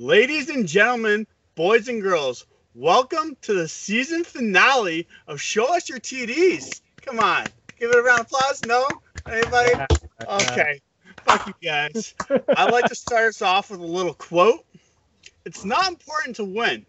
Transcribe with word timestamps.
Ladies 0.00 0.48
and 0.48 0.68
gentlemen, 0.68 1.26
boys 1.56 1.88
and 1.88 2.00
girls, 2.00 2.46
welcome 2.72 3.36
to 3.42 3.52
the 3.52 3.66
season 3.66 4.22
finale 4.22 5.08
of 5.26 5.40
Show 5.40 5.74
Us 5.74 5.88
Your 5.88 5.98
TDs. 5.98 6.82
Come 7.04 7.18
on, 7.18 7.46
give 7.80 7.90
it 7.90 7.98
a 7.98 8.02
round 8.04 8.20
of 8.20 8.26
applause. 8.26 8.64
No? 8.64 8.86
Anybody? 9.28 9.72
Okay. 10.22 10.80
Fuck 11.24 11.48
you 11.48 11.54
guys. 11.60 12.14
I'd 12.30 12.70
like 12.70 12.84
to 12.84 12.94
start 12.94 13.24
us 13.24 13.42
off 13.42 13.72
with 13.72 13.80
a 13.80 13.84
little 13.84 14.14
quote. 14.14 14.64
It's 15.44 15.64
not 15.64 15.88
important 15.88 16.36
to 16.36 16.44
win. 16.44 16.86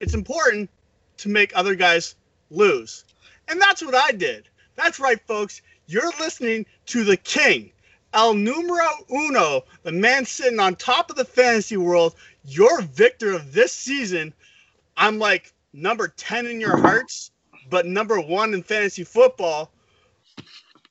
It's 0.00 0.14
important 0.14 0.70
to 1.18 1.28
make 1.28 1.52
other 1.54 1.76
guys 1.76 2.16
lose. 2.50 3.04
And 3.46 3.62
that's 3.62 3.80
what 3.80 3.94
I 3.94 4.10
did. 4.10 4.48
That's 4.74 4.98
right, 4.98 5.20
folks. 5.28 5.62
You're 5.86 6.10
listening 6.18 6.66
to 6.86 7.04
the 7.04 7.16
king, 7.16 7.70
El 8.14 8.34
Numero 8.34 8.88
Uno, 9.10 9.62
the 9.82 9.92
man 9.92 10.24
sitting 10.24 10.58
on 10.58 10.76
top 10.76 11.10
of 11.10 11.16
the 11.16 11.24
fantasy 11.24 11.76
world, 11.76 12.14
your 12.44 12.82
victor 12.82 13.32
of 13.32 13.52
this 13.52 13.72
season. 13.72 14.32
I'm 14.96 15.18
like 15.18 15.52
number 15.72 16.08
10 16.08 16.46
in 16.46 16.60
your 16.60 16.76
hearts, 16.76 17.30
but 17.68 17.86
number 17.86 18.20
one 18.20 18.54
in 18.54 18.62
fantasy 18.62 19.04
football. 19.04 19.70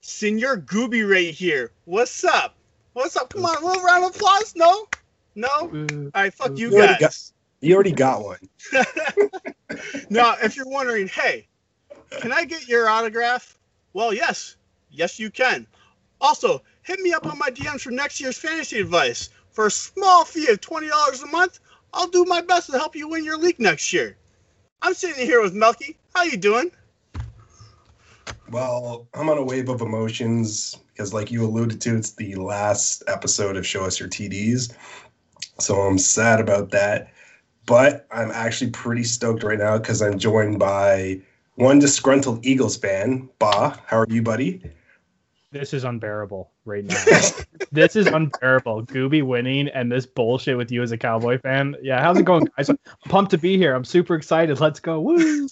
Senor 0.02 0.58
Gooby 0.58 1.09
right 1.09 1.34
here. 1.34 1.72
What's 1.85 2.23
up? 2.23 2.55
What's 2.94 3.17
up? 3.17 3.34
Come 3.34 3.45
on, 3.45 3.61
a 3.61 3.66
little 3.66 3.84
round 3.84 4.05
of 4.05 4.16
applause. 4.16 4.55
No? 4.55 4.88
No? 5.36 5.49
All 5.49 6.11
right, 6.16 6.34
fuck 6.34 6.58
you 6.58 6.70
You 6.70 6.77
already 6.77 6.95
guys. 6.99 7.34
You 7.61 7.75
already 7.75 7.91
got 7.91 8.23
one. 8.23 8.39
now, 10.09 10.36
if 10.41 10.55
you're 10.55 10.67
wondering, 10.70 11.08
hey, 11.08 11.47
can 12.11 12.31
I 12.31 12.45
get 12.45 12.67
your 12.67 12.88
autograph? 12.88 13.58
Well, 13.94 14.13
yes. 14.13 14.55
Yes, 14.89 15.20
you 15.20 15.30
can. 15.30 15.67
Also, 16.22 16.61
hit 16.88 17.02
me 17.02 17.12
up 17.12 17.26
on 17.26 17.38
my 17.38 17.50
DMs 17.50 17.82
for 17.82 17.91
next 17.91 18.22
year's 18.22 18.38
fantasy 18.38 18.80
advice. 18.80 19.30
For 19.52 19.68
a 19.68 19.72
small 19.72 20.23
fee 20.23 20.50
of 20.50 20.61
$20 20.61 21.23
a 21.23 21.28
month, 21.28 21.59
I'll 21.94 22.08
do 22.08 22.23
my 22.23 22.39
best 22.42 22.72
to 22.72 22.78
help 22.78 22.95
you 22.95 23.09
win 23.09 23.25
your 23.25 23.38
league 23.38 23.59
next 23.59 23.92
year. 23.92 24.16
I'm 24.81 24.94
sitting 24.94 25.26
here 25.26 25.42
with 25.42 25.53
Melky. 25.53 25.98
How 26.16 26.23
you 26.23 26.38
doing? 26.38 26.72
Well, 28.50 29.08
I'm 29.14 29.30
on 29.30 29.38
a 29.38 29.44
wave 29.44 29.67
of 29.67 29.81
emotions 29.81 30.78
because, 30.94 31.14
like 31.14 31.30
you 31.30 31.44
alluded 31.44 31.81
to, 31.81 31.98
it's 31.98 32.14
the 32.14 32.36
last 32.36 33.04
episode 33.08 33.58
of 33.58 33.67
Show 33.67 33.83
Us 33.83 34.00
Your 34.00 34.08
TDs. 34.08 34.73
So 35.59 35.81
I'm 35.81 35.98
sad 35.98 36.39
about 36.39 36.72
that. 36.72 37.11
But 37.66 38.08
I'm 38.11 38.31
actually 38.31 38.72
pretty 38.72 39.04
stoked 39.04 39.44
right 39.44 39.59
now 39.59 39.78
because 39.78 40.02
I'm 40.02 40.17
joined 40.17 40.58
by 40.58 41.20
one 41.56 41.80
disgruntled 41.80 42.45
Eagles 42.45 42.78
fan. 42.78 43.28
Ba, 43.39 43.78
how 43.86 43.98
are 43.98 44.08
you, 44.08 44.22
buddy? 44.22 44.61
This 45.52 45.73
is 45.73 45.84
unbearable 45.86 46.52
right 46.66 46.84
now. 46.84 47.03
this 47.72 47.95
is 47.95 48.08
unbearable. 48.08 48.86
Gooby 48.88 49.23
winning 49.23 49.70
and 49.70 49.92
this 49.92 50.06
bullshit 50.06 50.58
with 50.58 50.72
you 50.72 50.81
as 50.84 50.92
a 50.92 50.98
Cowboy 50.98 51.39
fan. 51.39 51.76
Yeah, 51.81 52.02
how's 52.02 52.17
it 52.17 52.26
going, 52.26 52.50
guys? 52.58 52.70
I'm 52.70 52.78
pumped 53.08 53.31
to 53.31 53.38
be 53.38 53.58
here. 53.58 53.73
I'm 53.73 53.86
super 53.86 54.16
excited. 54.16 54.59
Let's 54.59 54.80
go. 54.80 55.00
Woo! 55.00 55.48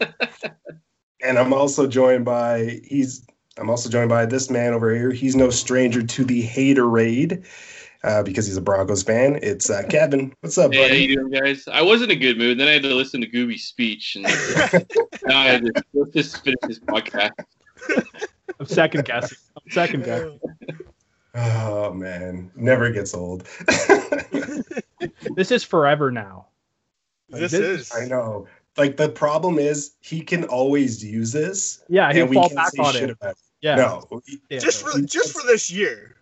And 1.24 1.38
I'm 1.38 1.54
also 1.54 1.86
joined 1.86 2.26
by 2.26 2.80
he's 2.84 3.26
I'm 3.58 3.70
also 3.70 3.88
joined 3.88 4.10
by 4.10 4.26
this 4.26 4.50
man 4.50 4.74
over 4.74 4.94
here. 4.94 5.10
He's 5.10 5.34
no 5.34 5.48
stranger 5.48 6.02
to 6.02 6.24
the 6.24 6.46
haterade 6.46 7.46
uh, 8.02 8.22
because 8.22 8.46
he's 8.46 8.58
a 8.58 8.60
Broncos 8.60 9.02
fan. 9.02 9.38
It's 9.42 9.70
uh, 9.70 9.84
Kevin. 9.88 10.34
What's 10.40 10.58
up, 10.58 10.74
Hey, 10.74 10.82
how 10.82 10.88
buddy? 10.88 11.04
you 11.04 11.16
doing, 11.16 11.30
guys? 11.30 11.66
I 11.66 11.80
was 11.80 12.02
in 12.02 12.10
a 12.10 12.16
good 12.16 12.36
mood. 12.36 12.58
Then 12.58 12.68
I 12.68 12.72
had 12.72 12.82
to 12.82 12.94
listen 12.94 13.22
to 13.22 13.26
Gooby's 13.26 13.64
speech, 13.64 14.16
and 14.16 14.24
now 15.24 15.40
I 15.40 15.44
had 15.46 15.64
to 15.64 15.72
let's 15.94 16.12
just 16.12 16.44
finish 16.44 16.58
this 16.64 16.80
podcast. 16.80 17.30
I'm 18.60 18.66
second 18.66 19.04
guessing. 19.04 19.38
I'm 19.56 19.70
second 19.70 20.04
guessing. 20.04 20.40
Oh 21.34 21.92
man, 21.92 22.50
never 22.54 22.90
gets 22.90 23.14
old. 23.14 23.46
This 25.36 25.50
is 25.50 25.64
forever 25.64 26.10
now. 26.10 26.46
This 27.28 27.52
this- 27.52 27.90
is. 27.90 27.92
I 27.94 28.06
know. 28.06 28.46
Like 28.76 28.96
the 28.96 29.08
problem 29.08 29.58
is 29.60 29.94
he 30.00 30.20
can 30.20 30.44
always 30.44 31.04
use 31.04 31.30
this. 31.30 31.84
Yeah, 31.88 32.12
he'll 32.12 32.26
we 32.26 32.34
fall 32.34 32.48
can 32.48 32.56
back 32.56 32.70
say 32.70 32.82
on 32.82 32.92
shit 32.92 33.02
it. 33.04 33.10
about 33.10 33.32
it. 33.32 33.36
Yeah. 33.60 33.76
No, 33.76 34.20
yeah. 34.50 34.58
Just 34.58 34.84
for 34.84 35.00
just 35.00 35.32
for 35.32 35.46
this 35.46 35.70
year. 35.70 36.16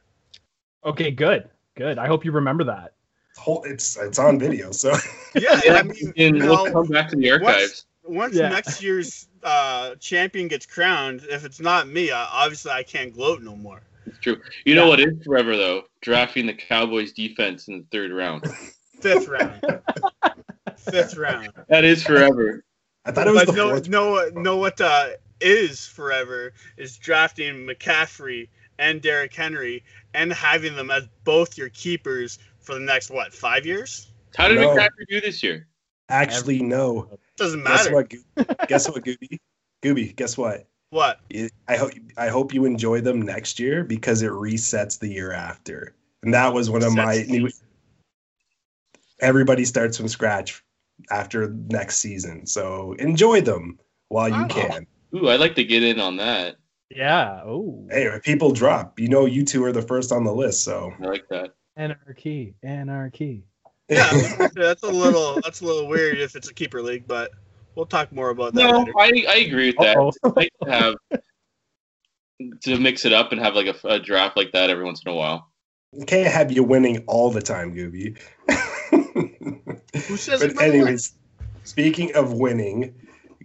Okay, 0.84 1.10
good. 1.10 1.48
Good. 1.76 1.98
I 1.98 2.06
hope 2.06 2.25
you 2.26 2.32
remember 2.32 2.62
that. 2.65 2.92
whole, 3.38 3.62
it's 3.65 3.97
it's 3.97 4.19
on 4.19 4.38
video. 4.38 4.70
So 4.70 4.94
Yeah, 5.34 5.60
yeah, 5.65 5.75
I 5.76 5.82
mean, 5.82 6.12
and 6.19 6.38
we'll 6.41 6.70
come 6.70 6.88
back 6.88 7.09
to 7.10 7.16
the 7.16 7.31
archives. 7.31 7.86
once 8.04 8.34
Yeah. 8.34 8.50
next 8.50 8.82
year's 8.82 9.28
uh, 9.42 9.94
champion 9.97 10.48
gets 10.48 10.66
crowned, 10.66 11.25
if 11.28 11.44
it's 11.44 11.60
not 11.60 11.88
me, 11.88 12.10
uh, 12.10 12.26
obviously 12.30 12.70
I 12.72 12.82
can't 12.82 13.12
gloat 13.12 13.42
no 13.42 13.56
more. 13.56 13.80
It's 14.06 14.19
true. 14.19 14.41
You 14.64 14.75
know 14.75 14.88
what 14.88 15.00
is 15.00 15.22
forever 15.25 15.56
though? 15.56 15.82
Drafting 16.00 16.47
the 16.47 16.54
Cowboys 16.54 17.12
defense 17.12 17.69
in 17.69 17.78
the 17.78 17.84
third 17.92 18.12
round. 18.12 18.44
Fifth 19.00 19.28
round. 19.28 19.60
Fifth 20.76 21.16
round. 21.16 21.50
That 21.69 21.84
is 21.84 22.03
forever. 22.03 22.64
I 23.04 23.12
thought 23.12 23.26
it 23.26 23.32
was 23.32 23.44
But 23.44 23.53
the 23.53 23.56
no, 23.56 23.69
fourth. 23.70 23.88
no, 23.88 24.30
no. 24.34 24.56
What 24.56 24.80
uh, 24.80 25.10
is 25.41 25.86
forever 25.86 26.53
is 26.76 26.97
drafting 26.97 27.66
McCaffrey 27.66 28.48
and 28.78 29.00
Derrick 29.03 29.34
Henry 29.34 29.82
and 30.14 30.32
having 30.32 30.76
them 30.76 30.91
as 30.91 31.04
both 31.24 31.56
your 31.59 31.69
keepers 31.70 32.38
for 32.60 32.74
the 32.74 32.80
next 32.80 33.10
what 33.10 33.32
five 33.32 33.66
years? 33.66 34.12
How 34.36 34.48
did 34.48 34.60
No. 34.60 34.69
McCaffrey 34.76 35.06
do 35.09 35.20
this 35.20 35.42
year? 35.42 35.66
Actually, 36.12 36.62
no. 36.62 37.08
Doesn't 37.36 37.64
Guess 37.64 37.84
matter. 37.84 37.94
what? 37.94 38.10
Goo- 38.10 38.44
guess 38.68 38.88
what, 38.88 39.02
Gooby? 39.04 39.38
Gooby, 39.82 40.14
guess 40.14 40.36
what? 40.36 40.66
What? 40.90 41.20
I 41.68 41.76
hope 41.76 41.92
I 42.18 42.28
hope 42.28 42.52
you 42.52 42.66
enjoy 42.66 43.00
them 43.00 43.22
next 43.22 43.58
year 43.58 43.82
because 43.82 44.20
it 44.22 44.30
resets 44.30 44.98
the 44.98 45.08
year 45.08 45.32
after. 45.32 45.94
And 46.22 46.34
that 46.34 46.52
was 46.52 46.68
one 46.70 46.84
of 46.84 46.94
my 46.94 47.24
new. 47.28 47.48
Everybody 49.20 49.64
starts 49.64 49.96
from 49.96 50.08
scratch 50.08 50.62
after 51.10 51.48
next 51.68 51.98
season, 52.00 52.46
so 52.46 52.92
enjoy 52.98 53.40
them 53.40 53.78
while 54.08 54.28
you 54.28 54.44
Oh. 54.44 54.48
can. 54.48 54.86
Ooh, 55.14 55.28
I'd 55.28 55.40
like 55.40 55.54
to 55.56 55.64
get 55.64 55.82
in 55.82 55.98
on 56.00 56.16
that. 56.18 56.56
Yeah. 56.90 57.40
Oh. 57.44 57.86
Hey, 57.90 58.08
people 58.22 58.52
drop, 58.52 59.00
you 59.00 59.08
know 59.08 59.24
you 59.24 59.44
two 59.44 59.64
are 59.64 59.72
the 59.72 59.82
first 59.82 60.12
on 60.12 60.24
the 60.24 60.32
list, 60.34 60.62
so 60.62 60.92
I 61.02 61.06
like 61.06 61.26
that. 61.30 61.54
Anarchy. 61.76 62.54
Anarchy. 62.62 63.44
Yeah, 63.92 64.48
that's 64.54 64.82
a 64.82 64.88
little 64.88 65.41
that's 65.42 65.60
a 65.60 65.64
little 65.64 65.88
weird 65.88 66.19
if 66.19 66.34
it's 66.36 66.48
a 66.48 66.54
keeper 66.54 66.82
league, 66.82 67.06
but 67.06 67.30
we'll 67.75 67.86
talk 67.86 68.12
more 68.12 68.30
about 68.30 68.54
that 68.54 68.62
No, 68.62 68.78
later. 68.78 68.92
I, 68.98 69.25
I 69.28 69.36
agree 69.36 69.69
with 69.69 69.76
that. 69.78 69.97
Uh-oh. 69.97 70.08
It's 70.08 70.36
nice 70.36 70.48
to 70.64 70.70
have 70.70 70.94
to 72.62 72.78
mix 72.78 73.04
it 73.04 73.12
up 73.12 73.32
and 73.32 73.41
have 73.41 73.54
like 73.54 73.66
a, 73.66 73.88
a 73.88 73.98
draft 73.98 74.36
like 74.36 74.53
that 74.53 74.70
every 74.70 74.84
once 74.84 75.03
in 75.04 75.12
a 75.12 75.14
while. 75.14 75.50
can't 76.06 76.32
have 76.32 76.50
you 76.50 76.64
winning 76.64 77.04
all 77.06 77.30
the 77.30 77.42
time, 77.42 77.75
Gooby. 77.75 78.19
Who 80.09 80.16
says 80.16 80.41
but 80.41 80.60
anyways, 80.62 81.14
speaking 81.64 82.14
of 82.14 82.32
winning, 82.32 82.94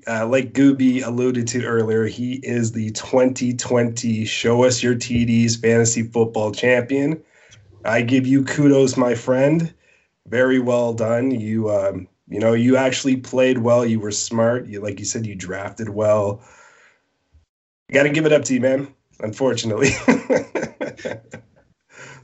uh, 0.08 0.25
like 0.28 0.53
Gooby 0.53 1.06
alluded 1.06 1.47
to 1.50 1.66
earlier, 1.66 2.06
he 2.06 2.35
is 2.44 2.72
the 2.72 2.91
2020 2.91 4.25
Show 4.25 4.64
Us 4.64 4.81
Your 4.81 4.96
TDs 4.96 5.59
Fantasy 5.59 6.03
Football 6.03 6.52
Champion. 6.52 7.22
I 7.85 8.02
give 8.02 8.25
you 8.25 8.44
kudos, 8.44 8.97
my 8.97 9.16
friend. 9.16 9.74
Very 10.28 10.60
well 10.60 10.94
done. 10.94 11.32
You, 11.32 11.72
um, 11.72 12.08
you 12.28 12.40
know, 12.40 12.54
you 12.54 12.78
actually 12.78 13.18
played 13.18 13.60
well. 13.60 13.86
You 13.86 14.00
were 14.00 14.12
smart. 14.12 14.68
You, 14.68 14.82
like 14.82 15.00
you 15.00 15.06
said, 15.06 15.26
you 15.26 15.36
drafted 15.36 15.90
well. 15.90 16.42
Got 17.92 18.04
to 18.04 18.10
give 18.10 18.26
it 18.26 18.34
up 18.34 18.44
to 18.46 18.54
you, 18.54 18.62
man. 18.62 18.94
Unfortunately. 19.22 19.90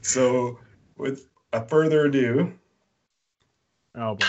so, 0.02 0.58
with 0.96 1.26
a 1.52 1.66
further 1.66 2.04
ado, 2.04 2.52
Oh 3.96 4.16
boy. 4.16 4.26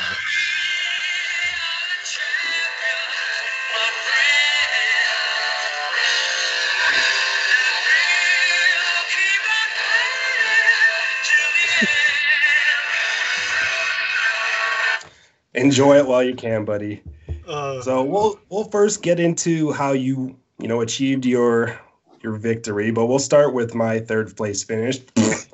Enjoy 15.55 15.97
it 15.97 16.07
while 16.07 16.23
you 16.23 16.35
can, 16.35 16.65
buddy. 16.65 17.01
Uh, 17.47 17.81
So 17.81 18.03
we'll 18.03 18.39
we'll 18.49 18.65
first 18.65 19.01
get 19.01 19.19
into 19.19 19.71
how 19.71 19.91
you 19.91 20.37
you 20.59 20.67
know 20.67 20.81
achieved 20.81 21.25
your 21.25 21.79
your 22.21 22.33
victory, 22.33 22.91
but 22.91 23.05
we'll 23.05 23.19
start 23.19 23.53
with 23.53 23.75
my 23.75 23.99
third 23.99 24.35
place 24.35 24.63
finish. 24.63 24.99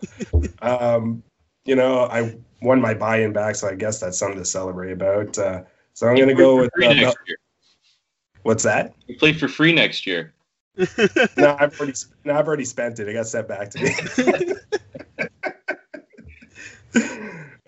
um, 0.61 1.21
you 1.65 1.75
know, 1.75 2.05
I 2.05 2.35
won 2.61 2.79
my 2.79 2.93
buy-in 2.93 3.33
back, 3.33 3.55
so 3.55 3.67
I 3.67 3.75
guess 3.75 3.99
that's 3.99 4.17
something 4.17 4.37
to 4.37 4.45
celebrate 4.45 4.91
about. 4.91 5.37
Uh, 5.37 5.63
so 5.93 6.07
I'm 6.07 6.17
gonna 6.17 6.33
go 6.33 6.57
with 6.57 6.71
uh, 6.81 6.93
next 6.93 7.17
year. 7.27 7.37
what's 8.43 8.63
that? 8.63 8.93
You 9.07 9.17
play 9.17 9.33
for 9.33 9.47
free 9.47 9.73
next 9.73 10.05
year. 10.07 10.33
No, 11.37 11.55
I've 11.59 11.77
already 11.79 11.93
no, 12.23 12.33
I've 12.33 12.47
already 12.47 12.65
spent 12.65 12.99
it. 12.99 13.07
It 13.07 13.13
got 13.13 13.27
sent 13.27 13.47
back 13.47 13.71
to 13.71 13.83
me. 13.83 14.53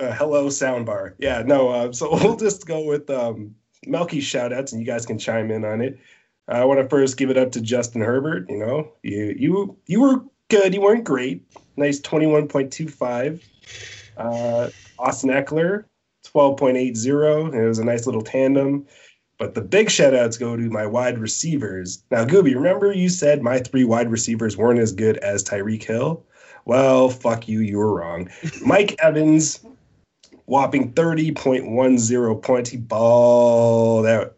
uh, 0.03 0.13
hello, 0.13 0.47
soundbar. 0.47 1.13
Yeah, 1.17 1.43
no. 1.45 1.69
Uh, 1.69 1.91
so 1.91 2.09
we'll 2.23 2.35
just 2.35 2.67
go 2.67 2.83
with 2.83 3.09
um, 3.09 3.55
Melky's 3.85 4.23
shout 4.23 4.53
outs, 4.53 4.71
and 4.71 4.81
you 4.81 4.87
guys 4.87 5.05
can 5.05 5.17
chime 5.17 5.51
in 5.51 5.65
on 5.65 5.81
it. 5.81 5.99
I 6.47 6.65
want 6.65 6.81
to 6.81 6.89
first 6.89 7.17
give 7.17 7.29
it 7.29 7.37
up 7.37 7.51
to 7.53 7.61
Justin 7.61 8.01
Herbert. 8.01 8.49
You 8.49 8.57
know, 8.57 8.91
you 9.01 9.35
you 9.37 9.77
you 9.87 10.01
were 10.01 10.23
good. 10.49 10.73
You 10.73 10.81
weren't 10.81 11.05
great. 11.05 11.43
Nice 11.77 11.99
twenty 11.99 12.27
one 12.27 12.47
point 12.47 12.71
two 12.71 12.87
five. 12.87 13.43
Uh, 14.17 14.69
Austin 14.99 15.31
Ekeler, 15.31 15.85
12.80. 16.23 17.53
It 17.53 17.67
was 17.67 17.79
a 17.79 17.83
nice 17.83 18.05
little 18.05 18.21
tandem. 18.21 18.85
But 19.39 19.55
the 19.55 19.61
big 19.61 19.89
shout 19.89 20.13
outs 20.13 20.37
go 20.37 20.55
to 20.55 20.69
my 20.69 20.85
wide 20.85 21.17
receivers. 21.17 22.03
Now, 22.11 22.23
Gooby, 22.23 22.53
remember 22.53 22.93
you 22.93 23.09
said 23.09 23.41
my 23.41 23.59
three 23.59 23.83
wide 23.83 24.11
receivers 24.11 24.55
weren't 24.55 24.79
as 24.79 24.91
good 24.91 25.17
as 25.17 25.43
Tyreek 25.43 25.83
Hill? 25.83 26.23
Well, 26.65 27.09
fuck 27.09 27.47
you, 27.47 27.59
you 27.59 27.77
were 27.77 27.93
wrong. 27.93 28.29
Mike 28.65 28.95
Evans, 28.99 29.65
whopping 30.45 30.93
30.10 30.93 32.41
points. 32.41 32.69
He 32.69 32.77
balled 32.77 34.05
out. 34.05 34.35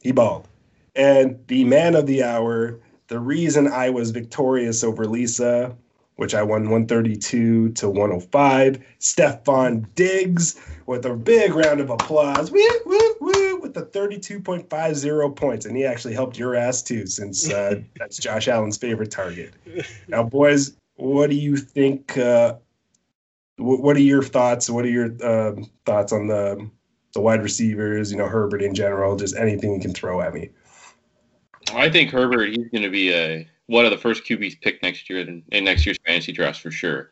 He 0.00 0.12
balled. 0.12 0.48
And 0.94 1.38
the 1.46 1.64
man 1.64 1.94
of 1.94 2.06
the 2.06 2.22
hour, 2.22 2.80
the 3.08 3.18
reason 3.18 3.68
I 3.68 3.90
was 3.90 4.10
victorious 4.10 4.82
over 4.82 5.06
Lisa, 5.06 5.76
which 6.16 6.34
I 6.34 6.42
won 6.42 6.62
132 6.62 7.70
to 7.70 7.88
105, 7.88 8.84
Stefon 8.98 9.86
Diggs 9.94 10.60
with 10.86 11.06
a 11.06 11.14
big 11.14 11.54
round 11.54 11.80
of 11.80 11.90
applause. 11.90 12.50
Woo, 12.50 12.60
woo, 12.86 13.14
woo, 13.20 13.60
with 13.60 13.74
the 13.74 13.86
32.50 13.86 15.36
points. 15.36 15.64
And 15.64 15.76
he 15.76 15.84
actually 15.84 16.14
helped 16.14 16.36
your 16.36 16.56
ass 16.56 16.82
too, 16.82 17.06
since 17.06 17.48
uh, 17.50 17.80
that's 17.98 18.18
Josh 18.18 18.48
Allen's 18.48 18.76
favorite 18.76 19.12
target. 19.12 19.54
Now, 20.08 20.24
boys, 20.24 20.76
what 20.96 21.30
do 21.30 21.36
you 21.36 21.56
think? 21.56 22.18
Uh, 22.18 22.54
what 23.58 23.96
are 23.96 24.00
your 24.00 24.22
thoughts? 24.22 24.70
What 24.70 24.84
are 24.84 24.90
your 24.90 25.10
uh, 25.22 25.60
thoughts 25.84 26.12
on 26.12 26.26
the 26.26 26.68
the 27.14 27.20
wide 27.20 27.42
receivers? 27.42 28.10
You 28.10 28.18
know, 28.18 28.26
Herbert 28.26 28.62
in 28.62 28.74
general. 28.74 29.16
Just 29.16 29.36
anything 29.36 29.72
you 29.74 29.80
can 29.80 29.92
throw 29.92 30.20
at 30.20 30.34
me. 30.34 30.50
I 31.74 31.90
think 31.90 32.10
Herbert. 32.10 32.50
He's 32.50 32.68
going 32.68 32.82
to 32.82 32.90
be 32.90 33.12
a 33.12 33.48
one 33.66 33.84
of 33.84 33.90
the 33.90 33.98
first 33.98 34.24
QBs 34.24 34.60
picked 34.60 34.82
next 34.82 35.08
year 35.10 35.20
in, 35.20 35.42
in 35.52 35.64
next 35.64 35.84
year's 35.84 35.98
fantasy 36.06 36.32
drafts 36.32 36.60
for 36.60 36.70
sure. 36.70 37.10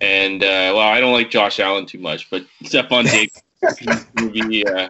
And 0.00 0.42
uh, 0.42 0.72
well, 0.74 0.78
I 0.80 1.00
don't 1.00 1.12
like 1.12 1.30
Josh 1.30 1.60
Allen 1.60 1.86
too 1.86 1.98
much, 1.98 2.30
but 2.30 2.44
Stefon 2.64 3.04
Diggs, 3.10 3.42
he's 3.78 4.40
be. 4.42 4.66
Uh, 4.66 4.88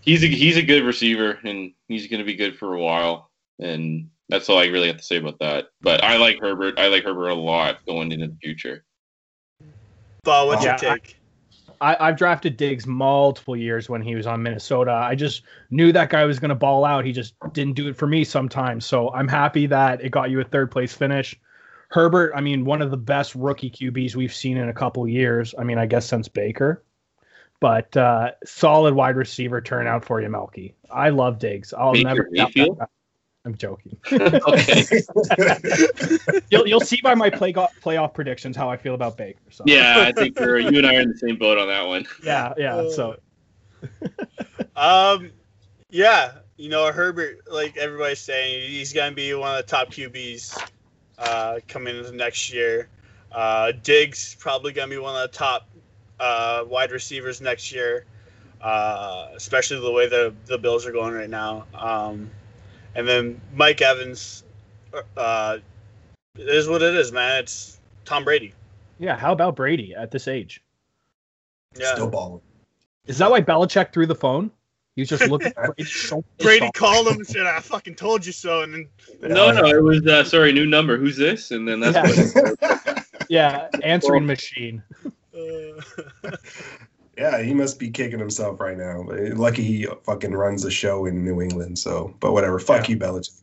he's 0.00 0.24
a 0.24 0.26
he's 0.26 0.56
a 0.56 0.62
good 0.62 0.84
receiver, 0.84 1.38
and 1.44 1.72
he's 1.88 2.06
going 2.06 2.20
to 2.20 2.24
be 2.24 2.34
good 2.34 2.56
for 2.56 2.74
a 2.74 2.80
while. 2.80 3.30
And 3.58 4.08
that's 4.28 4.48
all 4.48 4.58
I 4.58 4.66
really 4.66 4.86
have 4.86 4.96
to 4.96 5.02
say 5.02 5.16
about 5.16 5.38
that. 5.40 5.66
But 5.82 6.02
I 6.02 6.16
like 6.16 6.40
Herbert. 6.40 6.78
I 6.78 6.88
like 6.88 7.04
Herbert 7.04 7.28
a 7.28 7.34
lot 7.34 7.84
going 7.86 8.10
into 8.12 8.28
the 8.28 8.36
future. 8.42 8.84
Bob, 10.22 10.48
what's 10.48 10.64
Yeah, 10.64 10.78
your 10.82 10.96
take? 10.96 11.16
I, 11.80 11.96
I've 11.98 12.16
drafted 12.16 12.56
Diggs 12.56 12.86
multiple 12.86 13.56
years 13.56 13.88
when 13.88 14.02
he 14.02 14.14
was 14.14 14.26
on 14.26 14.42
Minnesota. 14.42 14.92
I 14.92 15.14
just 15.14 15.42
knew 15.70 15.92
that 15.92 16.10
guy 16.10 16.24
was 16.24 16.38
going 16.38 16.50
to 16.50 16.54
ball 16.54 16.84
out. 16.84 17.04
He 17.06 17.12
just 17.12 17.34
didn't 17.52 17.74
do 17.74 17.88
it 17.88 17.96
for 17.96 18.06
me 18.06 18.22
sometimes. 18.24 18.84
So 18.84 19.10
I'm 19.14 19.28
happy 19.28 19.66
that 19.66 20.02
it 20.02 20.10
got 20.10 20.30
you 20.30 20.40
a 20.40 20.44
third 20.44 20.70
place 20.70 20.92
finish. 20.92 21.38
Herbert, 21.88 22.32
I 22.36 22.40
mean, 22.40 22.64
one 22.64 22.82
of 22.82 22.90
the 22.90 22.96
best 22.96 23.34
rookie 23.34 23.70
QBs 23.70 24.14
we've 24.14 24.34
seen 24.34 24.58
in 24.58 24.68
a 24.68 24.74
couple 24.74 25.08
years. 25.08 25.54
I 25.58 25.64
mean, 25.64 25.78
I 25.78 25.86
guess 25.86 26.06
since 26.06 26.28
Baker. 26.28 26.84
But 27.60 27.96
uh, 27.96 28.32
solid 28.44 28.94
wide 28.94 29.16
receiver 29.16 29.60
turnout 29.60 30.04
for 30.04 30.20
you, 30.20 30.28
Melky. 30.28 30.74
I 30.90 31.10
love 31.10 31.38
Diggs. 31.38 31.72
I'll 31.72 31.92
Baker 31.92 32.08
never. 32.08 32.22
doubt 32.24 32.30
that 32.54 32.56
Mayfield? 32.56 32.78
guy. 32.78 32.86
I'm 33.44 33.56
joking. 33.56 33.96
okay. 34.12 34.84
you'll, 36.50 36.68
you'll 36.68 36.80
see 36.80 37.00
by 37.02 37.14
my 37.14 37.30
play 37.30 37.52
playoff 37.52 38.12
predictions 38.12 38.56
how 38.56 38.68
I 38.68 38.76
feel 38.76 38.94
about 38.94 39.16
Baker. 39.16 39.40
So. 39.50 39.64
Yeah, 39.66 40.04
I 40.06 40.12
think 40.12 40.38
we're, 40.38 40.58
you 40.58 40.76
and 40.78 40.86
I 40.86 40.96
are 40.96 41.00
in 41.00 41.12
the 41.12 41.18
same 41.18 41.36
boat 41.36 41.56
on 41.56 41.68
that 41.68 41.86
one. 41.86 42.06
yeah, 42.22 42.52
yeah. 42.58 42.90
So 42.90 43.16
Um, 44.76 45.30
yeah, 45.90 46.32
you 46.56 46.68
know 46.68 46.90
Herbert, 46.90 47.40
like 47.50 47.76
everybody's 47.76 48.20
saying, 48.20 48.70
he's 48.70 48.92
gonna 48.92 49.14
be 49.14 49.34
one 49.34 49.58
of 49.58 49.66
the 49.66 49.70
top 49.70 49.90
QBs 49.90 50.58
uh, 51.18 51.60
coming 51.68 51.96
into 51.96 52.12
next 52.12 52.52
year. 52.52 52.88
Uh, 53.32 53.72
Diggs 53.82 54.36
probably 54.38 54.72
gonna 54.72 54.88
be 54.88 54.98
one 54.98 55.14
of 55.14 55.30
the 55.30 55.36
top 55.36 55.68
uh, 56.18 56.64
wide 56.66 56.92
receivers 56.92 57.40
next 57.40 57.72
year, 57.72 58.06
uh, 58.62 59.28
especially 59.34 59.80
the 59.80 59.92
way 59.92 60.08
the 60.08 60.34
the 60.46 60.56
Bills 60.56 60.86
are 60.86 60.92
going 60.92 61.12
right 61.12 61.30
now. 61.30 61.66
Um, 61.74 62.30
and 62.94 63.06
then 63.08 63.40
Mike 63.54 63.80
Evans, 63.82 64.44
uh, 65.16 65.58
it 66.36 66.48
is 66.48 66.68
what 66.68 66.82
it 66.82 66.94
is, 66.94 67.12
man. 67.12 67.40
It's 67.40 67.78
Tom 68.04 68.24
Brady. 68.24 68.54
yeah, 68.98 69.16
how 69.16 69.32
about 69.32 69.56
Brady 69.56 69.94
at 69.94 70.10
this 70.10 70.28
age? 70.28 70.62
Yeah, 71.78 71.92
Still 71.92 72.08
balling. 72.10 72.40
Is 73.06 73.18
that 73.18 73.30
why 73.30 73.40
Belichick 73.40 73.92
threw 73.92 74.06
the 74.06 74.14
phone? 74.14 74.50
He 74.96 75.02
was 75.02 75.08
just 75.08 75.28
looking. 75.28 75.52
at 75.56 75.74
Brady 75.76 75.84
so 75.90 76.24
Brady 76.38 76.70
called 76.74 77.06
him 77.08 77.14
and 77.16 77.26
said, 77.26 77.46
"I 77.46 77.60
fucking 77.60 77.94
told 77.94 78.26
you 78.26 78.32
so," 78.32 78.62
and 78.62 78.74
then 78.74 78.88
No, 79.32 79.50
no, 79.52 79.64
it 79.66 79.82
was 79.82 80.04
uh, 80.06 80.24
sorry, 80.24 80.52
new 80.52 80.66
number. 80.66 80.96
Who's 80.96 81.16
this? 81.16 81.52
And 81.52 81.66
then 81.66 81.80
that's 81.80 81.96
Yeah. 81.96 82.56
what. 82.56 82.76
Yeah, 83.28 83.68
answering 83.84 84.26
machine. 84.26 84.82
uh, 85.34 85.80
Yeah, 87.20 87.42
he 87.42 87.52
must 87.52 87.78
be 87.78 87.90
kicking 87.90 88.18
himself 88.18 88.58
right 88.60 88.78
now. 88.78 89.04
Lucky 89.34 89.62
he 89.62 89.86
fucking 90.04 90.32
runs 90.32 90.64
a 90.64 90.70
show 90.70 91.04
in 91.04 91.22
New 91.22 91.42
England. 91.42 91.78
So, 91.78 92.14
but 92.18 92.32
whatever. 92.32 92.58
Fuck 92.58 92.88
you, 92.88 92.96
Belichick. 92.96 93.42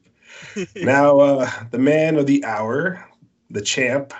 now, 0.83 1.19
uh, 1.19 1.47
the 1.69 1.77
man 1.77 2.15
of 2.15 2.25
the 2.25 2.43
hour, 2.43 3.07
the 3.51 3.61
champ, 3.61 4.15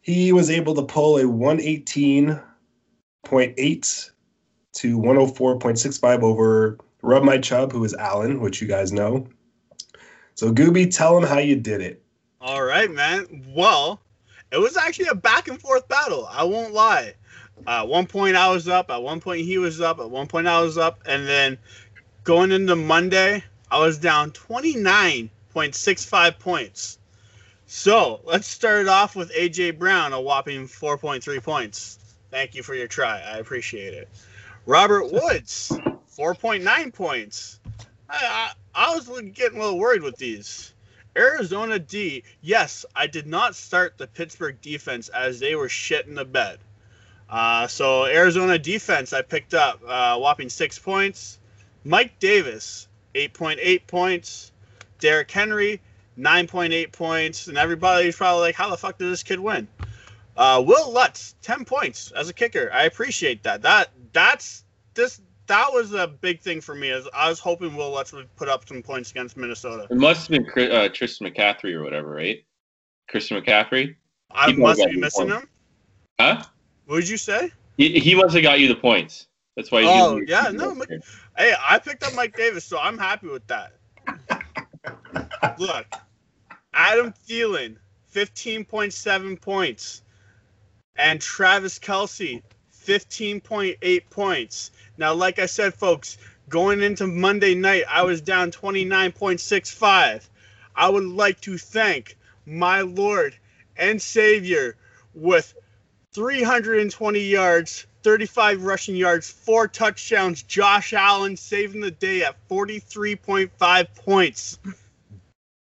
he 0.00 0.32
was 0.32 0.48
able 0.48 0.76
to 0.76 0.82
pull 0.82 1.16
a 1.16 1.24
118.8 1.24 4.10
to 4.74 4.98
104.65 4.98 6.22
over 6.22 6.78
Rub 7.02 7.24
My 7.24 7.38
Chub, 7.38 7.72
who 7.72 7.82
is 7.82 7.94
Allen, 7.94 8.40
which 8.40 8.62
you 8.62 8.68
guys 8.68 8.92
know. 8.92 9.26
So, 10.36 10.52
Gooby, 10.52 10.94
tell 10.94 11.18
him 11.18 11.24
how 11.24 11.38
you 11.38 11.56
did 11.56 11.80
it. 11.80 12.00
All 12.40 12.62
right, 12.62 12.92
man. 12.92 13.44
Well, 13.48 14.00
it 14.52 14.58
was 14.58 14.76
actually 14.76 15.08
a 15.08 15.16
back 15.16 15.48
and 15.48 15.60
forth 15.60 15.88
battle. 15.88 16.28
I 16.30 16.44
won't 16.44 16.72
lie. 16.72 17.14
At 17.66 17.88
one 17.88 18.06
point 18.06 18.36
I 18.36 18.50
was 18.50 18.68
up. 18.68 18.90
At 18.90 19.02
one 19.02 19.20
point 19.20 19.44
he 19.44 19.58
was 19.58 19.80
up. 19.80 20.00
At 20.00 20.10
one 20.10 20.26
point 20.26 20.46
I 20.46 20.60
was 20.60 20.78
up. 20.78 21.00
And 21.06 21.26
then 21.26 21.58
going 22.24 22.52
into 22.52 22.76
Monday, 22.76 23.42
I 23.70 23.78
was 23.78 23.98
down 23.98 24.32
29.65 24.32 26.38
points. 26.38 26.98
So 27.66 28.20
let's 28.24 28.48
start 28.48 28.88
off 28.88 29.14
with 29.14 29.32
AJ 29.32 29.78
Brown, 29.78 30.12
a 30.12 30.20
whopping 30.20 30.66
4.3 30.66 31.42
points. 31.42 31.98
Thank 32.30 32.54
you 32.54 32.62
for 32.62 32.74
your 32.74 32.88
try. 32.88 33.20
I 33.20 33.38
appreciate 33.38 33.94
it. 33.94 34.08
Robert 34.66 35.12
Woods, 35.12 35.68
4.9 36.18 36.92
points. 36.92 37.60
I, 38.08 38.52
I, 38.74 38.76
I 38.86 38.94
was 38.94 39.08
getting 39.32 39.58
a 39.58 39.62
little 39.62 39.78
worried 39.78 40.02
with 40.02 40.16
these. 40.16 40.74
Arizona 41.16 41.78
D, 41.78 42.22
yes, 42.40 42.84
I 42.94 43.06
did 43.06 43.26
not 43.26 43.56
start 43.56 43.98
the 43.98 44.06
Pittsburgh 44.06 44.60
defense 44.60 45.08
as 45.08 45.40
they 45.40 45.56
were 45.56 45.68
shit 45.68 46.06
in 46.06 46.14
the 46.14 46.24
bed. 46.24 46.60
Uh, 47.30 47.66
so 47.66 48.06
Arizona 48.06 48.58
defense, 48.58 49.12
I 49.12 49.22
picked 49.22 49.54
up 49.54 49.80
uh, 49.86 50.18
whopping 50.18 50.48
six 50.48 50.78
points. 50.78 51.38
Mike 51.84 52.18
Davis, 52.18 52.88
8.8 53.14 53.86
points. 53.86 54.52
Derrick 54.98 55.30
Henry, 55.30 55.80
9.8 56.18 56.92
points. 56.92 57.46
And 57.46 57.56
everybody's 57.56 58.16
probably 58.16 58.42
like, 58.42 58.56
how 58.56 58.68
the 58.68 58.76
fuck 58.76 58.98
did 58.98 59.10
this 59.10 59.22
kid 59.22 59.38
win? 59.38 59.68
Uh, 60.36 60.62
Wil 60.66 60.92
Lutz, 60.92 61.34
10 61.42 61.64
points 61.64 62.10
as 62.12 62.28
a 62.28 62.32
kicker. 62.32 62.70
I 62.72 62.84
appreciate 62.84 63.42
that. 63.44 63.62
That 63.62 63.90
that's 64.12 64.64
this 64.94 65.20
that 65.46 65.72
was 65.72 65.92
a 65.92 66.06
big 66.06 66.40
thing 66.40 66.60
for 66.60 66.74
me. 66.74 66.90
As 66.90 67.08
I 67.12 67.28
was 67.28 67.40
hoping 67.40 67.74
Wil 67.74 67.90
Lutz 67.90 68.12
would 68.12 68.34
put 68.36 68.48
up 68.48 68.66
some 68.66 68.82
points 68.82 69.10
against 69.10 69.36
Minnesota. 69.36 69.86
It 69.90 69.96
must 69.96 70.22
have 70.22 70.30
been 70.30 70.44
Chris- 70.44 70.72
uh, 70.72 70.88
Tristan 70.92 71.28
McCaffrey 71.28 71.74
or 71.74 71.82
whatever, 71.82 72.08
right? 72.14 72.44
Christian 73.08 73.40
McCaffrey, 73.40 73.96
I 74.30 74.50
He 74.50 74.56
must 74.56 74.84
be 74.86 74.96
missing 74.96 75.28
points. 75.28 75.42
him. 75.42 75.48
huh? 76.20 76.42
What 76.90 76.98
did 76.98 77.08
you 77.08 77.18
say? 77.18 77.52
He, 77.76 78.00
he 78.00 78.16
must 78.16 78.34
have 78.34 78.42
got 78.42 78.58
you 78.58 78.66
the 78.66 78.74
points. 78.74 79.28
That's 79.54 79.70
why. 79.70 79.82
he's 79.82 79.88
Oh, 79.88 80.20
yeah, 80.26 80.50
no, 80.52 80.74
Mc- 80.74 80.88
Hey, 81.38 81.54
I 81.56 81.78
picked 81.78 82.02
up 82.02 82.12
Mike 82.14 82.36
Davis, 82.36 82.64
so 82.64 82.80
I'm 82.80 82.98
happy 82.98 83.28
with 83.28 83.46
that. 83.46 83.74
Look, 85.60 85.86
Adam 86.74 87.14
Thielen, 87.28 87.76
15.7 88.12 89.40
points, 89.40 90.02
and 90.96 91.20
Travis 91.20 91.78
Kelce, 91.78 92.42
15.8 92.84 94.02
points. 94.10 94.72
Now, 94.98 95.14
like 95.14 95.38
I 95.38 95.46
said, 95.46 95.72
folks, 95.72 96.18
going 96.48 96.82
into 96.82 97.06
Monday 97.06 97.54
night, 97.54 97.84
I 97.88 98.02
was 98.02 98.20
down 98.20 98.50
29.65. 98.50 100.28
I 100.74 100.88
would 100.88 101.04
like 101.04 101.40
to 101.42 101.56
thank 101.56 102.16
my 102.46 102.80
Lord 102.80 103.36
and 103.76 104.02
Savior 104.02 104.74
with 105.14 105.54
320 106.12 107.20
yards, 107.20 107.86
35 108.02 108.64
rushing 108.64 108.96
yards, 108.96 109.30
four 109.30 109.68
touchdowns. 109.68 110.42
Josh 110.42 110.92
Allen 110.92 111.36
saving 111.36 111.80
the 111.80 111.90
day 111.90 112.24
at 112.24 112.36
43.5 112.48 113.94
points, 113.94 114.58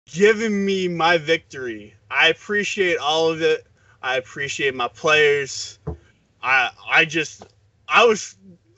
giving 0.07 0.65
me 0.65 0.89
my 0.89 1.19
victory. 1.19 1.95
I 2.11 2.29
appreciate 2.29 2.99
all 2.99 3.31
of 3.31 3.43
it. 3.43 3.67
I 4.03 4.17
appreciate 4.17 4.75
my 4.75 4.89
players. 4.89 5.79
I 6.43 6.71
I 6.91 7.05
just 7.05 7.47
I 7.89 8.05
was 8.05 8.37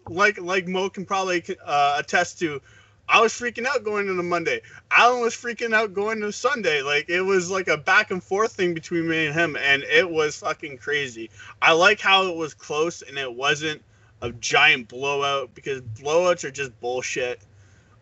like 0.08 0.38
like 0.38 0.68
Mo 0.68 0.90
can 0.90 1.06
probably 1.06 1.42
uh, 1.64 1.96
attest 1.98 2.38
to. 2.40 2.60
I 3.08 3.20
was 3.20 3.32
freaking 3.32 3.66
out 3.66 3.84
going 3.84 4.08
into 4.08 4.22
Monday. 4.22 4.62
Allen 4.90 5.20
was 5.20 5.34
freaking 5.34 5.74
out 5.74 5.92
going 5.92 6.20
to 6.20 6.32
Sunday. 6.32 6.82
Like 6.82 7.08
it 7.08 7.20
was 7.20 7.50
like 7.50 7.68
a 7.68 7.76
back 7.76 8.10
and 8.10 8.22
forth 8.22 8.52
thing 8.52 8.74
between 8.74 9.08
me 9.08 9.26
and 9.26 9.34
him, 9.34 9.56
and 9.56 9.82
it 9.84 10.08
was 10.08 10.38
fucking 10.38 10.78
crazy. 10.78 11.30
I 11.60 11.72
like 11.72 12.00
how 12.00 12.26
it 12.26 12.36
was 12.36 12.54
close 12.54 13.02
and 13.02 13.18
it 13.18 13.32
wasn't 13.32 13.82
a 14.22 14.32
giant 14.32 14.88
blowout 14.88 15.54
because 15.54 15.82
blowouts 15.82 16.44
are 16.44 16.50
just 16.50 16.78
bullshit. 16.80 17.42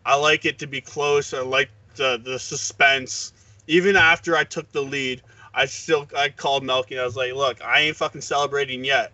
I 0.05 0.15
like 0.15 0.45
it 0.45 0.59
to 0.59 0.67
be 0.67 0.79
close. 0.81 1.33
I 1.33 1.41
like 1.41 1.69
the 1.95 2.19
the 2.23 2.39
suspense. 2.39 3.33
Even 3.67 3.95
after 3.95 4.35
I 4.35 4.43
took 4.45 4.71
the 4.71 4.81
lead, 4.81 5.21
I 5.53 5.65
still 5.65 6.07
I 6.15 6.29
called 6.29 6.63
Melky. 6.63 6.95
And 6.95 7.01
I 7.01 7.05
was 7.05 7.17
like, 7.17 7.33
"Look, 7.33 7.61
I 7.61 7.81
ain't 7.81 7.97
fucking 7.97 8.21
celebrating 8.21 8.85
yet 8.85 9.11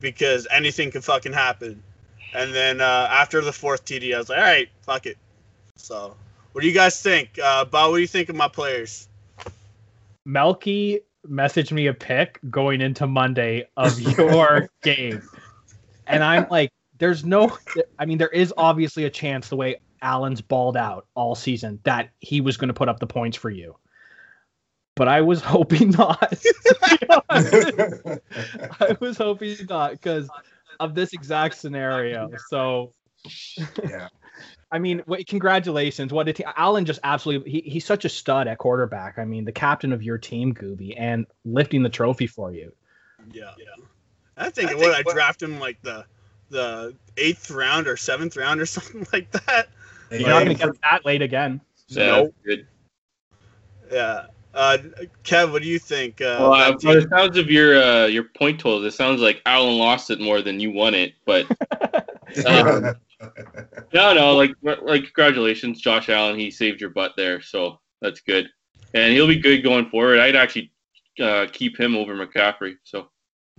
because 0.00 0.46
anything 0.50 0.92
could 0.92 1.04
fucking 1.04 1.32
happen." 1.32 1.82
And 2.34 2.54
then 2.54 2.80
uh, 2.80 3.08
after 3.10 3.40
the 3.40 3.52
fourth 3.52 3.84
TD, 3.84 4.14
I 4.14 4.18
was 4.18 4.28
like, 4.28 4.38
all 4.38 4.44
right, 4.44 4.68
fuck 4.82 5.06
it. 5.06 5.18
So, 5.76 6.16
what 6.52 6.62
do 6.62 6.68
you 6.68 6.74
guys 6.74 7.00
think? 7.02 7.38
Uh, 7.42 7.64
Bob, 7.64 7.90
what 7.90 7.96
do 7.96 8.00
you 8.02 8.06
think 8.06 8.28
of 8.28 8.36
my 8.36 8.48
players? 8.48 9.08
Melky 10.24 11.00
messaged 11.28 11.72
me 11.72 11.86
a 11.86 11.94
pic 11.94 12.38
going 12.50 12.80
into 12.80 13.06
Monday 13.06 13.66
of 13.76 14.00
your 14.18 14.70
game. 14.82 15.22
And 16.06 16.24
I'm 16.24 16.46
like, 16.50 16.70
there's 16.98 17.24
no, 17.24 17.56
I 17.98 18.06
mean, 18.06 18.18
there 18.18 18.28
is 18.28 18.52
obviously 18.56 19.04
a 19.04 19.10
chance 19.10 19.48
the 19.48 19.56
way 19.56 19.76
Allen's 20.02 20.40
balled 20.40 20.76
out 20.76 21.06
all 21.14 21.34
season 21.34 21.80
that 21.84 22.10
he 22.20 22.40
was 22.40 22.56
going 22.56 22.68
to 22.68 22.74
put 22.74 22.88
up 22.88 22.98
the 23.00 23.06
points 23.06 23.36
for 23.36 23.50
you. 23.50 23.76
But 24.94 25.08
I 25.08 25.22
was 25.22 25.40
hoping 25.44 25.90
not. 25.90 26.20
I 27.30 28.96
was 29.00 29.16
hoping 29.16 29.56
not 29.68 29.92
because 29.92 30.28
of 30.82 30.94
this 30.94 31.12
exact 31.12 31.54
scenario. 31.54 32.30
So, 32.48 32.92
yeah. 33.88 34.08
I 34.72 34.78
mean, 34.78 35.02
wait, 35.06 35.26
congratulations! 35.26 36.14
What 36.14 36.24
did 36.24 36.38
he, 36.38 36.44
Allen 36.56 36.86
just 36.86 36.98
absolutely? 37.04 37.50
He, 37.50 37.60
he's 37.60 37.84
such 37.84 38.06
a 38.06 38.08
stud 38.08 38.48
at 38.48 38.56
quarterback. 38.56 39.18
I 39.18 39.24
mean, 39.26 39.44
the 39.44 39.52
captain 39.52 39.92
of 39.92 40.02
your 40.02 40.16
team, 40.16 40.54
Gooby, 40.54 40.94
and 40.96 41.26
lifting 41.44 41.82
the 41.82 41.90
trophy 41.90 42.26
for 42.26 42.52
you. 42.52 42.72
Yeah, 43.32 43.52
yeah. 43.58 43.84
I 44.38 44.48
think, 44.48 44.70
I 44.70 44.74
what 44.74 44.94
think 44.94 45.08
I 45.08 45.12
drafted 45.12 45.50
him 45.50 45.60
like 45.60 45.80
the 45.82 46.06
the 46.48 46.94
eighth 47.18 47.50
round 47.50 47.86
or 47.86 47.98
seventh 47.98 48.36
round 48.36 48.60
or 48.60 48.66
something 48.76 49.06
like 49.12 49.30
that. 49.32 49.68
You're 50.10 50.28
not 50.28 50.44
going 50.44 50.56
to 50.56 50.66
get 50.66 50.80
that 50.82 51.04
late 51.04 51.22
again. 51.22 51.60
So. 51.86 52.00
Nope. 52.00 52.34
Good. 52.44 52.66
Yeah. 53.90 54.26
Uh, 54.54 54.78
Kev, 55.24 55.50
what 55.50 55.62
do 55.62 55.68
you 55.68 55.78
think? 55.78 56.20
Uh, 56.20 56.36
well, 56.40 56.52
uh, 56.52 56.72
by 56.72 56.94
the 56.94 57.08
sounds 57.08 57.38
of 57.38 57.50
your 57.50 57.82
uh, 57.82 58.06
your 58.06 58.24
point 58.24 58.60
totals, 58.60 58.84
it 58.84 58.92
sounds 58.92 59.20
like 59.20 59.40
Allen 59.46 59.78
lost 59.78 60.10
it 60.10 60.20
more 60.20 60.42
than 60.42 60.60
you 60.60 60.70
won 60.70 60.94
it. 60.94 61.14
But 61.24 61.46
um, 62.46 62.94
no, 63.94 64.14
no, 64.14 64.34
like 64.34 64.54
like 64.62 65.04
congratulations, 65.04 65.80
Josh 65.80 66.08
Allen. 66.08 66.38
He 66.38 66.50
saved 66.50 66.80
your 66.80 66.90
butt 66.90 67.12
there, 67.16 67.40
so 67.40 67.80
that's 68.00 68.20
good, 68.20 68.48
and 68.92 69.12
he'll 69.12 69.28
be 69.28 69.36
good 69.36 69.62
going 69.62 69.88
forward. 69.88 70.18
I'd 70.18 70.36
actually 70.36 70.70
uh, 71.20 71.46
keep 71.50 71.78
him 71.78 71.96
over 71.96 72.14
McCaffrey. 72.14 72.76
So 72.82 73.08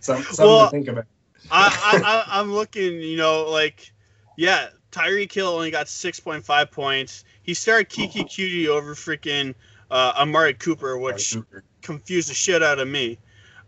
Some, 0.00 0.22
something 0.22 0.46
well, 0.46 0.64
to 0.66 0.70
think 0.70 0.88
about. 0.88 1.06
I, 1.50 2.00
I 2.04 2.40
I'm 2.40 2.52
looking, 2.52 3.00
you 3.00 3.16
know, 3.16 3.44
like 3.50 3.92
yeah, 4.36 4.68
Tyreek 4.92 5.32
Hill 5.32 5.48
only 5.48 5.70
got 5.70 5.88
six 5.88 6.20
point 6.20 6.44
five 6.44 6.70
points. 6.70 7.24
He 7.42 7.54
started 7.54 7.88
Keke 7.88 8.24
Coutee 8.24 8.68
over 8.68 8.94
freaking 8.94 9.54
uh, 9.90 10.12
Amari 10.18 10.54
Cooper, 10.54 10.98
which 10.98 11.34
Cooper. 11.34 11.64
confused 11.82 12.30
the 12.30 12.34
shit 12.34 12.62
out 12.62 12.78
of 12.78 12.88
me. 12.88 13.18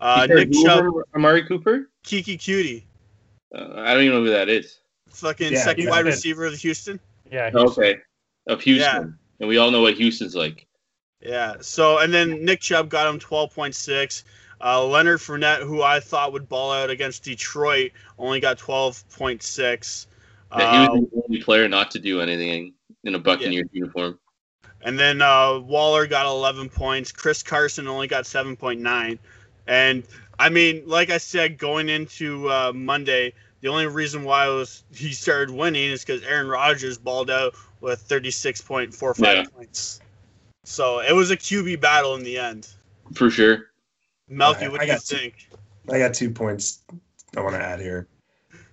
Uh, 0.01 0.27
Nick 0.29 0.53
Chubb, 0.53 0.87
Amari 1.15 1.45
Cooper, 1.45 1.91
Keke 2.05 2.39
Coutee. 2.39 2.85
Uh, 3.55 3.81
I 3.81 3.95
don't 3.95 4.03
even 4.03 4.19
know 4.19 4.25
who 4.25 4.31
that 4.31 4.49
is. 4.49 4.79
Fucking 5.11 5.53
yeah, 5.53 5.65
second 5.65 5.89
wide 5.89 6.05
receiver 6.05 6.45
of 6.45 6.55
Houston. 6.55 7.01
Yeah. 7.31 7.51
Houston. 7.51 7.85
Okay. 7.85 8.01
Of 8.47 8.63
Houston, 8.63 8.95
yeah. 8.95 9.41
and 9.41 9.49
we 9.49 9.59
all 9.59 9.71
know 9.71 9.83
what 9.83 9.95
Houston's 9.95 10.35
like. 10.35 10.67
Yeah. 11.21 11.57
So 11.61 11.99
and 11.99 12.15
then 12.15 12.45
Nick 12.45 12.61
Chubb 12.61 12.89
got 12.89 13.07
him 13.13 13.19
twelve 13.19 13.55
point 13.55 13.75
six. 13.75 14.25
Uh, 14.61 14.85
Leonard 14.85 15.21
Fournette, 15.21 15.63
who 15.63 15.83
I 15.83 16.01
thought 16.01 16.33
would 16.33 16.49
ball 16.49 16.73
out 16.73 16.91
against 16.91 17.25
Detroit, 17.25 17.93
only 18.19 18.41
got 18.41 18.59
twelve 18.59 19.05
point 19.11 19.43
six. 19.43 20.07
Yeah, 20.57 20.73
he 20.73 20.79
was 20.79 20.89
uh, 20.89 20.93
the 20.93 21.23
only 21.29 21.43
player 21.43 21.69
not 21.69 21.91
to 21.91 21.99
do 21.99 22.21
anything 22.21 22.73
in 23.05 23.15
a 23.15 23.19
Buccaneers 23.19 23.69
yeah. 23.73 23.81
uniform. 23.81 24.19
And 24.83 24.99
then 24.99 25.21
uh, 25.21 25.59
Waller 25.59 26.07
got 26.07 26.27
11 26.27 26.69
points. 26.69 27.13
Chris 27.13 27.43
Carson 27.43 27.89
only 27.89 28.07
got 28.07 28.25
7.9. 28.25 29.19
And 29.67 30.03
I 30.39 30.49
mean, 30.49 30.83
like 30.87 31.11
I 31.11 31.19
said, 31.19 31.59
going 31.59 31.89
into 31.89 32.49
uh, 32.49 32.73
Monday, 32.75 33.33
the 33.61 33.69
only 33.69 33.87
reason 33.87 34.25
why 34.25 34.49
was 34.49 34.85
he 34.95 35.13
started 35.13 35.55
winning 35.55 35.91
is 35.91 36.05
because 36.05 36.23
Aaron 36.23 36.49
Rodgers 36.49 36.97
balled 36.97 37.31
out 37.31 37.55
with 37.81 38.07
36.45 38.09 39.19
yeah. 39.19 39.45
points. 39.55 40.01
So 40.65 41.01
it 41.01 41.13
was 41.13 41.31
a 41.31 41.37
QB 41.37 41.81
battle 41.81 42.15
in 42.15 42.23
the 42.23 42.39
end. 42.39 42.69
For 43.15 43.31
sure. 43.31 43.71
Melky, 44.29 44.69
what 44.69 44.81
I, 44.81 44.87
do 44.87 44.93
I 44.93 44.95
you 44.95 45.01
think? 45.01 45.49
I 45.91 45.99
got 45.99 46.15
two 46.15 46.31
points 46.31 46.83
I 47.37 47.41
want 47.41 47.55
to 47.55 47.63
add 47.63 47.81
here. 47.81 48.07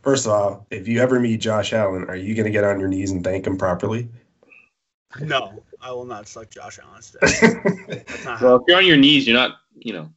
First 0.01 0.25
of 0.25 0.33
all, 0.33 0.67
if 0.69 0.88
you 0.88 1.01
ever 1.01 1.19
meet 1.19 1.38
Josh 1.38 1.74
Allen, 1.74 2.05
are 2.09 2.15
you 2.15 2.35
going 2.35 2.45
to 2.45 2.51
get 2.51 2.63
on 2.63 2.79
your 2.79 2.89
knees 2.89 3.12
and 3.12 3.24
thank 3.24 3.47
him 3.47 3.57
properly? 3.57 4.07
No. 5.19 5.63
I 5.85 5.91
will 5.91 6.05
not 6.05 6.27
suck 6.27 6.49
Josh 6.49 6.79
Allen's 6.79 7.11
dick. 7.11 7.21
well, 8.41 8.55
if 8.55 8.63
you're 8.67 8.77
on 8.77 8.87
your 8.87 8.97
knees, 8.97 9.27
you're 9.27 9.37
not, 9.37 9.57
you 9.77 9.93
know. 9.93 10.09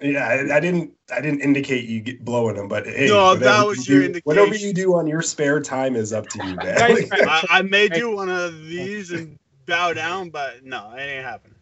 Yeah, 0.00 0.28
I, 0.28 0.56
I 0.56 0.60
didn't. 0.60 0.92
I 1.12 1.20
didn't 1.20 1.40
indicate 1.40 1.88
you 1.88 1.98
get 1.98 2.24
blowing 2.24 2.54
them, 2.54 2.68
but 2.68 2.86
hey, 2.86 3.08
no, 3.08 3.34
that 3.34 3.66
was 3.66 3.88
your 3.88 3.98
do, 3.98 4.06
indication. 4.06 4.22
Whatever 4.24 4.54
you 4.54 4.72
do 4.72 4.94
on 4.94 5.08
your 5.08 5.22
spare 5.22 5.60
time 5.60 5.96
is 5.96 6.12
up 6.12 6.28
to 6.28 6.46
you, 6.46 6.54
man. 6.54 6.76
I, 7.12 7.44
I, 7.50 7.62
may 7.62 7.88
do 7.88 8.14
one 8.14 8.28
of 8.28 8.66
these 8.66 9.10
and 9.10 9.36
bow 9.66 9.92
down, 9.92 10.30
but 10.30 10.64
no, 10.64 10.92
it 10.94 11.00
ain't 11.00 11.24
happening. 11.24 11.56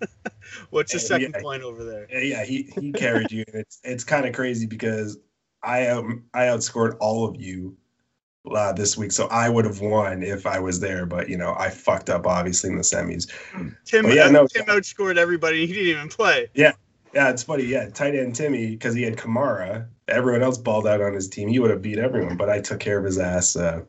What's 0.70 0.92
the 0.92 0.98
second 0.98 1.34
yeah, 1.36 1.42
point 1.42 1.62
over 1.62 1.84
there? 1.84 2.08
Yeah, 2.10 2.44
he 2.44 2.68
he 2.80 2.90
carried 2.90 3.30
you. 3.30 3.44
It's 3.46 3.78
it's 3.84 4.02
kind 4.02 4.26
of 4.26 4.34
crazy 4.34 4.66
because 4.66 5.18
I 5.62 5.86
um 5.86 6.24
I 6.34 6.46
outscored 6.46 6.96
all 6.98 7.28
of 7.28 7.40
you 7.40 7.76
uh, 8.54 8.72
this 8.72 8.96
week, 8.96 9.12
so 9.12 9.26
I 9.28 9.48
would 9.48 9.64
have 9.64 9.80
won 9.80 10.22
if 10.22 10.46
I 10.46 10.58
was 10.58 10.80
there. 10.80 11.06
But 11.06 11.28
you 11.28 11.36
know, 11.36 11.54
I 11.58 11.70
fucked 11.70 12.10
up 12.10 12.26
obviously 12.26 12.70
in 12.70 12.76
the 12.76 12.82
semis. 12.82 13.30
Tim, 13.84 14.04
but 14.04 14.14
yeah, 14.14 14.28
no, 14.28 14.46
Tim 14.46 14.66
outscored 14.66 15.16
everybody. 15.16 15.66
He 15.66 15.72
didn't 15.72 15.88
even 15.88 16.08
play. 16.08 16.48
Yeah, 16.54 16.72
yeah, 17.14 17.30
it's 17.30 17.42
funny. 17.42 17.64
Yeah, 17.64 17.88
tight 17.88 18.14
end 18.14 18.34
Timmy 18.34 18.70
because 18.70 18.94
he 18.94 19.02
had 19.02 19.16
Kamara. 19.16 19.86
Everyone 20.08 20.42
else 20.42 20.58
balled 20.58 20.86
out 20.86 21.00
on 21.00 21.14
his 21.14 21.28
team. 21.28 21.48
He 21.48 21.58
would 21.58 21.70
have 21.70 21.82
beat 21.82 21.98
everyone, 21.98 22.36
but 22.36 22.48
I 22.48 22.60
took 22.60 22.78
care 22.78 22.98
of 22.98 23.04
his 23.04 23.18
ass 23.18 23.56
uh, 23.56 23.82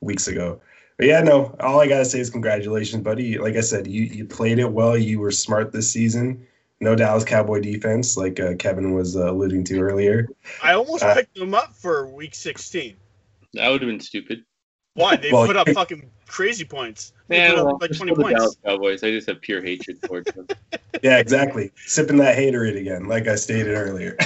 weeks 0.00 0.28
ago. 0.28 0.60
But 0.96 1.06
yeah, 1.06 1.20
no, 1.22 1.54
all 1.60 1.80
I 1.80 1.86
gotta 1.86 2.04
say 2.04 2.20
is 2.20 2.30
congratulations, 2.30 3.02
buddy. 3.02 3.38
Like 3.38 3.56
I 3.56 3.60
said, 3.60 3.86
you 3.86 4.02
you 4.04 4.24
played 4.24 4.58
it 4.58 4.70
well. 4.70 4.96
You 4.96 5.20
were 5.20 5.30
smart 5.30 5.72
this 5.72 5.90
season. 5.90 6.46
No 6.80 6.94
Dallas 6.94 7.24
Cowboy 7.24 7.60
defense, 7.60 8.16
like 8.16 8.38
uh, 8.38 8.54
Kevin 8.54 8.94
was 8.94 9.16
uh, 9.16 9.32
alluding 9.32 9.64
to 9.64 9.80
earlier. 9.80 10.28
I 10.62 10.74
almost 10.74 11.02
uh, 11.02 11.14
picked 11.14 11.34
them 11.34 11.54
up 11.54 11.74
for 11.74 12.06
Week 12.06 12.34
16. 12.34 12.96
That 13.54 13.68
would 13.70 13.80
have 13.82 13.88
been 13.88 14.00
stupid. 14.00 14.44
Why? 14.94 15.16
They 15.16 15.32
well, 15.32 15.46
put 15.46 15.56
up 15.56 15.68
fucking 15.68 16.10
crazy 16.26 16.64
points. 16.64 17.12
They 17.28 17.52
well, 17.52 17.78
like 17.80 17.96
20 17.96 18.14
points. 18.14 18.40
Dallas 18.40 18.56
Cowboys. 18.64 19.04
I 19.04 19.10
just 19.10 19.28
have 19.28 19.40
pure 19.40 19.62
hatred 19.62 20.02
towards 20.02 20.32
them. 20.32 20.48
yeah, 21.02 21.18
exactly. 21.18 21.70
Sipping 21.86 22.16
that 22.18 22.36
haterade 22.36 22.76
again, 22.76 23.06
like 23.06 23.28
I 23.28 23.36
stated 23.36 23.74
earlier. 23.76 24.16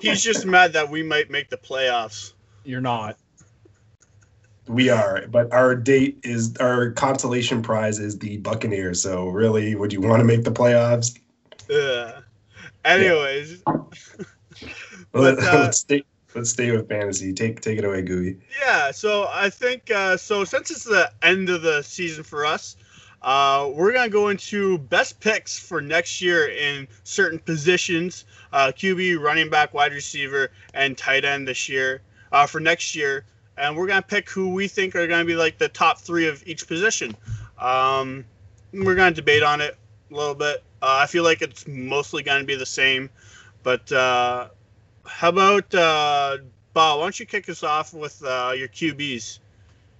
He's 0.00 0.22
just 0.22 0.46
mad 0.46 0.72
that 0.74 0.88
we 0.88 1.02
might 1.02 1.30
make 1.30 1.50
the 1.50 1.56
playoffs. 1.56 2.32
You're 2.64 2.80
not. 2.80 3.18
We 4.66 4.88
are, 4.88 5.26
but 5.28 5.52
our 5.52 5.74
date 5.74 6.20
is 6.22 6.56
our 6.56 6.90
consolation 6.92 7.60
prize 7.60 7.98
is 7.98 8.18
the 8.18 8.38
Buccaneers. 8.38 9.02
So 9.02 9.28
really, 9.28 9.74
would 9.74 9.92
you 9.92 10.00
want 10.00 10.20
to 10.20 10.24
make 10.24 10.44
the 10.44 10.52
playoffs? 10.52 11.18
Yeah. 11.68 12.20
Anyways. 12.84 13.62
Yeah. 13.66 14.66
but, 15.12 15.38
uh, 15.42 15.60
let's 15.60 15.80
stay, 15.80 16.02
let's 16.34 16.50
stay 16.50 16.70
with 16.70 16.88
fantasy. 16.88 17.32
Take 17.32 17.60
take 17.60 17.78
it 17.78 17.84
away, 17.84 18.02
Gooey. 18.02 18.38
Yeah, 18.60 18.90
so 18.90 19.28
I 19.32 19.50
think 19.50 19.90
uh, 19.90 20.16
so. 20.16 20.44
Since 20.44 20.70
it's 20.70 20.84
the 20.84 21.10
end 21.22 21.48
of 21.48 21.62
the 21.62 21.82
season 21.82 22.24
for 22.24 22.44
us, 22.44 22.76
uh, 23.22 23.70
we're 23.72 23.92
gonna 23.92 24.08
go 24.08 24.28
into 24.28 24.78
best 24.78 25.20
picks 25.20 25.58
for 25.58 25.80
next 25.80 26.20
year 26.20 26.48
in 26.48 26.88
certain 27.04 27.38
positions: 27.38 28.24
uh, 28.52 28.72
QB, 28.74 29.20
running 29.20 29.48
back, 29.48 29.74
wide 29.74 29.92
receiver, 29.92 30.50
and 30.74 30.98
tight 30.98 31.24
end 31.24 31.48
this 31.48 31.68
year 31.68 32.02
uh, 32.32 32.46
for 32.46 32.60
next 32.60 32.94
year. 32.94 33.24
And 33.56 33.76
we're 33.76 33.86
gonna 33.86 34.02
pick 34.02 34.28
who 34.28 34.52
we 34.52 34.68
think 34.68 34.96
are 34.96 35.06
gonna 35.06 35.24
be 35.24 35.36
like 35.36 35.58
the 35.58 35.68
top 35.68 35.98
three 35.98 36.26
of 36.26 36.42
each 36.46 36.66
position. 36.66 37.16
Um, 37.58 38.24
we're 38.72 38.96
gonna 38.96 39.14
debate 39.14 39.42
on 39.42 39.60
it 39.60 39.76
a 40.10 40.14
little 40.14 40.34
bit. 40.34 40.62
Uh, 40.82 40.98
I 41.02 41.06
feel 41.06 41.24
like 41.24 41.40
it's 41.40 41.66
mostly 41.66 42.22
gonna 42.22 42.44
be 42.44 42.56
the 42.56 42.66
same, 42.66 43.08
but 43.62 43.90
uh, 43.92 44.48
how 45.06 45.28
about 45.28 45.74
uh, 45.74 46.38
Bob? 46.72 46.98
Why 46.98 47.04
don't 47.04 47.20
you 47.20 47.26
kick 47.26 47.48
us 47.48 47.62
off 47.62 47.94
with 47.94 48.22
uh, 48.24 48.52
your 48.56 48.68
QBs? 48.68 49.38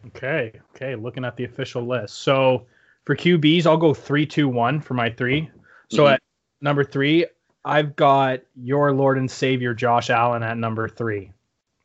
Okay, 0.08 0.52
okay. 0.75 0.94
Looking 0.96 1.25
at 1.25 1.37
the 1.37 1.44
official 1.44 1.87
list. 1.87 2.18
So 2.18 2.66
for 3.04 3.16
QBs, 3.16 3.66
I'll 3.66 3.76
go 3.76 3.94
three, 3.94 4.26
two, 4.26 4.49
one 4.49 4.80
for 4.80 4.94
my 4.94 5.11
three. 5.11 5.50
So 5.90 6.04
mm-hmm. 6.04 6.14
at 6.14 6.23
number 6.61 6.84
three, 6.84 7.26
I've 7.64 7.96
got 7.96 8.40
your 8.54 8.92
Lord 8.92 9.18
and 9.18 9.30
Savior 9.30 9.75
Josh 9.75 10.11
Allen 10.11 10.42
at 10.42 10.58
number 10.58 10.88
three, 10.88 11.32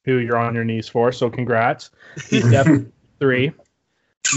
who 0.03 0.17
you're 0.17 0.37
on 0.37 0.55
your 0.55 0.65
knees 0.65 0.89
for. 0.89 1.11
So 1.11 1.29
congrats. 1.29 1.91
He's 2.29 2.43
definitely 2.51 2.91
three. 3.19 3.53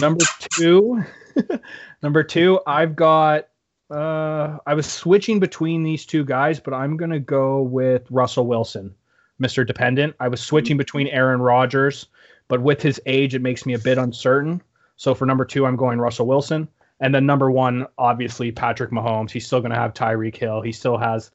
Number 0.00 0.24
two, 0.38 1.04
number 2.02 2.22
two, 2.22 2.60
I've 2.66 2.96
got. 2.96 3.48
Uh, 3.92 4.58
I 4.66 4.72
was 4.72 4.90
switching 4.90 5.38
between 5.38 5.82
these 5.82 6.06
two 6.06 6.24
guys, 6.24 6.58
but 6.58 6.72
I'm 6.72 6.96
gonna 6.96 7.20
go 7.20 7.60
with 7.60 8.10
Russell 8.10 8.46
Wilson, 8.46 8.94
Mr. 9.40 9.66
Dependent. 9.66 10.16
I 10.18 10.28
was 10.28 10.40
switching 10.40 10.78
between 10.78 11.08
Aaron 11.08 11.42
Rodgers, 11.42 12.06
but 12.48 12.62
with 12.62 12.80
his 12.80 12.98
age, 13.04 13.34
it 13.34 13.42
makes 13.42 13.66
me 13.66 13.74
a 13.74 13.78
bit 13.78 13.98
uncertain. 13.98 14.62
So 14.96 15.14
for 15.14 15.26
number 15.26 15.44
two, 15.44 15.66
I'm 15.66 15.76
going 15.76 15.98
Russell 15.98 16.26
Wilson, 16.26 16.68
and 17.00 17.14
then 17.14 17.26
number 17.26 17.50
one, 17.50 17.86
obviously 17.98 18.50
Patrick 18.50 18.90
Mahomes. 18.92 19.30
He's 19.30 19.46
still 19.46 19.60
gonna 19.60 19.74
have 19.74 19.92
Tyreek 19.92 20.36
Hill. 20.36 20.62
He 20.62 20.72
still 20.72 20.96
has 20.96 21.30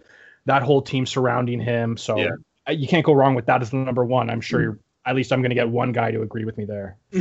that 0.46 0.64
whole 0.64 0.82
team 0.82 1.06
surrounding 1.06 1.60
him. 1.60 1.96
So 1.96 2.18
Yeah. 2.18 2.72
you 2.72 2.88
can't 2.88 3.06
go 3.06 3.14
wrong 3.14 3.36
with 3.36 3.46
that 3.46 3.62
as 3.62 3.70
the 3.70 3.78
number 3.78 4.04
one. 4.04 4.30
I'm 4.32 4.42
sure 4.42 4.62
you're. 4.62 4.80
At 5.06 5.16
least 5.16 5.32
I'm 5.32 5.42
gonna 5.42 5.56
get 5.56 5.70
one 5.70 5.92
guy 5.94 6.12
to 6.12 6.22
agree 6.22 6.44
with 6.44 6.58
me 6.58 6.66
there. 6.66 6.98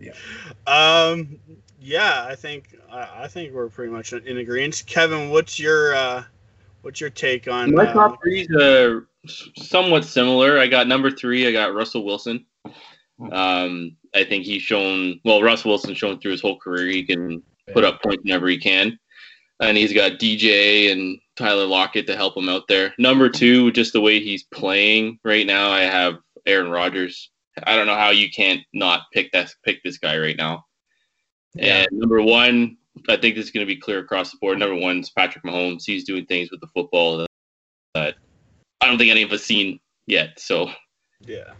yeah. 0.00 0.12
um, 0.66 1.38
yeah, 1.80 2.26
I 2.28 2.34
think 2.34 2.76
I, 2.90 3.24
I 3.24 3.28
think 3.28 3.52
we're 3.52 3.68
pretty 3.68 3.92
much 3.92 4.12
in 4.12 4.38
agreement. 4.38 4.82
Kevin, 4.86 5.30
what's 5.30 5.58
your 5.58 5.94
uh, 5.94 6.24
what's 6.82 7.00
your 7.00 7.10
take 7.10 7.48
on? 7.48 7.74
My 7.74 7.86
uh, 7.86 7.92
top 7.92 8.22
three 8.22 8.46
are 8.60 9.06
somewhat 9.56 10.04
similar. 10.04 10.58
I 10.58 10.66
got 10.66 10.86
number 10.86 11.10
three. 11.10 11.46
I 11.46 11.52
got 11.52 11.74
Russell 11.74 12.04
Wilson. 12.04 12.44
Um, 13.32 13.96
I 14.14 14.24
think 14.24 14.44
he's 14.44 14.62
shown 14.62 15.20
well. 15.24 15.42
Russell 15.42 15.70
Wilson's 15.70 15.98
shown 15.98 16.20
through 16.20 16.32
his 16.32 16.40
whole 16.40 16.58
career 16.58 16.86
he 16.86 17.04
can 17.04 17.42
put 17.72 17.84
up 17.84 18.02
points 18.02 18.22
whenever 18.24 18.48
he 18.48 18.58
can, 18.58 18.98
and 19.60 19.76
he's 19.76 19.92
got 19.92 20.12
DJ 20.12 20.92
and 20.92 21.18
Tyler 21.36 21.66
Lockett 21.66 22.06
to 22.06 22.16
help 22.16 22.36
him 22.36 22.48
out 22.48 22.68
there. 22.68 22.94
Number 22.98 23.28
two, 23.28 23.72
just 23.72 23.92
the 23.92 24.00
way 24.00 24.20
he's 24.20 24.42
playing 24.42 25.18
right 25.24 25.46
now, 25.46 25.70
I 25.70 25.80
have 25.80 26.18
Aaron 26.46 26.70
Rodgers. 26.70 27.30
I 27.64 27.76
don't 27.76 27.86
know 27.86 27.96
how 27.96 28.10
you 28.10 28.30
can't 28.30 28.60
not 28.72 29.02
pick 29.12 29.32
that 29.32 29.54
pick 29.64 29.82
this 29.82 29.98
guy 29.98 30.18
right 30.18 30.36
now. 30.36 30.64
Yeah. 31.54 31.86
And 31.90 31.98
number 31.98 32.22
one, 32.22 32.76
I 33.08 33.16
think 33.16 33.34
this 33.36 33.46
is 33.46 33.50
going 33.50 33.66
to 33.66 33.72
be 33.72 33.80
clear 33.80 33.98
across 33.98 34.30
the 34.30 34.38
board. 34.40 34.58
Number 34.58 34.74
one 34.76 34.98
is 35.00 35.10
Patrick 35.10 35.44
Mahomes. 35.44 35.82
He's 35.84 36.04
doing 36.04 36.26
things 36.26 36.50
with 36.50 36.60
the 36.60 36.66
football 36.68 37.18
that, 37.18 37.26
that 37.94 38.14
I 38.80 38.86
don't 38.86 38.98
think 38.98 39.10
any 39.10 39.22
of 39.22 39.32
us 39.32 39.42
seen 39.42 39.80
yet. 40.06 40.38
So 40.38 40.70
Yeah. 41.26 41.52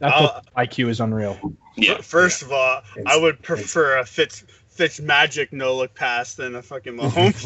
That 0.00 0.12
I'll- 0.12 0.42
IQ 0.56 0.88
is 0.88 1.00
unreal. 1.00 1.38
yeah, 1.76 1.92
F- 1.98 2.04
First 2.06 2.42
of 2.42 2.52
all, 2.52 2.82
I 3.06 3.16
would 3.18 3.42
prefer 3.42 3.98
a 3.98 4.04
Fitz 4.04 4.44
Fitz 4.68 4.98
magic 5.00 5.52
no 5.52 5.76
look 5.76 5.94
pass 5.94 6.34
than 6.34 6.54
a 6.54 6.62
fucking 6.62 6.94
Mahomes 6.96 7.44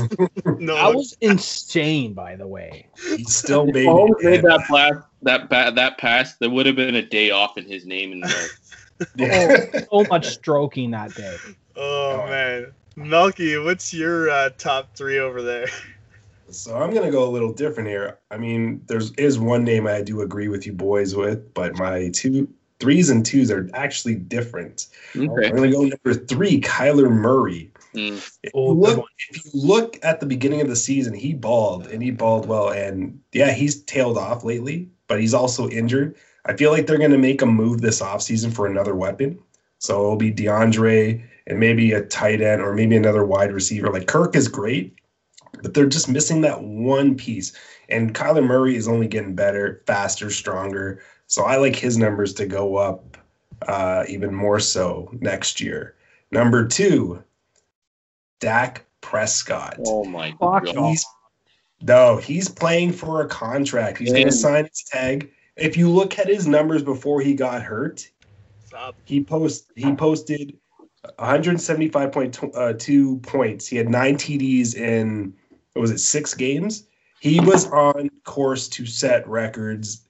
no 0.60 0.74
That 0.76 0.84
look. 0.86 0.94
was 0.96 1.16
insane, 1.20 2.12
by 2.14 2.36
the 2.36 2.46
way. 2.46 2.86
He 3.16 3.24
still 3.24 3.66
made 3.66 3.86
Mahomes 3.88 4.22
made 4.22 4.42
that 4.42 4.60
pass. 4.70 5.02
That 5.22 5.48
ba- 5.50 5.72
that 5.74 5.98
pass. 5.98 6.36
There 6.36 6.50
would 6.50 6.66
have 6.66 6.76
been 6.76 6.94
a 6.94 7.02
day 7.02 7.30
off 7.30 7.58
in 7.58 7.64
his 7.64 7.86
name. 7.86 8.12
In 8.12 8.20
the, 8.20 8.50
Yeah. 9.16 9.66
So 9.90 10.04
much 10.08 10.26
stroking 10.28 10.90
that 10.92 11.14
day. 11.14 11.36
Oh 11.76 12.16
man, 12.28 12.72
Melky, 12.96 13.56
what's 13.58 13.92
your 13.92 14.30
uh, 14.30 14.50
top 14.56 14.94
three 14.94 15.18
over 15.18 15.42
there? 15.42 15.66
So 16.48 16.76
I'm 16.76 16.92
gonna 16.92 17.10
go 17.10 17.28
a 17.28 17.30
little 17.30 17.52
different 17.52 17.88
here. 17.88 18.18
I 18.30 18.36
mean, 18.36 18.82
there's 18.86 19.12
is 19.12 19.38
one 19.38 19.64
name 19.64 19.86
I 19.86 20.02
do 20.02 20.20
agree 20.20 20.48
with 20.48 20.66
you 20.66 20.72
boys 20.72 21.14
with, 21.14 21.52
but 21.54 21.76
my 21.76 22.10
two 22.10 22.48
threes 22.80 23.10
and 23.10 23.24
twos 23.24 23.50
are 23.50 23.68
actually 23.74 24.16
different. 24.16 24.86
okay. 25.16 25.48
I'm 25.48 25.56
gonna 25.56 25.70
go 25.70 25.82
number 25.82 26.14
three, 26.14 26.60
Kyler 26.60 27.10
Murray. 27.10 27.72
Mm. 27.94 28.16
If 28.42 28.52
Oh, 28.54 28.74
good 28.74 28.96
look, 28.96 29.06
if 29.30 29.44
you 29.44 29.50
look 29.54 29.98
at 30.02 30.20
the 30.20 30.26
beginning 30.26 30.60
of 30.60 30.68
the 30.68 30.76
season, 30.76 31.14
he 31.14 31.32
balled 31.32 31.86
and 31.86 32.02
he 32.02 32.10
balled 32.10 32.46
well. 32.46 32.70
And 32.70 33.20
yeah, 33.32 33.52
he's 33.52 33.82
tailed 33.82 34.18
off 34.18 34.44
lately, 34.44 34.90
but 35.06 35.20
he's 35.20 35.34
also 35.34 35.68
injured. 35.68 36.16
I 36.46 36.56
feel 36.56 36.70
like 36.70 36.86
they're 36.86 36.98
going 36.98 37.10
to 37.10 37.18
make 37.18 37.42
a 37.42 37.46
move 37.46 37.80
this 37.80 38.02
offseason 38.02 38.52
for 38.52 38.66
another 38.66 38.94
weapon. 38.94 39.38
So 39.78 40.00
it'll 40.00 40.16
be 40.16 40.32
DeAndre 40.32 41.22
and 41.46 41.60
maybe 41.60 41.92
a 41.92 42.02
tight 42.02 42.40
end 42.40 42.62
or 42.62 42.74
maybe 42.74 42.96
another 42.96 43.24
wide 43.24 43.52
receiver. 43.52 43.90
Like 43.90 44.06
Kirk 44.06 44.36
is 44.36 44.48
great, 44.48 44.98
but 45.62 45.74
they're 45.74 45.86
just 45.86 46.08
missing 46.08 46.40
that 46.42 46.62
one 46.62 47.14
piece. 47.14 47.52
And 47.88 48.14
Kyler 48.14 48.44
Murray 48.44 48.76
is 48.76 48.88
only 48.88 49.08
getting 49.08 49.34
better, 49.34 49.82
faster, 49.86 50.30
stronger. 50.30 51.02
So 51.26 51.44
I 51.44 51.56
like 51.56 51.76
his 51.76 51.98
numbers 51.98 52.32
to 52.34 52.46
go 52.46 52.76
up 52.76 53.16
uh, 53.68 54.04
even 54.08 54.34
more 54.34 54.60
so 54.60 55.10
next 55.20 55.60
year. 55.60 55.96
Number 56.30 56.66
two, 56.66 57.22
Dak 58.40 58.84
Prescott. 59.00 59.76
Oh 59.86 60.04
my 60.04 60.32
god. 60.32 60.66
He's 60.66 61.04
no, 61.82 62.16
he's 62.16 62.48
playing 62.48 62.92
for 62.92 63.20
a 63.20 63.28
contract. 63.28 63.98
He's 63.98 64.12
going 64.12 64.26
to 64.26 64.32
sign 64.32 64.64
his 64.64 64.84
tag. 64.90 65.30
If 65.56 65.76
you 65.76 65.88
look 65.88 66.18
at 66.18 66.26
his 66.26 66.46
numbers 66.46 66.82
before 66.82 67.20
he 67.20 67.34
got 67.34 67.62
hurt, 67.62 68.10
he 69.04 69.22
post 69.22 69.70
he 69.76 69.94
posted 69.94 70.58
175.2 71.18 73.16
uh, 73.16 73.20
points. 73.20 73.66
He 73.66 73.76
had 73.76 73.88
nine 73.88 74.16
TDs 74.16 74.74
in 74.74 75.34
what 75.72 75.82
was 75.82 75.90
it 75.90 75.98
six 75.98 76.34
games. 76.34 76.86
He 77.20 77.40
was 77.40 77.70
on 77.70 78.10
course 78.24 78.68
to 78.68 78.84
set 78.84 79.26
records 79.28 80.02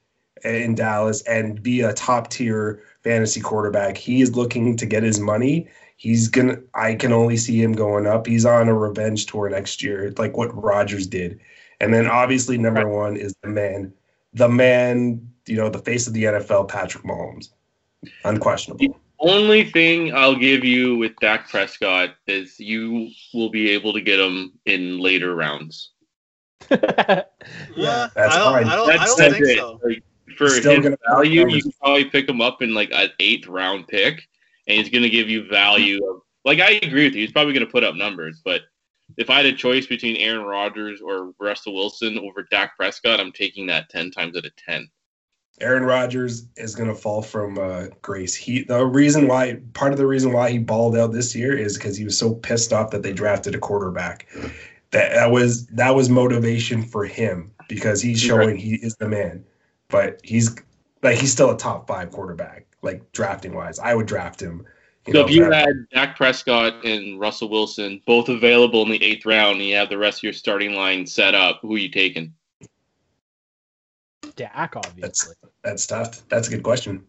in 0.44 0.74
Dallas 0.74 1.22
and 1.22 1.62
be 1.62 1.80
a 1.80 1.92
top 1.92 2.28
tier 2.30 2.82
fantasy 3.02 3.40
quarterback. 3.40 3.96
He 3.96 4.20
is 4.20 4.36
looking 4.36 4.76
to 4.76 4.86
get 4.86 5.02
his 5.02 5.20
money. 5.20 5.68
He's 5.96 6.28
gonna. 6.28 6.58
I 6.74 6.94
can 6.94 7.12
only 7.12 7.36
see 7.36 7.62
him 7.62 7.72
going 7.72 8.06
up. 8.06 8.26
He's 8.26 8.44
on 8.44 8.68
a 8.68 8.74
revenge 8.74 9.26
tour 9.26 9.48
next 9.48 9.82
year, 9.82 10.12
like 10.18 10.36
what 10.36 10.54
Rodgers 10.60 11.06
did. 11.06 11.40
And 11.80 11.92
then 11.92 12.06
obviously 12.06 12.58
number 12.58 12.88
one 12.88 13.16
is 13.16 13.34
the 13.42 13.48
man, 13.48 13.92
the 14.32 14.48
man. 14.48 15.30
You 15.46 15.56
know, 15.56 15.68
the 15.68 15.78
face 15.78 16.06
of 16.06 16.12
the 16.14 16.24
NFL, 16.24 16.68
Patrick 16.68 17.04
Mahomes, 17.04 17.50
unquestionable. 18.24 18.98
Only 19.20 19.64
thing 19.64 20.14
I'll 20.14 20.36
give 20.36 20.64
you 20.64 20.96
with 20.96 21.12
Dak 21.20 21.48
Prescott 21.48 22.14
is 22.26 22.58
you 22.58 23.10
will 23.32 23.48
be 23.50 23.70
able 23.70 23.92
to 23.92 24.00
get 24.00 24.18
him 24.20 24.52
in 24.66 24.98
later 25.00 25.34
rounds. 25.34 25.90
Yeah, 27.76 28.08
that's 28.14 28.34
I 28.34 28.38
don't, 28.38 28.52
fine. 28.54 28.64
I 28.68 28.76
don't, 28.76 28.90
I 28.90 28.96
That's, 28.96 29.14
don't 29.16 29.18
that's 29.18 29.34
think 29.34 29.48
it. 29.48 29.58
so. 29.58 29.78
Like, 29.84 30.02
for 30.38 30.44
He's 30.44 30.56
still 30.60 30.72
his 30.76 30.82
gonna- 30.84 30.96
value, 31.10 31.46
you 31.48 31.62
can 31.62 31.72
probably 31.72 32.06
pick 32.06 32.26
him 32.28 32.40
up 32.40 32.62
in 32.62 32.72
like 32.72 32.90
an 32.92 33.10
eighth 33.20 33.46
round 33.46 33.86
pick, 33.86 34.22
and 34.66 34.78
he's 34.78 34.88
going 34.88 35.02
to 35.02 35.10
give 35.10 35.28
you 35.28 35.46
value. 35.48 36.02
Of, 36.08 36.22
like 36.46 36.60
I 36.60 36.80
agree 36.82 37.04
with 37.04 37.14
you, 37.14 37.20
he's 37.20 37.32
probably 37.32 37.52
going 37.52 37.66
to 37.66 37.70
put 37.70 37.84
up 37.84 37.94
numbers, 37.96 38.40
but 38.44 38.62
if 39.18 39.28
I 39.28 39.36
had 39.36 39.46
a 39.46 39.52
choice 39.52 39.86
between 39.86 40.16
Aaron 40.16 40.44
Rodgers 40.46 41.02
or 41.02 41.32
Russell 41.38 41.74
Wilson 41.74 42.18
over 42.18 42.44
Dak 42.50 42.76
Prescott, 42.76 43.20
I'm 43.20 43.30
taking 43.32 43.66
that 43.66 43.90
ten 43.90 44.10
times 44.10 44.34
out 44.36 44.46
of 44.46 44.56
ten. 44.56 44.88
Aaron 45.60 45.84
Rodgers 45.84 46.46
is 46.56 46.74
going 46.74 46.88
to 46.88 46.94
fall 46.94 47.22
from 47.22 47.58
uh, 47.58 47.86
grace. 48.02 48.34
He 48.34 48.64
the 48.64 48.84
reason 48.84 49.28
why 49.28 49.60
part 49.72 49.92
of 49.92 49.98
the 49.98 50.06
reason 50.06 50.32
why 50.32 50.50
he 50.50 50.58
balled 50.58 50.96
out 50.96 51.12
this 51.12 51.34
year 51.34 51.56
is 51.56 51.76
because 51.76 51.96
he 51.96 52.04
was 52.04 52.18
so 52.18 52.34
pissed 52.34 52.72
off 52.72 52.90
that 52.90 53.02
they 53.02 53.12
drafted 53.12 53.54
a 53.54 53.58
quarterback. 53.58 54.26
That 54.90 55.12
that 55.12 55.30
was 55.30 55.66
that 55.68 55.94
was 55.94 56.08
motivation 56.08 56.82
for 56.82 57.04
him 57.04 57.52
because 57.68 58.02
he's 58.02 58.20
showing 58.20 58.56
he 58.56 58.74
is 58.76 58.96
the 58.96 59.08
man. 59.08 59.44
But 59.88 60.20
he's 60.24 60.56
like 61.02 61.18
he's 61.18 61.32
still 61.32 61.50
a 61.50 61.56
top 61.56 61.86
five 61.86 62.10
quarterback, 62.10 62.66
like 62.82 63.12
drafting 63.12 63.54
wise. 63.54 63.78
I 63.78 63.94
would 63.94 64.06
draft 64.06 64.42
him. 64.42 64.66
So 65.06 65.12
know, 65.12 65.20
if 65.26 65.30
you 65.30 65.50
had 65.50 65.86
Dak 65.92 66.16
Prescott 66.16 66.84
and 66.84 67.20
Russell 67.20 67.48
Wilson 67.48 68.00
both 68.06 68.28
available 68.28 68.82
in 68.82 68.90
the 68.90 69.02
eighth 69.04 69.26
round, 69.26 69.56
and 69.56 69.66
you 69.66 69.76
have 69.76 69.90
the 69.90 69.98
rest 69.98 70.20
of 70.20 70.22
your 70.24 70.32
starting 70.32 70.74
line 70.74 71.06
set 71.06 71.34
up, 71.34 71.60
who 71.60 71.74
are 71.74 71.78
you 71.78 71.90
taking? 71.90 72.32
Dak, 74.36 74.74
obviously. 74.76 75.34
that's 75.62 75.86
tough. 75.86 76.26
That's 76.28 76.48
a 76.48 76.50
good 76.50 76.62
question. 76.62 77.04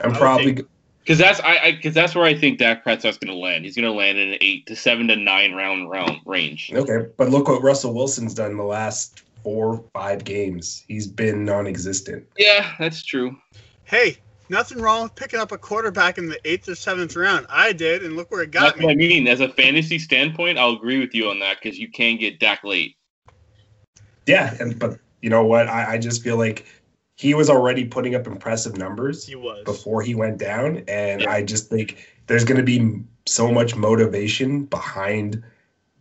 I 0.00 0.04
I'm 0.04 0.10
would 0.10 0.18
probably 0.18 0.64
Because 1.00 1.18
that's 1.18 1.40
I 1.40 1.72
because 1.72 1.94
that's 1.94 2.14
where 2.14 2.24
I 2.24 2.34
think 2.34 2.58
Dak 2.58 2.82
Prescott's 2.82 3.18
going 3.18 3.32
to 3.32 3.38
land. 3.38 3.64
He's 3.64 3.76
going 3.76 3.84
to 3.84 3.92
land 3.92 4.18
in 4.18 4.30
an 4.30 4.38
eight 4.40 4.66
to 4.66 4.76
seven 4.76 5.08
to 5.08 5.16
nine 5.16 5.52
round 5.52 5.90
round 5.90 6.18
range. 6.24 6.72
okay. 6.74 7.06
But 7.16 7.30
look 7.30 7.48
what 7.48 7.62
Russell 7.62 7.94
Wilson's 7.94 8.34
done 8.34 8.56
the 8.56 8.64
last 8.64 9.22
four, 9.42 9.84
five 9.92 10.24
games. 10.24 10.84
He's 10.88 11.06
been 11.06 11.44
non-existent. 11.44 12.26
Yeah, 12.38 12.72
that's 12.78 13.04
true. 13.04 13.36
Hey, 13.84 14.16
nothing 14.48 14.80
wrong 14.80 15.04
with 15.04 15.14
picking 15.14 15.38
up 15.38 15.52
a 15.52 15.58
quarterback 15.58 16.18
in 16.18 16.28
the 16.28 16.40
eighth 16.48 16.68
or 16.68 16.74
seventh 16.74 17.14
round. 17.14 17.46
I 17.50 17.72
did, 17.72 18.02
and 18.02 18.16
look 18.16 18.30
where 18.30 18.42
it 18.42 18.50
got 18.50 18.62
That's 18.62 18.82
what 18.82 18.90
I 18.90 18.94
mean. 18.94 19.28
As 19.28 19.40
a 19.40 19.48
fantasy 19.48 19.98
standpoint, 19.98 20.58
I'll 20.58 20.72
agree 20.72 20.98
with 20.98 21.14
you 21.14 21.28
on 21.28 21.38
that 21.40 21.58
because 21.62 21.78
you 21.78 21.90
can 21.90 22.16
get 22.16 22.40
Dak 22.40 22.64
late. 22.64 22.96
Yeah, 24.26 24.56
and 24.58 24.78
but 24.78 24.98
you 25.24 25.30
know 25.30 25.42
what? 25.42 25.68
I, 25.68 25.94
I 25.94 25.98
just 25.98 26.22
feel 26.22 26.36
like 26.36 26.66
he 27.16 27.32
was 27.32 27.48
already 27.48 27.86
putting 27.86 28.14
up 28.14 28.26
impressive 28.26 28.76
numbers 28.76 29.24
He 29.24 29.34
was. 29.36 29.64
before 29.64 30.02
he 30.02 30.14
went 30.14 30.36
down, 30.36 30.84
and 30.86 31.22
Yeah. 31.22 31.30
I 31.30 31.42
just 31.42 31.70
think 31.70 32.06
there's 32.26 32.44
going 32.44 32.58
to 32.58 32.62
be 32.62 33.00
so 33.24 33.50
much 33.50 33.74
motivation 33.74 34.66
behind 34.66 35.42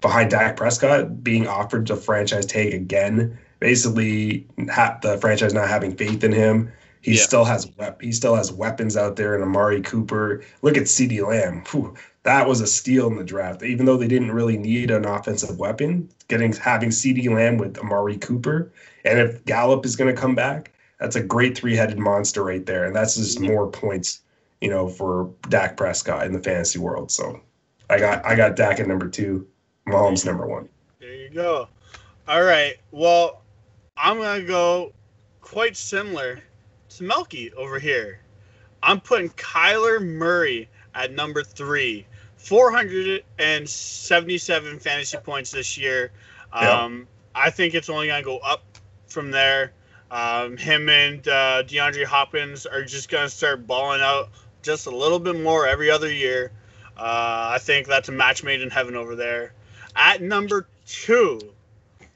behind 0.01 0.31
Dak 0.31 0.57
Prescott 0.57 1.23
being 1.23 1.47
offered 1.47 1.89
a 1.89 1.95
franchise 1.95 2.45
tag 2.45 2.73
again. 2.73 3.37
Basically, 3.61 4.45
ha- 4.69 4.97
the 5.01 5.17
franchise 5.19 5.53
not 5.53 5.69
having 5.69 5.95
faith 5.95 6.21
in 6.25 6.33
him. 6.33 6.69
He 6.99 7.13
Yeah. 7.13 7.21
still 7.21 7.45
has 7.45 7.71
wep- 7.77 8.01
he 8.01 8.11
still 8.11 8.35
has 8.35 8.51
weapons 8.51 8.97
out 8.97 9.15
there, 9.15 9.35
and 9.35 9.41
Amari 9.43 9.79
Cooper. 9.81 10.41
Look 10.63 10.75
at 10.75 10.83
CeeDee 10.83 11.25
Lamb. 11.25 11.63
Whew, 11.71 11.93
that 12.23 12.45
was 12.45 12.59
a 12.59 12.67
steal 12.67 13.07
in 13.07 13.15
the 13.15 13.23
draft. 13.23 13.63
Even 13.63 13.85
though 13.85 13.95
they 13.95 14.07
didn't 14.09 14.31
really 14.33 14.57
need 14.57 14.91
an 14.91 15.05
offensive 15.05 15.57
weapon, 15.59 16.09
getting 16.27 16.51
having 16.51 16.89
CeeDee 16.89 17.29
Lamb 17.33 17.55
with 17.57 17.77
Amari 17.77 18.17
Cooper, 18.17 18.69
and 19.05 19.19
if 19.19 19.45
Gallup 19.45 19.85
is 19.85 19.95
going 19.95 20.13
to 20.13 20.19
come 20.19 20.35
back, 20.35 20.71
that's 20.99 21.15
a 21.15 21.21
great 21.21 21.57
three-headed 21.57 21.99
monster 21.99 22.43
right 22.43 22.65
there, 22.65 22.85
and 22.85 22.95
that's 22.95 23.15
just 23.15 23.39
more 23.39 23.69
points 23.69 24.21
you 24.63 24.69
know, 24.69 24.87
for 24.87 25.29
Dak 25.49 25.75
Prescott 25.75 26.25
in 26.25 26.31
the 26.31 26.39
fantasy 26.39 26.79
world. 26.79 27.11
So 27.11 27.41
I 27.89 27.99
got 27.99 28.25
I 28.25 28.33
got 28.33 28.55
Dak 28.55 28.79
at 28.79 28.87
number 28.87 29.09
two, 29.09 29.45
Mahomes 29.85 30.25
number 30.25 30.47
one. 30.47 30.69
There 31.01 31.13
you 31.13 31.29
go. 31.29 31.67
All 32.29 32.43
right. 32.43 32.77
Well, 32.91 33.41
I'm 33.97 34.19
gonna 34.19 34.43
go 34.43 34.93
quite 35.41 35.75
similar 35.75 36.39
to 36.91 37.03
Melky 37.03 37.51
over 37.55 37.77
here. 37.77 38.21
I'm 38.81 39.01
putting 39.01 39.31
Kyler 39.31 40.01
Murray 40.01 40.69
at 40.95 41.11
number 41.11 41.43
three. 41.43 42.05
477 42.37 44.79
fantasy 44.79 45.17
points 45.17 45.51
this 45.51 45.77
year. 45.77 46.13
Um, 46.53 47.05
I 47.35 47.49
think 47.49 47.73
it's 47.73 47.89
only 47.89 48.07
gonna 48.07 48.23
go 48.23 48.37
up 48.37 48.63
from 49.13 49.31
there. 49.31 49.71
Um, 50.11 50.57
him 50.57 50.89
and 50.89 51.27
uh, 51.27 51.63
DeAndre 51.63 52.05
Hopkins 52.05 52.65
are 52.65 52.83
just 52.83 53.09
gonna 53.09 53.29
start 53.29 53.65
balling 53.65 54.01
out 54.01 54.29
just 54.61 54.87
a 54.87 54.91
little 54.95 55.19
bit 55.19 55.39
more 55.39 55.67
every 55.67 55.89
other 55.89 56.11
year. 56.11 56.51
Uh, 56.97 57.49
I 57.53 57.57
think 57.59 57.87
that's 57.87 58.09
a 58.09 58.11
match 58.11 58.43
made 58.43 58.61
in 58.61 58.69
heaven 58.69 58.95
over 58.95 59.15
there. 59.15 59.53
At 59.95 60.21
number 60.21 60.67
two, 60.85 61.39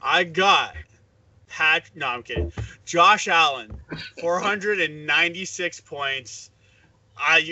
I 0.01 0.23
got 0.23 0.75
Pat. 1.47 1.89
No, 1.95 2.07
I'm 2.07 2.23
kidding. 2.23 2.51
Josh 2.86 3.27
Allen, 3.27 3.79
496 4.21 5.81
points. 5.81 6.51
I 7.17 7.51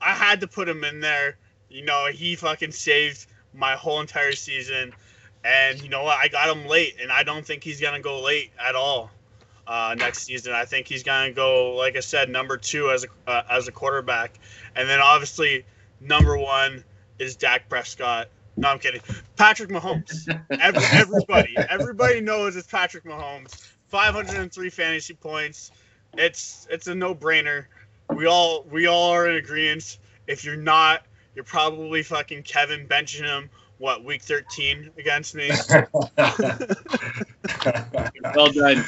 I 0.00 0.12
had 0.12 0.40
to 0.40 0.48
put 0.48 0.68
him 0.68 0.82
in 0.82 1.00
there. 1.00 1.36
You 1.68 1.84
know, 1.84 2.06
he 2.12 2.34
fucking 2.34 2.72
saved 2.72 3.26
my 3.52 3.74
whole 3.74 4.00
entire 4.00 4.32
season. 4.32 4.92
And 5.44 5.82
you 5.82 5.88
know 5.88 6.02
what? 6.02 6.18
I 6.18 6.28
got 6.28 6.54
him 6.54 6.66
late, 6.66 6.96
and 7.00 7.12
I 7.12 7.22
don't 7.22 7.44
think 7.44 7.62
he's 7.62 7.80
gonna 7.80 8.00
go 8.00 8.20
late 8.22 8.50
at 8.58 8.74
all 8.74 9.10
uh, 9.66 9.94
next 9.98 10.24
season. 10.24 10.54
I 10.54 10.64
think 10.64 10.86
he's 10.86 11.02
gonna 11.02 11.32
go, 11.32 11.74
like 11.74 11.96
I 11.96 12.00
said, 12.00 12.30
number 12.30 12.56
two 12.56 12.90
as 12.90 13.04
a 13.04 13.30
uh, 13.30 13.42
as 13.50 13.68
a 13.68 13.72
quarterback, 13.72 14.38
and 14.74 14.88
then 14.88 15.00
obviously 15.00 15.64
number 16.00 16.38
one 16.38 16.82
is 17.18 17.36
Dak 17.36 17.68
Prescott. 17.68 18.28
No, 18.56 18.68
I'm 18.68 18.78
kidding. 18.78 19.00
Patrick 19.36 19.68
Mahomes. 19.68 20.28
Every, 20.60 20.84
everybody, 20.92 21.56
everybody 21.68 22.20
knows 22.20 22.54
it's 22.54 22.68
Patrick 22.68 23.04
Mahomes. 23.04 23.68
503 23.88 24.70
fantasy 24.70 25.14
points. 25.14 25.72
It's 26.14 26.66
it's 26.70 26.86
a 26.86 26.94
no 26.94 27.14
brainer. 27.14 27.66
We 28.14 28.26
all 28.26 28.64
we 28.70 28.86
all 28.86 29.10
are 29.10 29.28
in 29.28 29.36
agreement. 29.36 29.98
If 30.26 30.44
you're 30.44 30.56
not, 30.56 31.02
you're 31.34 31.44
probably 31.44 32.02
fucking 32.02 32.44
Kevin 32.44 32.86
benching 32.86 33.24
him. 33.24 33.50
What 33.78 34.04
week 34.04 34.22
13 34.22 34.90
against 34.98 35.34
me? 35.34 35.50
Well 38.34 38.50
done. 38.52 38.84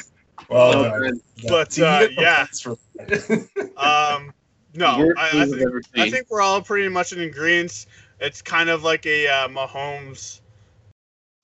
Well, 0.49 0.81
Well 0.81 0.83
done. 0.83 1.01
done. 1.01 1.21
But, 1.47 1.79
uh, 1.79 2.07
yeah. 2.17 2.37
points 2.45 2.61
for 2.61 2.77
that? 2.97 3.71
Um, 3.77 4.33
no, 4.73 5.13
I, 5.17 5.41
I 5.41 5.45
think 5.45 5.85
I 5.95 6.09
think 6.09 6.27
we're 6.29 6.41
all 6.41 6.61
pretty 6.61 6.87
much 6.89 7.13
in 7.13 7.21
agreement. 7.21 7.85
It's 8.19 8.41
kind 8.41 8.69
of 8.69 8.83
like 8.83 9.05
a 9.05 9.27
uh, 9.27 9.47
Mahomes. 9.47 10.41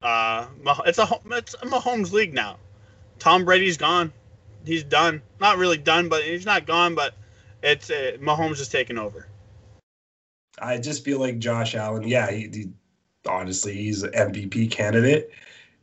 Uh, 0.01 0.47
Mah- 0.61 0.81
it's 0.85 0.97
a 0.97 1.05
Ho- 1.05 1.21
it's 1.31 1.53
a 1.55 1.65
Mahomes 1.65 2.11
league 2.11 2.33
now. 2.33 2.57
Tom 3.19 3.45
Brady's 3.45 3.77
gone. 3.77 4.11
He's 4.65 4.83
done. 4.83 5.21
Not 5.39 5.57
really 5.57 5.77
done, 5.77 6.09
but 6.09 6.23
he's 6.23 6.45
not 6.45 6.65
gone. 6.65 6.95
But 6.95 7.15
it's 7.61 7.89
uh, 7.89 8.17
Mahomes 8.19 8.59
is 8.59 8.69
taking 8.69 8.97
over. 8.97 9.27
I 10.59 10.77
just 10.77 11.03
feel 11.03 11.19
like 11.19 11.39
Josh 11.39 11.73
Allen. 11.75 12.07
Yeah, 12.07 12.29
he, 12.31 12.49
he 12.53 12.69
honestly 13.27 13.73
he's 13.73 14.03
an 14.03 14.11
MVP 14.11 14.71
candidate. 14.71 15.31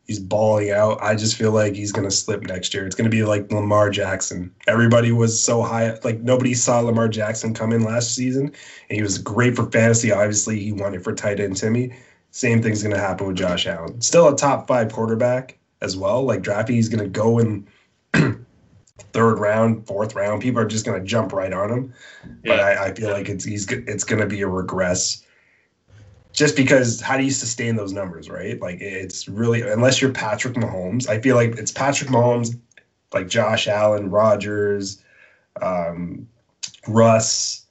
He's 0.06 0.18
balling 0.18 0.72
out. 0.72 1.00
I 1.00 1.14
just 1.14 1.36
feel 1.36 1.52
like 1.52 1.76
he's 1.76 1.92
gonna 1.92 2.10
slip 2.10 2.42
next 2.42 2.74
year. 2.74 2.84
It's 2.84 2.96
gonna 2.96 3.10
be 3.10 3.22
like 3.22 3.52
Lamar 3.52 3.90
Jackson. 3.90 4.52
Everybody 4.66 5.12
was 5.12 5.40
so 5.40 5.62
high, 5.62 5.96
like 6.02 6.20
nobody 6.20 6.52
saw 6.54 6.80
Lamar 6.80 7.08
Jackson 7.08 7.54
come 7.54 7.72
in 7.72 7.84
last 7.84 8.14
season, 8.14 8.46
and 8.46 8.96
he 8.96 9.02
was 9.02 9.18
great 9.18 9.54
for 9.54 9.70
fantasy. 9.70 10.10
Obviously, 10.10 10.58
he 10.58 10.72
won 10.72 10.94
it 10.94 11.04
for 11.04 11.14
tight 11.14 11.38
end 11.38 11.56
Timmy. 11.56 11.92
Same 12.32 12.60
thing's 12.60 12.82
gonna 12.82 12.98
happen 12.98 13.28
with 13.28 13.36
Josh 13.36 13.66
Allen. 13.66 14.00
Still 14.00 14.28
a 14.28 14.36
top 14.36 14.66
five 14.66 14.92
quarterback 14.92 15.56
as 15.80 15.96
well. 15.96 16.24
Like 16.24 16.42
drafting, 16.42 16.76
he's 16.76 16.88
gonna 16.88 17.08
go 17.08 17.38
in 17.38 17.68
third 19.12 19.38
round, 19.38 19.86
fourth 19.86 20.14
round. 20.14 20.42
People 20.42 20.60
are 20.60 20.66
just 20.66 20.84
gonna 20.84 21.04
jump 21.04 21.32
right 21.32 21.52
on 21.52 21.70
him. 21.70 21.94
But 22.44 22.60
I, 22.60 22.86
I 22.86 22.94
feel 22.94 23.10
like 23.10 23.28
it's 23.28 23.44
he's 23.44 23.70
it's 23.70 24.04
gonna 24.04 24.26
be 24.26 24.42
a 24.42 24.48
regress. 24.48 25.24
Just 26.32 26.56
because 26.56 27.00
how 27.00 27.16
do 27.16 27.24
you 27.24 27.30
sustain 27.30 27.76
those 27.76 27.92
numbers, 27.92 28.30
right? 28.30 28.60
Like 28.60 28.80
it's 28.80 29.28
really 29.28 29.62
unless 29.62 30.00
you're 30.00 30.12
Patrick 30.12 30.54
Mahomes. 30.54 31.08
I 31.08 31.20
feel 31.20 31.36
like 31.36 31.56
it's 31.58 31.72
Patrick 31.72 32.08
Mahomes, 32.10 32.58
like 33.12 33.28
Josh 33.28 33.66
Allen, 33.66 34.10
Rodgers, 34.10 35.02
um, 35.60 36.28
Russ, 36.86 37.66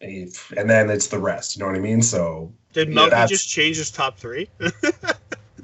and 0.00 0.30
then 0.70 0.88
it's 0.88 1.08
the 1.08 1.18
rest. 1.18 1.56
You 1.56 1.60
know 1.60 1.66
what 1.66 1.76
I 1.76 1.80
mean? 1.80 2.00
So 2.00 2.52
Did 2.72 2.88
Yeah, 2.88 2.94
Melky 2.94 3.10
that's- 3.10 3.28
just 3.30 3.48
change 3.48 3.76
his 3.76 3.90
top 3.90 4.18
three? 4.18 4.48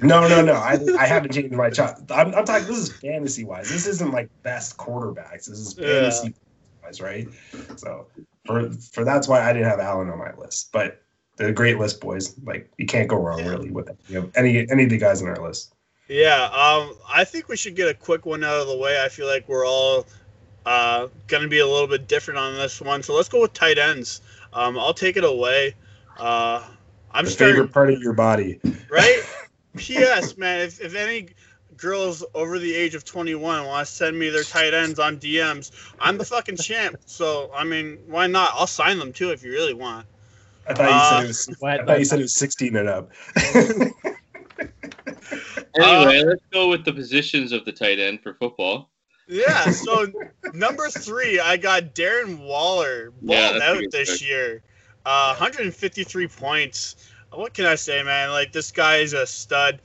no, 0.01 0.27
no, 0.27 0.41
no. 0.41 0.53
I, 0.53 0.77
I 0.99 1.05
haven't 1.05 1.31
changed 1.31 1.53
my 1.53 1.71
shot. 1.71 2.01
I'm, 2.11 2.35
I'm 2.35 2.43
talking. 2.45 2.67
This 2.67 2.77
is 2.77 2.91
fantasy 2.91 3.45
wise. 3.45 3.69
This 3.69 3.87
isn't 3.87 4.11
like 4.11 4.29
best 4.43 4.77
quarterbacks. 4.77 5.45
This 5.45 5.59
is 5.59 5.75
Yeah. 5.77 5.87
fantasy 6.01 6.33
wise, 6.83 6.99
right? 6.99 7.27
So 7.77 8.07
for 8.45 8.69
for 8.71 9.05
that's 9.05 9.27
why 9.29 9.41
I 9.49 9.53
didn't 9.53 9.69
have 9.69 9.79
Allen 9.79 10.09
on 10.09 10.19
my 10.19 10.33
list. 10.35 10.71
But 10.73 11.02
they're 11.37 11.51
great 11.51 11.77
list, 11.79 11.99
boys. 12.01 12.35
Like 12.43 12.69
you 12.77 12.85
can't 12.85 13.07
go 13.07 13.17
wrong 13.17 13.39
Yeah. 13.39 13.49
really 13.49 13.71
with 13.71 13.89
any 14.09 14.17
of 14.17 14.31
any 14.35 14.69
any 14.71 14.83
of 14.83 14.89
the 14.89 14.97
guys 14.97 15.21
on 15.21 15.29
our 15.29 15.41
list. 15.41 15.73
Yeah, 16.09 16.43
um, 16.45 16.95
I 17.09 17.23
think 17.23 17.47
we 17.47 17.55
should 17.55 17.75
get 17.75 17.87
a 17.87 17.93
quick 17.93 18.25
one 18.25 18.43
out 18.43 18.59
of 18.61 18.67
the 18.67 18.77
way. 18.77 19.01
I 19.03 19.09
feel 19.09 19.25
like 19.25 19.47
we're 19.47 19.65
all 19.65 20.05
uh, 20.65 21.07
going 21.27 21.43
to 21.43 21.49
be 21.49 21.59
a 21.59 21.67
little 21.67 21.87
bit 21.87 22.07
different 22.07 22.37
on 22.39 22.55
this 22.55 22.81
one. 22.81 23.01
So 23.03 23.15
let's 23.15 23.29
go 23.29 23.41
with 23.41 23.53
tight 23.53 23.77
ends. 23.77 24.21
Um, 24.51 24.77
I'll 24.77 24.93
take 24.93 25.15
it 25.17 25.23
away. 25.23 25.75
Uh, 26.17 26.67
I'm 27.11 27.25
The 27.25 27.31
starting, 27.31 27.55
favorite 27.55 27.71
part 27.73 27.89
of 27.91 28.01
your 28.01 28.13
body. 28.13 28.59
right? 28.89 29.23
P.S. 29.77 30.37
Man, 30.37 30.59
if, 30.61 30.81
if 30.81 30.93
any 30.93 31.29
girls 31.77 32.23
over 32.35 32.59
the 32.59 32.73
age 32.75 32.95
of 32.95 33.03
21 33.05 33.65
want 33.65 33.87
to 33.87 33.91
send 33.91 34.19
me 34.19 34.29
their 34.29 34.43
tight 34.43 34.73
ends 34.73 34.99
on 34.99 35.17
DMs, 35.17 35.71
I'm 35.99 36.17
the 36.17 36.25
fucking 36.25 36.57
champ. 36.57 36.97
So, 37.05 37.49
I 37.55 37.63
mean, 37.63 37.97
why 38.07 38.27
not? 38.27 38.49
I'll 38.53 38.67
sign 38.67 38.99
them 38.99 39.11
too 39.13 39.31
if 39.31 39.43
you 39.43 39.51
really 39.51 39.73
want. 39.73 40.05
I 40.67 40.73
thought 40.73 40.93
you 40.93 40.99
Uh, 40.99 41.03
said 41.03 41.23
it 41.23 41.27
was. 41.27 41.49
I 41.63 41.85
thought 41.85 41.99
you 41.99 42.05
said 42.05 42.19
it 42.19 42.23
was 42.23 42.35
16 42.35 42.75
and 42.75 42.89
up. 42.89 43.11
Anyway, 45.75 46.23
let's 46.23 46.43
go 46.51 46.69
with 46.69 46.85
the 46.85 46.93
positions 46.93 47.51
of 47.51 47.65
the 47.65 47.71
tight 47.71 47.99
end 47.99 48.21
for 48.21 48.35
football. 48.35 48.91
Yeah, 49.27 49.69
so 49.71 50.07
number 50.53 50.89
three, 50.89 51.39
I 51.39 51.57
got 51.57 51.95
Darren 51.95 52.39
Waller 52.39 53.11
Yeah, 53.21 53.51
balled 53.51 53.61
that's 53.61 53.63
out 53.63 53.91
this 53.91 54.21
pick. 54.21 54.29
year. 54.29 54.61
Uh, 55.05 55.35
153 55.35 56.27
points. 56.27 56.95
What 57.33 57.53
can 57.53 57.65
I 57.65 57.75
say, 57.75 58.03
man? 58.03 58.29
Like 58.29 58.51
this 58.51 58.71
guy 58.71 58.97
is 58.97 59.13
a 59.13 59.25
stud. 59.25 59.79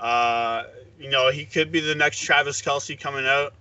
Uh, 0.00 0.64
you 0.98 1.10
know, 1.10 1.30
he 1.30 1.44
could 1.44 1.70
be 1.70 1.80
the 1.80 1.94
next 1.94 2.20
Travis 2.20 2.62
Kelce 2.62 2.98
coming 2.98 3.26
out. 3.26 3.52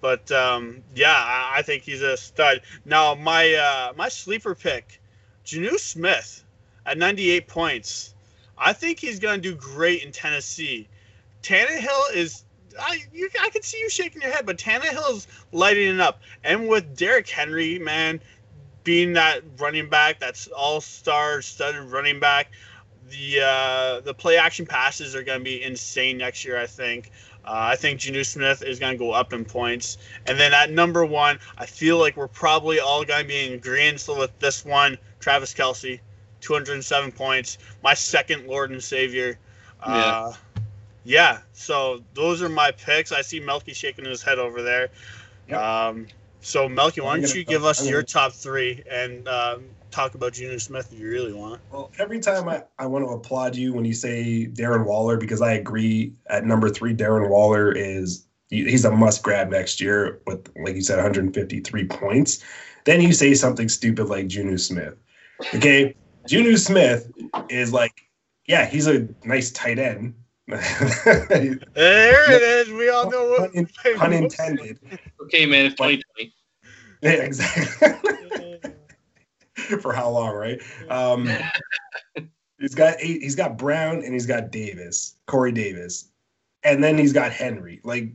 But 0.00 0.30
um, 0.32 0.82
yeah, 0.94 1.14
I, 1.14 1.58
I 1.58 1.62
think 1.62 1.84
he's 1.84 2.02
a 2.02 2.16
stud. 2.16 2.62
Now 2.84 3.14
my 3.14 3.54
uh, 3.54 3.92
my 3.96 4.08
sleeper 4.08 4.54
pick, 4.54 5.00
Jonnu 5.48 5.78
Smith, 5.78 6.44
at 6.84 6.98
98 6.98 7.48
points. 7.48 8.14
I 8.58 8.74
think 8.74 9.00
he's 9.00 9.18
gonna 9.18 9.38
do 9.38 9.54
great 9.54 10.04
in 10.04 10.12
Tennessee. 10.12 10.86
Tannehill 11.42 12.12
is 12.12 12.44
I 12.78 13.02
you 13.14 13.30
I 13.40 13.48
can 13.48 13.62
see 13.62 13.78
you 13.78 13.88
shaking 13.88 14.20
your 14.20 14.30
head, 14.30 14.44
but 14.44 14.58
Tannehill's 14.58 15.26
lighting 15.50 15.94
it 15.94 16.00
up. 16.00 16.20
And 16.44 16.68
with 16.68 16.94
Derrick 16.98 17.26
Henry, 17.30 17.78
man, 17.78 18.20
being 18.84 19.14
that 19.14 19.42
running 19.56 19.88
back, 19.88 20.20
that's 20.20 20.48
all 20.48 20.82
star 20.82 21.40
studded 21.40 21.84
running 21.84 22.20
back, 22.20 22.50
the 23.08 23.40
uh, 23.40 24.00
the 24.00 24.12
play 24.12 24.36
action 24.36 24.66
passes 24.66 25.14
are 25.14 25.22
gonna 25.22 25.40
be 25.40 25.62
insane 25.62 26.18
next 26.18 26.44
year, 26.44 26.58
I 26.58 26.66
think. 26.66 27.10
Uh, 27.42 27.72
I 27.72 27.76
think 27.76 28.00
Jonnu 28.00 28.26
Smith 28.26 28.62
is 28.62 28.78
going 28.78 28.92
to 28.92 28.98
go 28.98 29.12
up 29.12 29.32
in 29.32 29.42
points. 29.42 29.96
And 30.26 30.38
then 30.38 30.52
at 30.52 30.70
number 30.70 31.06
one, 31.06 31.38
I 31.56 31.64
feel 31.64 31.96
like 31.96 32.14
we're 32.14 32.28
probably 32.28 32.78
all 32.78 33.04
going 33.04 33.22
to 33.22 33.28
be 33.28 33.46
in 33.46 33.54
agreement 33.54 34.06
with 34.06 34.38
this 34.38 34.66
one 34.66 34.98
Travis 35.20 35.54
Kelce, 35.54 36.00
207 36.40 37.12
points. 37.12 37.58
My 37.82 37.94
second 37.94 38.46
Lord 38.46 38.70
and 38.70 38.82
Savior. 38.82 39.38
Uh, 39.82 40.32
yeah, 41.04 41.38
so 41.52 42.02
those 42.14 42.42
are 42.42 42.48
my 42.48 42.70
picks. 42.70 43.12
I 43.12 43.22
see 43.22 43.40
Melky 43.40 43.72
shaking 43.72 44.04
his 44.04 44.22
head 44.22 44.38
over 44.38 44.62
there. 44.62 44.88
Yep. 45.48 45.60
Um, 45.60 46.06
so, 46.40 46.68
Melky, 46.68 47.00
why 47.00 47.18
don't 47.18 47.34
you 47.34 47.44
give 47.44 47.64
us 47.64 47.88
your 47.88 48.02
top 48.02 48.32
three 48.32 48.82
and 48.90 49.26
um, 49.28 49.64
talk 49.90 50.14
about 50.14 50.34
Junior 50.34 50.58
Smith 50.58 50.92
if 50.92 50.98
you 50.98 51.08
really 51.08 51.32
want? 51.32 51.60
Well, 51.72 51.90
every 51.98 52.20
time 52.20 52.48
I, 52.48 52.62
I 52.78 52.86
want 52.86 53.04
to 53.04 53.10
applaud 53.10 53.56
you 53.56 53.72
when 53.72 53.84
you 53.84 53.94
say 53.94 54.46
Darren 54.52 54.84
Waller 54.84 55.16
because 55.16 55.42
I 55.42 55.52
agree 55.52 56.12
at 56.28 56.44
number 56.44 56.68
three, 56.68 56.94
Darren 56.94 57.28
Waller 57.28 57.72
is 57.72 58.26
he's 58.50 58.84
a 58.84 58.90
must 58.90 59.22
grab 59.22 59.50
next 59.50 59.80
year 59.80 60.20
with 60.26 60.50
like 60.56 60.74
you 60.74 60.82
said 60.82 60.96
153 60.96 61.84
points. 61.86 62.44
Then 62.84 63.00
you 63.00 63.12
say 63.12 63.34
something 63.34 63.68
stupid 63.68 64.08
like 64.08 64.28
Jonnu 64.28 64.58
Smith. 64.58 64.94
Okay, 65.54 65.94
Jonnu 66.28 66.58
Smith 66.58 67.10
is 67.48 67.72
like 67.72 67.92
yeah, 68.46 68.64
he's 68.66 68.86
a 68.86 69.06
nice 69.24 69.50
tight 69.50 69.78
end. 69.78 70.14
There 70.48 72.32
it 72.32 72.42
is. 72.42 72.72
We 72.72 72.88
all 72.88 73.10
know 73.10 73.28
what. 73.28 73.52
Pun, 73.52 73.96
pun 73.96 74.12
intended. 74.14 74.78
Okay, 75.22 75.44
man, 75.44 75.66
it's 75.66 75.74
2020. 75.74 76.32
Yeah, 77.02 77.10
exactly. 77.10 78.58
for 79.80 79.92
how 79.92 80.08
long, 80.08 80.34
right? 80.34 80.60
Um, 80.88 81.28
he's 82.58 82.74
got 82.74 82.96
eight, 83.00 83.22
he's 83.22 83.36
got 83.36 83.58
Brown 83.58 84.02
and 84.02 84.14
he's 84.14 84.26
got 84.26 84.50
Davis, 84.50 85.16
Corey 85.26 85.52
Davis, 85.52 86.10
and 86.64 86.82
then 86.82 86.96
he's 86.96 87.12
got 87.12 87.30
Henry. 87.30 87.80
Like 87.84 88.12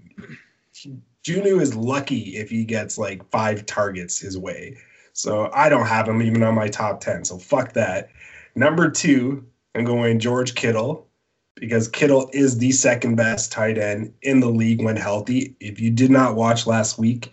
Jonnu 1.23 1.61
is 1.61 1.75
lucky 1.75 2.37
if 2.37 2.49
he 2.49 2.65
gets 2.65 2.97
like 2.97 3.29
five 3.29 3.65
targets 3.65 4.19
his 4.19 4.37
way. 4.37 4.77
So 5.13 5.49
I 5.53 5.69
don't 5.69 5.85
have 5.85 6.07
him 6.07 6.21
even 6.21 6.43
on 6.43 6.55
my 6.55 6.67
top 6.67 7.01
ten. 7.01 7.23
So 7.23 7.37
fuck 7.37 7.73
that. 7.73 8.09
Number 8.55 8.89
two, 8.89 9.45
I'm 9.75 9.85
going 9.85 10.19
George 10.19 10.55
Kittle 10.55 11.07
because 11.55 11.87
Kittle 11.87 12.29
is 12.33 12.57
the 12.57 12.71
second 12.71 13.15
best 13.15 13.51
tight 13.51 13.77
end 13.77 14.13
in 14.21 14.39
the 14.39 14.49
league 14.49 14.83
when 14.83 14.95
healthy. 14.95 15.55
If 15.59 15.79
you 15.79 15.89
did 15.91 16.11
not 16.11 16.35
watch 16.35 16.67
last 16.67 16.97
week, 16.97 17.31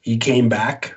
he 0.00 0.16
came 0.16 0.48
back 0.48 0.94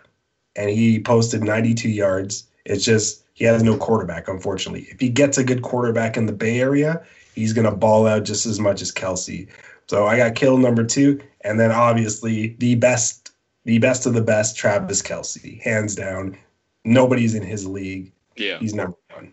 and 0.56 0.70
he 0.70 1.00
posted 1.00 1.44
92 1.44 1.90
yards. 1.90 2.48
It's 2.66 2.86
just 2.86 3.24
he 3.34 3.46
has 3.46 3.64
no 3.64 3.78
quarterback, 3.78 4.28
unfortunately. 4.28 4.88
If 4.90 5.00
he 5.00 5.10
gets 5.10 5.38
a 5.38 5.44
good 5.44 5.62
quarterback 5.62 6.18
in 6.18 6.26
the 6.26 6.34
Bay 6.34 6.60
Area, 6.60 7.02
he's 7.36 7.54
gonna 7.54 7.76
ball 7.76 8.08
out 8.08 8.24
just 8.24 8.46
as 8.46 8.60
much 8.60 8.82
as 8.82 8.92
Kelce. 8.92 9.48
So 9.88 10.06
I 10.06 10.18
got 10.18 10.36
Kittle 10.36 10.58
number 10.58 10.84
two, 10.84 11.20
and 11.42 11.60
then 11.60 11.72
obviously 11.72 12.56
the 12.60 12.76
best, 12.76 13.21
the 13.64 13.78
best 13.80 14.06
of 14.06 14.14
the 14.14 14.22
best, 14.22 14.56
Travis 14.56 15.02
Kelce, 15.02 15.62
hands 15.62 15.96
down. 15.96 16.38
Nobody's 16.84 17.36
in 17.36 17.44
his 17.44 17.66
league. 17.68 18.12
Yeah. 18.36 18.58
He's 18.58 18.74
number 18.74 18.98
one. 19.14 19.32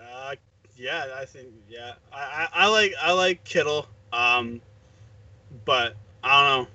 Uh, 0.00 0.34
yeah, 0.76 1.06
I 1.16 1.24
think 1.24 1.48
yeah, 1.68 1.94
I, 2.12 2.48
I, 2.54 2.64
I 2.64 2.68
like 2.68 2.94
I 3.00 3.12
like 3.12 3.44
Kittle, 3.44 3.88
um, 4.12 4.60
but 5.64 5.96
I 6.22 6.56
don't 6.56 6.64
know. 6.64 6.70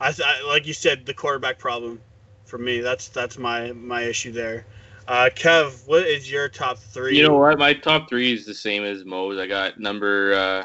I, 0.00 0.14
I 0.24 0.48
like 0.48 0.66
you 0.66 0.72
said 0.72 1.04
the 1.04 1.14
quarterback 1.14 1.58
problem 1.58 2.00
for 2.44 2.58
me. 2.58 2.80
That's 2.80 3.08
that's 3.08 3.38
my 3.38 3.72
my 3.72 4.02
issue 4.02 4.32
there. 4.32 4.66
Uh, 5.08 5.28
Kev, 5.34 5.86
what 5.88 6.06
is 6.06 6.30
your 6.30 6.48
top 6.48 6.78
three? 6.78 7.16
You 7.16 7.26
know 7.26 7.36
what? 7.36 7.58
My 7.58 7.74
top 7.74 8.08
three 8.08 8.32
is 8.32 8.46
the 8.46 8.54
same 8.54 8.84
as 8.84 9.04
Mo's. 9.04 9.38
I 9.38 9.46
got 9.46 9.78
number 9.80 10.34
uh, 10.34 10.64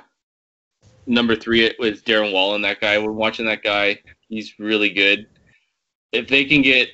number 1.08 1.36
three 1.36 1.66
It 1.66 1.76
was 1.80 2.02
Darren 2.02 2.32
Waller. 2.32 2.60
That 2.60 2.80
guy. 2.80 2.98
We're 2.98 3.12
watching 3.12 3.46
that 3.48 3.64
guy. 3.64 4.00
He's 4.30 4.58
really 4.60 4.90
good. 4.90 5.28
If 6.12 6.28
they 6.28 6.46
can 6.46 6.62
get 6.62 6.90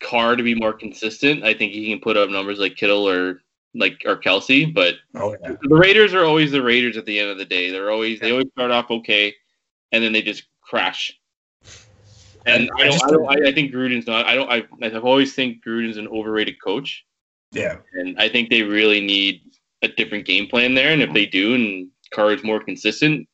Carr 0.00 0.36
to 0.36 0.42
be 0.42 0.54
more 0.54 0.72
consistent, 0.72 1.44
I 1.44 1.54
think 1.54 1.72
he 1.72 1.88
can 1.90 2.00
put 2.00 2.16
up 2.16 2.30
numbers 2.30 2.58
like 2.58 2.76
Kittle 2.76 3.08
or 3.08 3.40
like 3.74 4.02
or 4.06 4.16
Kelce. 4.16 4.72
But 4.72 4.94
Oh 5.14 5.36
yeah. 5.42 5.54
the 5.62 5.74
Raiders 5.76 6.14
are 6.14 6.24
always 6.24 6.52
the 6.52 6.62
Raiders 6.62 6.96
at 6.96 7.04
the 7.06 7.18
end 7.18 7.30
of 7.30 7.38
the 7.38 7.44
day. 7.44 7.70
They're 7.70 7.90
always 7.90 8.20
they 8.20 8.30
always 8.30 8.48
start 8.52 8.70
off 8.70 8.90
okay, 8.90 9.34
and 9.92 10.02
then 10.02 10.12
they 10.12 10.22
just 10.22 10.44
crash. 10.60 11.18
And 12.46 12.70
I 12.78 12.82
I, 12.82 12.88
don't, 12.88 13.04
I, 13.04 13.10
don't, 13.10 13.46
I, 13.46 13.48
I 13.48 13.52
think 13.54 13.72
Gruden's 13.72 14.06
not. 14.06 14.26
I 14.26 14.34
don't. 14.34 14.50
I, 14.50 14.64
I've 14.82 15.04
always 15.04 15.34
think 15.34 15.64
Gruden's 15.64 15.96
an 15.96 16.08
overrated 16.08 16.60
coach, 16.62 17.04
Yeah. 17.52 17.78
and 17.94 18.18
I 18.20 18.28
think 18.28 18.50
they 18.50 18.62
really 18.62 19.00
need 19.00 19.40
a 19.82 19.88
different 19.88 20.26
game 20.26 20.46
plan 20.46 20.74
there. 20.74 20.92
And 20.92 21.00
if 21.00 21.12
they 21.14 21.24
do, 21.24 21.54
and 21.54 21.88
Carr 22.12 22.32
is 22.32 22.44
more 22.44 22.62
consistent, 22.62 23.26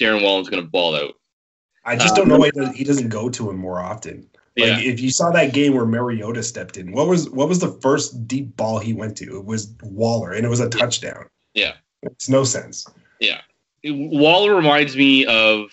Darren 0.00 0.24
Waller's 0.24 0.48
going 0.48 0.62
to 0.64 0.68
ball 0.68 0.96
out. 0.96 1.14
I 1.84 1.96
just 1.96 2.14
don't 2.14 2.28
know 2.28 2.38
why 2.38 2.46
he 2.46 2.50
doesn't- 2.60 2.76
he 2.76 2.84
doesn't 2.84 3.08
go 3.08 3.28
to 3.30 3.50
him 3.50 3.56
more 3.56 3.80
often. 3.80 4.28
Like 4.56 4.66
Yeah, 4.66 4.78
if 4.80 5.00
you 5.00 5.10
saw 5.10 5.30
that 5.30 5.52
game 5.54 5.74
where 5.74 5.86
Mariota 5.86 6.42
stepped 6.42 6.76
in, 6.76 6.92
what 6.92 7.06
was 7.08 7.30
what 7.30 7.48
was 7.48 7.60
the 7.60 7.72
first 7.80 8.26
deep 8.26 8.54
ball 8.56 8.78
he 8.78 8.92
went 8.92 9.16
to? 9.18 9.36
It 9.38 9.44
was 9.44 9.72
Waller, 9.82 10.32
and 10.32 10.44
it 10.44 10.48
was 10.48 10.60
a 10.60 10.68
touchdown. 10.68 11.26
Yeah. 11.54 11.74
It's 12.02 12.28
no 12.28 12.44
sense. 12.44 12.86
Yeah, 13.20 13.40
Waller 13.84 14.54
reminds 14.54 14.96
me 14.96 15.24
of 15.26 15.70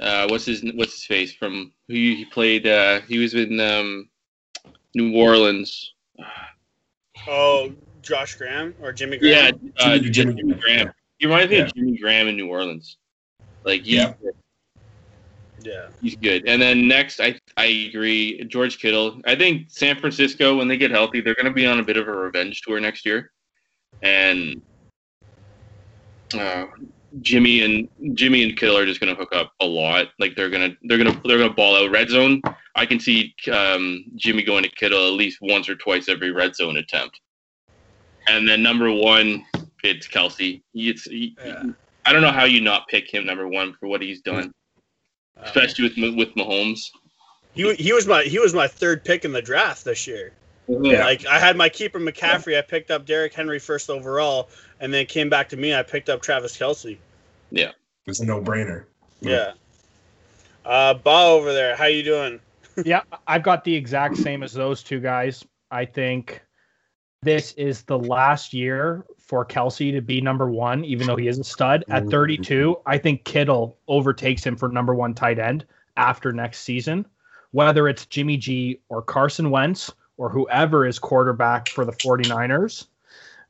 uh, 0.00 0.26
what's 0.28 0.44
his 0.44 0.62
what's 0.74 0.92
his 0.94 1.04
face 1.04 1.32
from 1.32 1.72
who 1.88 1.94
he 1.94 2.24
played. 2.26 2.66
Uh, 2.66 3.00
he 3.02 3.18
was 3.18 3.34
in 3.34 3.58
um, 3.60 4.08
New 4.94 5.16
Orleans. 5.16 5.94
Oh, 7.26 7.72
Josh 8.02 8.34
Graham 8.36 8.74
or 8.80 8.92
Jimmy 8.92 9.18
Yeah, 9.20 9.50
Graham? 9.50 9.72
uh, 9.78 9.96
Jimmy- 9.98 10.10
Jimmy, 10.10 10.34
Jimmy 10.34 10.54
Graham. 10.54 10.92
He 11.18 11.26
reminds 11.26 11.50
me 11.50 11.56
Yeah. 11.58 11.64
of 11.64 11.74
Jimmy 11.74 11.98
Graham 11.98 12.28
in 12.28 12.36
New 12.36 12.48
Orleans. 12.48 12.96
Like 13.64 13.82
he's, 13.82 13.94
Yeah. 13.94 14.14
Yeah. 15.68 15.88
he's 16.00 16.16
good. 16.16 16.46
And 16.46 16.60
then 16.60 16.88
next, 16.88 17.20
I 17.20 17.38
I 17.56 17.66
agree, 17.88 18.44
George 18.44 18.78
Kittle. 18.78 19.20
I 19.26 19.34
think 19.34 19.66
San 19.68 19.98
Francisco, 19.98 20.56
when 20.56 20.68
they 20.68 20.76
get 20.76 20.90
healthy, 20.90 21.20
they're 21.20 21.34
going 21.34 21.46
to 21.46 21.52
be 21.52 21.66
on 21.66 21.78
a 21.78 21.82
bit 21.82 21.96
of 21.96 22.08
a 22.08 22.12
revenge 22.12 22.62
tour 22.62 22.80
next 22.80 23.04
year, 23.04 23.32
and 24.02 24.62
uh, 26.34 26.66
Jimmy 27.20 27.62
and 27.62 28.16
Jimmy 28.16 28.44
and 28.44 28.56
Kittle 28.56 28.78
are 28.78 28.86
just 28.86 29.00
going 29.00 29.14
to 29.14 29.18
hook 29.18 29.34
up 29.34 29.52
a 29.60 29.66
lot. 29.66 30.08
Like 30.18 30.36
they're 30.36 30.50
gonna 30.50 30.76
they're 30.84 30.98
gonna 30.98 31.20
they're 31.24 31.38
gonna 31.38 31.52
ball 31.52 31.76
out 31.76 31.90
red 31.90 32.08
zone. 32.08 32.40
I 32.74 32.86
can 32.86 33.00
see 33.00 33.34
um, 33.52 34.04
Jimmy 34.16 34.42
going 34.42 34.62
to 34.62 34.70
Kittle 34.70 35.06
at 35.06 35.14
least 35.14 35.38
once 35.42 35.68
or 35.68 35.74
twice 35.74 36.08
every 36.08 36.30
red 36.30 36.54
zone 36.54 36.76
attempt. 36.76 37.20
And 38.28 38.48
then 38.48 38.62
number 38.62 38.92
one, 38.92 39.44
it's 39.82 40.06
Kelce. 40.06 40.62
He, 40.72 40.90
it's, 40.90 41.04
he, 41.04 41.36
Yeah. 41.44 41.62
I 42.04 42.12
don't 42.12 42.22
know 42.22 42.30
how 42.30 42.44
you 42.44 42.60
not 42.60 42.86
pick 42.88 43.12
him 43.12 43.26
number 43.26 43.48
one 43.48 43.74
for 43.78 43.86
what 43.88 44.00
he's 44.00 44.22
done, 44.22 44.52
especially 45.42 45.84
with 45.88 46.16
with 46.16 46.34
Mahomes. 46.34 46.90
he, 47.54 47.74
he 47.74 47.92
was 47.92 48.06
my 48.06 48.22
he 48.22 48.38
was 48.38 48.54
my 48.54 48.68
third 48.68 49.04
pick 49.04 49.24
in 49.24 49.32
the 49.32 49.42
draft 49.42 49.84
this 49.84 50.06
year. 50.06 50.32
Yeah. 50.68 51.04
Like 51.04 51.26
I 51.26 51.38
had 51.38 51.56
my 51.56 51.68
keeper 51.68 51.98
McCaffrey. 51.98 52.58
I 52.58 52.62
picked 52.62 52.90
up 52.90 53.06
Derrick 53.06 53.32
Henry 53.32 53.58
first 53.58 53.88
overall, 53.88 54.50
and 54.80 54.92
then 54.92 55.02
it 55.02 55.08
came 55.08 55.30
back 55.30 55.48
to 55.50 55.56
me. 55.56 55.74
I 55.74 55.82
picked 55.82 56.08
up 56.08 56.20
Travis 56.20 56.56
Kelce. 56.56 56.98
Yeah. 57.50 57.72
It's 58.06 58.20
a 58.20 58.24
no 58.24 58.40
brainer. 58.40 58.84
Yeah. 59.20 59.52
Uh, 60.64 60.94
Ba 60.94 61.10
over 61.10 61.52
there, 61.52 61.76
how 61.76 61.86
you 61.86 62.02
doing? 62.02 62.40
yeah, 62.84 63.02
I've 63.26 63.42
got 63.42 63.64
the 63.64 63.74
exact 63.74 64.16
same 64.16 64.42
as 64.42 64.52
those 64.52 64.82
two 64.82 65.00
guys. 65.00 65.44
I 65.70 65.84
think 65.84 66.42
this 67.22 67.52
is 67.52 67.82
the 67.82 67.98
last 67.98 68.52
year 68.52 69.04
for 69.28 69.44
Kelce 69.44 69.92
to 69.92 70.00
be 70.00 70.20
number 70.22 70.50
one, 70.50 70.84
even 70.86 71.06
though 71.06 71.16
he 71.16 71.28
is 71.28 71.38
a 71.38 71.44
stud. 71.44 71.84
At 71.88 72.08
32, 72.08 72.78
I 72.86 72.96
think 72.96 73.24
Kittle 73.24 73.76
overtakes 73.86 74.44
him 74.44 74.56
for 74.56 74.68
number 74.70 74.94
one 74.94 75.12
tight 75.14 75.38
end 75.38 75.66
after 75.98 76.32
next 76.32 76.60
season, 76.60 77.06
whether 77.50 77.88
it's 77.88 78.06
Jimmy 78.06 78.38
G 78.38 78.80
or 78.88 79.02
Carson 79.02 79.50
Wentz 79.50 79.92
or 80.16 80.30
whoever 80.30 80.86
is 80.86 80.98
quarterback 80.98 81.68
for 81.68 81.84
the 81.84 81.92
49ers. 81.92 82.86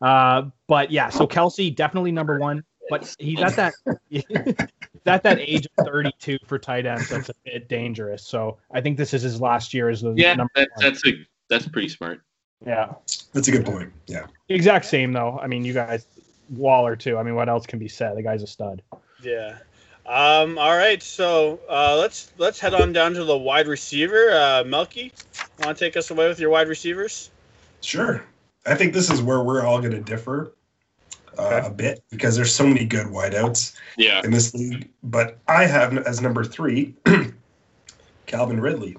Uh, 0.03 0.43
but 0.67 0.91
yeah, 0.91 1.09
so 1.11 1.27
Kelce 1.29 1.75
definitely 1.75 2.13
number 2.13 2.39
one, 2.39 2.65
but 2.91 3.15
he's 3.19 3.41
at 3.41 3.55
that 3.57 3.75
he's 4.11 4.25
at 5.07 5.23
that 5.23 5.39
age 5.39 5.67
of 5.79 5.87
32 5.87 6.39
for 6.45 6.59
tight 6.59 6.87
ends. 6.87 7.09
That's 7.09 7.29
a 7.29 7.35
bit 7.45 7.69
dangerous. 7.69 8.25
So 8.25 8.59
I 8.73 8.81
think 8.81 8.97
this 8.99 9.15
is 9.15 9.23
his 9.23 9.41
last 9.41 9.73
year 9.73 9.89
as 9.89 10.01
the 10.01 10.13
Yeah, 10.17 10.35
number 10.35 10.51
that, 10.57 10.69
one. 10.75 10.85
that's 10.85 11.07
a 11.07 11.13
that's 11.49 11.69
pretty 11.69 11.89
smart. 11.89 12.23
Yeah, 12.67 12.95
That's 13.33 13.49
a 13.49 13.51
good 13.53 13.65
point. 13.67 13.93
Yeah. 14.07 14.27
exact 14.49 14.85
same 14.87 15.13
though. 15.13 15.39
I 15.41 15.47
mean, 15.47 15.65
you 15.65 15.73
guys, 15.73 16.07
Waller 16.51 16.97
too. 16.97 17.19
I 17.19 17.23
mean, 17.23 17.35
what 17.35 17.49
else 17.49 17.67
can 17.67 17.79
be 17.79 17.89
said? 17.89 18.17
The 18.17 18.23
guy's 18.23 18.43
a 18.43 18.47
stud. 18.47 18.83
Yeah. 19.23 19.59
Um, 20.07 20.57
all 20.57 20.75
right, 20.77 21.03
so 21.03 21.61
uh, 21.69 21.97
let's 21.99 22.33
let's 22.39 22.59
head 22.59 22.73
on 22.73 22.95
down 22.95 23.13
to 23.15 23.25
the 23.25 23.37
wide 23.37 23.67
receiver. 23.69 24.31
Uh, 24.33 24.65
Melky, 24.67 25.13
want 25.63 25.77
to 25.77 25.85
take 25.85 25.99
us 25.99 26.11
away 26.11 26.27
with 26.29 26.41
your 26.41 26.49
wide 26.49 26.69
receivers? 26.69 27.31
Sure. 27.83 28.25
I 28.65 28.75
think 28.75 28.95
this 28.95 29.11
is 29.11 29.21
where 29.21 29.43
we're 29.43 29.65
all 29.67 29.79
going 29.81 29.93
to 29.93 30.01
differ 30.01 30.53
uh, 31.39 31.43
Okay. 31.43 31.67
a 31.67 31.71
bit 31.71 32.03
because 32.11 32.37
there's 32.37 32.55
so 32.55 32.67
many 32.67 32.87
good 32.87 33.07
wideouts 33.09 33.75
Yeah, 33.99 34.23
in 34.25 34.31
this 34.31 34.55
league. 34.55 34.89
But 35.03 35.39
I 35.47 35.67
have 35.67 35.97
as 35.99 36.23
number 36.23 36.43
three 36.43 36.95
Calvin 38.27 38.61
Ridley. 38.61 38.97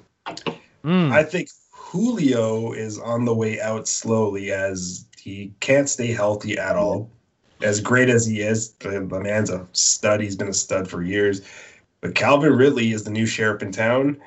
Mm. 0.84 1.12
I 1.12 1.24
think 1.24 1.50
Julio 1.90 2.72
is 2.72 3.00
on 3.00 3.26
the 3.26 3.34
way 3.34 3.60
out 3.60 3.88
slowly 3.88 4.52
as 4.52 5.08
he 5.18 5.52
can't 5.60 5.90
stay 5.90 6.14
healthy 6.14 6.56
at 6.56 6.76
all. 6.76 7.10
As 7.64 7.82
great 7.82 8.10
as 8.10 8.28
he 8.28 8.42
is, 8.42 8.74
the, 8.74 8.92
the 8.92 9.20
man's 9.20 9.50
a 9.50 9.66
stud. 9.74 10.22
He's 10.22 10.36
been 10.36 10.50
a 10.50 10.54
stud 10.54 10.88
for 10.88 11.02
years. 11.02 11.42
But 12.02 12.14
Calvin 12.14 12.54
Ridley 12.54 12.92
is 12.92 13.06
the 13.06 13.10
new 13.10 13.26
sheriff 13.26 13.64
in 13.64 13.72
town. 13.72 14.22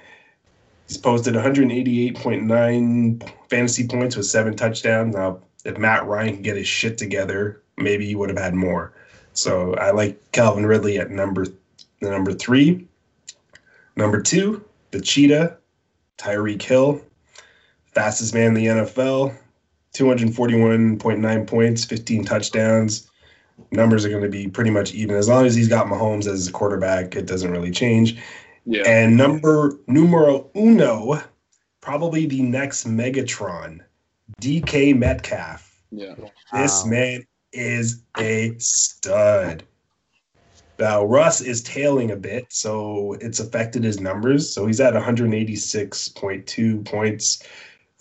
He's 0.89 0.97
posted 0.97 1.35
188.9 1.35 3.31
fantasy 3.49 3.87
points 3.87 4.17
with 4.17 4.27
seven 4.27 4.57
touchdowns. 4.57 5.15
Now, 5.15 5.39
if 5.65 5.79
Matt 5.79 6.05
Ryan 6.05 6.35
can 6.35 6.43
get 6.43 6.57
his 6.57 6.67
shit 6.67 6.99
together, 6.99 7.63
maybe 7.77 8.05
he 8.05 8.17
would 8.17 8.29
have 8.29 8.41
had 8.41 8.55
more. 8.55 8.93
So 9.35 9.75
I 9.75 9.93
like 9.93 10.33
Calvin 10.33 10.67
Ridley 10.67 10.99
at 10.99 11.13
number 11.13 11.47
number 12.01 12.33
three. 12.33 12.89
Number 13.95 14.21
two, 14.21 14.65
the 14.91 15.01
cheetah, 15.01 15.59
Tyreek 16.19 16.63
Hill, 16.63 17.01
fastest 17.95 18.35
man 18.35 18.49
in 18.49 18.55
the 18.55 18.67
NFL, 18.67 19.37
241.9 19.95 21.47
points, 21.47 21.85
15 21.85 22.25
touchdowns. 22.25 23.11
Numbers 23.71 24.05
are 24.05 24.09
going 24.09 24.23
to 24.23 24.29
be 24.29 24.49
pretty 24.49 24.71
much 24.71 24.93
even. 24.95 25.15
As 25.17 25.29
long 25.29 25.45
as 25.47 25.55
he's 25.55 25.69
got 25.69 25.87
Mahomes 25.87 26.27
as 26.27 26.49
a 26.49 26.53
quarterback, 26.53 27.15
it 27.17 27.27
doesn't 27.27 27.51
really 27.51 27.71
change. 27.71 28.19
yeah. 28.65 28.83
And 28.87 29.17
number 29.17 29.79
numero 29.87 30.51
uno, 30.57 31.21
probably 31.81 32.27
the 32.27 32.43
next 32.43 32.87
Megatron, 32.87 33.81
DK 34.41 34.97
Metcalf. 34.97 35.69
Yeah. 35.91 36.15
This 36.53 36.83
Wow. 36.85 36.91
man 36.91 37.27
is 37.53 38.03
a 38.19 38.55
stud. 38.59 39.63
Now 40.79 41.05
Russ 41.05 41.41
is 41.43 41.63
tailing 41.63 42.11
a 42.13 42.17
bit, 42.17 42.47
so 42.49 43.13
it's 43.21 43.39
affected 43.41 43.85
his 43.85 44.01
numbers. 44.01 44.53
So 44.53 44.67
he's 44.67 44.81
at 44.81 44.95
186.2 44.95 46.85
points, 46.85 47.43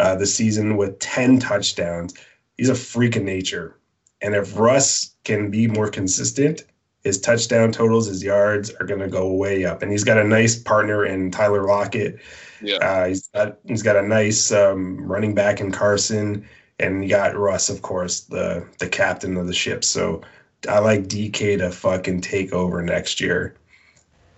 uh, 0.01 0.15
this 0.15 0.33
season 0.33 0.77
with 0.77 0.97
10 0.99 1.39
touchdowns. 1.39 2.15
He's 2.57 2.69
a 2.69 2.75
freak 2.75 3.15
of 3.15 3.23
nature. 3.23 3.77
And 4.21 4.35
if 4.35 4.57
Russ 4.57 5.15
can 5.23 5.51
be 5.51 5.67
more 5.67 5.89
consistent, 5.89 6.63
his 7.03 7.19
touchdown 7.21 7.71
totals, 7.71 8.07
his 8.07 8.23
yards 8.23 8.71
are 8.71 8.85
going 8.85 8.99
to 8.99 9.07
go 9.07 9.31
way 9.31 9.63
up. 9.63 9.83
And 9.83 9.91
he's 9.91 10.03
got 10.03 10.17
a 10.17 10.23
nice 10.23 10.55
partner 10.55 11.05
in 11.05 11.29
Tyler 11.29 11.65
Lockett. 11.65 12.19
Yeah. 12.61 12.77
Uh, 12.77 13.07
he's 13.07 13.27
got 13.27 13.57
he's 13.65 13.83
got 13.83 13.95
a 13.95 14.07
nice 14.07 14.51
um, 14.51 14.97
running 14.99 15.33
back 15.33 15.61
in 15.61 15.71
Carson, 15.71 16.47
and 16.79 17.03
you 17.03 17.09
got 17.09 17.35
Russ, 17.35 17.69
of 17.69 17.81
course, 17.81 18.21
the 18.21 18.67
the 18.77 18.87
captain 18.87 19.35
of 19.37 19.47
the 19.47 19.53
ship. 19.53 19.83
So 19.83 20.21
I 20.69 20.77
like 20.77 21.05
DK 21.05 21.57
to 21.57 21.71
fucking 21.71 22.21
take 22.21 22.53
over 22.53 22.83
next 22.83 23.19
year 23.19 23.55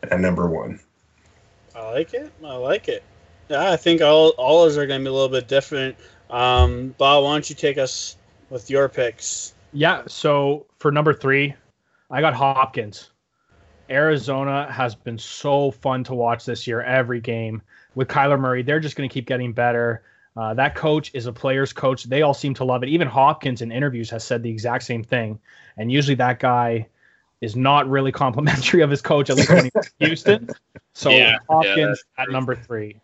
at 0.03 0.21
number 0.21 0.49
one. 0.49 0.79
I 1.75 1.91
like 1.91 2.13
it. 2.13 2.31
I 2.45 2.55
like 2.55 2.87
it. 2.87 3.03
Yeah, 3.49 3.71
I 3.71 3.77
think 3.77 4.01
all 4.01 4.29
all 4.37 4.63
of 4.63 4.71
us 4.71 4.77
are 4.77 4.87
going 4.87 5.01
to 5.01 5.03
be 5.03 5.09
a 5.09 5.13
little 5.13 5.29
bit 5.29 5.47
different. 5.47 5.95
Um, 6.29 6.95
Bob, 6.97 7.23
why 7.23 7.33
don't 7.33 7.49
you 7.49 7.55
take 7.55 7.77
us 7.77 8.17
with 8.49 8.69
your 8.69 8.89
picks? 8.89 9.53
Yeah. 9.71 10.03
So 10.07 10.65
for 10.79 10.91
number 10.91 11.13
three, 11.13 11.53
I 12.09 12.21
got 12.21 12.33
Hopkins. 12.33 13.09
Arizona 13.89 14.71
has 14.71 14.95
been 14.95 15.17
so 15.17 15.71
fun 15.71 16.03
to 16.05 16.13
watch 16.13 16.45
this 16.45 16.65
year. 16.65 16.81
Every 16.81 17.19
game 17.19 17.61
with 17.95 18.07
Kyler 18.07 18.39
Murray, 18.39 18.63
they're 18.63 18.79
just 18.79 18.95
going 18.95 19.07
to 19.07 19.13
keep 19.13 19.27
getting 19.27 19.53
better. 19.53 20.03
Uh, 20.35 20.53
that 20.53 20.73
coach 20.73 21.11
is 21.13 21.27
a 21.27 21.33
player's 21.33 21.73
coach. 21.73 22.05
They 22.05 22.21
all 22.23 22.33
seem 22.33 22.53
to 22.55 22.63
love 22.63 22.81
it. 22.81 22.89
Even 22.89 23.07
Hopkins 23.07 23.61
in 23.61 23.71
interviews 23.71 24.09
has 24.09 24.23
said 24.23 24.41
the 24.41 24.49
exact 24.49 24.83
same 24.83 25.03
thing. 25.03 25.39
And 25.77 25.91
usually 25.91 26.15
that 26.15 26.39
guy 26.39 26.87
is 27.41 27.55
not 27.55 27.87
really 27.87 28.11
complimentary 28.11 28.81
of 28.81 28.89
his 28.89 29.01
coach, 29.01 29.29
at 29.29 29.35
least 29.35 29.49
when 29.49 29.65
he's 29.65 29.91
in 29.99 30.07
Houston. 30.07 30.49
So 30.93 31.09
Yeah, 31.11 31.37
Hopkins 31.49 32.03
yeah, 32.17 32.23
at 32.23 32.31
number 32.31 32.55
three. 32.55 32.99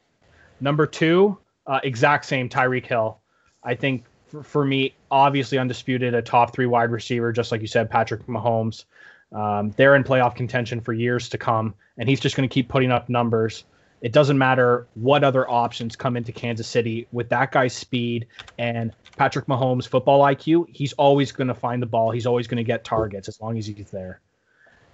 Number 0.62 0.86
two, 0.86 1.38
uh, 1.68 1.80
exact 1.84 2.26
same 2.26 2.50
Tyreek 2.50 2.86
Hill. 2.86 3.20
I 3.64 3.76
think 3.76 4.06
for, 4.28 4.44
for 4.44 4.66
me, 4.66 4.96
obviously 5.12 5.58
undisputed, 5.58 6.14
a 6.14 6.22
top 6.22 6.54
three 6.54 6.66
wide 6.66 6.92
receiver, 6.92 7.32
just 7.32 7.52
like 7.52 7.62
you 7.62 7.68
said, 7.68 7.90
Patrick 7.90 8.26
Mahomes. 8.28 8.86
Um, 9.32 9.72
they're 9.78 9.96
in 9.96 10.04
playoff 10.04 10.36
contention 10.36 10.82
for 10.82 10.94
years 10.94 11.30
to 11.30 11.38
come, 11.38 11.76
and 11.98 12.10
he's 12.10 12.20
just 12.20 12.36
going 12.36 12.48
to 12.48 12.54
keep 12.54 12.68
putting 12.68 12.92
up 12.92 13.10
numbers. 13.10 13.64
It 14.02 14.14
doesn't 14.14 14.38
matter 14.38 14.88
what 14.94 15.24
other 15.24 15.50
options 15.50 15.96
come 15.96 16.16
into 16.16 16.32
Kansas 16.32 16.68
City 16.68 17.08
with 17.12 17.30
that 17.30 17.52
guy's 17.52 17.74
speed 17.74 18.28
and 18.58 18.94
Patrick 19.18 19.46
Mahomes' 19.48 19.88
football 19.88 20.22
IQ. 20.22 20.66
He's 20.70 20.94
always 20.94 21.32
going 21.34 21.50
to 21.50 21.54
find 21.54 21.82
the 21.82 21.86
ball. 21.86 22.10
He's 22.12 22.26
always 22.26 22.48
going 22.48 22.58
to 22.58 22.64
get 22.64 22.86
targets 22.86 23.28
as 23.28 23.42
long 23.42 23.58
as 23.58 23.68
he's 23.68 23.92
there. 23.92 24.22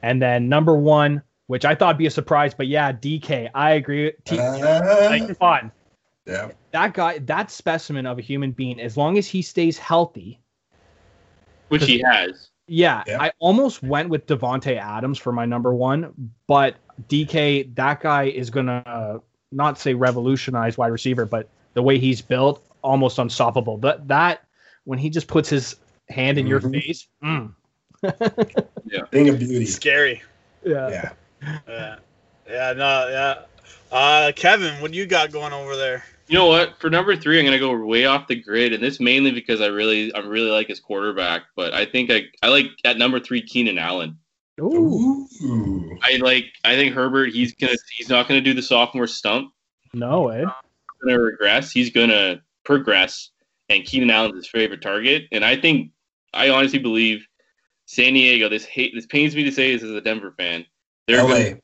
And 0.01 0.21
then 0.21 0.49
number 0.49 0.75
one, 0.75 1.21
which 1.47 1.65
I 1.65 1.75
thought 1.75 1.95
would 1.95 1.97
be 1.99 2.07
a 2.07 2.11
surprise, 2.11 2.53
but 2.53 2.67
yeah, 2.67 2.91
DK. 2.91 3.49
I 3.53 3.71
agree. 3.71 4.11
T- 4.25 4.39
Uh, 4.39 5.09
like 5.09 5.37
fun. 5.37 5.71
yeah. 6.25 6.49
That 6.71 6.93
guy, 6.93 7.19
that 7.19 7.51
specimen 7.51 8.05
of 8.05 8.17
a 8.17 8.21
human 8.21 8.51
being, 8.51 8.79
as 8.81 8.97
long 8.97 9.17
as 9.17 9.27
he 9.27 9.41
stays 9.41 9.77
healthy, 9.77 10.39
Which 11.69 11.85
he 11.85 11.99
has. 12.05 12.49
yeah, 12.67 13.03
Yeah. 13.07 13.21
I 13.21 13.31
almost 13.39 13.83
went 13.83 14.09
with 14.09 14.25
Davante 14.27 14.77
Adams 14.77 15.17
for 15.19 15.31
my 15.31 15.45
number 15.45 15.73
one, 15.73 16.31
but 16.47 16.75
DK, 17.09 17.73
that 17.75 18.01
guy 18.01 18.23
is 18.23 18.49
gonna 18.49 18.83
uh, 18.85 19.19
not 19.51 19.77
say 19.79 19.93
revolutionize 19.93 20.77
wide 20.77 20.91
receiver, 20.91 21.25
but 21.25 21.49
the 21.75 21.81
way 21.81 21.97
he's 21.99 22.21
built, 22.21 22.65
almost 22.81 23.19
unstoppable. 23.19 23.77
That 23.77 24.07
that 24.07 24.41
when 24.85 24.97
he 24.99 25.09
just 25.09 25.27
puts 25.27 25.49
his 25.49 25.75
hand 26.09 26.37
in 26.37 26.45
your 26.47 26.59
Mhm. 26.61 26.81
face, 26.81 27.07
mm. 27.23 27.53
Thing 29.11 29.29
of 29.29 29.39
beauty. 29.39 29.65
Scary. 29.65 30.21
yeah. 30.63 30.89
Yeah. 30.89 31.09
Yeah. 31.67 31.95
Yeah. 32.47 32.73
No. 32.73 33.07
Yeah. 33.09 33.35
Uh, 33.91 34.31
Kevin, 34.35 34.81
what 34.81 34.91
do 34.91 34.97
you 34.97 35.05
got 35.05 35.31
going 35.31 35.53
over 35.53 35.75
there? 35.75 36.03
You 36.27 36.35
know 36.35 36.47
what? 36.47 36.79
For 36.79 36.89
number 36.89 37.15
three, 37.15 37.39
I'm 37.39 37.45
gonna 37.45 37.59
go 37.59 37.75
way 37.85 38.05
off 38.05 38.27
the 38.27 38.35
grid, 38.35 38.73
and 38.73 38.81
this 38.81 38.99
mainly 38.99 39.31
because 39.31 39.61
I 39.61 39.67
really, 39.67 40.13
I 40.13 40.19
really 40.19 40.49
like 40.49 40.67
his 40.67 40.79
quarterback. 40.79 41.43
But 41.55 41.73
I 41.73 41.85
think 41.85 42.11
I, 42.11 42.23
I 42.41 42.49
like 42.49 42.65
at 42.83 42.97
number 42.97 43.19
three 43.19 43.41
Keenan 43.41 43.77
Allen. 43.77 44.17
Ooh, 44.59 45.27
Ooh. 45.43 45.97
I 46.01 46.17
like, 46.17 46.45
I 46.63 46.75
think 46.75 46.95
Herbert. 46.95 47.31
He's 47.31 47.53
gonna, 47.53 47.75
he's 47.95 48.09
not 48.09 48.27
gonna 48.27 48.41
do 48.41 48.53
the 48.53 48.61
sophomore 48.61 49.05
stump. 49.07 49.53
no 49.93 50.21
way. 50.21 50.39
He's 50.39 51.03
gonna 51.03 51.19
regress. 51.19 51.71
He's 51.71 51.91
gonna 51.91 52.41
progress, 52.63 53.29
and 53.69 53.85
Keenan 53.85 54.09
Allen's 54.09 54.35
his 54.35 54.47
favorite 54.47 54.81
target. 54.81 55.25
And 55.31 55.45
I 55.45 55.55
think, 55.55 55.91
I 56.33 56.49
honestly 56.49 56.79
believe, 56.79 57.27
San 57.85 58.13
Diego. 58.13 58.49
This 58.49 58.65
hate, 58.65 58.93
this 58.95 59.05
pains 59.05 59.35
me 59.35 59.43
to 59.43 59.51
say 59.51 59.73
this 59.73 59.83
as 59.83 59.91
a 59.91 60.01
Denver 60.01 60.33
fan. 60.37 60.65
They're 61.07 61.23
LA. 61.23 61.29
Gonna, 61.29 61.59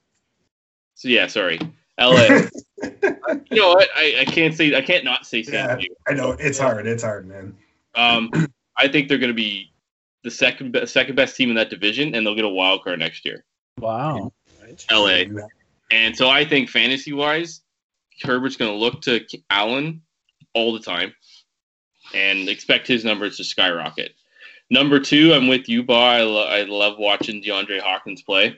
so 0.95 1.07
yeah, 1.07 1.27
sorry, 1.27 1.59
LA. 1.99 2.41
you 2.83 3.57
know 3.59 3.69
what? 3.69 3.89
I, 3.95 4.17
I 4.21 4.25
can't 4.25 4.53
say, 4.53 4.75
I 4.75 4.81
can't 4.81 5.03
not 5.03 5.25
say 5.25 5.43
San 5.43 5.53
Yeah. 5.53 5.75
Diego. 5.75 5.95
I 6.07 6.13
know 6.13 6.31
it's 6.39 6.59
hard. 6.59 6.85
It's 6.87 7.03
hard, 7.03 7.27
man. 7.27 7.55
Um, 7.95 8.29
I 8.77 8.87
think 8.87 9.09
they're 9.09 9.17
going 9.17 9.31
to 9.31 9.33
be 9.33 9.71
the 10.23 10.31
second 10.31 10.71
be- 10.71 10.85
second 10.85 11.15
best 11.15 11.35
team 11.35 11.49
in 11.49 11.55
that 11.55 11.69
division, 11.69 12.13
and 12.15 12.25
they'll 12.25 12.35
get 12.35 12.45
a 12.45 12.49
wild 12.49 12.83
card 12.83 12.99
next 12.99 13.25
year. 13.25 13.43
Wow. 13.79 14.31
LA, 14.91 15.23
and 15.91 16.15
so 16.15 16.29
I 16.29 16.45
think 16.45 16.69
fantasy 16.69 17.11
wise, 17.11 17.61
Herbert's 18.21 18.55
going 18.55 18.71
to 18.71 18.77
look 18.77 19.01
to 19.01 19.25
Allen 19.49 20.01
all 20.53 20.71
the 20.71 20.79
time, 20.79 21.13
and 22.13 22.47
expect 22.47 22.87
his 22.87 23.03
numbers 23.03 23.37
to 23.37 23.43
skyrocket. 23.43 24.13
Number 24.69 24.99
two, 24.99 25.33
I'm 25.33 25.47
with 25.49 25.67
you, 25.67 25.83
Ba. 25.83 25.93
I, 25.93 26.21
lo- 26.21 26.47
I 26.47 26.63
love 26.63 26.97
watching 26.97 27.41
DeAndre 27.43 27.81
Hopkins 27.81 28.21
play. 28.21 28.57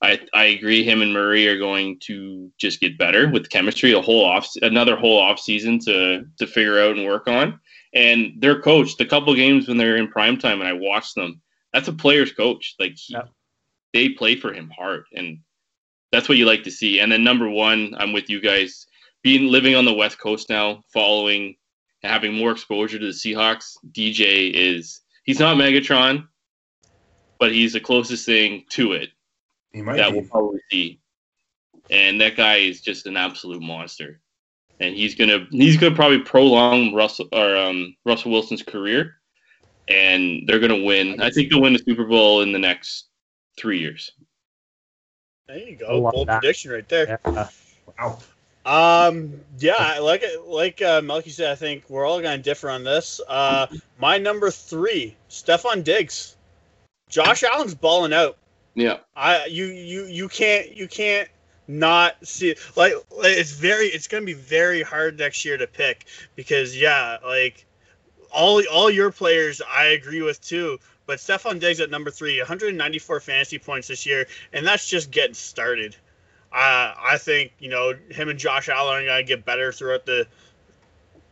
I, 0.00 0.20
I 0.32 0.44
agree. 0.44 0.84
Him 0.84 1.02
and 1.02 1.12
Murray 1.12 1.48
are 1.48 1.58
going 1.58 1.98
to 2.00 2.52
just 2.56 2.80
get 2.80 2.98
better 2.98 3.28
with 3.28 3.50
chemistry. 3.50 3.92
A 3.92 4.00
whole 4.00 4.24
off, 4.24 4.48
another 4.62 4.96
whole 4.96 5.18
off 5.18 5.40
season 5.40 5.78
to 5.80 6.24
to 6.38 6.46
figure 6.46 6.80
out 6.80 6.96
and 6.96 7.06
work 7.06 7.26
on. 7.26 7.58
And 7.94 8.34
their 8.38 8.60
coach, 8.60 8.96
the 8.96 9.06
couple 9.06 9.34
games 9.34 9.66
when 9.66 9.76
they're 9.76 9.96
in 9.96 10.08
prime 10.08 10.38
time, 10.38 10.60
and 10.60 10.68
I 10.68 10.72
watched 10.74 11.14
them. 11.14 11.40
That's 11.72 11.88
a 11.88 11.92
player's 11.92 12.32
coach. 12.32 12.76
Like 12.78 12.92
he, 12.96 13.14
Yep. 13.14 13.28
they 13.92 14.08
play 14.10 14.36
for 14.36 14.52
him 14.52 14.70
hard, 14.76 15.04
and 15.14 15.38
that's 16.12 16.28
what 16.28 16.38
you 16.38 16.46
like 16.46 16.62
to 16.64 16.70
see. 16.70 17.00
And 17.00 17.10
then 17.10 17.24
number 17.24 17.48
one, 17.48 17.94
I'm 17.98 18.12
with 18.12 18.30
you 18.30 18.40
guys. 18.40 18.86
Being 19.22 19.50
living 19.50 19.74
on 19.74 19.84
the 19.84 19.92
West 19.92 20.18
Coast 20.20 20.48
now, 20.48 20.84
following, 20.92 21.56
having 22.04 22.32
more 22.34 22.52
exposure 22.52 23.00
to 23.00 23.06
the 23.06 23.10
Seahawks. 23.12 23.72
DK 23.90 24.52
is 24.54 25.00
he's 25.24 25.40
not 25.40 25.56
Megatron, 25.56 26.28
but 27.40 27.50
he's 27.52 27.72
the 27.72 27.80
closest 27.80 28.24
thing 28.24 28.64
to 28.70 28.92
it 28.92 29.10
that 29.72 30.10
be. 30.10 30.18
we'll 30.18 30.28
probably 30.28 30.60
see. 30.70 31.00
And 31.90 32.20
that 32.20 32.36
guy 32.36 32.56
is 32.56 32.80
just 32.80 33.06
an 33.06 33.16
absolute 33.16 33.62
monster. 33.62 34.20
And 34.80 34.94
he's 34.94 35.14
gonna 35.14 35.46
he's 35.50 35.76
gonna 35.76 35.94
probably 35.94 36.20
prolong 36.20 36.94
Russell 36.94 37.28
or 37.32 37.56
um, 37.56 37.96
Russell 38.04 38.30
Wilson's 38.30 38.62
career, 38.62 39.16
and 39.88 40.42
they're 40.46 40.60
gonna 40.60 40.84
win. 40.84 41.20
I 41.20 41.30
think 41.30 41.50
they'll 41.50 41.60
win 41.62 41.72
the 41.72 41.80
Super 41.80 42.04
Bowl 42.04 42.42
in 42.42 42.52
the 42.52 42.60
next 42.60 43.08
three 43.58 43.80
years. 43.80 44.12
There 45.48 45.58
you 45.58 45.72
I 45.72 45.74
go. 45.74 46.00
love 46.00 46.12
Bold 46.12 46.28
that. 46.28 46.40
prediction 46.42 46.70
right 46.70 46.88
there. 46.88 47.18
Yeah. 47.26 47.48
Wow. 47.98 48.18
Um, 48.68 49.40
yeah, 49.58 49.76
I 49.78 49.98
like 49.98 50.22
it. 50.22 50.46
Like 50.46 50.82
uh, 50.82 51.00
Melky 51.00 51.30
said, 51.30 51.50
I 51.50 51.54
think 51.54 51.88
we're 51.88 52.04
all 52.06 52.20
going 52.20 52.36
to 52.36 52.42
differ 52.42 52.68
on 52.68 52.84
this. 52.84 53.18
Uh, 53.26 53.66
my 53.98 54.18
number 54.18 54.50
three, 54.50 55.16
Stefon 55.30 55.82
Diggs. 55.82 56.36
Josh 57.08 57.42
Allen's 57.42 57.74
balling 57.74 58.12
out. 58.12 58.36
Yeah, 58.78 58.98
I 59.16 59.46
you 59.46 59.66
you 59.66 60.04
you 60.04 60.28
can't 60.28 60.76
you 60.76 60.86
can't 60.86 61.28
not 61.66 62.14
see 62.24 62.54
like 62.76 62.92
it's 63.24 63.50
very 63.50 63.86
it's 63.86 64.06
gonna 64.06 64.24
be 64.24 64.34
very 64.34 64.82
hard 64.82 65.18
next 65.18 65.44
year 65.44 65.56
to 65.56 65.66
pick 65.66 66.06
because 66.36 66.78
yeah 66.78 67.18
like 67.24 67.66
all 68.30 68.62
all 68.72 68.88
your 68.88 69.10
players 69.10 69.60
I 69.68 69.86
agree 69.86 70.22
with 70.22 70.40
too 70.40 70.78
but 71.06 71.18
Stefon 71.18 71.58
Diggs 71.58 71.80
at 71.80 71.90
number 71.90 72.10
three 72.12 72.38
194 72.38 73.18
fantasy 73.20 73.58
points 73.58 73.88
this 73.88 74.06
year 74.06 74.28
and 74.52 74.64
that's 74.64 74.88
just 74.88 75.10
getting 75.10 75.34
started. 75.34 75.96
Uh, 76.52 76.94
I 76.96 77.18
think 77.18 77.52
you 77.58 77.70
know 77.70 77.94
him 78.10 78.28
and 78.28 78.38
Josh 78.38 78.68
Allen 78.68 79.02
are 79.02 79.06
gonna 79.06 79.24
get 79.24 79.44
better 79.44 79.72
throughout 79.72 80.06
the 80.06 80.24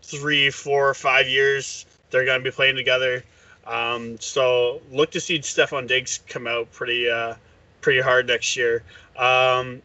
three 0.03 0.51
four 0.51 0.93
five 0.95 1.29
years 1.29 1.87
they're 2.11 2.25
gonna 2.25 2.43
be 2.43 2.51
playing 2.51 2.77
together. 2.77 3.23
Um, 3.67 4.19
so 4.21 4.81
look 4.91 5.11
to 5.13 5.21
see 5.21 5.39
Stefon 5.41 5.89
Diggs 5.89 6.21
come 6.29 6.47
out 6.47 6.71
pretty 6.73 7.11
uh, 7.11 7.35
pretty 7.81 8.01
hard 8.01 8.27
next 8.27 8.57
year. 8.57 8.83
Um, 9.17 9.83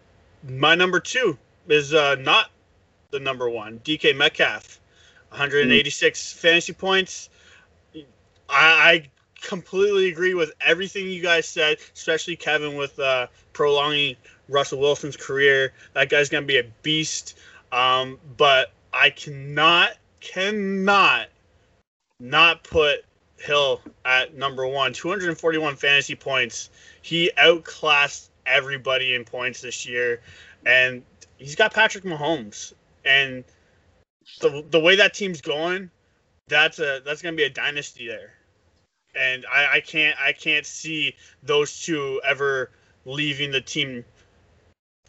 my 0.47 0.75
number 0.75 0.99
two 0.99 1.37
is 1.67 1.93
uh, 1.93 2.15
not 2.15 2.51
the 3.11 3.19
number 3.19 3.49
one. 3.49 3.79
DK 3.79 4.15
Metcalf, 4.15 4.79
186 5.29 6.33
fantasy 6.33 6.73
points. 6.73 7.29
I, 7.95 8.03
I 8.49 9.09
completely 9.41 10.09
agree 10.09 10.33
with 10.33 10.51
everything 10.61 11.07
you 11.07 11.21
guys 11.21 11.47
said, 11.47 11.77
especially 11.93 12.35
Kevin 12.35 12.75
with 12.75 12.99
uh, 12.99 13.27
prolonging 13.53 14.15
Russell 14.49 14.79
Wilson's 14.79 15.17
career. 15.17 15.73
That 15.93 16.09
guy's 16.09 16.29
gonna 16.29 16.45
be 16.45 16.57
a 16.57 16.65
beast. 16.83 17.37
Um, 17.71 18.19
but 18.37 18.71
I 18.93 19.09
cannot, 19.09 19.97
cannot 20.19 21.27
not 22.19 22.63
put 22.63 23.05
Hill 23.41 23.81
at 24.05 24.35
number 24.35 24.65
one. 24.67 24.93
241 24.93 25.75
fantasy 25.75 26.15
points. 26.15 26.69
He 27.01 27.31
outclassed 27.37 28.29
everybody 28.45 29.13
in 29.13 29.25
points 29.25 29.61
this 29.61 29.85
year, 29.85 30.21
and 30.65 31.03
he's 31.37 31.55
got 31.55 31.73
Patrick 31.73 32.03
Mahomes. 32.03 32.73
And 33.05 33.43
the 34.39 34.63
the 34.69 34.79
way 34.79 34.95
that 34.95 35.13
team's 35.13 35.41
going, 35.41 35.89
that's 36.47 36.79
a 36.79 37.01
that's 37.05 37.21
gonna 37.21 37.35
be 37.35 37.43
a 37.43 37.49
dynasty 37.49 38.07
there, 38.07 38.33
and 39.15 39.45
I, 39.51 39.77
I 39.77 39.79
can't 39.81 40.17
I 40.19 40.33
can't 40.33 40.65
see 40.65 41.15
those 41.43 41.81
two 41.81 42.21
ever 42.23 42.71
leaving 43.05 43.51
the 43.51 43.61
team 43.61 44.05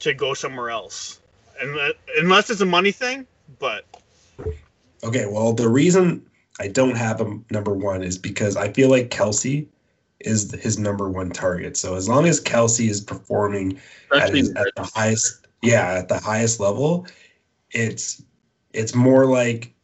to 0.00 0.14
go 0.14 0.34
somewhere 0.34 0.70
else, 0.70 1.20
unless, 1.60 1.92
unless 2.16 2.50
it's 2.50 2.62
a 2.62 2.66
money 2.66 2.92
thing. 2.92 3.26
But 3.58 3.84
Okay, 5.04 5.26
well, 5.26 5.52
the 5.52 5.68
reason 5.68 6.24
I 6.60 6.68
don't 6.68 6.96
have 6.96 7.20
him 7.20 7.44
number 7.50 7.74
one 7.74 8.02
is 8.02 8.18
because 8.18 8.56
I 8.56 8.72
feel 8.72 8.90
like 8.90 9.10
Kelce 9.10 9.66
is 10.20 10.52
his 10.52 10.78
number 10.78 11.08
one 11.08 11.30
target. 11.30 11.76
So 11.76 11.94
as 11.96 12.08
long 12.08 12.26
as 12.26 12.40
Kelce 12.40 12.88
is 12.88 13.00
performing 13.00 13.80
at, 14.14 14.34
his, 14.34 14.50
at 14.50 14.68
the 14.76 14.88
highest, 14.94 15.46
yeah, 15.62 15.94
at 15.94 16.08
the 16.08 16.18
highest 16.18 16.60
level, 16.60 17.06
it's 17.70 18.22
it's 18.72 18.94
more 18.94 19.26
like 19.26 19.74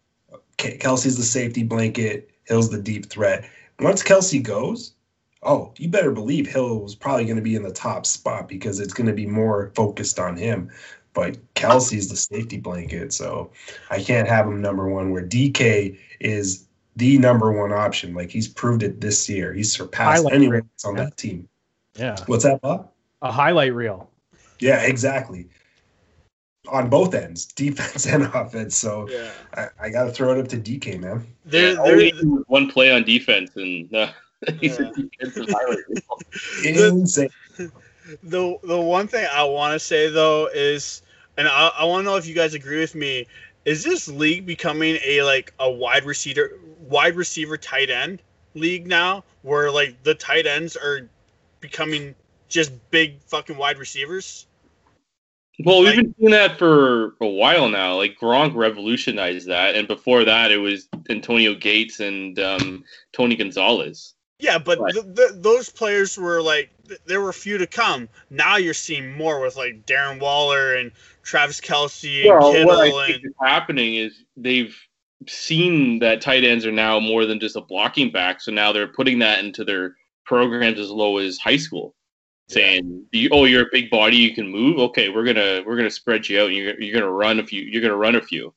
Kelce's 0.59 1.17
the 1.17 1.23
safety 1.23 1.63
blanket, 1.63 2.31
Hill's 2.45 2.71
the 2.71 2.81
deep 2.81 3.07
threat. 3.07 3.49
Once 3.81 4.03
Kelce 4.03 4.43
goes, 4.43 4.95
oh, 5.43 5.73
you 5.79 5.89
better 5.89 6.11
believe 6.11 6.47
Hill 6.47 6.85
is 6.85 6.95
probably 6.95 7.25
going 7.25 7.37
to 7.37 7.43
be 7.43 7.55
in 7.55 7.63
the 7.63 7.73
top 7.73 8.07
spot 8.07 8.49
because 8.49 8.81
it's 8.81 8.95
going 8.95 9.07
to 9.07 9.13
be 9.13 9.27
more 9.27 9.73
focused 9.75 10.19
on 10.19 10.37
him. 10.37 10.71
But 11.15 11.37
Kelce's 11.55 12.09
the 12.09 12.17
safety 12.17 12.59
blanket, 12.59 13.13
so 13.13 13.51
I 13.91 14.03
can't 14.03 14.29
have 14.29 14.47
him 14.47 14.61
number 14.63 14.89
one. 14.89 15.11
Where 15.11 15.25
DK 15.27 15.99
is 16.21 16.67
the 16.97 17.19
number 17.19 17.53
one 17.53 17.73
option, 17.73 18.15
like 18.15 18.31
he's 18.31 18.49
proved 18.49 18.83
it 18.83 19.01
this 19.01 19.29
year. 19.29 19.53
He's 19.53 19.73
surpassed 19.73 20.23
Highlight 20.23 20.35
anyone 20.35 20.55
reel, 20.55 20.65
on 20.85 20.97
yeah. 20.97 21.05
that 21.05 21.17
team. 21.17 21.49
Yeah. 21.97 22.17
What's 22.27 22.45
that, 22.45 22.61
Bob? 22.61 22.91
A 23.23 23.33
highlight 23.33 23.75
reel. 23.75 24.11
Yeah, 24.61 24.83
exactly. 24.83 25.49
On 26.69 26.89
both 26.89 27.15
ends, 27.15 27.47
defense 27.55 28.07
and 28.07 28.25
offense. 28.25 28.77
So 28.77 29.09
yeah, 29.09 29.31
I, 29.55 29.87
I 29.87 29.91
got 29.91 30.05
to 30.05 30.11
throw 30.11 30.33
it 30.33 30.39
up 30.41 30.49
to 30.49 30.57
DK, 30.59 31.01
man. 31.01 31.27
there, 31.45 31.79
All 31.79 31.85
we 31.87 31.91
there, 31.91 31.97
need 31.99 32.15
is 32.17 32.45
one 32.47 32.71
play 32.71 32.93
on 32.93 33.05
defense, 33.05 33.51
and 33.57 33.93
uh, 33.95 34.11
he's 34.61 34.79
Yeah. 34.79 34.89
a 34.89 34.93
defensive 34.93 35.47
highlight 35.49 35.79
reel. 35.89 36.91
Insane. 36.99 37.31
The 38.23 38.59
the 38.63 38.81
one 38.81 39.09
thing 39.09 39.27
I 39.33 39.45
want 39.45 39.75
to 39.75 39.79
say 39.79 40.09
though 40.09 40.49
is, 40.53 41.03
and 41.37 41.49
I, 41.49 41.71
I 41.79 41.85
want 41.85 42.05
to 42.05 42.11
know 42.11 42.17
if 42.17 42.27
you 42.27 42.35
guys 42.35 42.55
agree 42.55 42.81
with 42.81 42.95
me. 42.95 43.27
Is 43.65 43.85
this 43.85 44.09
league 44.09 44.47
becoming 44.47 44.99
a 45.05 45.23
like 45.23 45.53
a 45.59 45.71
wide 45.71 46.05
receiver 46.05 46.59
wide 46.81 47.17
receiver 47.17 47.57
tight 47.57 47.91
end 47.91 48.23
league 48.55 48.87
now, 48.87 49.25
where 49.43 49.71
like 49.71 50.03
the 50.03 50.15
tight 50.15 50.47
ends 50.47 50.77
are 50.77 51.09
becoming 51.61 52.15
just 52.49 52.73
big 52.91 53.21
fucking 53.23 53.57
wide 53.57 53.79
receivers? 53.79 54.47
Well, 55.65 55.83
we've 55.83 55.97
been 55.97 56.15
doing 56.21 56.33
that 56.33 56.57
for 56.57 57.17
a 57.21 57.27
while 57.27 57.69
now. 57.69 57.97
Like 57.97 58.17
Gronk 58.19 58.55
revolutionized 58.55 59.49
that, 59.49 59.75
and 59.75 59.89
before 59.89 60.25
that, 60.25 60.53
it 60.53 60.59
was 60.59 60.89
Antonio 61.11 61.55
Gates 61.55 61.99
and 61.99 62.39
um, 62.39 62.85
Tony 63.13 63.35
Gonzalez. 63.35 64.15
Yeah, 64.39 64.59
but 64.59 64.79
th- 64.93 65.17
th- 65.17 65.31
those 65.35 65.69
players 65.69 66.17
were 66.17 66.41
like 66.41 66.71
there 67.07 67.21
were 67.21 67.31
a 67.31 67.35
few 67.35 67.59
to 67.59 67.67
come. 67.67 68.09
Now 68.31 68.57
you're 68.57 68.75
seeing 68.75 69.13
more 69.17 69.41
with 69.41 69.57
like 69.57 69.87
Darren 69.87 70.21
Waller 70.21 70.75
and 70.77 70.93
Travis 71.23 71.61
Kelce 71.61 72.23
and 72.23 72.39
Well, 72.39 72.53
Kittle 72.53 72.67
what 72.67 73.11
I 73.11 73.13
and 73.13 73.25
is 73.25 73.33
happening 73.43 73.95
is 73.97 74.25
they've 74.37 74.77
seen 75.27 75.99
that 75.99 76.21
tight 76.21 76.45
ends 76.45 76.65
are 76.65 76.73
now 76.73 77.01
more 77.01 77.27
than 77.27 77.41
just 77.41 77.57
a 77.57 77.61
blocking 77.61 78.11
back, 78.11 78.41
so 78.41 78.53
now 78.53 78.73
they're 78.73 78.89
putting 78.89 79.19
that 79.19 79.45
into 79.45 79.65
their 79.65 79.97
programs 80.25 80.79
as 80.79 80.91
low 80.91 81.19
as 81.19 81.39
high 81.39 81.57
school, 81.57 81.95
saying, 82.49 83.07
"You- 83.13 83.31
"Oh, 83.33 83.45
you're 83.45 83.67
a 83.67 83.71
big 83.73 83.91
body, 83.91 84.17
you 84.17 84.35
can 84.35 84.49
move. 84.49 84.79
Okay, 84.79 85.09
we're 85.09 85.25
gonna 85.25 85.63
we're 85.67 85.77
gonna 85.77 85.91
spread 85.91 86.29
you 86.29 86.41
out, 86.41 86.49
and 86.49 86.57
you're 86.57 86.81
you're 86.81 86.95
gonna 86.95 87.11
run 87.11 87.41
a 87.41 87.47
few, 87.47 87.63
you're 87.63 87.83
gonna 87.83 87.97
run 87.97 88.15
a 88.15 88.23
few, 88.23 88.55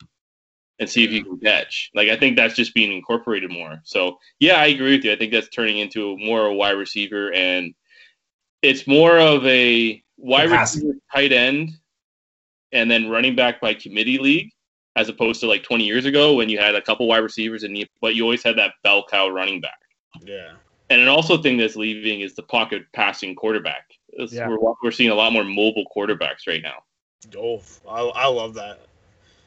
and 0.80 0.90
see 0.90 1.04
if 1.04 1.12
you 1.12 1.24
can 1.24 1.40
catch." 1.40 1.90
Like 1.96 2.10
I 2.10 2.16
think 2.16 2.36
that's 2.36 2.56
just 2.56 2.74
being 2.76 2.92
incorporated 2.94 3.50
more. 3.52 3.82
So 3.84 4.20
yeah, 4.40 4.56
I 4.56 4.68
agree 4.68 4.96
with 4.96 5.06
you. 5.06 5.12
I 5.12 5.16
think 5.16 5.32
that's 5.32 5.50
turning 5.50 5.80
into 5.80 6.18
more 6.18 6.46
a 6.46 6.54
wide 6.54 6.72
receiver, 6.72 7.34
and 7.34 7.74
it's 8.62 8.88
more 8.88 9.18
of 9.20 9.46
a 9.46 10.02
wide 10.18 10.50
receiver, 10.62 10.94
tight 11.14 11.32
end, 11.32 11.72
and 12.72 12.90
then 12.90 13.10
running 13.10 13.36
back 13.36 13.60
by 13.62 13.74
committee 13.74 14.18
league, 14.18 14.50
as 14.96 15.10
opposed 15.10 15.40
to 15.42 15.48
like 15.48 15.64
20 15.64 15.84
years 15.84 16.06
ago 16.06 16.36
when 16.36 16.50
you 16.50 16.58
had 16.60 16.76
a 16.76 16.82
couple 16.82 17.08
wide 17.08 17.18
receivers 17.20 17.64
and 17.64 17.78
you, 17.78 17.86
but 18.02 18.16
you 18.16 18.24
always 18.24 18.44
had 18.44 18.58
that 18.58 18.74
bell 18.84 19.06
cow 19.10 19.28
running 19.30 19.62
back. 19.62 19.80
yeah. 20.26 20.52
And 20.90 21.00
an 21.00 21.08
also 21.08 21.38
thing 21.42 21.56
that's 21.56 21.78
leaving 21.78 22.20
is 22.20 22.36
the 22.36 22.44
pocket 22.44 22.84
passing 22.92 23.34
quarterback. 23.34 23.86
It's- 24.10 24.34
Yeah. 24.34 24.50
We're, 24.50 24.74
we're 24.84 24.92
seeing 24.92 25.10
a 25.10 25.16
lot 25.16 25.32
more 25.32 25.46
mobile 25.46 25.86
quarterbacks 25.96 26.46
right 26.48 26.62
now. 26.62 26.84
Oh, 27.38 27.62
I, 27.90 28.02
I 28.02 28.28
love 28.28 28.54
that. 28.56 28.82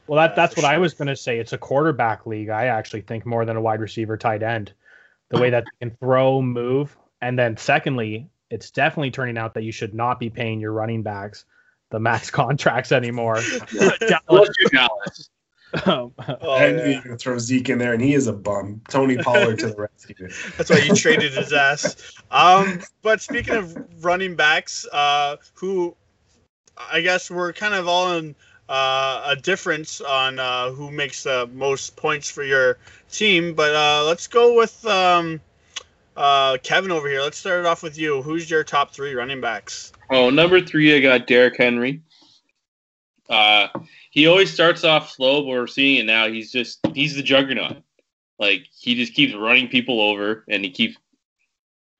Well, 0.06 0.16
that 0.16 0.34
that's 0.36 0.54
for 0.54 0.62
what 0.62 0.70
I 0.72 0.78
was 0.78 0.94
going 0.94 1.08
to 1.08 1.16
say. 1.16 1.38
It's 1.38 1.52
a 1.52 1.58
quarterback 1.58 2.24
league. 2.26 2.48
I 2.48 2.66
actually 2.66 3.02
think 3.02 3.26
more 3.26 3.44
than 3.44 3.56
a 3.56 3.60
wide 3.60 3.80
receiver 3.80 4.16
tight 4.16 4.42
end. 4.42 4.72
The 5.30 5.38
way 5.38 5.50
that 5.50 5.64
they 5.64 5.86
can 5.88 5.96
throw, 5.98 6.40
move, 6.40 6.96
and 7.20 7.38
then 7.38 7.56
secondly, 7.58 8.26
it's 8.50 8.70
definitely 8.70 9.10
turning 9.10 9.38
out 9.38 9.54
that 9.54 9.62
you 9.62 9.72
should 9.72 9.94
not 9.94 10.20
be 10.20 10.30
paying 10.30 10.60
your 10.60 10.72
running 10.72 11.02
backs 11.02 11.44
the 11.90 12.00
max 12.00 12.30
contracts 12.30 12.92
anymore. 12.92 13.36
Dallas, 13.36 14.20
Unless 14.28 14.48
you're 14.58 14.70
Dallas. 14.70 15.30
um, 15.86 16.12
Oh, 16.40 16.56
and 16.56 16.78
yeah. 16.78 16.86
you're 16.86 17.02
gonna 17.02 17.16
throw 17.16 17.38
Zeke 17.38 17.68
in 17.70 17.78
there, 17.78 17.92
and 17.94 18.02
he 18.02 18.14
is 18.14 18.26
a 18.28 18.32
bum. 18.32 18.80
Tony 18.88 19.16
Pollard 19.16 19.58
to 19.60 19.68
the 19.68 19.76
rescue. 20.06 20.28
That's 20.56 20.70
why 20.70 20.78
you 20.78 20.94
traded 20.94 21.32
his 21.32 21.52
ass. 21.52 22.12
Um, 22.30 22.80
but 23.02 23.20
speaking 23.20 23.54
of 23.54 24.04
running 24.04 24.36
backs, 24.36 24.86
uh, 24.92 25.36
who 25.54 25.96
I 26.76 27.00
guess 27.00 27.30
we're 27.30 27.52
kind 27.52 27.74
of 27.74 27.88
all 27.88 28.12
in 28.18 28.34
uh, 28.68 29.24
a 29.26 29.36
difference 29.36 30.00
on 30.00 30.38
uh, 30.38 30.70
who 30.70 30.90
makes 30.90 31.24
the 31.24 31.48
most 31.52 31.96
points 31.96 32.30
for 32.30 32.44
your 32.44 32.78
team. 33.10 33.54
But 33.54 33.74
uh, 33.74 34.04
let's 34.06 34.26
go 34.28 34.54
with 34.56 34.84
um, 34.86 35.40
uh, 36.16 36.58
Kevin 36.62 36.90
over 36.90 37.08
here. 37.08 37.20
Let's 37.20 37.38
start 37.38 37.60
it 37.60 37.66
off 37.66 37.82
with 37.82 37.98
you. 37.98 38.22
Who's 38.22 38.50
your 38.50 38.64
top 38.64 38.92
three 38.92 39.14
running 39.14 39.40
backs? 39.40 39.92
Oh, 40.10 40.30
number 40.30 40.60
three, 40.60 40.96
I 40.96 41.00
got 41.00 41.26
Derrick 41.26 41.56
Henry. 41.56 42.02
Uh, 43.28 43.68
he 44.10 44.26
always 44.26 44.52
starts 44.52 44.84
off 44.84 45.10
slow, 45.10 45.40
but 45.42 45.46
we're 45.48 45.66
seeing 45.66 45.98
it 46.00 46.04
now. 46.06 46.28
He's 46.28 46.52
just 46.52 46.80
he's 46.94 47.16
the 47.16 47.22
juggernaut. 47.22 47.78
Like 48.38 48.66
he 48.78 48.94
just 48.94 49.14
keeps 49.14 49.34
running 49.34 49.68
people 49.68 50.00
over, 50.00 50.44
and 50.48 50.62
he 50.64 50.70
keeps 50.70 50.96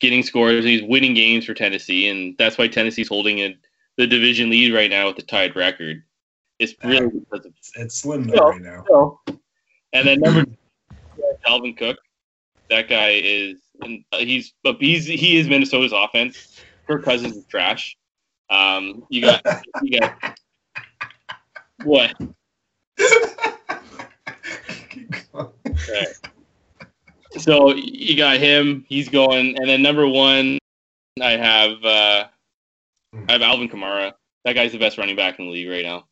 getting 0.00 0.22
scores. 0.22 0.64
He's 0.64 0.82
winning 0.82 1.14
games 1.14 1.46
for 1.46 1.54
Tennessee, 1.54 2.08
and 2.08 2.36
that's 2.36 2.58
why 2.58 2.68
Tennessee's 2.68 3.08
holding 3.08 3.38
it, 3.38 3.56
the 3.96 4.06
division 4.06 4.50
lead 4.50 4.74
right 4.74 4.90
now 4.90 5.06
with 5.06 5.16
the 5.16 5.22
tied 5.22 5.56
record. 5.56 6.02
It's 6.58 6.74
really 6.84 7.08
because 7.08 7.46
of 7.46 7.52
It's, 7.58 7.72
it's 7.76 7.94
slim 7.96 8.24
though 8.24 8.34
No. 8.34 8.48
right 8.50 8.60
now. 8.60 8.84
so. 8.86 9.20
And 9.92 10.06
then 10.06 10.20
number 10.20 10.44
two, 10.44 10.56
Dalvin 11.46 11.76
Cook. 11.76 11.98
That 12.68 12.88
guy 12.88 13.20
is 13.22 13.56
and 13.84 14.04
he's 14.12 14.54
but 14.62 14.76
he's 14.80 15.06
he 15.06 15.36
is 15.38 15.48
Minnesota's 15.48 15.92
offense. 15.92 16.60
Kirk 16.86 17.04
Cousins 17.04 17.36
is 17.36 17.44
trash. 17.46 17.96
Um, 18.50 19.06
you 19.08 19.22
got 19.22 19.42
you 19.82 20.00
got 20.00 20.38
what? 21.84 22.14
Right. 25.32 26.06
So 27.38 27.74
you 27.74 28.16
got 28.16 28.38
him. 28.38 28.84
He's 28.88 29.08
going, 29.08 29.56
and 29.58 29.68
then 29.68 29.82
number 29.82 30.08
one, 30.08 30.58
I 31.20 31.32
have 31.32 31.84
uh, 31.84 32.26
I 33.28 33.32
have 33.32 33.42
Alvin 33.42 33.68
Kamara. 33.68 34.12
That 34.44 34.54
guy's 34.54 34.72
the 34.72 34.78
best 34.78 34.98
running 34.98 35.16
back 35.16 35.38
in 35.38 35.46
the 35.46 35.50
league 35.50 35.68
right 35.68 35.84
now, 35.84 36.06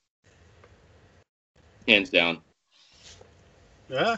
hands 1.87 2.11
down. 2.11 2.41
Yeah, 3.89 4.17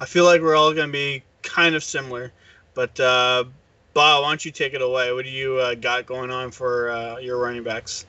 I 0.00 0.06
feel 0.06 0.24
like 0.24 0.40
we're 0.40 0.56
all 0.56 0.72
going 0.72 0.88
to 0.88 0.92
be 0.92 1.22
kind 1.46 1.74
of 1.74 1.82
similar. 1.82 2.32
But 2.74 2.98
uh, 3.00 3.44
Bob, 3.94 4.22
why 4.22 4.28
don't 4.28 4.44
you 4.44 4.50
take 4.50 4.74
it 4.74 4.82
away? 4.82 5.12
What 5.12 5.24
do 5.24 5.30
you 5.30 5.56
uh, 5.56 5.74
got 5.74 6.04
going 6.04 6.30
on 6.30 6.50
for 6.50 6.90
uh, 6.90 7.18
your 7.18 7.38
running 7.38 7.62
backs? 7.62 8.06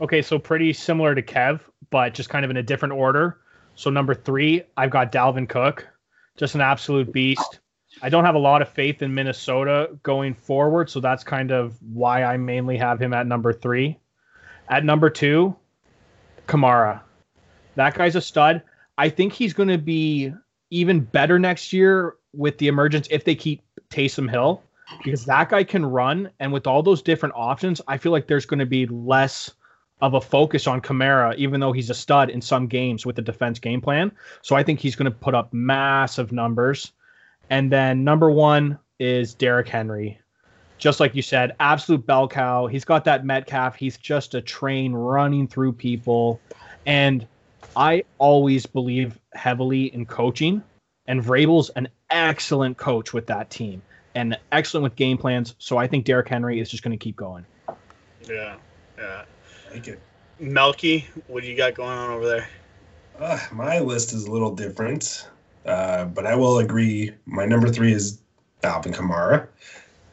okay, 0.00 0.22
so 0.22 0.38
pretty 0.38 0.72
similar 0.72 1.14
to 1.14 1.22
Kev, 1.22 1.60
but 1.90 2.14
just 2.14 2.28
kind 2.28 2.44
of 2.44 2.50
in 2.50 2.56
a 2.56 2.62
different 2.62 2.94
order. 2.94 3.38
So 3.74 3.90
number 3.90 4.14
three, 4.14 4.62
I've 4.76 4.90
got 4.90 5.12
Dalvin 5.12 5.48
Cook, 5.48 5.86
just 6.36 6.54
an 6.54 6.60
absolute 6.60 7.12
beast. 7.12 7.60
I 8.02 8.08
don't 8.08 8.24
have 8.24 8.34
a 8.34 8.40
lot 8.40 8.62
of 8.62 8.68
faith 8.68 9.02
in 9.02 9.14
Minnesota 9.14 9.90
going 10.02 10.34
forward, 10.34 10.90
so 10.90 11.00
that's 11.00 11.24
kind 11.24 11.50
of 11.52 11.76
why 11.80 12.24
I 12.24 12.36
mainly 12.36 12.76
have 12.76 13.00
him 13.00 13.12
at 13.12 13.26
number 13.26 13.52
three. 13.52 13.98
At 14.68 14.84
number 14.84 15.10
two, 15.10 15.56
Kamara. 16.46 17.00
That 17.76 17.94
guy's 17.94 18.16
a 18.16 18.20
stud. 18.20 18.62
I 18.98 19.08
think 19.08 19.32
he's 19.32 19.54
going 19.54 19.68
to 19.68 19.78
be 19.78 20.32
even 20.70 21.00
better 21.00 21.38
next 21.38 21.72
year 21.72 22.16
with 22.36 22.58
the 22.58 22.68
emergence 22.68 23.08
if 23.10 23.24
they 23.24 23.34
keep 23.34 23.62
Taysom 23.90 24.30
Hill, 24.30 24.62
because 25.04 25.24
that 25.26 25.48
guy 25.48 25.64
can 25.64 25.84
run. 25.84 26.30
And 26.40 26.52
with 26.52 26.66
all 26.66 26.82
those 26.82 27.02
different 27.02 27.34
options, 27.36 27.80
I 27.88 27.98
feel 27.98 28.12
like 28.12 28.26
there's 28.26 28.46
going 28.46 28.60
to 28.60 28.66
be 28.66 28.86
less 28.86 29.50
of 30.00 30.14
a 30.14 30.20
focus 30.20 30.66
on 30.66 30.80
Kamara, 30.80 31.34
even 31.36 31.60
though 31.60 31.72
he's 31.72 31.88
a 31.88 31.94
stud 31.94 32.28
in 32.28 32.40
some 32.40 32.66
games 32.66 33.06
with 33.06 33.16
the 33.16 33.22
defense 33.22 33.58
game 33.58 33.80
plan. 33.80 34.12
So 34.42 34.56
I 34.56 34.62
think 34.62 34.80
he's 34.80 34.96
going 34.96 35.10
to 35.10 35.16
put 35.16 35.34
up 35.34 35.52
massive 35.52 36.32
numbers. 36.32 36.92
And 37.48 37.72
then 37.72 38.04
number 38.04 38.30
one 38.30 38.78
is 38.98 39.34
Derrick 39.34 39.68
Henry. 39.68 40.18
Just 40.76 41.00
like 41.00 41.14
you 41.14 41.22
said, 41.22 41.54
absolute 41.60 42.04
bell 42.04 42.28
cow. 42.28 42.66
He's 42.66 42.84
got 42.84 43.04
that 43.04 43.24
Metcalf. 43.24 43.76
He's 43.76 43.96
just 43.96 44.34
a 44.34 44.42
train 44.42 44.92
running 44.92 45.46
through 45.46 45.72
people. 45.72 46.40
And 46.84 47.26
I 47.76 48.04
always 48.18 48.66
believe 48.66 49.18
heavily 49.32 49.84
in 49.94 50.04
coaching, 50.04 50.62
and 51.06 51.22
Vrabel's 51.22 51.70
an 51.70 51.88
excellent 52.10 52.76
coach 52.76 53.12
with 53.12 53.26
that 53.26 53.50
team 53.50 53.82
and 54.14 54.38
excellent 54.52 54.84
with 54.84 54.96
game 54.96 55.18
plans. 55.18 55.54
So 55.58 55.76
I 55.76 55.86
think 55.86 56.04
Derrick 56.04 56.28
Henry 56.28 56.60
is 56.60 56.70
just 56.70 56.82
going 56.82 56.96
to 56.96 57.02
keep 57.02 57.16
going. 57.16 57.44
Yeah, 58.28 58.56
yeah. 58.98 59.24
Like 59.72 59.88
it. 59.88 60.00
Melky, 60.40 61.06
what 61.28 61.42
do 61.42 61.48
you 61.48 61.56
got 61.56 61.74
going 61.74 61.96
on 61.96 62.10
over 62.10 62.26
there? 62.26 62.48
Uh, 63.18 63.38
my 63.52 63.78
list 63.78 64.12
is 64.12 64.24
a 64.24 64.30
little 64.30 64.54
different, 64.54 65.28
uh, 65.66 66.06
but 66.06 66.26
I 66.26 66.34
will 66.34 66.58
agree. 66.58 67.12
My 67.26 67.44
number 67.44 67.68
three 67.68 67.92
is 67.92 68.20
Alvin 68.64 68.92
Kamara, 68.92 69.46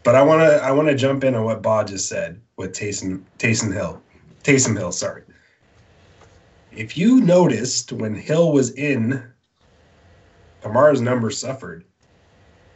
but 0.04 0.14
I 0.14 0.22
want 0.22 0.42
to 0.42 0.64
I 0.64 0.72
want 0.72 0.90
to 0.90 0.96
jump 0.96 1.24
in 1.24 1.34
on 1.34 1.44
what 1.44 1.64
Bob 1.64 1.88
just 1.88 2.08
said 2.08 2.40
with 2.58 2.74
Taysom 2.74 3.24
Taysom 3.40 3.74
Hill, 3.74 4.02
Taysom 4.44 4.78
Hill. 4.78 4.92
Sorry. 4.92 5.24
If 6.72 6.96
you 6.96 7.22
noticed 7.22 7.92
when 7.92 8.14
Hill 8.14 8.54
was 8.54 8.72
in, 8.72 9.31
Kamara's 10.62 11.02
number 11.02 11.30
suffered. 11.32 11.86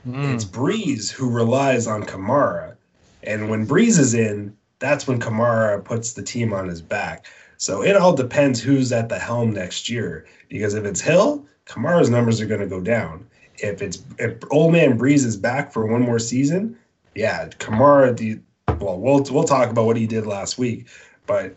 Mm. 0.08 0.34
It's 0.34 0.46
Brees 0.46 1.12
who 1.12 1.30
relies 1.30 1.88
on 1.88 2.04
Kamara, 2.04 2.76
and 3.24 3.50
when 3.50 3.66
Brees 3.66 3.98
is 4.00 4.14
in, 4.14 4.56
that's 4.80 5.08
when 5.08 5.20
Kamara 5.20 5.84
puts 5.84 6.14
the 6.14 6.22
team 6.22 6.54
on 6.54 6.68
his 6.68 6.82
back. 6.82 7.26
So 7.58 7.84
it 7.84 7.96
all 7.96 8.14
depends 8.14 8.60
who's 8.60 8.92
at 8.92 9.10
the 9.10 9.18
helm 9.18 9.52
next 9.52 9.90
year. 9.90 10.26
Because 10.50 10.74
if 10.74 10.86
it's 10.86 11.02
Hill, 11.02 11.46
Kamara's 11.66 12.10
numbers 12.10 12.42
are 12.42 12.46
going 12.46 12.60
to 12.60 12.68
go 12.68 12.82
down. 12.82 13.26
If 13.58 13.82
it's 13.82 14.04
if 14.20 14.38
old 14.52 14.74
man 14.74 15.00
Brees 15.00 15.26
is 15.26 15.38
back 15.38 15.72
for 15.72 15.86
one 15.86 16.02
more 16.02 16.20
season, 16.20 16.78
yeah, 17.16 17.48
Kamara. 17.48 18.16
The 18.16 18.40
well, 18.80 19.00
we'll 19.00 19.24
we'll 19.32 19.46
talk 19.46 19.70
about 19.70 19.86
what 19.86 19.98
he 19.98 20.06
did 20.06 20.28
last 20.28 20.58
week, 20.58 20.88
but 21.26 21.56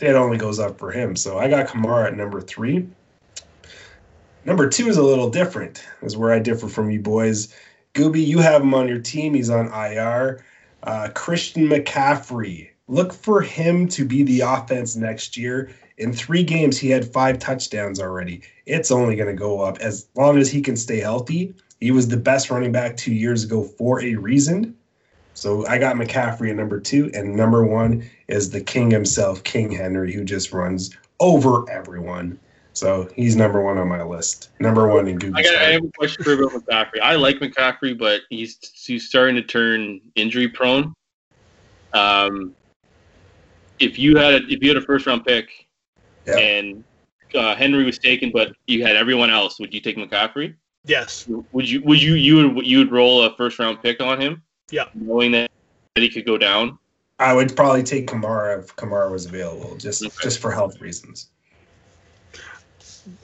it 0.00 0.14
only 0.14 0.36
goes 0.36 0.58
up 0.58 0.78
for 0.78 0.92
him. 0.92 1.16
So 1.16 1.38
I 1.38 1.48
got 1.48 1.66
Kamara 1.66 2.08
at 2.08 2.16
number 2.16 2.40
three. 2.40 2.86
Number 4.44 4.68
two 4.68 4.88
is 4.88 4.96
a 4.96 5.02
little 5.02 5.30
different. 5.30 5.84
Is 6.02 6.16
where 6.16 6.32
I 6.32 6.38
differ 6.38 6.68
from 6.68 6.90
you 6.90 7.00
boys. 7.00 7.54
Gooby, 7.94 8.24
you 8.24 8.38
have 8.38 8.62
him 8.62 8.74
on 8.74 8.88
your 8.88 9.00
team. 9.00 9.34
He's 9.34 9.50
on 9.50 9.66
IR. 9.72 10.44
Uh, 10.82 11.08
Christian 11.14 11.68
McCaffrey. 11.68 12.70
Look 12.86 13.12
for 13.12 13.42
him 13.42 13.88
to 13.88 14.04
be 14.04 14.22
the 14.22 14.40
offense 14.40 14.96
next 14.96 15.36
year. 15.36 15.70
In 15.98 16.12
three 16.12 16.44
games, 16.44 16.78
he 16.78 16.90
had 16.90 17.12
five 17.12 17.38
touchdowns 17.38 18.00
already. 18.00 18.42
It's 18.66 18.90
only 18.90 19.16
going 19.16 19.28
to 19.28 19.38
go 19.38 19.60
up 19.60 19.78
as 19.78 20.06
long 20.14 20.38
as 20.38 20.50
he 20.50 20.62
can 20.62 20.76
stay 20.76 21.00
healthy. 21.00 21.54
He 21.80 21.90
was 21.90 22.08
the 22.08 22.16
best 22.16 22.50
running 22.50 22.72
back 22.72 22.96
two 22.96 23.12
years 23.12 23.44
ago 23.44 23.62
for 23.62 24.02
a 24.02 24.14
reason. 24.14 24.76
So 25.34 25.66
I 25.66 25.78
got 25.78 25.96
McCaffrey 25.96 26.50
at 26.50 26.56
number 26.56 26.80
two, 26.80 27.10
and 27.14 27.36
number 27.36 27.64
one 27.64 28.08
is 28.26 28.50
the 28.50 28.60
king 28.60 28.90
himself, 28.90 29.44
King 29.44 29.70
Henry, 29.70 30.12
who 30.12 30.24
just 30.24 30.52
runs 30.52 30.96
over 31.20 31.68
everyone. 31.70 32.38
So 32.78 33.10
he's 33.16 33.34
number 33.34 33.60
one 33.60 33.76
on 33.76 33.88
my 33.88 34.04
list. 34.04 34.50
Number 34.60 34.86
one 34.86 35.08
in 35.08 35.18
Google. 35.18 35.36
I 35.38 35.42
got. 35.42 35.54
I 35.56 35.70
have 35.72 35.82
a 35.84 35.90
question 35.98 36.22
for 36.22 36.34
about 36.34 36.52
McCaffrey. 36.64 37.00
I 37.02 37.16
like 37.16 37.40
McCaffrey, 37.40 37.98
but 37.98 38.20
he's 38.30 38.58
he's 38.72 39.08
starting 39.08 39.34
to 39.34 39.42
turn 39.42 40.00
injury 40.14 40.46
prone. 40.46 40.94
Um, 41.92 42.54
if 43.80 43.98
you 43.98 44.16
had 44.16 44.34
a, 44.34 44.36
if 44.48 44.62
you 44.62 44.68
had 44.68 44.76
a 44.76 44.80
first 44.82 45.06
round 45.06 45.24
pick, 45.26 45.66
Yeah. 46.24 46.36
and 46.38 46.84
uh, 47.34 47.56
Henry 47.56 47.84
was 47.84 47.98
taken, 47.98 48.30
but 48.30 48.52
you 48.68 48.84
had 48.86 48.94
everyone 48.94 49.30
else, 49.30 49.58
would 49.58 49.74
you 49.74 49.80
take 49.80 49.96
McCaffrey? 49.96 50.54
Yes. 50.84 51.28
Would 51.52 51.68
you? 51.68 51.82
Would 51.82 52.00
you? 52.00 52.14
You 52.14 52.48
would 52.50 52.64
you 52.66 52.78
would 52.78 52.92
roll 52.92 53.24
a 53.24 53.34
first 53.36 53.58
round 53.58 53.82
pick 53.82 54.00
on 54.00 54.20
him? 54.20 54.42
Yeah. 54.70 54.84
knowing 54.94 55.32
that 55.32 55.50
that 55.96 56.02
he 56.02 56.10
could 56.10 56.26
go 56.26 56.38
down. 56.38 56.78
I 57.18 57.34
would 57.34 57.56
probably 57.56 57.82
take 57.82 58.06
Kamara 58.06 58.60
if 58.60 58.76
Kamara 58.76 59.10
was 59.10 59.26
available, 59.26 59.76
just 59.76 60.04
Okay. 60.04 60.14
just 60.22 60.38
for 60.38 60.52
health 60.52 60.80
reasons. 60.80 61.30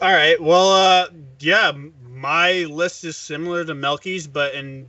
All 0.00 0.12
right. 0.12 0.40
Well, 0.40 0.68
uh, 0.70 1.08
yeah, 1.40 1.72
my 2.12 2.64
list 2.64 3.04
is 3.04 3.16
similar 3.16 3.64
to 3.64 3.74
Melky's, 3.74 4.26
but 4.26 4.54
in 4.54 4.86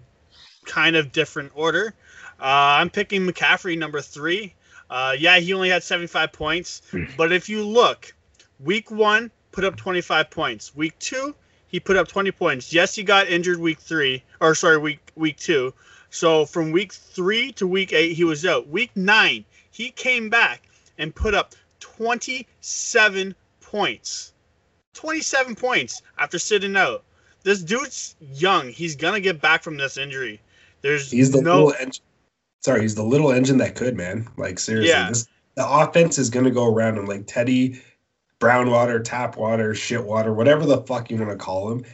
kind 0.66 0.96
of 0.96 1.12
different 1.12 1.52
order. 1.56 1.94
Uh, 2.40 2.80
I'm 2.80 2.90
picking 2.90 3.26
McCaffrey 3.26 3.78
number 3.78 4.02
three. 4.02 4.54
Uh, 4.90 5.16
yeah, 5.18 5.40
he 5.40 5.54
only 5.54 5.70
had 5.70 5.84
75 5.84 6.32
points, 6.32 6.82
but 7.18 7.32
if 7.32 7.50
you 7.50 7.64
look, 7.66 8.14
week 8.60 8.92
one 8.92 9.32
put 9.52 9.64
up 9.64 9.76
25 9.76 10.30
points. 10.30 10.76
Week 10.76 10.98
two, 11.00 11.34
he 11.68 11.80
put 11.80 11.98
up 11.98 12.08
20 12.08 12.32
points. 12.32 12.72
Yes, 12.72 12.94
he 12.94 13.04
got 13.04 13.28
injured 13.28 13.60
week 13.60 13.80
three, 13.80 14.24
or 14.40 14.54
sorry, 14.54 14.78
week 14.78 15.00
week 15.16 15.38
two. 15.38 15.74
So 16.10 16.46
from 16.46 16.72
week 16.72 16.94
three 16.94 17.52
to 17.54 17.66
week 17.66 17.94
eight, 17.94 18.14
he 18.14 18.24
was 18.24 18.46
out. 18.46 18.68
Week 18.68 18.92
nine, 18.96 19.46
he 19.72 19.90
came 19.90 20.30
back 20.30 20.68
and 20.98 21.14
put 21.16 21.34
up 21.34 21.56
27 21.80 23.36
points. 23.62 24.34
27 24.96 25.56
points 25.56 26.02
after 26.18 26.40
sitting 26.40 26.76
out. 26.76 27.04
This 27.44 27.62
dude's 27.62 28.16
young. 28.20 28.70
He's 28.70 28.96
gonna 28.96 29.20
get 29.20 29.40
back 29.40 29.62
from 29.62 29.78
this 29.78 29.98
injury. 29.98 30.42
There's 30.82 31.12
He's 31.12 31.32
the 31.32 31.42
no 31.42 31.66
little 31.66 31.74
engine. 31.80 32.04
Sorry, 32.62 32.82
he's 32.82 32.96
the 32.96 33.04
little 33.04 33.32
engine 33.32 33.58
that 33.60 33.76
could, 33.76 33.96
man. 33.96 34.28
Like 34.38 34.58
seriously, 34.58 34.90
Yeah. 34.90 35.10
this 35.10 35.28
the 35.56 35.68
offense 35.70 36.18
is 36.18 36.30
gonna 36.32 36.50
go 36.52 36.74
around 36.74 36.98
him 36.98 37.06
like 37.06 37.28
Teddy, 37.28 37.82
Brownwater, 38.40 39.04
Tapwater, 39.04 39.72
Shitwater, 39.72 40.34
whatever 40.34 40.66
the 40.66 40.82
fuck 40.82 41.10
you 41.12 41.18
want 41.18 41.30
to 41.30 41.38
call 41.38 41.72
him. 41.72 41.86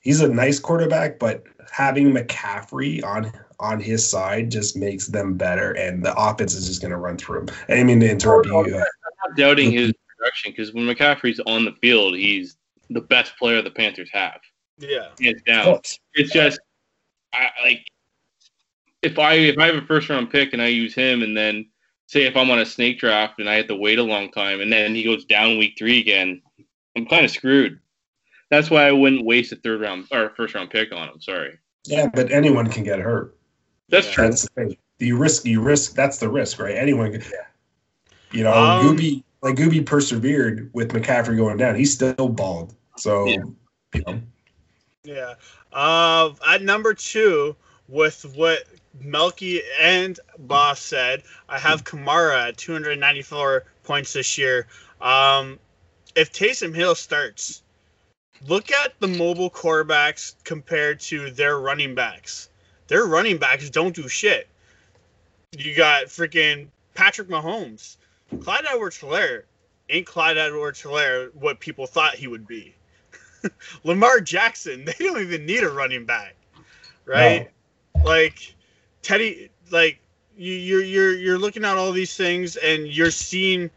He's 0.00 0.20
a 0.20 0.28
nice 0.28 0.58
quarterback, 0.58 1.18
but 1.18 1.44
having 1.70 2.12
McCaffrey 2.12 3.04
on 3.04 3.30
on 3.60 3.80
his 3.80 4.06
side 4.08 4.50
just 4.50 4.76
makes 4.76 5.06
them 5.06 5.36
better, 5.36 5.72
and 5.72 6.04
the 6.04 6.14
offense 6.16 6.54
is 6.54 6.66
just 6.66 6.82
gonna 6.82 6.98
run 6.98 7.16
through 7.18 7.40
him. 7.40 7.48
I 7.68 7.72
didn't 7.74 7.86
mean 7.86 8.00
to 8.00 8.10
interrupt 8.10 8.46
you. 8.46 8.54
Uh, 8.54 8.78
I'm 8.78 9.30
not 9.30 9.36
doubting 9.36 9.70
his 9.72 9.92
production 10.24 10.52
because 10.52 10.72
when 10.72 10.84
McCaffrey's 10.84 11.40
on 11.46 11.64
the 11.64 11.72
field, 11.80 12.16
he's 12.16 12.56
the 12.90 13.00
best 13.00 13.36
player 13.38 13.60
the 13.62 13.70
Panthers 13.70 14.10
have, 14.12 14.40
yeah. 14.78 15.08
hands 15.20 15.42
down. 15.46 15.80
It's 16.14 16.32
just, 16.32 16.58
I 17.32 17.50
like, 17.62 17.86
if 19.02 19.18
I 19.18 19.34
if 19.34 19.58
I 19.58 19.66
have 19.66 19.76
a 19.76 19.86
first 19.86 20.08
round 20.08 20.30
pick 20.30 20.52
and 20.52 20.62
I 20.62 20.68
use 20.68 20.94
him, 20.94 21.22
and 21.22 21.36
then 21.36 21.66
say 22.06 22.24
if 22.24 22.36
I'm 22.36 22.50
on 22.50 22.58
a 22.58 22.66
snake 22.66 22.98
draft 22.98 23.38
and 23.38 23.48
I 23.48 23.54
have 23.54 23.68
to 23.68 23.76
wait 23.76 23.98
a 23.98 24.02
long 24.02 24.30
time, 24.30 24.60
and 24.60 24.72
then 24.72 24.94
he 24.94 25.04
goes 25.04 25.24
down 25.24 25.58
week 25.58 25.74
three 25.78 26.00
again, 26.00 26.40
I'm 26.96 27.06
kind 27.06 27.24
of 27.24 27.30
screwed. 27.30 27.80
That's 28.50 28.70
why 28.70 28.86
I 28.86 28.92
wouldn't 28.92 29.24
waste 29.24 29.52
a 29.52 29.56
third 29.56 29.80
round 29.80 30.06
or 30.10 30.32
first 30.36 30.54
round 30.54 30.70
pick 30.70 30.92
on 30.92 31.08
him. 31.08 31.20
Sorry, 31.20 31.58
Yeah, 31.86 32.08
but 32.12 32.30
anyone 32.30 32.70
can 32.70 32.84
get 32.84 33.00
hurt. 33.00 33.36
that's 33.88 34.10
true. 34.10 34.24
That's 34.24 34.42
the 34.42 34.48
thing. 34.48 34.76
You 35.00 35.16
risk, 35.18 35.44
you 35.44 35.60
risk. 35.60 35.94
That's 35.94 36.18
the 36.18 36.28
risk, 36.28 36.60
right? 36.60 36.76
Anyone, 36.76 37.12
can, 37.12 37.22
you 38.30 38.44
know, 38.44 38.54
Um, 38.54 38.96
Gooby, 38.96 39.24
like 39.44 39.56
Gooby 39.56 39.84
persevered 39.84 40.70
with 40.72 40.88
McCaffrey 40.88 41.36
going 41.36 41.58
down. 41.58 41.74
He's 41.74 41.92
still 41.92 42.28
bald. 42.30 42.74
So, 42.96 43.26
Yeah. 43.26 43.42
you 43.92 44.02
know, 44.06 44.22
Yeah. 45.04 45.34
Uh, 45.70 46.32
at 46.48 46.62
number 46.62 46.94
two, 46.94 47.54
with 47.88 48.24
what 48.34 48.64
Melky 49.02 49.60
and 49.78 50.18
Boss 50.38 50.80
said, 50.80 51.24
I 51.50 51.58
have 51.58 51.84
Kamara 51.84 52.48
at 52.48 52.56
294 52.56 53.64
points 53.82 54.14
this 54.14 54.38
year. 54.38 54.66
Um, 55.02 55.58
if 56.14 56.32
Taysom 56.32 56.74
Hill 56.74 56.94
starts, 56.94 57.62
look 58.46 58.70
at 58.72 58.98
the 59.00 59.08
mobile 59.08 59.50
quarterbacks 59.50 60.36
compared 60.44 61.00
to 61.00 61.30
their 61.32 61.58
running 61.58 61.94
backs. 61.94 62.48
Their 62.86 63.04
running 63.04 63.36
backs 63.36 63.68
don't 63.68 63.94
do 63.94 64.08
shit. 64.08 64.48
You 65.52 65.74
got 65.74 66.06
freaking 66.06 66.68
Patrick 66.94 67.28
Mahomes. 67.28 67.96
Clyde 68.40 68.64
Edwards 68.70 68.98
Helaire 68.98 69.42
ain't 69.88 70.06
Clyde 70.06 70.38
Edwards 70.38 70.82
Helaire 70.82 71.34
what 71.34 71.60
people 71.60 71.86
thought 71.86 72.14
he 72.14 72.26
would 72.26 72.46
be. 72.46 72.74
Lamar 73.84 74.20
Jackson, 74.20 74.84
they 74.84 74.94
don't 74.98 75.20
even 75.20 75.46
need 75.46 75.62
a 75.62 75.70
running 75.70 76.04
back, 76.04 76.36
right? 77.04 77.50
Like 78.04 78.54
Teddy, 79.02 79.50
like 79.70 79.98
you, 80.36 80.52
you're 80.52 80.82
you're 80.82 81.14
you're 81.14 81.38
looking 81.38 81.64
at 81.64 81.76
all 81.76 81.92
these 81.92 82.16
things 82.16 82.56
and 82.56 82.86
you're 82.86 83.10
seeing 83.10 83.70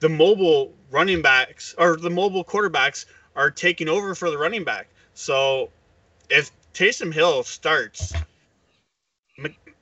the 0.00 0.08
mobile 0.08 0.72
running 0.90 1.22
backs 1.22 1.74
or 1.78 1.96
the 1.96 2.10
mobile 2.10 2.44
quarterbacks 2.44 3.06
are 3.36 3.50
taking 3.50 3.88
over 3.88 4.14
for 4.14 4.30
the 4.30 4.38
running 4.38 4.64
back. 4.64 4.88
So 5.14 5.70
if 6.28 6.50
Taysom 6.74 7.12
Hill 7.12 7.42
starts, 7.42 8.12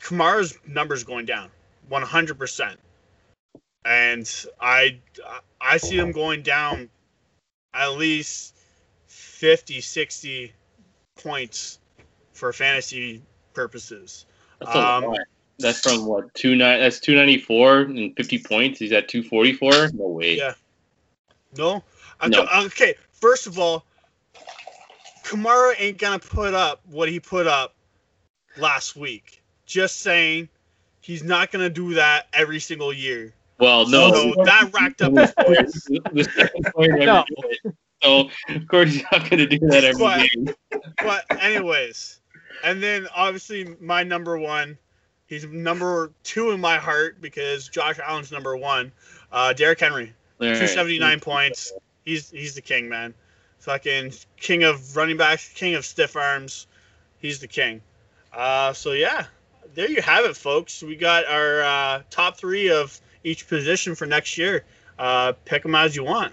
Kamara's 0.01 0.59
numbers 0.66 1.05
going 1.05 1.26
down 1.26 1.51
100%. 1.90 2.76
And 3.85 4.31
I 4.61 4.99
I 5.61 5.76
see 5.79 5.97
them 5.97 6.12
going 6.12 6.43
down 6.43 6.91
at 7.74 7.89
least 7.93 8.55
50, 9.07 9.81
60 9.81 10.53
points 11.16 11.79
for 12.33 12.53
fantasy 12.53 13.22
purposes. 13.55 14.26
That's 14.61 14.74
Um. 14.74 15.14
That's 15.61 15.81
from 15.81 16.07
what 16.07 16.33
two 16.35 16.55
nine. 16.55 16.79
That's 16.79 17.01
two 17.01 17.16
ninety 17.16 17.37
four 17.37 17.81
and 17.81 18.14
fifty 18.16 18.39
points. 18.39 18.79
He's 18.79 18.93
at 18.93 19.09
two 19.09 19.24
forty 19.24 19.53
four. 19.53 19.91
No 19.93 20.07
way. 20.07 20.37
Yeah. 20.37 20.55
No? 21.57 21.83
I'm 22.20 22.31
No. 22.31 22.45
t- 22.45 22.66
okay, 22.66 22.95
first 23.12 23.47
of 23.47 23.59
all, 23.59 23.85
Kamara 25.24 25.74
ain't 25.79 25.99
going 25.99 26.18
to 26.18 26.26
put 26.26 26.55
up 26.55 26.81
what 26.87 27.09
he 27.09 27.18
put 27.18 27.47
up 27.47 27.74
last 28.57 28.97
week. 28.97 29.43
Just 29.66 30.01
saying, 30.01 30.49
he's 31.01 31.22
not 31.22 31.51
going 31.51 31.64
to 31.64 31.70
do 31.70 31.95
that 31.95 32.29
every 32.33 32.61
single 32.61 32.93
year. 32.93 33.33
Well, 33.59 33.88
no. 33.88 34.12
So 34.34 34.44
that 34.44 34.70
racked 34.72 35.02
up 35.02 35.12
his 35.16 35.32
points. 35.32 35.84
the 35.84 36.30
second 36.34 36.64
player 36.74 36.98
to 36.98 37.06
No. 37.06 37.24
do 37.28 37.34
it. 37.64 37.74
So 38.02 38.30
of 38.54 38.68
course 38.68 38.92
he's 38.92 39.02
not 39.11 39.28
going 39.28 39.38
to 39.38 39.46
do 39.46 39.59
that 39.68 39.82
every 39.84 39.98
But- 40.00 40.30
game. 40.30 40.54
but 41.02 41.24
anyways, 41.42 42.20
and 42.62 42.80
then 42.82 43.09
obviously 43.14 43.74
my 43.80 44.04
number 44.04 44.38
one, 44.38 44.78
he's 45.26 45.44
number 45.46 46.12
two 46.22 46.52
in 46.52 46.61
my 46.61 46.76
heart 46.78 47.20
because 47.20 47.68
Josh 47.68 47.98
Allen's 47.98 48.30
number 48.30 48.56
one. 48.56 48.92
Uh, 49.32 49.52
Derrick 49.52 49.80
Henry, 49.80 50.14
All 50.40 50.46
right. 50.46 50.56
two 50.56 50.68
seventy 50.68 50.98
nine 51.00 51.18
points. 51.20 51.72
He's 52.04 52.30
he's 52.30 52.54
the 52.54 52.62
king, 52.62 52.88
man. 52.88 53.12
Fucking 53.59 54.12
king 54.38 54.62
of 54.62 54.96
running 54.96 55.16
backs, 55.16 55.48
king 55.52 55.74
of 55.74 55.84
stiff 55.84 56.14
arms. 56.14 56.68
He's 57.18 57.40
the 57.40 57.48
king. 57.48 57.82
Uh, 58.32 58.72
so 58.72 58.92
yeah, 58.92 59.26
there 59.74 59.90
you 59.90 60.00
have 60.02 60.24
it, 60.24 60.36
folks. 60.36 60.82
We 60.84 60.94
got 60.94 61.26
our 61.26 61.62
uh, 61.62 62.02
top 62.11 62.36
three 62.38 62.70
of 62.70 62.98
each 63.29 63.47
position 63.47 63.95
for 63.95 64.07
next 64.07 64.39
year. 64.39 64.64
Uh, 64.99 65.33
pick 65.45 65.62
them 65.62 65.74
as 65.74 65.95
you 65.95 66.03
want. 66.05 66.33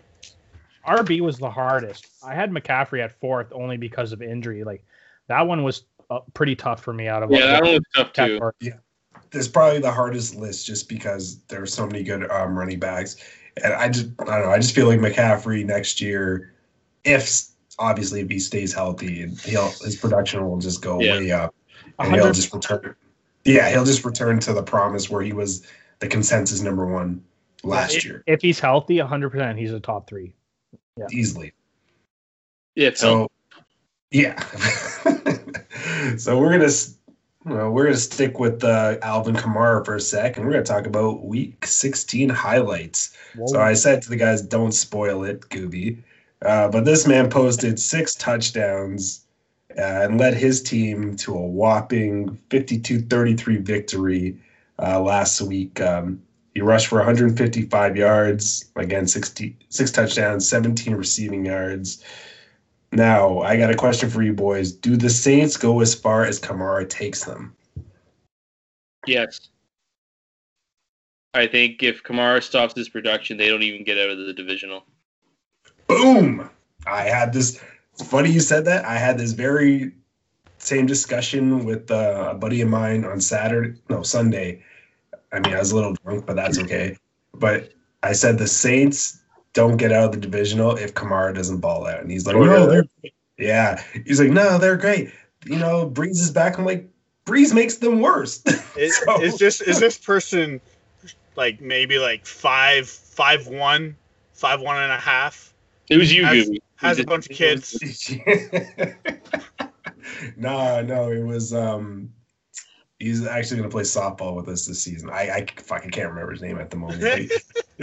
RB 0.87 1.19
was 1.21 1.37
the 1.37 1.49
hardest. 1.49 2.07
I 2.23 2.33
had 2.33 2.51
McCaffrey 2.51 3.03
at 3.03 3.11
fourth 3.19 3.47
only 3.51 3.77
because 3.77 4.11
of 4.11 4.21
injury. 4.21 4.63
Like 4.63 4.83
that 5.27 5.41
one 5.41 5.63
was 5.63 5.83
uh, 6.09 6.19
pretty 6.33 6.55
tough 6.55 6.81
for 6.83 6.93
me 6.93 7.07
out 7.07 7.23
of 7.23 7.31
Yeah, 7.31 7.47
that 7.47 7.63
one 7.63 7.73
was 7.73 7.81
tough 7.95 8.13
too. 8.13 8.21
category. 8.39 8.53
This 9.31 9.41
is 9.41 9.47
probably 9.47 9.79
the 9.79 9.91
hardest 9.91 10.35
list 10.35 10.65
just 10.65 10.87
because 10.87 11.39
there 11.47 11.61
are 11.61 11.65
so 11.67 11.85
many 11.87 12.03
good 12.03 12.29
um, 12.31 12.57
running 12.57 12.79
backs. 12.79 13.17
And 13.63 13.73
I 13.73 13.89
just, 13.89 14.07
I 14.19 14.25
don't 14.25 14.41
know. 14.45 14.51
I 14.51 14.57
just 14.59 14.75
feel 14.75 14.87
like 14.87 14.99
McCaffrey 14.99 15.65
next 15.65 15.99
year, 15.99 16.53
if 17.03 17.47
obviously 17.79 18.21
if 18.21 18.29
he 18.29 18.39
stays 18.39 18.73
healthy, 18.73 19.27
he'll 19.43 19.69
his 19.83 19.95
production 19.95 20.47
will 20.47 20.57
just 20.59 20.81
go 20.81 20.99
Yeah. 21.01 21.13
way 21.13 21.31
up, 21.31 21.55
A 21.99 22.03
and 22.03 22.15
he'll 22.15 22.31
just 22.31 22.53
return. 22.53 22.95
Yeah, 23.43 23.69
he'll 23.69 23.85
just 23.85 24.05
return 24.05 24.39
to 24.41 24.53
the 24.53 24.63
promise 24.63 25.09
where 25.09 25.21
he 25.21 25.33
was 25.33 25.65
the 25.99 26.07
consensus 26.07 26.61
number 26.61 26.85
one 26.85 27.23
last 27.63 27.95
if, 27.95 28.05
year 28.05 28.23
If 28.27 28.41
he's 28.41 28.59
healthy, 28.59 28.97
100% 28.97 29.57
he's 29.57 29.73
a 29.73 29.79
top 29.79 30.07
three. 30.07 30.33
Yeah. 30.97 31.07
easily. 31.11 31.53
Yeah, 32.75 32.91
so 32.93 32.95
So, 32.95 33.31
yeah. 34.11 34.39
so 36.17 36.39
we're 36.39 36.51
gonna, 36.51 36.65
s- 36.65 36.97
well, 37.45 37.69
we're 37.69 37.85
gonna 37.85 37.97
stick 37.97 38.39
with 38.39 38.63
uh, 38.63 38.97
Alvin 39.01 39.35
Kamara 39.35 39.85
for 39.85 39.95
a 39.95 39.99
sec, 39.99 40.37
and 40.37 40.45
we're 40.45 40.53
gonna 40.53 40.63
talk 40.63 40.87
about 40.87 41.25
Week 41.25 41.65
16 41.65 42.29
highlights. 42.29 43.15
So 43.47 43.59
I 43.61 43.73
said 43.73 44.01
to 44.03 44.09
the 44.09 44.15
guys, 44.15 44.41
"Don't 44.41 44.71
spoil 44.71 45.23
it, 45.25 45.41
Gooby." 45.49 46.01
Uh, 46.41 46.69
but 46.69 46.85
this 46.85 47.07
man 47.07 47.29
posted 47.29 47.79
six 47.79 48.15
touchdowns 48.15 49.25
uh, 49.77 49.81
and 49.81 50.17
led 50.17 50.33
his 50.33 50.61
team 50.61 51.15
to 51.17 51.33
a 51.33 51.41
whopping 51.41 52.37
52-33 52.49 53.61
victory 53.61 54.37
uh, 54.79 54.99
last 54.99 55.41
week. 55.41 55.81
Um, 55.81 56.21
he 56.53 56.61
rushed 56.61 56.87
for 56.87 56.97
155 56.97 57.97
yards, 57.97 58.71
again, 58.77 59.07
60, 59.07 59.57
six 59.69 59.91
touchdowns, 59.91 60.47
17 60.47 60.95
receiving 60.95 61.45
yards. 61.45 62.03
Now, 62.93 63.39
I 63.39 63.57
got 63.57 63.71
a 63.71 63.75
question 63.75 64.09
for 64.09 64.23
you 64.23 64.33
boys. 64.33 64.71
Do 64.71 64.95
the 64.95 65.09
Saints 65.09 65.57
go 65.57 65.81
as 65.81 65.93
far 65.93 66.23
as 66.23 66.39
Kamara 66.39 66.89
takes 66.89 67.25
them? 67.25 67.55
yes. 69.05 69.49
I 71.33 71.45
think 71.45 71.83
if 71.83 72.01
Kamara 72.01 72.41
stops 72.41 72.73
his 72.73 72.87
production, 72.87 73.35
they 73.37 73.49
don't 73.49 73.61
even 73.61 73.83
get 73.83 73.97
out 73.97 74.09
of 74.09 74.17
the 74.17 74.31
divisional. 74.31 74.85
Boom! 75.87 76.49
I 76.87 77.01
had 77.01 77.33
this. 77.33 77.61
It's 77.93 78.07
funny 78.07 78.31
you 78.31 78.39
said 78.39 78.63
that. 78.65 78.85
I 78.85 78.95
had 78.95 79.17
this 79.17 79.33
very 79.33 79.91
same 80.65 80.85
discussion 80.85 81.63
with 81.65 81.91
uh, 81.91 82.29
a 82.31 82.35
buddy 82.35 82.61
of 82.61 82.69
mine 82.69 83.05
on 83.05 83.21
Saturday, 83.21 83.79
no 83.89 84.01
Sunday. 84.01 84.63
I 85.31 85.39
mean, 85.39 85.53
I 85.53 85.59
was 85.59 85.71
a 85.71 85.75
little 85.75 85.93
drunk, 86.03 86.25
but 86.25 86.35
that's 86.35 86.57
okay. 86.59 86.97
But 87.33 87.71
I 88.03 88.13
said 88.13 88.37
the 88.37 88.47
Saints 88.47 89.21
don't 89.53 89.77
get 89.77 89.91
out 89.91 90.05
of 90.05 90.11
the 90.13 90.17
divisional 90.17 90.75
if 90.75 90.93
Kamara 90.93 91.33
doesn't 91.35 91.59
ball 91.59 91.85
out, 91.87 91.99
and 92.01 92.09
he's 92.11 92.25
like, 92.25 92.35
Oh, 92.35 92.43
"No, 92.45 92.59
yeah. 92.61 92.65
they're 92.65 93.11
yeah." 93.37 93.83
He's 94.05 94.19
like, 94.19 94.31
"No, 94.31 94.57
they're 94.57 94.77
great." 94.77 95.11
You 95.45 95.57
know, 95.57 95.89
Brees 95.89 96.19
is 96.21 96.31
back. 96.31 96.57
I'm 96.57 96.65
like, 96.65 96.89
Brees 97.25 97.53
makes 97.53 97.77
them 97.77 98.01
worse. 98.01 98.41
Is, 98.77 98.97
So- 98.97 99.21
is 99.21 99.37
this 99.37 99.61
is 99.61 99.79
this 99.79 99.97
person 99.97 100.59
like 101.35 101.61
maybe 101.61 101.97
like 101.99 102.25
five 102.25 102.87
five 102.89 103.47
one 103.47 103.95
five 104.33 104.61
one 104.61 104.77
and 104.77 104.91
a 104.91 104.97
half 104.99 105.53
It 105.89 105.97
was 105.97 106.13
you, 106.13 106.25
Has- 106.25 106.49
has 106.77 106.99
a 106.99 107.03
bunch 107.05 107.29
of 107.29 107.35
kids 107.35 107.77
no, 110.37 110.81
no, 110.81 111.11
it 111.11 111.23
was 111.23 111.53
um 111.53 112.09
he's 112.99 113.25
actually 113.25 113.57
gonna 113.57 113.69
play 113.69 113.83
softball 113.83 114.35
with 114.35 114.47
us 114.47 114.65
this 114.65 114.81
season. 114.81 115.09
I, 115.09 115.29
I 115.29 115.45
fucking 115.61 115.91
can't 115.91 116.09
remember 116.09 116.31
his 116.31 116.41
name 116.41 116.57
at 116.57 116.69
the 116.69 116.77
moment. 116.77 117.31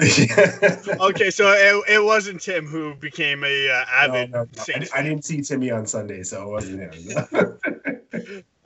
okay 1.03 1.31
so 1.31 1.53
it, 1.53 1.85
it 1.87 2.03
wasn't 2.03 2.41
tim 2.41 2.67
who 2.67 2.95
became 2.95 3.45
a 3.45 3.69
uh, 3.69 3.85
avid 3.93 4.31
no, 4.31 4.39
no. 4.45 4.49
I, 4.57 4.63
Saints 4.63 4.91
I 4.95 5.03
didn't 5.03 5.23
see 5.23 5.43
Timmy 5.43 5.71
on 5.71 5.85
Sunday, 5.85 6.23
so 6.23 6.43
it 6.43 6.51
wasn't 6.51 6.81
him. 6.81 7.59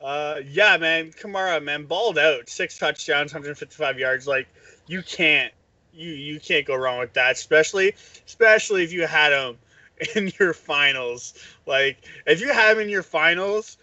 uh 0.01 0.37
yeah 0.47 0.77
man 0.77 1.11
kamara 1.11 1.61
man 1.61 1.85
balled 1.85 2.17
out 2.17 2.49
six 2.49 2.79
touchdowns 2.79 3.35
155 3.35 3.99
yards 3.99 4.29
like 4.29 4.47
you 4.87 5.03
can't 5.03 5.53
you 5.93 6.11
you 6.11 6.39
can't 6.39 6.65
go 6.65 6.77
wrong 6.77 7.01
with 7.01 7.13
that 7.15 7.33
especially 7.33 7.93
especially 8.25 8.85
if 8.85 8.93
you 8.93 9.05
had 9.05 9.33
him 9.33 9.59
in 10.15 10.33
your 10.39 10.53
finals 10.53 11.35
like 11.67 11.99
if 12.27 12.41
you 12.41 12.53
have 12.53 12.79
in 12.79 12.89
your 12.89 13.03
finals 13.03 13.79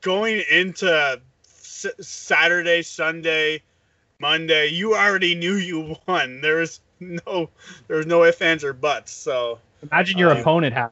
going 0.00 0.42
into 0.50 1.20
S- 1.44 1.86
saturday 2.00 2.82
sunday 2.82 3.62
monday 4.18 4.68
you 4.68 4.94
already 4.94 5.34
knew 5.34 5.54
you 5.54 5.96
won 6.06 6.40
there 6.40 6.56
was 6.56 6.80
no 7.00 7.48
there 7.88 7.96
was 7.98 8.06
no 8.06 8.24
ifs 8.24 8.40
ands 8.40 8.64
or 8.64 8.72
buts 8.72 9.12
so 9.12 9.58
Imagine 9.82 10.18
your 10.18 10.30
Uh, 10.30 10.40
opponent 10.40 10.74
has. 10.74 10.90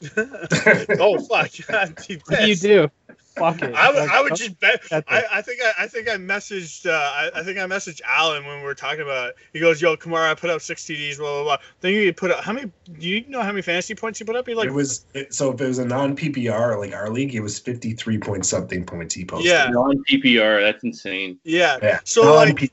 oh 0.98 1.18
fuck 1.18 1.50
What 2.26 2.38
do 2.38 2.44
you 2.44 2.56
do? 2.56 2.90
Fuck 3.36 3.62
it. 3.62 3.74
I 3.74 3.90
would, 3.90 3.98
Like, 4.00 4.10
I 4.10 4.22
would 4.22 4.34
just 4.36 4.58
bet. 4.58 4.82
I. 4.90 5.24
I 5.32 5.42
think 5.42 5.60
I, 5.62 5.84
I 5.84 5.86
think 5.86 6.08
I 6.08 6.16
messaged 6.16 6.86
uh, 6.86 6.90
I, 6.92 7.30
I 7.36 7.42
think 7.44 7.58
I 7.58 7.62
messaged 7.62 8.00
Alan 8.04 8.44
when 8.44 8.58
we 8.58 8.64
were 8.64 8.74
talking 8.74 9.02
about 9.02 9.28
it. 9.30 9.36
He 9.52 9.60
goes, 9.60 9.80
"Yo, 9.80 9.96
Kamara, 9.96 10.30
I 10.30 10.34
put 10.34 10.50
up 10.50 10.60
six 10.60 10.84
TDs, 10.84 11.18
blah 11.18 11.32
blah 11.34 11.44
blah." 11.44 11.56
Then 11.80 11.92
you 11.94 12.12
put 12.12 12.32
up 12.32 12.42
how 12.42 12.52
many? 12.52 12.70
Do 12.98 13.08
you 13.08 13.24
know 13.28 13.40
how 13.40 13.52
many 13.52 13.62
fantasy 13.62 13.94
points 13.94 14.18
you 14.20 14.26
put 14.26 14.34
up? 14.36 14.46
He 14.48 14.54
like 14.54 14.66
it 14.66 14.72
was 14.72 15.04
it, 15.14 15.32
so 15.32 15.52
if 15.52 15.60
it 15.60 15.66
was 15.68 15.78
a 15.78 15.84
non 15.84 16.16
PPR 16.16 16.78
like 16.78 16.92
our 16.92 17.08
league, 17.08 17.34
it 17.34 17.40
was 17.40 17.58
fifty 17.58 17.92
three 17.92 18.18
point 18.18 18.44
something 18.44 18.84
points 18.84 19.14
he 19.14 19.24
posted. 19.24 19.50
Yeah. 19.50 19.68
Non 19.70 20.02
PPR. 20.10 20.60
That's 20.60 20.82
insane. 20.82 21.38
yeah. 21.44 21.78
yeah. 21.82 22.00
So, 22.04 22.34
like- 22.34 22.48
Non-P- 22.48 22.70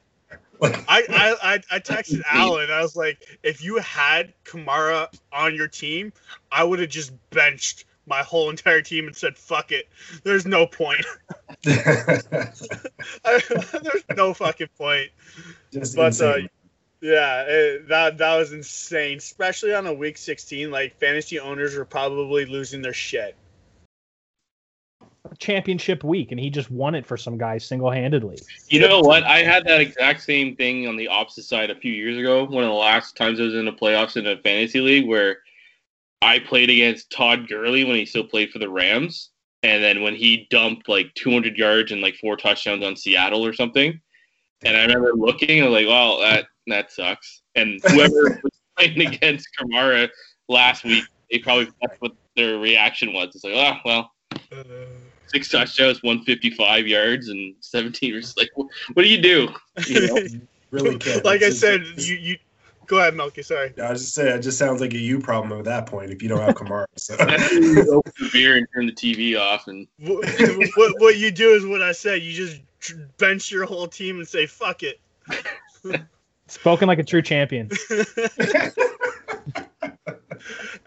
like, 0.60 0.84
I, 0.90 1.04
I 1.10 1.54
I 1.54 1.62
I 1.76 1.80
texted 1.80 2.24
Alan. 2.32 2.72
I 2.72 2.82
was 2.82 2.96
like, 2.96 3.20
if 3.44 3.64
you 3.64 3.78
had 3.78 4.34
Kamara 4.44 5.08
on 5.32 5.54
your 5.54 5.68
team, 5.68 6.12
I 6.52 6.64
would 6.64 6.80
have 6.80 6.90
just 6.90 7.14
benched 7.30 7.86
my 8.08 8.24
whole 8.24 8.50
entire 8.50 8.82
team 8.82 9.06
and 9.08 9.16
said, 9.16 9.38
"Fuck 9.38 9.72
it." 9.72 9.88
There's 10.24 10.46
no 10.46 10.66
point. 10.66 11.06
There's 11.64 12.56
no 14.16 14.34
fucking 14.34 14.70
point. 14.78 15.10
just 15.72 15.96
But, 15.96 16.20
uh, 16.22 16.36
insane. 16.36 16.50
Yeah, 17.00 17.44
it, 17.44 17.88
that 17.90 18.18
that 18.18 18.38
was 18.38 18.54
insane, 18.54 19.18
especially 19.18 19.74
on 19.74 19.86
a 19.86 19.94
week 19.94 20.18
16. 20.18 20.72
Like 20.72 21.00
fantasy 21.00 21.40
owners 21.40 21.76
were 21.76 21.86
probably 21.86 22.46
losing 22.46 22.82
their 22.82 22.94
shit. 22.94 23.36
championship 25.40 26.04
week, 26.04 26.32
and 26.32 26.40
he 26.40 26.50
just 26.50 26.72
won 26.72 26.96
it 26.96 27.06
for 27.06 27.18
some 27.18 27.38
guy 27.38 27.58
single 27.58 27.92
handedly. 27.92 28.40
You 28.70 28.80
know 28.80 29.02
what? 29.02 29.24
I 29.24 29.44
had 29.44 29.66
that 29.66 29.82
exact 29.82 30.24
same 30.24 30.56
thing 30.56 30.88
on 30.88 30.96
the 30.96 31.08
opposite 31.08 31.44
side 31.44 31.70
a 31.70 31.76
few 31.76 31.94
years 31.94 32.18
ago. 32.18 32.46
One 32.46 32.64
of 32.64 32.70
the 32.70 32.76
last 32.76 33.16
times 33.16 33.40
I 33.40 33.44
was 33.44 33.54
in 33.54 33.66
the 33.66 33.74
playoffs 33.74 34.18
in 34.18 34.26
a 34.26 34.38
fantasy 34.38 34.80
league 34.80 35.08
where 35.08 35.40
I 36.22 36.40
played 36.40 36.70
against 36.70 37.12
Todd 37.12 37.48
Gurley 37.48 37.84
when 37.84 37.96
he 37.96 38.06
still 38.06 38.24
played 38.24 38.52
for 38.52 38.60
the 38.60 38.70
Rams. 38.70 39.32
And 39.64 39.84
then 39.84 40.02
when 40.02 40.16
he 40.16 40.48
dumped 40.50 40.88
like 40.88 41.14
200 41.16 41.58
yards 41.58 41.92
and 41.92 42.02
like 42.02 42.16
four 42.16 42.38
touchdowns 42.38 42.84
on 42.84 42.96
Seattle 42.96 43.46
or 43.46 43.54
something. 43.54 44.00
And 44.64 44.76
I 44.76 44.82
remember 44.82 45.12
looking, 45.16 45.62
and 45.62 45.72
like, 45.72 45.88
well, 45.88 46.20
that, 46.20 46.46
that 46.68 46.92
sucks. 46.92 47.42
And 47.56 47.80
whoever 47.88 48.40
was 48.44 48.52
playing 48.78 49.02
against 49.02 49.48
Kamara 49.60 50.10
last 50.48 50.84
week, 50.84 51.04
they 51.32 51.40
probably, 51.40 51.68
that's 51.82 52.00
what 52.00 52.14
their 52.36 52.58
reaction 52.60 53.14
was. 53.14 53.36
It's 53.36 53.44
like, 53.44 53.54
oh, 53.56 53.78
well, 53.86 54.12
six 55.28 55.50
touchdowns, 55.50 56.02
155 56.04 56.88
yards, 56.88 57.30
and 57.30 57.54
17. 57.60 58.14
We're 58.14 58.22
like, 58.38 58.50
what, 58.56 58.68
what 58.94 59.04
do 59.04 59.10
you 59.10 59.22
do? 59.22 59.50
You 59.88 60.08
know? 60.08 60.28
really 60.72 60.98
can't. 61.00 61.24
like 61.26 61.42
I 61.44 61.48
It's 61.48 61.60
just- 61.60 61.62
said, 61.62 61.84
you 61.98 62.16
you 62.16 62.38
go 62.88 63.00
ahead, 63.00 63.16
Melky. 63.16 63.44
Sorry. 63.44 63.74
I 63.82 63.92
was 63.92 64.02
just 64.02 64.16
saying, 64.16 64.38
it 64.38 64.42
just 64.42 64.58
sounds 64.58 64.82
like 64.82 64.94
a 64.94 64.98
you 64.98 65.20
problem 65.20 65.58
at 65.60 65.66
that 65.66 65.86
point 65.86 66.12
if 66.12 66.24
you 66.24 66.30
don't 66.30 66.42
have 66.42 66.56
Kamara. 66.56 66.86
So. 66.98 67.16
That's 67.16 67.54
open 67.54 68.12
the 68.20 68.30
beer 68.34 68.58
and 68.58 68.68
turn 68.74 68.88
the 68.88 68.92
TV 68.92 69.40
off, 69.40 69.68
and 69.68 69.88
what, 70.00 70.26
what 70.76 70.94
what 71.00 71.18
you 71.18 71.30
do 71.30 71.52
is 71.52 71.66
what 71.66 71.82
I 71.82 71.92
said. 71.92 72.24
You 72.24 72.34
just 72.34 72.60
bench 73.18 73.52
your 73.52 73.66
whole 73.66 73.88
team 73.88 74.18
and 74.18 74.28
say, 74.28 74.48
"Fuck 74.48 74.82
it." 74.84 75.00
Spoken 76.48 76.88
like 76.88 77.00
a 77.00 77.04
true 77.04 77.22
champion. 77.22 77.70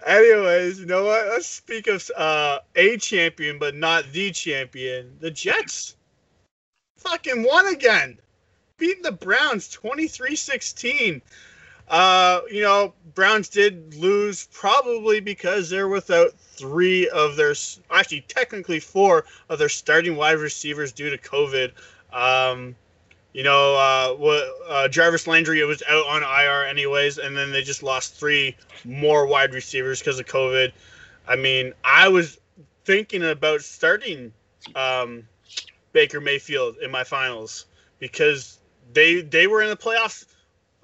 Anyways, 0.06 0.80
you 0.80 0.86
know 0.86 1.04
what? 1.04 1.26
Let's 1.28 1.46
speak 1.46 1.86
of 1.86 2.10
uh, 2.16 2.58
a 2.74 2.96
champion, 2.96 3.58
but 3.58 3.76
not 3.76 4.10
the 4.12 4.30
champion. 4.32 5.16
The 5.20 5.30
Jets 5.30 5.96
fucking 6.96 7.42
won 7.42 7.68
again. 7.68 8.18
Beating 8.78 9.02
the 9.02 9.12
Browns 9.12 9.68
23 9.68 10.34
16. 10.34 11.22
Uh, 11.90 12.42
you 12.48 12.62
know, 12.62 12.94
Browns 13.14 13.48
did 13.48 13.94
lose 13.94 14.48
probably 14.52 15.18
because 15.18 15.68
they're 15.68 15.88
without 15.88 16.32
three 16.38 17.08
of 17.08 17.34
their, 17.34 17.54
actually 17.90 18.20
technically 18.22 18.78
four 18.78 19.24
of 19.48 19.58
their 19.58 19.68
starting 19.68 20.16
wide 20.16 20.38
receivers 20.38 20.92
due 20.92 21.10
to 21.10 21.18
COVID. 21.18 21.72
Um, 22.12 22.76
you 23.32 23.42
know, 23.42 23.74
uh, 23.74 24.68
uh, 24.68 24.88
Jarvis 24.88 25.26
Landry 25.26 25.64
was 25.64 25.82
out 25.88 26.06
on 26.06 26.22
IR 26.22 26.64
anyways, 26.64 27.18
and 27.18 27.36
then 27.36 27.50
they 27.50 27.62
just 27.62 27.82
lost 27.82 28.14
three 28.14 28.56
more 28.84 29.26
wide 29.26 29.52
receivers 29.52 29.98
because 29.98 30.20
of 30.20 30.26
COVID. 30.26 30.72
I 31.26 31.36
mean, 31.36 31.72
I 31.84 32.08
was 32.08 32.38
thinking 32.84 33.24
about 33.24 33.62
starting 33.62 34.32
um, 34.76 35.26
Baker 35.92 36.20
Mayfield 36.20 36.76
in 36.78 36.90
my 36.90 37.02
finals 37.02 37.66
because 37.98 38.58
they 38.92 39.20
they 39.22 39.46
were 39.46 39.62
in 39.62 39.70
the 39.70 39.76
playoffs 39.76 40.24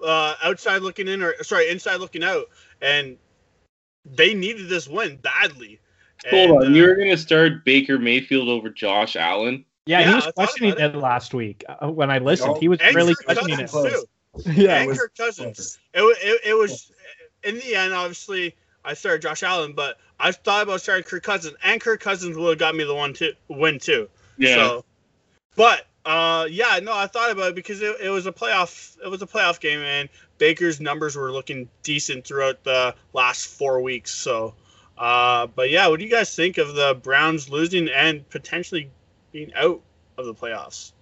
uh, 0.05 0.35
outside 0.43 0.83
looking 0.83 1.09
in 1.09 1.23
or 1.23 1.43
sorry 1.43 1.71
inside 1.71 1.97
looking 1.97 2.25
out, 2.25 2.47
and 2.81 3.17
they 4.05 4.35
needed 4.35 4.69
this 4.69 4.89
win 4.89 5.17
badly. 5.17 5.81
Hold 6.31 6.51
And, 6.51 6.59
on, 6.59 6.67
uh, 6.67 6.77
you 6.77 6.83
were 6.83 6.95
gonna 6.95 7.17
start 7.17 7.65
Baker 7.65 7.99
Mayfield 7.99 8.49
over 8.49 8.71
Josh 8.71 9.17
Allen? 9.17 9.65
Yeah, 9.87 10.01
Yeah, 10.01 10.09
he 10.09 10.15
was 10.15 10.33
questioning 10.35 10.73
about 10.73 10.95
it 10.95 10.99
last 10.99 11.35
week 11.35 11.65
uh, 11.69 11.89
when 11.89 12.11
I 12.11 12.19
listened. 12.19 12.55
No. 12.55 12.61
He 12.61 12.69
was 12.69 12.81
and 12.81 12.95
really 12.95 13.15
questioning 13.15 13.61
it. 13.61 13.71
Cousins 13.71 13.93
too. 13.93 14.05
Yeah, 14.53 14.79
and 14.79 14.89
was 14.89 14.99
Kirk 14.99 15.17
Cousins. 15.17 15.79
It, 15.95 16.01
it, 16.01 16.41
it 16.51 16.55
was 16.55 16.93
in 17.43 17.57
the 17.57 17.75
end, 17.75 17.95
obviously, 17.95 18.55
I 18.85 18.95
started 18.95 19.23
Josh 19.23 19.43
Allen, 19.43 19.73
but 19.73 19.99
I 20.19 20.33
thought 20.33 20.65
about 20.65 20.81
starting 20.81 21.05
Kirk 21.05 21.23
Cousins, 21.23 21.57
and 21.65 21.81
Kirk 21.81 22.01
Cousins 22.01 22.37
would 22.37 22.51
have 22.51 22.59
got 22.59 22.75
me 22.75 22.85
the 22.85 22.95
one 22.95 23.15
to 23.15 23.33
win 23.49 23.79
too. 23.79 24.09
Yeah. 24.37 24.57
So, 24.57 24.85
but 25.55 25.87
uh, 26.07 26.47
yeah, 26.49 26.79
no, 26.81 26.93
I 26.95 27.09
thought 27.09 27.33
about 27.33 27.49
it 27.49 27.55
because 27.57 27.83
it, 27.83 27.97
it 28.01 28.11
was 28.11 28.27
a 28.27 28.33
playoff. 28.33 28.97
It 29.05 29.09
was 29.09 29.23
a 29.23 29.27
playoff 29.27 29.59
game, 29.59 29.81
and 29.81 30.09
Baker's 30.39 30.81
numbers 30.81 31.17
were 31.17 31.33
looking 31.33 31.69
decent 31.83 32.25
throughout 32.25 32.63
the 32.63 32.95
last 33.13 33.47
four 33.47 33.83
weeks. 33.83 34.13
So, 34.15 34.55
uh, 34.97 35.49
but 35.49 35.69
yeah, 35.69 35.89
what 35.89 35.99
do 35.99 36.05
you 36.05 36.11
guys 36.11 36.35
think 36.35 36.59
of 36.59 36.77
the 36.77 36.99
Browns 37.03 37.51
losing 37.51 37.89
and 37.89 38.29
potentially 38.31 38.89
being 39.33 39.53
out 39.55 39.83
of 40.17 40.27
the 40.27 40.35
playoffs? 40.35 40.93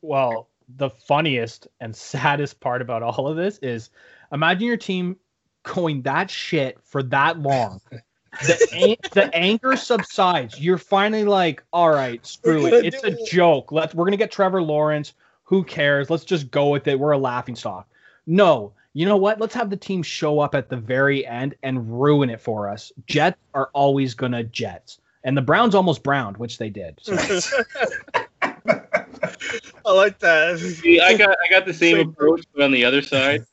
Well, 0.00 0.48
the 0.76 0.88
funniest 0.88 1.68
and 1.80 1.94
saddest 1.96 2.58
part 2.58 2.80
about 2.80 3.02
all 3.02 3.28
of 3.28 3.36
this 3.36 3.58
is 3.58 3.90
imagine 4.32 4.66
your 4.66 4.78
team 4.78 5.16
going 5.62 6.00
that 6.02 6.30
shit 6.30 6.78
for 6.84 7.02
that 7.02 7.38
long. 7.38 7.82
The, 8.42 8.68
an- 8.74 9.10
the 9.12 9.34
anger 9.34 9.76
subsides. 9.76 10.60
You're 10.60 10.78
finally 10.78 11.24
like, 11.24 11.62
all 11.72 11.90
right, 11.90 12.24
screw 12.26 12.66
it. 12.66 12.84
It's 12.84 13.04
a 13.04 13.18
it." 13.18 13.28
joke. 13.28 13.72
Let's 13.72 13.94
we're 13.94 14.04
gonna 14.04 14.16
get 14.16 14.30
Trevor 14.30 14.62
Lawrence. 14.62 15.14
Who 15.44 15.62
cares? 15.64 16.10
Let's 16.10 16.24
just 16.24 16.50
go 16.50 16.68
with 16.68 16.88
it. 16.88 16.98
We're 16.98 17.12
a 17.12 17.18
laughing 17.18 17.54
stock. 17.56 17.88
No, 18.26 18.72
you 18.94 19.06
know 19.06 19.16
what? 19.16 19.40
Let's 19.40 19.54
have 19.54 19.70
the 19.70 19.76
team 19.76 20.02
show 20.02 20.40
up 20.40 20.54
at 20.54 20.68
the 20.68 20.76
very 20.76 21.26
end 21.26 21.54
and 21.62 22.00
ruin 22.00 22.30
it 22.30 22.40
for 22.40 22.68
us. 22.68 22.92
Jets 23.06 23.38
are 23.54 23.70
always 23.72 24.14
gonna 24.14 24.42
Jets. 24.42 25.00
And 25.24 25.36
the 25.36 25.42
Browns 25.42 25.74
almost 25.74 26.02
browned, 26.02 26.36
which 26.36 26.58
they 26.58 26.70
did. 26.70 26.98
So. 27.02 27.16
I 29.84 29.92
like 29.92 30.18
that. 30.20 30.58
See, 30.58 31.00
I 31.00 31.16
got 31.16 31.30
I 31.30 31.50
got 31.50 31.66
the 31.66 31.74
same 31.74 31.96
Same. 31.96 32.08
approach, 32.08 32.44
but 32.54 32.64
on 32.64 32.70
the 32.70 32.84
other 32.84 33.02
side, 33.02 33.44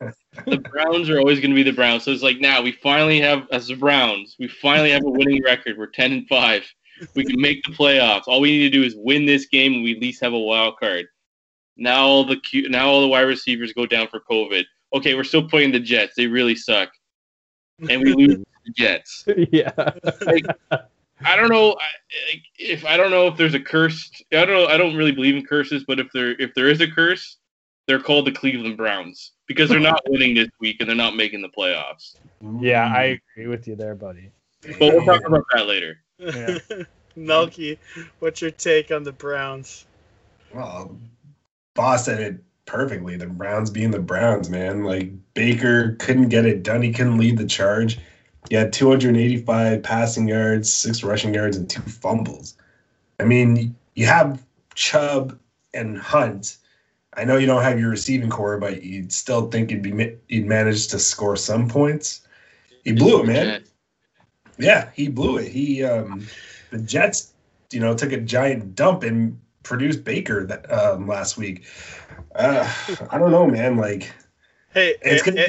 the 0.46 0.58
Browns 0.72 1.10
are 1.10 1.20
always 1.20 1.40
going 1.40 1.52
to 1.52 1.56
be 1.56 1.64
the 1.64 1.74
Browns. 1.74 2.04
So 2.04 2.12
it's 2.12 2.24
like 2.24 2.40
now 2.40 2.62
we 2.62 2.72
finally 2.72 3.20
have 3.22 3.48
as 3.52 3.68
the 3.68 3.76
Browns, 3.76 4.36
we 4.40 4.48
finally 4.48 4.92
have 4.92 5.04
a 5.04 5.10
winning 5.10 5.44
record. 5.44 5.78
We're 5.78 5.88
ten 5.88 6.12
and 6.12 6.28
five. 6.28 6.64
We 7.16 7.26
can 7.26 7.40
make 7.42 7.64
the 7.64 7.72
playoffs. 7.72 8.24
All 8.28 8.40
we 8.40 8.52
need 8.52 8.72
to 8.72 8.78
do 8.78 8.84
is 8.84 8.96
win 8.96 9.26
this 9.26 9.48
game, 9.48 9.74
and 9.74 9.84
we 9.84 9.94
at 9.94 10.00
least 10.02 10.22
have 10.24 10.34
a 10.34 10.40
wild 10.40 10.78
card. 10.80 11.06
Now 11.76 12.04
all 12.04 12.24
the 12.24 12.38
Q, 12.38 12.70
now 12.70 12.88
all 12.88 13.02
the 13.02 13.08
wide 13.08 13.22
receivers 13.22 13.74
go 13.74 13.86
down 13.86 14.08
for 14.08 14.20
COVID. 14.20 14.64
Okay, 14.94 15.16
we're 15.16 15.24
still 15.24 15.48
playing 15.48 15.72
the 15.72 15.80
Jets. 15.80 16.14
They 16.16 16.28
really 16.28 16.56
suck, 16.56 16.92
and 17.90 18.02
we 18.02 18.14
lose 18.14 18.38
the 18.66 18.72
Jets. 18.72 19.26
yeah. 19.52 19.72
Like, 20.22 20.46
I 21.26 21.36
don't 21.36 21.50
know 21.50 21.76
if 22.58 22.86
I 22.86 22.98
don't 22.98 23.12
know 23.12 23.28
if 23.28 23.38
there's 23.38 23.54
a 23.54 23.60
curse. 23.60 24.10
I 24.32 24.46
don't 24.46 24.56
know. 24.56 24.68
I 24.68 24.78
don't 24.78 24.96
really 24.96 25.12
believe 25.12 25.36
in 25.36 25.46
curses, 25.46 25.84
but 25.86 26.00
if 26.00 26.08
there 26.14 26.32
if 26.42 26.54
there 26.54 26.70
is 26.70 26.82
a 26.82 26.88
curse, 26.88 27.38
they're 27.88 28.00
called 28.00 28.26
the 28.26 28.32
Cleveland 28.32 28.78
Browns 28.78 29.32
because 29.48 29.70
they're 29.70 29.80
not 29.80 30.02
winning 30.08 30.36
this 30.36 30.50
week 30.60 30.78
and 30.80 30.90
they're 30.90 30.96
not 30.96 31.16
making 31.16 31.42
the 31.42 31.50
playoffs. 31.50 32.16
Yeah, 32.60 32.86
I 32.86 33.20
agree 33.36 33.48
with 33.48 33.68
you 33.68 33.76
there, 33.76 33.96
buddy. 33.96 34.32
But 34.62 34.94
we'll 34.94 35.06
talk 35.06 35.26
about 35.26 35.44
that 35.54 35.68
later. 35.68 36.00
Yeah. 36.18 36.58
Melky, 37.16 37.78
what's 38.20 38.42
your 38.42 38.52
take 38.52 38.92
on 38.92 39.04
the 39.04 39.12
Browns? 39.12 39.86
Well, 40.54 40.98
boss 41.76 42.06
said 42.06 42.20
it 42.22 42.44
perfectly. 42.66 43.18
The 43.18 43.28
Browns 43.28 43.70
being 43.70 43.92
the 43.92 44.00
Browns, 44.00 44.50
man. 44.50 44.84
Like 44.84 45.12
Baker 45.34 45.96
couldn't 46.00 46.30
get 46.30 46.46
it 46.46 46.64
done. 46.64 46.82
He 46.82 46.92
couldn't 46.92 47.18
lead 47.18 47.38
the 47.38 47.46
charge. 47.46 48.00
He 48.50 48.56
had 48.56 48.74
285 48.74 49.82
passing 49.84 50.28
yards, 50.28 50.72
six 50.72 51.04
rushing 51.04 51.34
yards, 51.34 51.58
and 51.58 51.70
two 51.70 51.82
fumbles. 51.82 52.56
I 53.20 53.24
mean, 53.24 53.76
you 53.96 54.06
have 54.06 54.44
Chubb 54.76 55.40
and 55.74 55.98
Hunt. 55.98 56.58
I 57.16 57.24
know 57.24 57.38
you 57.38 57.46
don't 57.48 57.64
have 57.64 57.80
your 57.80 57.90
receiving 57.90 58.30
core, 58.30 58.58
but 58.58 58.84
you'd 58.84 59.12
still 59.14 59.50
think 59.50 59.72
you'd 59.72 59.82
be 59.84 60.18
you'd 60.28 60.46
manage 60.46 60.88
to 60.90 61.00
score 61.00 61.36
some 61.36 61.70
points. 61.70 62.28
He 62.84 62.92
blew 62.92 63.22
it, 63.22 63.28
man. 63.28 63.64
Yeah, 64.58 64.90
he 64.94 65.08
blew 65.10 65.38
it. 65.38 65.48
He 65.52 65.84
um 65.84 66.26
the 66.72 66.80
Jets, 66.80 67.34
you 67.72 67.80
know, 67.80 67.94
took 67.96 68.12
a 68.12 68.18
giant 68.18 68.76
dump 68.76 69.04
and 69.04 69.40
produced 69.64 70.04
Baker 70.04 70.46
that 70.48 70.72
um 70.72 71.08
last 71.08 71.38
week. 71.38 71.66
Uh 72.36 72.68
I 73.12 73.18
don't 73.18 73.32
know, 73.32 73.48
man. 73.48 73.78
Like 73.78 74.12
Hey, 74.74 74.96
it's 75.02 75.22
it- 75.22 75.26
gonna 75.26 75.42
it- 75.42 75.48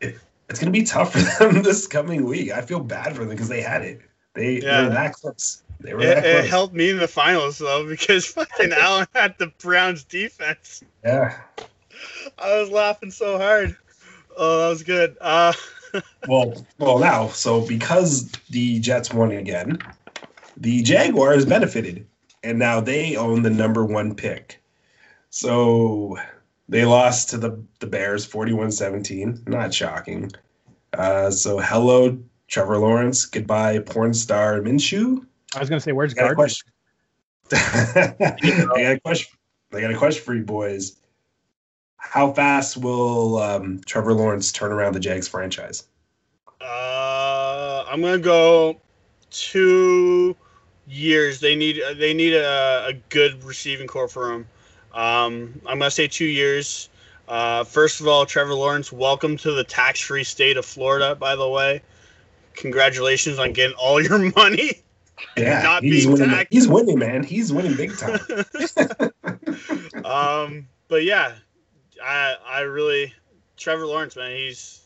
be 0.00 0.06
it, 0.06 0.18
it's 0.48 0.58
gonna 0.58 0.70
be 0.72 0.82
tough 0.82 1.12
for 1.12 1.20
them 1.48 1.62
this 1.62 1.86
coming 1.86 2.24
week. 2.24 2.50
I 2.52 2.60
feel 2.60 2.80
bad 2.80 3.14
for 3.14 3.20
them 3.20 3.30
because 3.30 3.48
they 3.48 3.60
had 3.62 3.82
it. 3.82 4.00
They 4.34 4.60
Yeah. 4.60 4.82
they 4.82 4.88
were 4.88 4.94
that 4.94 5.12
close. 5.14 5.62
They 5.80 5.94
were 5.94 6.00
it, 6.00 6.14
that 6.22 6.24
it 6.24 6.44
helped 6.46 6.74
me 6.74 6.90
in 6.90 6.98
the 6.98 7.08
finals 7.08 7.58
though 7.58 7.86
because 7.88 8.26
fucking 8.26 8.72
Allen 8.72 9.06
had 9.14 9.36
the 9.38 9.48
Browns 9.58 10.04
defense. 10.04 10.82
Yeah. 11.04 11.38
I 12.38 12.58
was 12.60 12.70
laughing 12.70 13.10
so 13.10 13.38
hard. 13.38 13.76
Oh, 14.36 14.62
that 14.62 14.68
was 14.68 14.82
good. 14.82 15.16
Uh, 15.20 15.52
Well, 16.26 16.66
well 16.78 16.98
now, 16.98 17.28
so 17.28 17.64
because 17.64 18.28
the 18.50 18.80
Jets 18.80 19.12
won 19.14 19.30
again, 19.30 19.78
the 20.56 20.82
Jaguars 20.82 21.46
benefited, 21.46 22.04
and 22.42 22.58
now 22.58 22.80
they 22.80 23.14
own 23.14 23.42
the 23.42 23.50
number 23.50 23.84
one 23.84 24.16
pick. 24.16 24.60
So 25.30 26.18
they 26.68 26.84
lost 26.84 27.30
to 27.30 27.38
the, 27.38 27.62
the 27.80 27.86
Bears 27.86 28.26
41-17. 28.26 29.46
Not 29.48 29.72
shocking. 29.74 30.30
Uh, 30.92 31.30
so 31.30 31.58
hello, 31.58 32.18
Trevor 32.48 32.78
Lawrence. 32.78 33.26
Goodbye, 33.26 33.80
porn 33.80 34.14
star 34.14 34.60
Minshew. 34.60 35.26
I 35.54 35.60
was 35.60 35.68
gonna 35.68 35.80
say, 35.80 35.92
where's 35.92 36.12
I 36.12 36.16
got 36.16 36.22
a 36.22 36.34
Gardner? 36.34 36.34
question. 36.34 36.72
I 37.52 38.46
got 38.50 38.92
a 38.92 39.00
question. 39.00 39.38
I 39.72 39.80
got 39.80 39.90
a 39.90 39.96
question 39.96 40.22
for 40.24 40.34
you 40.34 40.44
boys. 40.44 40.96
How 41.96 42.32
fast 42.32 42.76
will 42.76 43.38
um, 43.38 43.80
Trevor 43.86 44.14
Lawrence 44.14 44.52
turn 44.52 44.72
around 44.72 44.94
the 44.94 45.00
Jags 45.00 45.26
franchise? 45.26 45.84
uh, 46.60 47.84
I'm 47.88 48.00
gonna 48.00 48.18
go 48.18 48.80
two 49.30 50.36
years. 50.86 51.40
They 51.40 51.56
need 51.56 51.80
they 51.96 52.14
need 52.14 52.34
a, 52.34 52.86
a 52.88 52.92
good 53.08 53.42
receiving 53.44 53.86
core 53.86 54.08
for 54.08 54.32
him. 54.32 54.46
Um, 54.94 55.60
I'm 55.66 55.80
gonna 55.80 55.90
say 55.90 56.06
two 56.06 56.24
years. 56.24 56.88
Uh, 57.26 57.64
first 57.64 58.00
of 58.00 58.06
all, 58.06 58.24
Trevor 58.24 58.54
Lawrence, 58.54 58.92
welcome 58.92 59.36
to 59.38 59.52
the 59.52 59.64
tax-free 59.64 60.24
state 60.24 60.56
of 60.56 60.64
Florida. 60.64 61.16
By 61.16 61.34
the 61.34 61.48
way, 61.48 61.82
congratulations 62.54 63.40
on 63.40 63.52
getting 63.52 63.76
all 63.76 64.00
your 64.00 64.18
money. 64.36 64.82
Yeah, 65.36 65.62
not 65.62 65.82
he's 65.82 66.04
being 66.04 66.12
winning. 66.12 66.30
taxed. 66.30 66.52
He's 66.52 66.68
winning, 66.68 66.98
man. 66.98 67.24
He's 67.24 67.52
winning 67.52 67.76
big 67.76 67.96
time. 67.98 68.20
um, 70.04 70.68
but 70.86 71.02
yeah, 71.02 71.32
I 72.02 72.36
I 72.46 72.60
really 72.60 73.12
Trevor 73.56 73.86
Lawrence, 73.86 74.14
man, 74.14 74.36
he's. 74.36 74.82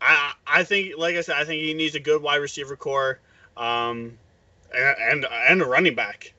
I 0.00 0.32
I 0.46 0.64
think, 0.64 0.94
like 0.96 1.16
I 1.16 1.20
said, 1.20 1.36
I 1.36 1.44
think 1.44 1.62
he 1.62 1.74
needs 1.74 1.94
a 1.94 2.00
good 2.00 2.22
wide 2.22 2.36
receiver 2.36 2.76
core, 2.76 3.20
um, 3.56 4.16
and 4.74 4.96
and, 4.98 5.26
and 5.30 5.62
a 5.62 5.66
running 5.66 5.94
back. 5.94 6.32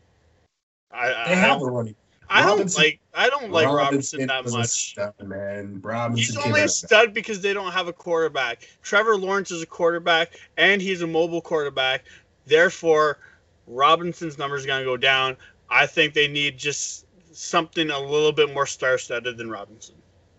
I 0.91 1.07
they 1.27 1.33
I, 1.33 1.35
have 1.35 1.61
a 1.61 1.65
running. 1.65 1.95
I 2.29 2.41
don't 2.45 2.75
like 2.77 2.99
I 3.13 3.29
don't 3.29 3.51
like 3.51 3.67
Robinson 3.67 4.27
that 4.27 4.45
much. 4.49 4.67
stud, 4.67 5.13
man. 5.23 5.75
He's 5.75 5.83
Robinson 5.83 6.35
came 6.35 6.47
only 6.47 6.61
a 6.61 6.63
out. 6.63 6.69
stud 6.69 7.13
because 7.13 7.41
they 7.41 7.53
don't 7.53 7.71
have 7.71 7.87
a 7.87 7.93
quarterback. 7.93 8.67
Trevor 8.81 9.17
Lawrence 9.17 9.51
is 9.51 9.61
a 9.61 9.65
quarterback, 9.65 10.39
and 10.57 10.81
he's 10.81 11.01
a 11.01 11.07
mobile 11.07 11.41
quarterback. 11.41 12.05
Therefore, 12.45 13.19
Robinson's 13.67 14.37
numbers 14.37 14.63
are 14.63 14.67
going 14.67 14.79
to 14.79 14.85
go 14.85 14.97
down. 14.97 15.37
I 15.69 15.85
think 15.85 16.13
they 16.13 16.27
need 16.27 16.57
just 16.57 17.05
something 17.31 17.89
a 17.89 17.99
little 17.99 18.31
bit 18.31 18.53
more 18.53 18.65
star-studded 18.65 19.37
than 19.37 19.49
Robinson. 19.49 19.95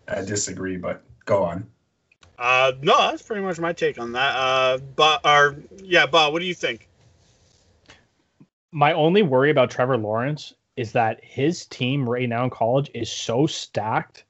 I 0.09 0.23
disagree, 0.23 0.77
but 0.77 1.03
go 1.25 1.43
on. 1.43 1.67
Uh, 2.39 2.73
no, 2.83 2.97
that's 3.11 3.23
pretty 3.23 3.43
much 3.43 3.59
my 3.59 3.73
take 3.73 3.99
on 3.99 4.13
that. 4.13 4.37
Uh, 4.37 4.79
but 4.97 5.21
or 5.25 5.57
yeah, 5.83 6.07
Bob, 6.07 6.33
what 6.33 6.41
do 6.41 6.47
you 6.47 6.55
think? 6.55 6.89
My 8.73 8.93
only 8.93 9.23
worry 9.23 9.51
about 9.51 9.71
Trevor 9.71 9.97
Lawrence 9.97 10.55
is 10.77 10.93
that 10.93 11.23
his 11.23 11.67
team 11.67 12.09
right 12.09 12.29
now 12.29 12.45
in 12.45 12.51
college 12.51 12.91
is 12.95 13.11
so 13.11 13.47
stacked 13.47 14.25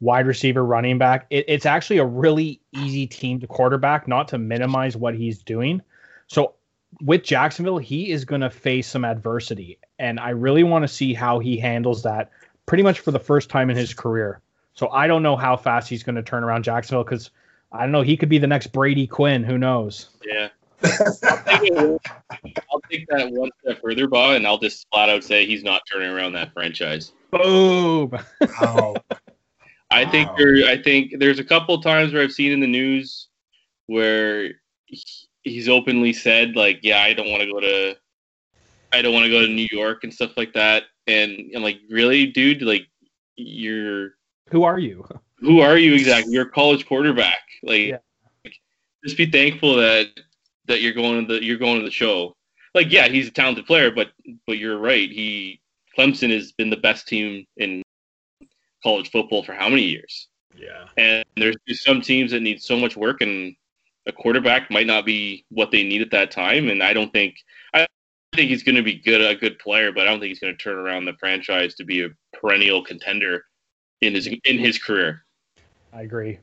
wide 0.00 0.26
receiver, 0.26 0.64
running 0.64 0.98
back. 0.98 1.26
It, 1.30 1.44
it's 1.46 1.66
actually 1.66 1.98
a 1.98 2.04
really 2.04 2.60
easy 2.72 3.06
team 3.06 3.38
to 3.40 3.46
quarterback, 3.46 4.08
not 4.08 4.28
to 4.28 4.38
minimize 4.38 4.96
what 4.96 5.14
he's 5.14 5.38
doing. 5.38 5.82
So 6.26 6.54
with 7.02 7.22
Jacksonville, 7.22 7.78
he 7.78 8.10
is 8.10 8.24
going 8.24 8.40
to 8.40 8.50
face 8.50 8.88
some 8.88 9.04
adversity. 9.04 9.78
And 9.98 10.18
I 10.18 10.30
really 10.30 10.64
want 10.64 10.82
to 10.82 10.88
see 10.88 11.14
how 11.14 11.38
he 11.38 11.56
handles 11.56 12.02
that 12.02 12.30
pretty 12.66 12.82
much 12.82 13.00
for 13.00 13.10
the 13.10 13.18
first 13.18 13.50
time 13.50 13.70
in 13.70 13.76
his 13.76 13.94
career. 13.94 14.40
So 14.74 14.88
I 14.88 15.06
don't 15.06 15.22
know 15.22 15.36
how 15.36 15.56
fast 15.56 15.88
he's 15.88 16.02
going 16.02 16.16
to 16.16 16.22
turn 16.22 16.44
around 16.44 16.62
Jacksonville 16.62 17.04
because 17.04 17.30
I 17.72 17.80
don't 17.80 17.92
know. 17.92 18.02
He 18.02 18.16
could 18.16 18.28
be 18.28 18.38
the 18.38 18.46
next 18.46 18.68
Brady 18.68 19.06
Quinn. 19.06 19.44
Who 19.44 19.58
knows? 19.58 20.10
Yeah. 20.24 20.48
I'll, 20.82 21.42
take 21.46 21.60
it, 21.72 22.00
I'll 22.72 22.80
take 22.90 23.06
that 23.08 23.30
one 23.30 23.50
step 23.62 23.80
further, 23.82 24.06
Bob, 24.08 24.36
and 24.36 24.46
I'll 24.46 24.58
just 24.58 24.86
flat 24.92 25.08
out 25.08 25.24
say 25.24 25.46
he's 25.46 25.62
not 25.64 25.82
turning 25.90 26.10
around 26.10 26.32
that 26.32 26.52
franchise. 26.52 27.12
Boom. 27.30 28.12
Wow. 28.60 28.94
I 29.90 30.04
think 30.04 30.28
Wow. 30.30 30.34
there. 30.38 30.64
I 30.68 30.80
think 30.80 31.14
there's 31.18 31.38
a 31.40 31.44
couple 31.44 31.80
times 31.80 32.12
where 32.12 32.22
I've 32.22 32.32
seen 32.32 32.52
in 32.52 32.60
the 32.60 32.66
news 32.66 33.28
where 33.86 34.52
he- 34.86 35.02
he's 35.42 35.68
openly 35.68 36.12
said 36.12 36.54
like, 36.54 36.78
"Yeah, 36.82 37.02
I 37.02 37.12
don't 37.12 37.28
want 37.30 37.42
to 37.42 37.50
go 37.50 37.58
to, 37.60 37.96
I 38.92 39.02
don't 39.02 39.12
want 39.12 39.24
to 39.24 39.30
go 39.30 39.40
to 39.44 39.48
New 39.52 39.66
York 39.72 40.04
and 40.04 40.14
stuff 40.14 40.36
like 40.36 40.52
that." 40.52 40.84
And 41.08 41.50
I'm 41.56 41.62
like, 41.62 41.80
really, 41.90 42.26
dude? 42.26 42.62
Like, 42.62 42.86
you're 43.36 44.10
Who 44.50 44.62
are 44.62 44.78
you? 44.78 45.04
who 45.38 45.60
are 45.60 45.76
you 45.76 45.94
exactly? 45.94 46.34
You're 46.34 46.46
a 46.46 46.50
college 46.50 46.86
quarterback. 46.86 47.40
Like, 47.64 47.86
Yeah. 47.88 47.98
just 49.04 49.16
be 49.16 49.26
thankful 49.26 49.74
that 49.76 50.08
that 50.70 50.80
you're 50.80 50.92
going 50.92 51.26
to 51.26 51.34
the 51.34 51.44
you're 51.44 51.58
going 51.58 51.78
to 51.78 51.84
the 51.84 51.90
show. 51.90 52.36
Like, 52.74 52.90
yeah, 52.90 53.08
he's 53.08 53.28
a 53.28 53.32
talented 53.32 53.66
player, 53.66 53.90
but 53.90 54.12
but 54.46 54.58
you're 54.58 54.78
right. 54.78 55.10
He 55.10 55.60
Clemson 55.98 56.30
has 56.30 56.52
been 56.52 56.70
the 56.70 56.76
best 56.76 57.06
team 57.06 57.44
in 57.56 57.82
college 58.82 59.10
football 59.10 59.42
for 59.42 59.52
how 59.52 59.68
many 59.68 59.82
years? 59.82 60.28
Yeah. 60.56 60.86
And 60.96 61.24
there's 61.36 61.56
just 61.68 61.84
some 61.84 62.00
teams 62.00 62.30
that 62.30 62.40
need 62.40 62.62
so 62.62 62.76
much 62.76 62.96
work, 62.96 63.20
and 63.20 63.54
a 64.06 64.12
quarterback 64.12 64.70
might 64.70 64.86
not 64.86 65.04
be 65.04 65.44
what 65.50 65.70
they 65.70 65.82
need 65.82 66.02
at 66.02 66.10
that 66.12 66.30
time. 66.30 66.68
And 66.68 66.82
I 66.82 66.92
don't 66.92 67.12
think 67.12 67.36
I 67.74 67.86
think 68.34 68.50
he's 68.50 68.62
going 68.62 68.76
to 68.76 68.82
be 68.82 68.94
good, 68.94 69.20
a 69.20 69.34
good 69.34 69.58
player, 69.58 69.92
but 69.92 70.06
I 70.06 70.10
don't 70.10 70.20
think 70.20 70.30
he's 70.30 70.40
going 70.40 70.56
to 70.56 70.62
turn 70.62 70.76
around 70.76 71.04
the 71.04 71.14
franchise 71.14 71.74
to 71.74 71.84
be 71.84 72.04
a 72.04 72.08
perennial 72.32 72.84
contender 72.84 73.44
in 74.00 74.14
his 74.14 74.26
in 74.26 74.58
his 74.58 74.78
career. 74.78 75.24
I 75.92 76.02
agree. 76.02 76.38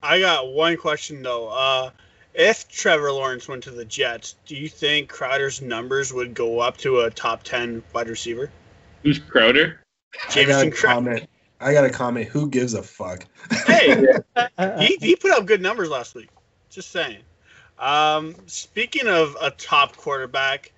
I 0.00 0.20
got 0.20 0.52
one 0.52 0.76
question 0.76 1.22
though. 1.22 1.48
Uh, 1.48 1.90
if 2.38 2.68
Trevor 2.68 3.10
Lawrence 3.10 3.48
went 3.48 3.64
to 3.64 3.72
the 3.72 3.84
Jets, 3.84 4.36
do 4.46 4.54
you 4.54 4.68
think 4.68 5.10
Crowder's 5.10 5.60
numbers 5.60 6.12
would 6.12 6.34
go 6.34 6.60
up 6.60 6.76
to 6.78 7.00
a 7.00 7.10
top 7.10 7.42
ten 7.42 7.82
wide 7.92 8.08
receiver? 8.08 8.48
Who's 9.02 9.18
Crowder? 9.18 9.80
I 10.14 10.18
got 10.18 10.32
Jamison 10.32 10.68
a 10.68 10.70
Crowder. 10.70 10.94
comment. 10.94 11.28
I 11.60 11.72
got 11.72 11.84
a 11.84 11.90
comment. 11.90 12.28
Who 12.28 12.48
gives 12.48 12.74
a 12.74 12.82
fuck? 12.82 13.26
Hey, 13.66 14.06
he, 14.78 14.96
he 15.00 15.16
put 15.16 15.32
up 15.32 15.46
good 15.46 15.60
numbers 15.60 15.90
last 15.90 16.14
week. 16.14 16.28
Just 16.70 16.92
saying. 16.92 17.18
Um, 17.80 18.36
speaking 18.46 19.08
of 19.08 19.36
a 19.40 19.50
top 19.50 19.96
quarterback, 19.96 20.72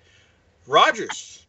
Rodgers, 0.65 1.45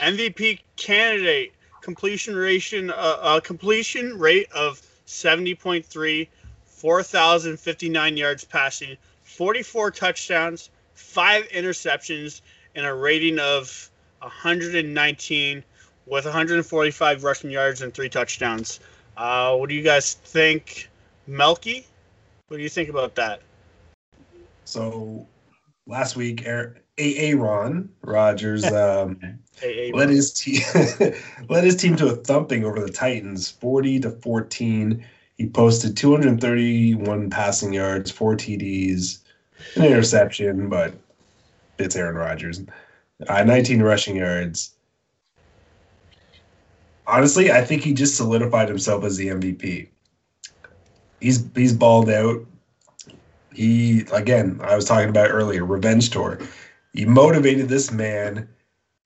MVP 0.00 0.60
candidate, 0.76 1.54
completion 1.80 2.36
ration, 2.36 2.90
uh, 2.90 3.16
uh, 3.20 3.40
completion 3.40 4.18
rate 4.18 4.52
of 4.52 4.82
seventy 5.06 5.54
point 5.54 5.86
three, 5.86 6.28
four 6.64 7.02
thousand 7.02 7.58
fifty 7.58 7.88
nine 7.88 8.18
yards 8.18 8.44
passing, 8.44 8.98
forty 9.36 9.62
four 9.62 9.90
touchdowns, 9.90 10.70
five 10.94 11.48
interceptions, 11.50 12.40
and 12.74 12.86
a 12.86 12.94
rating 12.94 13.38
of 13.38 13.90
one 14.20 14.30
hundred 14.30 14.74
and 14.74 14.94
nineteen 14.94 15.62
with 16.06 16.24
one 16.24 16.32
hundred 16.32 16.56
and 16.56 16.66
forty 16.66 16.90
five 16.90 17.22
rushing 17.22 17.50
yards 17.50 17.82
and 17.82 17.92
three 17.92 18.08
touchdowns. 18.08 18.80
Uh, 19.16 19.54
what 19.56 19.68
do 19.68 19.74
you 19.74 19.82
guys 19.82 20.14
think, 20.14 20.88
Melky? 21.26 21.86
What 22.48 22.56
do 22.56 22.62
you 22.62 22.68
think 22.68 22.88
about 22.88 23.14
that? 23.16 23.42
So 24.64 25.26
last 25.86 26.16
week, 26.16 26.44
Aaron, 26.46 27.90
Rodgers 28.02 28.64
um, 28.72 29.20
led 29.92 30.08
his 30.08 30.32
team 30.32 30.62
led 31.48 31.64
his 31.64 31.76
team 31.76 31.96
to 31.96 32.06
a 32.06 32.16
thumping 32.16 32.64
over 32.64 32.80
the 32.80 32.92
Titans, 32.92 33.50
forty 33.50 34.00
to 34.00 34.10
fourteen. 34.10 35.04
He 35.36 35.46
posted 35.46 35.98
231 35.98 37.28
passing 37.28 37.74
yards, 37.74 38.10
four 38.10 38.36
TDs, 38.36 39.18
an 39.76 39.84
interception, 39.84 40.68
but 40.68 40.94
it's 41.78 41.96
Aaron 41.96 42.16
Rodgers. 42.16 42.62
Uh, 43.28 43.44
19 43.44 43.82
rushing 43.82 44.16
yards. 44.16 44.74
Honestly, 47.06 47.52
I 47.52 47.62
think 47.62 47.82
he 47.82 47.94
just 47.94 48.16
solidified 48.16 48.68
himself 48.68 49.04
as 49.04 49.16
the 49.16 49.28
MVP. 49.28 49.88
He's 51.20 51.48
he's 51.54 51.72
balled 51.72 52.10
out. 52.10 52.44
He 53.52 54.04
again, 54.12 54.60
I 54.62 54.76
was 54.76 54.84
talking 54.84 55.08
about 55.08 55.30
earlier, 55.30 55.64
revenge 55.64 56.10
tour. 56.10 56.38
He 56.92 57.04
motivated 57.06 57.68
this 57.68 57.90
man. 57.90 58.48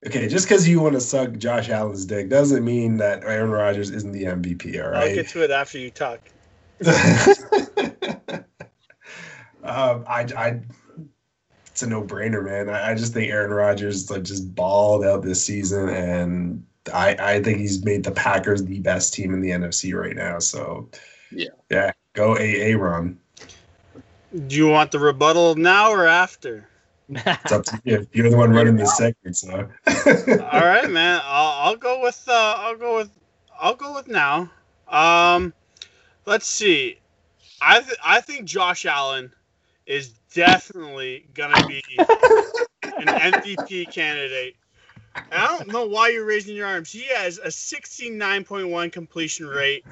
Okay, 0.07 0.29
just 0.29 0.49
because 0.49 0.67
you 0.67 0.81
want 0.81 0.95
to 0.95 1.01
suck 1.01 1.37
Josh 1.37 1.69
Allen's 1.69 2.07
dick 2.07 2.31
doesn't 2.31 2.65
mean 2.65 2.97
that 2.97 3.23
Aaron 3.23 3.51
Rodgers 3.51 3.91
isn't 3.91 4.13
the 4.13 4.25
MVP. 4.25 4.83
All 4.83 4.95
I'll 4.95 5.15
get 5.15 5.29
to 5.29 5.45
it 5.45 5.51
after 5.51 5.79
you 5.79 5.91
talk. 5.91 6.21
um, 9.63 10.05
I, 10.09 10.27
I, 10.37 10.61
it's 11.67 11.83
a 11.83 11.87
no-brainer, 11.87 12.45
man. 12.45 12.69
I, 12.69 12.91
I 12.91 12.95
just 12.95 13.13
think 13.13 13.31
Aaron 13.31 13.51
Rodgers 13.51 14.11
like 14.11 14.23
just 14.23 14.55
balled 14.55 15.05
out 15.05 15.23
this 15.23 15.45
season, 15.45 15.89
and 15.89 16.65
I, 16.93 17.17
I 17.19 17.43
think 17.43 17.59
he's 17.59 17.85
made 17.85 18.05
the 18.05 18.11
Packers 18.11 18.65
the 18.65 18.81
best 18.81 19.15
team 19.15 19.35
in 19.35 19.41
the 19.41 19.51
NFC 19.51 19.95
right 19.95 20.17
now. 20.17 20.39
So, 20.39 20.89
Yeah. 21.31 21.49
yeah, 21.71 21.93
go 22.15 22.37
a 22.37 22.61
Aaron. 22.73 23.19
Do 24.47 24.57
you 24.57 24.69
want 24.69 24.93
the 24.93 24.99
rebuttal 24.99 25.57
now 25.57 25.91
or 25.91 26.07
after? 26.07 26.69
It's 27.09 27.53
up 27.53 27.65
to 27.65 27.81
you. 27.85 28.07
You're 28.13 28.31
the 28.31 28.37
one 28.37 28.53
running 28.53 28.77
the 28.77 28.87
segment, 28.87 29.37
so. 29.37 29.69
All 30.53 30.61
right, 30.61 30.89
man. 30.89 31.21
I'll, 31.25 31.69
I'll 31.69 31.77
go 31.77 32.01
with 32.01 32.23
uh, 32.29 32.55
I'll 32.59 32.77
go 32.77 32.97
with 32.97 33.11
I'll 33.61 33.75
go 33.75 33.93
with 33.95 34.07
now. 34.07 34.51
Um, 34.87 35.53
let's 36.27 36.47
see. 36.47 36.99
I 37.61 37.81
th- 37.81 37.99
I 38.05 38.21
think 38.21 38.45
Josh 38.45 38.87
Allen 38.87 39.33
is 39.91 40.11
definitely 40.33 41.27
gonna 41.35 41.67
be 41.67 41.83
an 41.99 42.07
MVP 43.07 43.93
candidate. 43.93 44.55
And 45.17 45.43
I 45.43 45.47
don't 45.49 45.67
know 45.67 45.85
why 45.87 46.11
you're 46.11 46.25
raising 46.25 46.55
your 46.55 46.69
arms. 46.69 46.93
He 46.93 47.09
has 47.09 47.39
a 47.39 47.49
69.1 47.49 48.93
completion 48.93 49.49
rate, 49.49 49.85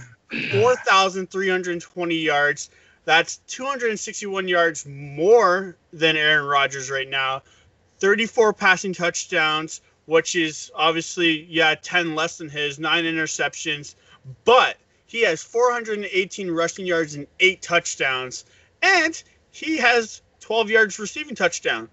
4,320 0.53 2.15
yards. 2.15 2.71
That's 3.07 3.39
261 3.49 4.47
yards 4.47 4.87
more 4.87 5.77
than 5.93 6.17
Aaron 6.17 6.47
Rodgers 6.47 6.91
right 6.91 7.09
now. 7.09 7.43
34 7.99 8.53
passing 8.53 8.93
touchdowns, 8.93 9.81
which 10.07 10.37
is 10.37 10.71
obviously, 10.77 11.43
yeah, 11.51 11.75
10 11.75 12.15
less 12.15 12.39
than 12.39 12.49
his, 12.49 12.79
nine 12.79 13.03
interceptions. 13.03 13.97
But 14.45 14.77
he 15.07 15.23
has 15.23 15.43
418 15.43 16.53
rushing 16.53 16.87
yards 16.87 17.17
and 17.17 17.27
eight 17.41 17.63
touchdowns. 17.63 18.45
And 18.81 19.21
he 19.51 19.77
has 19.79 20.23
12 20.41 20.71
yards 20.71 20.99
receiving 20.99 21.35
touchdown. 21.35 21.89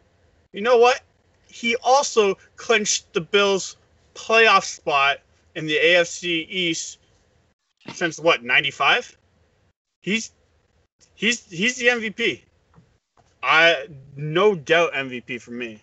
You 0.53 0.62
know 0.62 0.78
what? 0.78 1.01
He 1.47 1.76
also 1.78 2.38
clinched 2.58 3.12
the 3.14 3.22
Bills' 3.22 3.78
playoff 4.14 4.64
spot 4.64 5.20
in 5.56 5.66
the 5.68 5.78
AFC 5.78 6.45
East 6.49 6.99
since 7.93 8.20
what, 8.20 8.43
95? 8.43 9.18
He's 10.01 10.32
he's 11.16 11.45
he's 11.49 11.76
the 11.78 11.88
MVP. 11.88 12.41
I 13.43 13.88
no 14.16 14.56
doubt 14.56 14.93
MVP 14.93 15.41
for 15.41 15.51
me. 15.51 15.80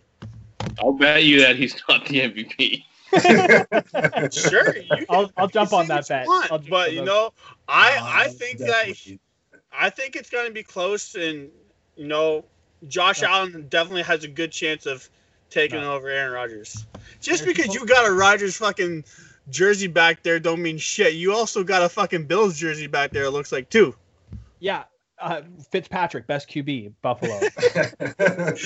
I'll 0.81 0.93
bet 0.93 1.25
you 1.25 1.41
that 1.41 1.57
he's 1.57 1.75
not 1.89 2.05
the 2.07 2.20
MVP. 2.20 2.85
Sure, 4.33 4.77
you 4.77 4.89
can- 4.89 5.07
I'll- 5.11 5.31
I'll 5.37 5.49
jump 5.49 5.73
on 5.75 5.87
that 5.89 6.09
bet. 6.09 6.27
want, 6.27 6.51
I'll 6.51 6.59
but 6.59 6.93
you 6.93 7.01
that. 7.01 7.05
know, 7.05 7.33
I 7.68 7.99
I 8.25 8.29
think 8.29 8.59
that 8.59 8.87
definitely. 8.87 9.20
I 9.70 9.91
think 9.91 10.16
it's 10.16 10.31
going 10.31 10.47
to 10.47 10.53
be 10.53 10.62
close, 10.62 11.14
and 11.14 11.51
you 12.03 12.09
know, 12.09 12.44
Josh 12.88 13.22
Allen 13.22 13.66
definitely 13.68 14.03
has 14.03 14.24
a 14.24 14.28
good 14.28 14.50
chance 14.50 14.86
of 14.86 15.09
taking 15.50 15.80
No. 15.80 15.94
over 15.94 16.09
Aaron 16.09 16.32
Rodgers. 16.32 16.84
Just 17.20 17.44
because 17.44 17.72
you 17.74 17.86
got 17.86 18.09
a 18.09 18.12
Rodgers 18.12 18.57
fucking 18.57 19.05
jersey 19.50 19.86
back 19.86 20.24
there, 20.24 20.40
don't 20.40 20.61
mean 20.61 20.78
shit. 20.78 21.14
You 21.14 21.32
also 21.32 21.62
got 21.62 21.82
a 21.82 21.88
fucking 21.88 22.26
Bills 22.26 22.59
jersey 22.59 22.88
back 22.88 23.12
there. 23.12 23.24
It 23.24 23.30
looks 23.30 23.53
like 23.53 23.70
too. 23.70 23.94
yeah, 24.59 24.82
uh, 25.20 25.42
Fitzpatrick, 25.70 26.26
best 26.26 26.48
QB, 26.48 26.92
Buffalo. 27.03 27.38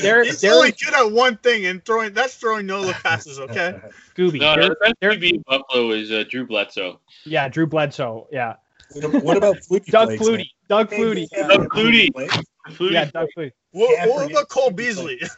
There, 0.00 0.24
He's 0.24 0.40
there, 0.40 0.54
only 0.54 0.72
good 0.72 0.94
at 0.94 1.12
one 1.12 1.36
thing, 1.38 1.66
and 1.66 1.84
throwing 1.84 2.14
that's 2.14 2.36
throwing 2.36 2.64
no 2.64 2.80
look 2.80 2.96
passes. 2.96 3.38
Okay. 3.38 3.78
Scooby. 4.16 4.40
No, 4.40 4.54
no, 4.54 4.74
best 4.80 4.94
QB 5.02 5.30
in 5.30 5.44
Buffalo 5.46 5.90
is 5.90 6.10
uh, 6.10 6.24
Drew 6.30 6.46
Bledsoe. 6.46 7.00
yeah, 7.26 7.48
Drew 7.50 7.66
Bledsoe. 7.66 8.26
Yeah, 8.32 8.54
what 8.94 9.36
about 9.36 9.56
Flutie 9.56 9.86
Doug 9.86 10.08
Flakes, 10.08 10.22
Flutie. 10.24 10.50
Doug 10.68 10.90
Flutie. 10.90 11.28
Doug 11.30 11.68
Flutie. 11.68 12.42
Flakes? 12.66 12.78
Flutie. 12.78 12.92
Yeah, 12.92 13.04
Doug 13.06 13.28
Flutie. 13.36 13.52
What, 13.72 13.96
Can't 13.98 14.10
what 14.10 14.30
about 14.30 14.48
Cole 14.48 14.70
Beasley? 14.70 15.20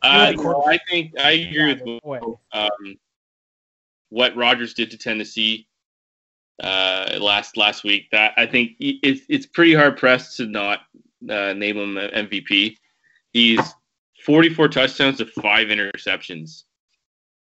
Uh, 0.00 0.32
Yeah, 0.36 0.42
no, 0.44 0.64
I 0.64 0.78
think 0.88 1.18
I 1.18 1.30
agree 1.32 1.56
Yeah, 1.72 1.82
with 1.84 2.02
boy. 2.02 2.20
Um, 2.52 2.94
what 4.10 4.36
Rodgers 4.36 4.72
did 4.74 4.92
to 4.92 4.96
Tennessee. 4.98 5.66
uh, 6.62 7.18
last 7.20 7.56
last 7.56 7.82
week. 7.82 8.08
That 8.12 8.32
I 8.36 8.46
think 8.46 8.72
it's 8.78 9.22
it's 9.28 9.46
pretty 9.46 9.74
hard 9.74 9.96
pressed 9.96 10.36
to 10.36 10.46
not 10.46 10.80
uh, 11.28 11.52
name 11.52 11.76
him 11.78 11.94
MVP. 11.96 12.76
He's 13.32 13.60
44 14.24 14.68
touchdowns 14.68 15.18
to 15.18 15.26
five 15.26 15.66
interceptions. 15.68 16.62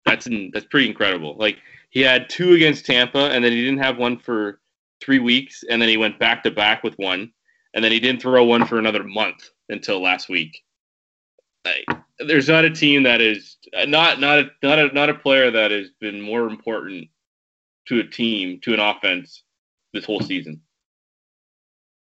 That's 0.05 0.25
in, 0.27 0.49
that's 0.51 0.65
pretty 0.65 0.87
incredible. 0.89 1.35
Like 1.37 1.57
he 1.91 2.01
had 2.01 2.27
two 2.29 2.53
against 2.53 2.85
Tampa, 2.87 3.29
and 3.31 3.43
then 3.45 3.51
he 3.51 3.63
didn't 3.63 3.83
have 3.83 3.97
one 3.97 4.17
for 4.17 4.59
three 4.99 5.19
weeks, 5.19 5.63
and 5.69 5.79
then 5.81 5.89
he 5.89 5.97
went 5.97 6.17
back 6.17 6.41
to 6.43 6.49
back 6.51 6.83
with 6.83 6.95
one, 6.97 7.31
and 7.73 7.83
then 7.83 7.91
he 7.91 7.99
didn't 7.99 8.21
throw 8.21 8.43
one 8.43 8.65
for 8.65 8.77
another 8.77 9.03
month 9.03 9.49
until 9.69 10.01
last 10.01 10.29
week. 10.29 10.63
Like, 11.65 11.99
there's 12.19 12.47
not 12.47 12.65
a 12.65 12.69
team 12.69 13.03
that 13.03 13.21
is 13.21 13.57
not 13.87 14.19
not 14.19 14.39
a, 14.39 14.51
not 14.63 14.79
a 14.79 14.87
not 14.93 15.09
a 15.09 15.13
player 15.13 15.51
that 15.51 15.71
has 15.71 15.89
been 15.99 16.21
more 16.21 16.47
important 16.47 17.07
to 17.87 17.99
a 17.99 18.03
team 18.03 18.59
to 18.61 18.73
an 18.73 18.79
offense 18.79 19.43
this 19.93 20.05
whole 20.05 20.21
season. 20.21 20.61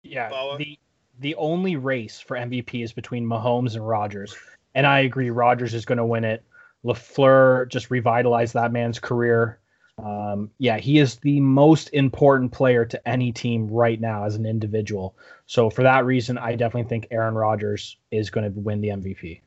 Yeah, 0.04 0.30
Bala? 0.30 0.58
the 0.58 0.78
the 1.20 1.36
only 1.36 1.76
race 1.76 2.20
for 2.20 2.38
MVP 2.38 2.84
is 2.84 2.94
between 2.94 3.26
Mahomes 3.26 3.76
and 3.76 3.88
Rodgers, 3.88 4.36
and 4.76 4.86
I 4.86 5.00
agree 5.00 5.30
Rodgers 5.30 5.74
is 5.74 5.86
going 5.86 5.98
to 5.98 6.06
win 6.06 6.24
it. 6.24 6.44
LaFleur 6.86 7.68
just 7.70 7.90
revitalized 7.90 8.54
that 8.54 8.72
man's 8.72 9.00
career. 9.00 9.60
Um, 9.98 10.52
yeah, 10.60 10.78
he 10.78 11.00
is 11.00 11.16
the 11.18 11.40
most 11.40 11.90
important 11.90 12.52
player 12.52 12.86
to 12.86 13.08
any 13.08 13.32
team 13.32 13.68
right 13.68 14.00
now 14.00 14.26
as 14.26 14.36
an 14.36 14.46
individual. 14.46 15.16
So 15.48 15.70
for 15.70 15.82
that 15.84 16.06
reason, 16.06 16.38
I 16.38 16.56
definitely 16.56 16.88
think 16.90 17.08
Aaron 17.10 17.34
Rodgers 17.36 17.98
is 18.12 18.30
going 18.30 18.52
to 18.54 18.60
win 18.60 18.82
the 18.82 18.90
MVP. 18.90 19.42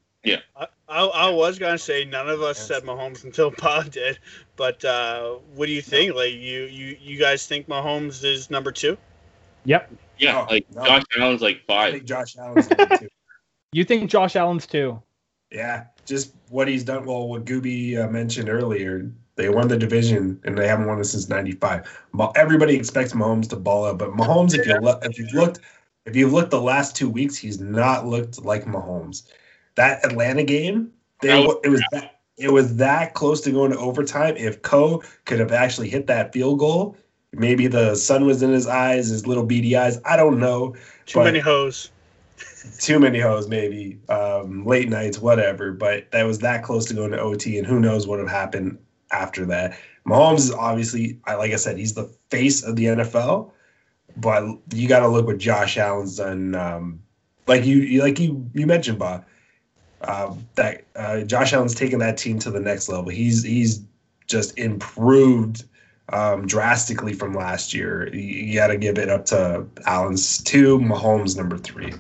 I, 0.56 0.66
I, 0.88 1.04
I 1.04 1.30
was 1.30 1.58
gonna 1.58 1.78
say 1.78 2.04
none 2.04 2.28
of 2.28 2.42
us 2.42 2.58
said 2.58 2.82
Mahomes 2.82 3.24
until 3.24 3.50
Bob 3.58 3.90
did, 3.92 4.18
but 4.56 4.84
uh, 4.84 5.36
what 5.54 5.66
do 5.66 5.72
you 5.72 5.80
think? 5.80 6.14
Like 6.14 6.32
you, 6.32 6.64
you, 6.64 6.96
you 7.00 7.18
guys 7.18 7.46
think 7.46 7.68
Mahomes 7.68 8.22
is 8.24 8.50
number 8.50 8.70
two? 8.72 8.98
Yep. 9.64 9.90
Yeah, 10.18 10.42
Oh, 10.42 10.52
like 10.52 10.66
no. 10.74 10.84
Josh 10.84 11.04
Allen's 11.18 11.40
like 11.40 11.62
five. 11.66 11.78
I 11.78 11.84
five. 11.84 11.92
think 11.94 12.04
Josh 12.04 12.36
Allen's 12.36 12.68
number 12.70 12.96
two. 12.98 13.08
You 13.72 13.84
think 13.84 14.10
Josh 14.10 14.34
Allen's 14.34 14.66
too? 14.66 15.00
Yeah, 15.52 15.84
just 16.04 16.34
what 16.48 16.66
he's 16.66 16.82
done. 16.82 17.06
Well, 17.06 17.28
what 17.28 17.44
Gooby 17.44 17.96
uh, 17.96 18.10
mentioned 18.10 18.48
earlier, 18.48 19.08
they 19.40 19.48
won 19.48 19.68
the 19.68 19.76
division 19.76 20.38
and 20.44 20.56
they 20.56 20.68
haven't 20.68 20.86
won 20.86 21.00
it 21.00 21.04
since 21.04 21.28
'95. 21.28 21.88
Everybody 22.36 22.76
expects 22.76 23.14
Mahomes 23.14 23.48
to 23.48 23.56
ball 23.56 23.86
out, 23.86 23.98
but 23.98 24.10
Mahomes, 24.10 24.54
if 24.58 24.66
you 24.66 24.78
look, 24.80 25.02
if 25.02 25.18
you've 25.18 25.32
looked, 25.32 25.60
if 26.04 26.14
you've 26.14 26.32
looked 26.32 26.50
the 26.50 26.60
last 26.60 26.94
two 26.94 27.08
weeks, 27.08 27.36
he's 27.36 27.58
not 27.58 28.06
looked 28.06 28.44
like 28.44 28.66
Mahomes. 28.66 29.22
That 29.76 30.04
Atlanta 30.04 30.42
game, 30.42 30.92
they, 31.22 31.42
it 31.64 31.70
was 31.70 31.82
that 31.92 32.20
it 32.36 32.52
was 32.52 32.76
that 32.76 33.14
close 33.14 33.40
to 33.42 33.50
going 33.50 33.70
to 33.70 33.78
overtime. 33.78 34.36
If 34.36 34.60
Koo 34.60 35.02
could 35.24 35.40
have 35.40 35.52
actually 35.52 35.88
hit 35.88 36.06
that 36.08 36.34
field 36.34 36.58
goal, 36.58 36.96
maybe 37.32 37.66
the 37.66 37.94
sun 37.94 38.26
was 38.26 38.42
in 38.42 38.52
his 38.52 38.66
eyes, 38.66 39.08
his 39.08 39.26
little 39.26 39.46
beady 39.46 39.74
eyes. 39.74 39.98
I 40.04 40.16
don't 40.16 40.38
know 40.38 40.76
Too 41.06 41.24
many 41.24 41.38
hoes. 41.38 41.90
too 42.78 42.98
many 42.98 43.20
hoes, 43.20 43.48
maybe 43.48 43.98
um, 44.10 44.66
late 44.66 44.90
nights, 44.90 45.18
whatever. 45.18 45.72
But 45.72 46.10
that 46.10 46.24
was 46.24 46.40
that 46.40 46.62
close 46.62 46.84
to 46.86 46.94
going 46.94 47.12
to 47.12 47.20
OT, 47.20 47.56
and 47.56 47.66
who 47.66 47.80
knows 47.80 48.06
what 48.06 48.18
would 48.18 48.28
have 48.28 48.36
happened 48.36 48.78
after 49.12 49.44
that. 49.46 49.78
Mahomes 50.06 50.38
is 50.38 50.52
obviously, 50.52 51.18
like 51.26 51.52
I 51.52 51.56
said, 51.56 51.76
he's 51.76 51.94
the 51.94 52.04
face 52.30 52.62
of 52.62 52.76
the 52.76 52.86
NFL, 52.86 53.50
but 54.16 54.44
you 54.72 54.88
got 54.88 55.00
to 55.00 55.08
look 55.08 55.26
what 55.26 55.38
Josh 55.38 55.76
Allen's 55.76 56.16
done. 56.16 56.54
Um, 56.54 57.00
like 57.46 57.64
you, 57.64 58.02
like 58.02 58.18
you, 58.18 58.48
you 58.54 58.66
mentioned, 58.66 58.98
Bob. 58.98 59.24
Uh, 60.00 60.34
that 60.54 60.84
uh, 60.96 61.20
Josh 61.20 61.52
Allen's 61.52 61.74
taken 61.74 61.98
that 61.98 62.16
team 62.16 62.38
to 62.38 62.50
the 62.50 62.60
next 62.60 62.88
level. 62.88 63.10
He's 63.10 63.42
he's 63.42 63.82
just 64.26 64.58
improved 64.58 65.64
um, 66.12 66.46
drastically 66.46 67.12
from 67.12 67.34
last 67.34 67.74
year. 67.74 68.08
You, 68.14 68.20
you 68.20 68.54
got 68.54 68.68
to 68.68 68.76
give 68.76 68.98
it 68.98 69.08
up 69.08 69.26
to 69.26 69.66
Allen's 69.86 70.42
two, 70.42 70.78
Mahomes 70.78 71.36
number 71.36 71.58
three. 71.58 71.92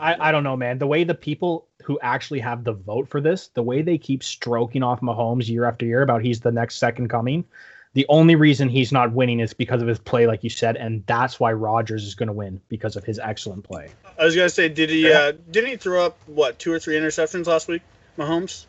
I, 0.00 0.28
I 0.28 0.32
don't 0.32 0.44
know, 0.44 0.56
man. 0.56 0.78
The 0.78 0.86
way 0.86 1.04
the 1.04 1.14
people 1.14 1.66
who 1.84 1.98
actually 2.00 2.40
have 2.40 2.64
the 2.64 2.72
vote 2.72 3.08
for 3.08 3.20
this, 3.20 3.48
the 3.48 3.62
way 3.62 3.82
they 3.82 3.98
keep 3.98 4.22
stroking 4.24 4.82
off 4.82 5.00
Mahomes 5.00 5.48
year 5.48 5.64
after 5.64 5.84
year 5.86 6.02
about 6.02 6.22
he's 6.22 6.40
the 6.40 6.50
next 6.52 6.76
second 6.76 7.08
coming, 7.08 7.44
the 7.92 8.04
only 8.08 8.34
reason 8.34 8.68
he's 8.68 8.90
not 8.90 9.12
winning 9.12 9.38
is 9.40 9.52
because 9.54 9.80
of 9.80 9.86
his 9.88 9.98
play, 10.00 10.26
like 10.26 10.42
you 10.42 10.50
said, 10.50 10.76
and 10.76 11.04
that's 11.06 11.38
why 11.38 11.52
Rodgers 11.52 12.04
is 12.04 12.14
going 12.16 12.26
to 12.26 12.32
win 12.32 12.60
because 12.68 12.96
of 12.96 13.04
his 13.04 13.18
excellent 13.20 13.62
play. 13.64 13.90
I 14.18 14.24
was 14.24 14.34
gonna 14.34 14.48
say, 14.48 14.68
did 14.68 14.90
he? 14.90 15.12
Uh, 15.12 15.32
didn't 15.50 15.70
he 15.70 15.76
throw 15.76 16.04
up 16.04 16.18
what 16.26 16.58
two 16.58 16.72
or 16.72 16.78
three 16.80 16.96
interceptions 16.96 17.46
last 17.46 17.68
week, 17.68 17.82
Mahomes? 18.18 18.66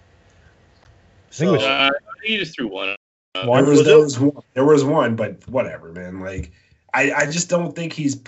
think 1.31 1.51
was- 1.51 1.61
So- 1.61 1.67
Uh, 1.67 1.89
I 1.91 2.21
think 2.21 2.31
he 2.31 2.37
just 2.37 2.55
threw 2.55 2.67
one. 2.67 2.95
One 3.43 3.63
there 3.65 3.69
was, 3.71 3.79
was 3.79 3.87
there 3.87 3.97
was 3.99 4.19
one, 4.19 4.43
there 4.53 4.65
was 4.65 4.83
one, 4.85 5.15
but 5.15 5.45
whatever, 5.49 5.91
man. 5.91 6.19
Like 6.21 6.51
I, 6.93 7.11
I 7.11 7.25
just 7.25 7.49
don't 7.49 7.75
think 7.75 7.93
he's. 7.93 8.21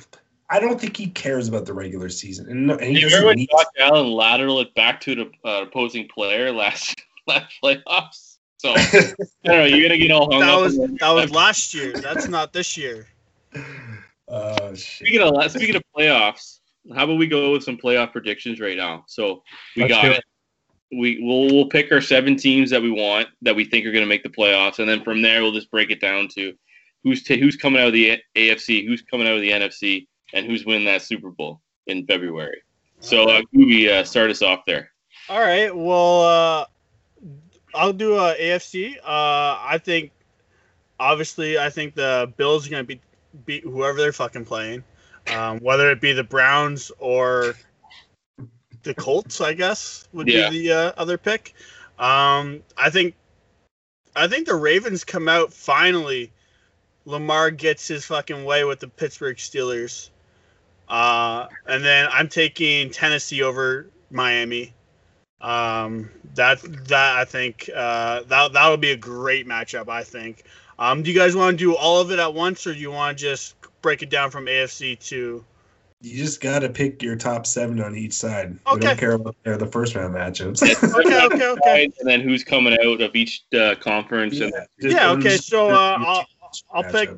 I 0.49 0.59
don't 0.59 0.79
think 0.79 0.95
he 0.95 1.07
cares 1.07 1.47
about 1.49 1.65
the 1.65 1.73
regular 1.73 2.07
season, 2.09 2.49
and, 2.49 2.67
no, 2.67 2.75
and 2.75 2.83
he 2.83 2.93
You 2.93 3.01
doesn't 3.01 3.17
remember 3.19 3.27
when 3.27 3.37
need. 3.37 3.49
Josh 3.51 3.65
Allen 3.79 4.07
lateral 4.07 4.61
it 4.61 4.73
back 4.75 5.01
to 5.01 5.15
the 5.15 5.31
uh, 5.43 5.63
opposing 5.63 6.07
player 6.07 6.51
last 6.51 6.95
last 7.27 7.53
playoffs? 7.63 8.37
So 8.59 8.73
I 8.73 9.13
don't 9.43 9.57
know. 9.57 9.65
You're 9.65 9.87
gonna 9.87 9.97
get 9.99 10.11
all 10.11 10.31
hung 10.31 10.39
that 10.41 10.49
up. 10.53 10.61
was 10.61 10.79
on 10.79 10.97
that 10.99 11.11
was 11.11 11.31
last 11.31 11.73
year. 11.73 11.93
That's 11.93 12.27
not 12.27 12.53
this 12.53 12.77
year. 12.77 13.07
Oh 14.29 14.75
shit! 14.75 15.07
Speaking 15.07 15.21
of 15.21 15.33
la- 15.33 15.47
speaking 15.47 15.75
of 15.77 15.83
playoffs, 15.97 16.59
how 16.93 17.05
about 17.05 17.17
we 17.17 17.27
go 17.27 17.53
with 17.53 17.63
some 17.63 17.77
playoff 17.77 18.11
predictions 18.11 18.59
right 18.59 18.75
now? 18.75 19.05
So 19.07 19.41
we 19.77 19.83
Let's 19.83 19.93
got 19.93 20.01
do 20.01 20.11
it. 20.11 20.23
We 20.91 21.19
we'll 21.21 21.45
we'll 21.53 21.69
pick 21.69 21.93
our 21.93 22.01
seven 22.01 22.35
teams 22.35 22.69
that 22.71 22.81
we 22.81 22.91
want 22.91 23.29
that 23.43 23.55
we 23.55 23.63
think 23.63 23.85
are 23.85 23.93
going 23.93 24.03
to 24.03 24.09
make 24.09 24.23
the 24.23 24.29
playoffs, 24.29 24.79
and 24.79 24.89
then 24.89 25.01
from 25.01 25.21
there 25.21 25.43
we'll 25.43 25.53
just 25.53 25.71
break 25.71 25.91
it 25.91 26.01
down 26.01 26.27
to 26.35 26.53
who's 27.05 27.23
t- 27.23 27.39
who's 27.39 27.55
coming 27.55 27.79
out 27.81 27.87
of 27.87 27.93
the 27.93 28.09
A- 28.09 28.23
AFC, 28.35 28.85
who's 28.85 29.01
coming 29.01 29.27
out 29.27 29.35
of 29.35 29.41
the 29.41 29.51
NFC, 29.51 30.07
and 30.33 30.45
who's 30.45 30.65
winning 30.65 30.85
that 30.85 31.01
Super 31.01 31.31
Bowl 31.31 31.61
in 31.87 32.05
February. 32.05 32.61
So 32.99 33.29
uh, 33.29 33.41
Gooby, 33.53 33.89
uh, 33.89 34.03
start 34.03 34.29
us 34.31 34.41
off 34.41 34.61
there. 34.65 34.91
All 35.29 35.39
right. 35.39 35.75
Well, 35.75 36.21
uh, 36.23 36.65
I'll 37.75 37.93
do 37.93 38.15
uh, 38.15 38.35
AFC. 38.35 38.97
Uh, 38.97 39.01
I 39.05 39.79
think, 39.83 40.11
obviously, 40.99 41.59
I 41.59 41.69
think 41.69 41.95
the 41.95 42.31
Bills 42.37 42.67
are 42.67 42.69
going 42.71 42.83
to 42.83 42.87
beat, 42.87 43.01
beat 43.45 43.63
whoever 43.63 43.97
they're 43.97 44.13
fucking 44.13 44.45
playing, 44.45 44.83
um, 45.33 45.59
whether 45.59 45.91
it 45.91 46.01
be 46.01 46.13
the 46.13 46.23
Browns 46.23 46.91
or 46.99 47.55
the 48.83 48.93
Colts. 48.93 49.41
I 49.41 49.53
guess 49.53 50.07
would 50.13 50.27
Yeah. 50.27 50.49
be 50.49 50.63
the 50.63 50.73
uh, 50.73 50.91
other 50.97 51.17
pick. 51.17 51.53
Um, 51.99 52.63
I 52.77 52.89
think, 52.89 53.15
I 54.15 54.27
think 54.27 54.47
the 54.47 54.55
Ravens 54.55 55.03
come 55.03 55.27
out 55.27 55.53
finally. 55.53 56.31
Lamar 57.05 57.51
gets 57.51 57.87
his 57.87 58.05
fucking 58.05 58.43
way 58.43 58.63
with 58.63 58.79
the 58.79 58.87
Pittsburgh 58.87 59.37
Steelers. 59.37 60.09
Uh, 60.89 61.47
and 61.67 61.83
then 61.83 62.07
I'm 62.11 62.27
taking 62.29 62.89
Tennessee 62.89 63.41
over 63.43 63.87
Miami. 64.11 64.73
Um, 65.41 66.09
that 66.35 66.59
that 66.87 67.17
I 67.17 67.25
think 67.25 67.69
uh, 67.75 68.23
that 68.23 68.53
that 68.53 68.69
would 68.69 68.81
be 68.81 68.91
a 68.91 68.97
great 68.97 69.47
matchup. 69.47 69.89
I 69.89 70.03
think. 70.03 70.43
Um, 70.79 71.03
do 71.03 71.11
you 71.11 71.17
guys 71.17 71.35
want 71.35 71.57
to 71.57 71.63
do 71.63 71.75
all 71.75 71.99
of 71.99 72.11
it 72.11 72.19
at 72.19 72.33
once, 72.33 72.65
or 72.67 72.73
do 72.73 72.79
you 72.79 72.91
want 72.91 73.17
to 73.17 73.21
just 73.23 73.55
break 73.81 74.01
it 74.03 74.09
down 74.09 74.29
from 74.31 74.45
AFC 74.45 74.99
to? 75.09 75.43
You 75.99 76.15
just 76.17 76.41
got 76.41 76.59
to 76.59 76.69
pick 76.69 77.01
your 77.01 77.15
top 77.15 77.47
seven 77.47 77.81
on 77.81 77.95
each 77.95 78.13
side. 78.13 78.51
We 78.51 78.73
Okay. 78.73 78.79
don't 78.87 78.97
care 78.99 79.11
about 79.13 79.35
uh, 79.47 79.57
the 79.57 79.65
first 79.65 79.95
round 79.95 80.13
matchups. 80.13 80.61
Okay, 80.61 81.25
okay, 81.25 81.47
okay. 81.47 81.89
And 81.99 82.07
then 82.07 82.21
who's 82.21 82.43
coming 82.43 82.77
out 82.85 83.01
of 83.01 83.15
each 83.15 83.43
uh, 83.59 83.73
conference? 83.79 84.39
And 84.39 84.53
just- 84.79 84.95
Yeah, 84.95 85.09
okay. 85.13 85.37
So 85.37 85.71
uh, 85.71 85.97
I'll 85.99 86.25
I'll 86.71 86.83
matchup. 86.83 86.91
pick 86.91 87.09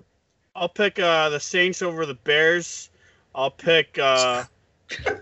I'll 0.55 0.69
pick 0.69 0.97
uh, 0.99 1.27
the 1.29 1.39
Saints 1.41 1.81
over 1.81 2.05
the 2.05 2.13
Bears. 2.13 2.89
I'll 3.35 3.51
pick 3.51 3.97
uh, 3.99 4.43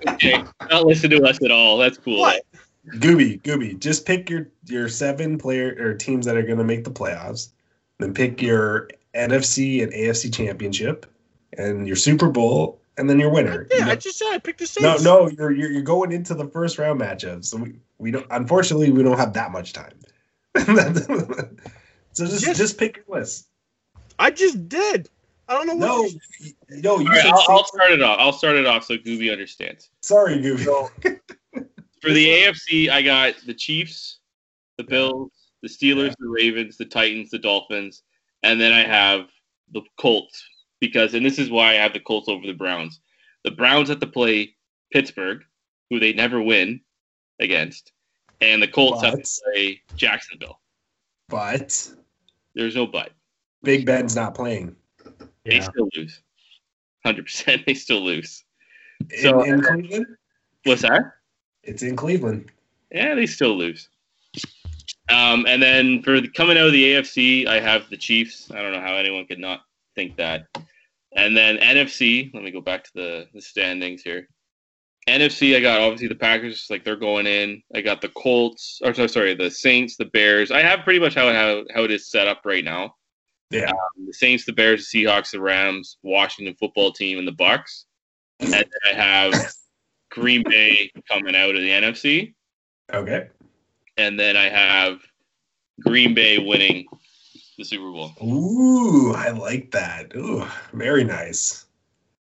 okay, 0.09 0.43
not 0.69 0.85
listen 0.85 1.09
to 1.11 1.23
us 1.23 1.37
at 1.43 1.51
all. 1.51 1.77
That's 1.77 1.97
cool. 1.97 2.19
what? 2.19 2.43
Gooby, 2.95 3.41
Gooby, 3.41 3.77
just 3.79 4.05
pick 4.05 4.29
your 4.29 4.47
your 4.65 4.87
seven 4.89 5.37
player 5.37 5.75
or 5.79 5.93
teams 5.93 6.25
that 6.25 6.37
are 6.37 6.41
going 6.43 6.57
to 6.57 6.63
make 6.63 6.83
the 6.85 6.91
playoffs. 6.91 7.49
Then 7.99 8.13
pick 8.13 8.41
your 8.41 8.89
NFC 9.15 9.83
and 9.83 9.91
AFC 9.91 10.33
championship, 10.33 11.05
and 11.57 11.85
your 11.87 11.95
Super 11.97 12.29
Bowl, 12.29 12.79
and 12.97 13.09
then 13.09 13.19
your 13.19 13.29
winner. 13.31 13.67
Yeah, 13.71 13.77
You 13.79 13.85
know- 13.85 13.91
I 13.91 13.95
just 13.95 14.17
said 14.19 14.31
I 14.31 14.37
picked 14.37 14.59
the 14.59 14.79
no, 14.81 14.89
Saints. 14.91 15.03
no, 15.03 15.27
you're, 15.29 15.51
you're 15.51 15.71
you're 15.71 15.81
going 15.81 16.11
into 16.13 16.33
the 16.33 16.45
first 16.47 16.77
round 16.77 17.01
matchups. 17.01 17.45
So 17.45 17.57
we, 17.57 17.75
we 17.97 18.11
don't. 18.11 18.25
Unfortunately, 18.29 18.91
we 18.91 19.03
don't 19.03 19.17
have 19.17 19.33
that 19.33 19.51
much 19.51 19.73
time. 19.73 19.93
so 20.55 22.25
just 22.25 22.45
Yes. 22.45 22.57
just 22.57 22.77
pick 22.77 22.97
your 22.97 23.19
list. 23.19 23.47
I 24.19 24.31
just 24.31 24.67
did. 24.69 25.09
I 25.49 25.53
don't 25.53 25.67
know 25.67 25.75
what. 25.75 25.87
No, 25.87 26.01
y- 26.41 26.51
no, 26.69 26.99
you 26.99 27.07
All 27.07 27.13
right, 27.13 27.21
said 27.21 27.31
I'll, 27.31 27.45
I'll 27.49 27.65
start 27.65 27.91
it 27.91 28.01
off. 28.01 28.17
I'll 28.19 28.33
start 28.33 28.55
it 28.57 28.65
off 28.65 28.83
so 28.83 28.97
Gooby 28.97 29.31
understands. 29.31 29.89
Sorry, 30.01 30.35
Gooby. 30.35 30.65
For 32.01 32.11
the 32.11 32.27
AFC, 32.27 32.89
I 32.89 33.01
got 33.01 33.35
the 33.45 33.53
Chiefs, 33.53 34.19
the 34.77 34.83
Bills, 34.83 35.31
the 35.63 35.67
Steelers, 35.69 36.09
Yeah. 36.09 36.13
the 36.19 36.29
Ravens, 36.29 36.77
the 36.77 36.85
Titans, 36.85 37.29
the 37.31 37.39
Dolphins, 37.39 38.03
and 38.43 38.61
then 38.61 38.71
I 38.71 38.83
have 38.83 39.27
the 39.73 39.81
Colts 39.99 40.43
because, 40.79 41.15
and 41.15 41.25
this 41.25 41.39
is 41.39 41.49
why 41.49 41.71
I 41.71 41.73
have 41.75 41.93
the 41.93 41.99
Colts 41.99 42.29
over 42.29 42.45
the 42.45 42.53
Browns. 42.53 42.99
The 43.43 43.51
Browns 43.51 43.89
have 43.89 43.99
to 44.01 44.07
play 44.07 44.55
Pittsburgh, 44.93 45.43
who 45.89 45.99
they 45.99 46.13
never 46.13 46.41
win 46.41 46.81
against, 47.39 47.91
and 48.41 48.61
the 48.61 48.67
Colts 48.67 49.01
have 49.03 49.21
to 49.21 49.29
play 49.53 49.81
Jacksonville. 49.95 50.59
But 51.29 51.89
There's 52.53 52.75
no 52.75 52.85
but. 52.87 53.11
Big 53.63 53.85
Ben's 53.85 54.15
not 54.15 54.33
playing. 54.35 54.75
They 55.47 55.61
still 55.61 55.89
lose. 55.95 56.21
Hundred 57.05 57.25
percent, 57.25 57.63
they 57.65 57.73
still 57.73 58.01
lose. 58.01 58.43
So- 59.21 59.43
in 59.43 59.61
Cleveland, 59.61 60.05
What's 60.63 60.81
that? 60.81 61.13
it's 61.63 61.83
in 61.83 61.95
Cleveland. 61.95 62.51
Yeah, 62.91 63.15
they 63.15 63.25
still 63.25 63.55
lose. 63.57 63.89
Um, 65.09 65.45
and 65.47 65.61
then 65.61 66.01
for 66.03 66.19
the, 66.19 66.27
coming 66.29 66.57
out 66.57 66.67
of 66.67 66.73
the 66.73 66.93
AFC, 66.93 67.47
I 67.47 67.59
have 67.59 67.89
the 67.89 67.97
Chiefs. 67.97 68.51
I 68.51 68.61
don't 68.61 68.73
know 68.73 68.81
how 68.81 68.95
anyone 68.95 69.25
could 69.25 69.39
not 69.39 69.61
think 69.95 70.17
that. 70.17 70.47
And 71.15 71.35
then 71.35 71.57
NFC, 71.57 72.33
let 72.33 72.43
me 72.43 72.51
go 72.51 72.61
back 72.61 72.83
to 72.85 72.91
the, 72.93 73.27
the 73.33 73.41
standings 73.41 74.01
here. 74.01 74.27
NFC, 75.07 75.55
I 75.55 75.61
got 75.61 75.79
obviously 75.79 76.09
the 76.09 76.15
Packers, 76.15 76.67
like 76.69 76.83
they're 76.83 76.97
going 76.97 77.27
in. 77.27 77.61
I 77.73 77.79
got 77.81 78.01
the 78.01 78.09
Colts, 78.09 78.81
or 78.83 78.93
sorry, 78.93 79.07
sorry, 79.07 79.33
the 79.35 79.49
Saints, 79.49 79.95
the 79.95 80.05
Bears. 80.05 80.51
I 80.51 80.61
have 80.61 80.81
pretty 80.83 80.99
much 80.99 81.15
how 81.15 81.31
how, 81.31 81.63
how 81.73 81.83
it 81.83 81.91
is 81.91 82.09
set 82.11 82.27
up 82.27 82.41
right 82.43 82.63
now. 82.63 82.93
Yeah. 83.49 83.69
Um, 83.71 84.05
the 84.07 84.13
Saints, 84.13 84.45
the 84.45 84.53
Bears, 84.53 84.89
the 84.89 85.03
Seahawks, 85.05 85.31
the 85.31 85.39
Rams, 85.41 85.97
Washington 86.03 86.55
football 86.59 86.91
team, 86.91 87.17
and 87.17 87.27
the 87.27 87.31
Bucks. 87.31 87.85
And 88.39 88.51
then 88.53 88.65
I 88.89 88.93
have 88.93 89.33
Green 90.11 90.43
Bay 90.43 90.91
coming 91.09 91.35
out 91.35 91.55
of 91.55 91.61
the 91.61 91.69
NFC 91.69 92.33
Okay. 92.93 93.27
and 93.97 94.19
then 94.19 94.35
I 94.37 94.49
have 94.49 94.99
Green 95.81 96.13
Bay 96.13 96.37
winning 96.39 96.85
the 97.57 97.63
Super 97.63 97.91
Bowl. 97.91 98.11
Ooh, 98.23 99.13
I 99.13 99.29
like 99.29 99.71
that. 99.71 100.15
Ooh, 100.15 100.45
very 100.73 101.03
nice. 101.03 101.65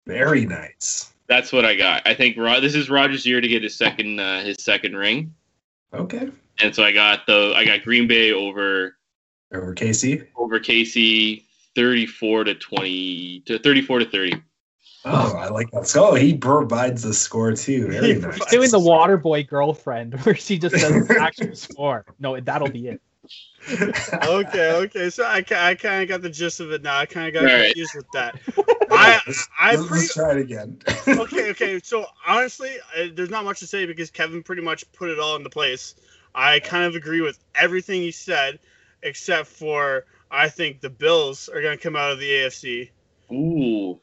Very 0.06 0.46
nice. 0.46 1.12
That's 1.28 1.52
what 1.52 1.64
I 1.66 1.74
got. 1.74 2.02
I 2.06 2.14
think 2.14 2.36
Ro- 2.38 2.60
this 2.60 2.74
is 2.74 2.88
Rodgers' 2.88 3.26
year 3.26 3.40
to 3.40 3.48
get 3.48 3.62
his 3.62 3.76
second 3.76 4.18
uh, 4.18 4.40
his 4.40 4.56
second 4.60 4.96
ring, 4.96 5.34
Okay. 5.92 6.30
and 6.60 6.74
so 6.74 6.82
I 6.82 6.92
got 6.92 7.26
the 7.26 7.52
I 7.54 7.64
got 7.66 7.82
Green 7.82 8.06
Bay 8.08 8.32
over 8.32 8.96
Over 9.52 9.74
KC. 9.74 10.26
over 10.36 10.60
KC 10.60 11.44
thirty 11.74 12.06
four 12.06 12.44
to 12.44 12.54
twenty 12.54 13.40
to 13.46 13.58
thirty 13.58 13.80
four 13.82 13.98
to 13.98 14.04
thirty. 14.04 14.34
Oh, 15.04 15.36
I 15.36 15.48
like 15.48 15.70
that. 15.70 15.86
So 15.86 16.14
he 16.14 16.36
provides 16.36 17.02
the 17.02 17.14
score 17.14 17.52
too. 17.52 17.88
Very 17.90 18.14
He 18.14 18.20
nice. 18.20 18.34
He's 18.36 18.46
doing 18.46 18.70
the 18.70 18.78
water 18.80 19.16
boy 19.16 19.44
girlfriend 19.44 20.14
where 20.22 20.34
she 20.34 20.58
just 20.58 20.76
says 20.76 21.08
the 21.08 21.18
actual 21.20 21.54
score. 21.56 22.04
No, 22.18 22.38
that'll 22.40 22.68
be 22.70 22.88
it. 22.88 23.00
okay, 24.24 24.72
okay. 24.76 25.10
So 25.10 25.24
I, 25.24 25.38
I 25.56 25.74
kind 25.74 26.02
of 26.02 26.08
got 26.08 26.22
the 26.22 26.30
gist 26.30 26.60
of 26.60 26.72
it 26.72 26.82
now. 26.82 26.98
I 26.98 27.06
kind 27.06 27.28
of 27.28 27.34
got 27.34 27.50
All 27.50 27.56
right. 27.56 27.66
confused 27.66 27.94
with 27.94 28.10
that. 28.12 28.38
I, 28.90 29.20
let's, 29.26 29.48
I 29.58 29.70
let's- 29.76 29.86
pretty 29.86 30.02
let's 30.02 30.14
try 30.14 30.30
it 30.32 30.38
again. 30.38 30.78
okay, 31.06 31.50
okay. 31.50 31.80
So 31.82 32.06
honestly, 32.26 32.70
uh, 32.98 33.06
there's 33.14 33.30
not 33.30 33.44
much 33.44 33.60
to 33.60 33.66
say 33.66 33.86
because 33.86 34.10
Kevin 34.10 34.42
pretty 34.42 34.62
much 34.62 34.90
put 34.92 35.10
it 35.10 35.18
all 35.18 35.36
into 35.36 35.50
place. 35.50 35.94
I 36.34 36.60
kind 36.60 36.84
of 36.84 36.94
agree 36.94 37.20
with 37.20 37.38
everything 37.54 38.00
he 38.00 38.10
said, 38.12 38.58
except 39.02 39.46
for 39.46 40.04
I 40.30 40.48
think 40.48 40.80
the 40.80 40.90
Bills 40.90 41.48
are 41.48 41.60
going 41.62 41.76
to 41.76 41.82
come 41.82 41.96
out 41.96 42.12
of 42.12 42.18
the 42.18 42.30
AFC. 42.30 42.90
Ooh, 43.32 44.00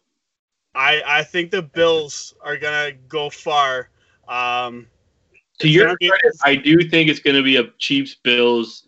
I 0.74 1.02
I 1.06 1.24
think 1.24 1.52
the 1.52 1.62
Bills 1.62 2.34
are 2.42 2.58
going 2.58 2.92
to 2.92 2.98
go 3.08 3.30
far. 3.30 3.90
Um, 4.28 4.88
to 5.60 5.70
your 5.70 5.96
credit, 5.98 6.36
I 6.44 6.56
do 6.56 6.88
think 6.90 7.10
it's 7.10 7.20
going 7.20 7.36
to 7.36 7.44
be 7.44 7.58
a 7.58 7.72
Chiefs 7.78 8.16
Bills 8.16 8.88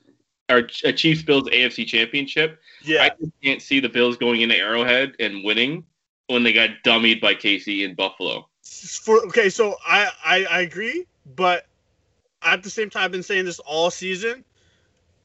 or 0.49 0.68
a 0.84 0.93
Chiefs 0.93 1.24
Bills 1.24 1.47
AFC 1.49 1.86
Championship. 1.86 2.60
yeah, 2.84 3.03
I 3.03 3.10
just 3.20 3.32
can't 3.43 3.62
see 3.62 3.80
the 3.80 3.89
Bills 3.89 4.18
going 4.18 4.41
into 4.41 4.55
Arrowhead 4.55 5.14
and 5.20 5.43
winning 5.43 5.84
when 6.28 6.43
they 6.43 6.53
got 6.53 6.70
dummied 6.86 7.22
by 7.22 7.34
KC 7.34 7.84
in 7.86 7.95
Buffalo. 7.95 8.47
for 8.64 9.26
okay. 9.28 9.49
So 9.49 9.76
I, 9.86 10.10
I 10.24 10.45
I 10.45 10.62
agree, 10.62 11.05
but 11.36 11.66
at 12.41 12.64
the 12.64 12.70
same 12.70 12.89
time, 12.89 13.05
I've 13.05 13.12
been 13.12 13.24
saying 13.24 13.45
this 13.45 13.60
all 13.60 13.89
season. 13.89 14.43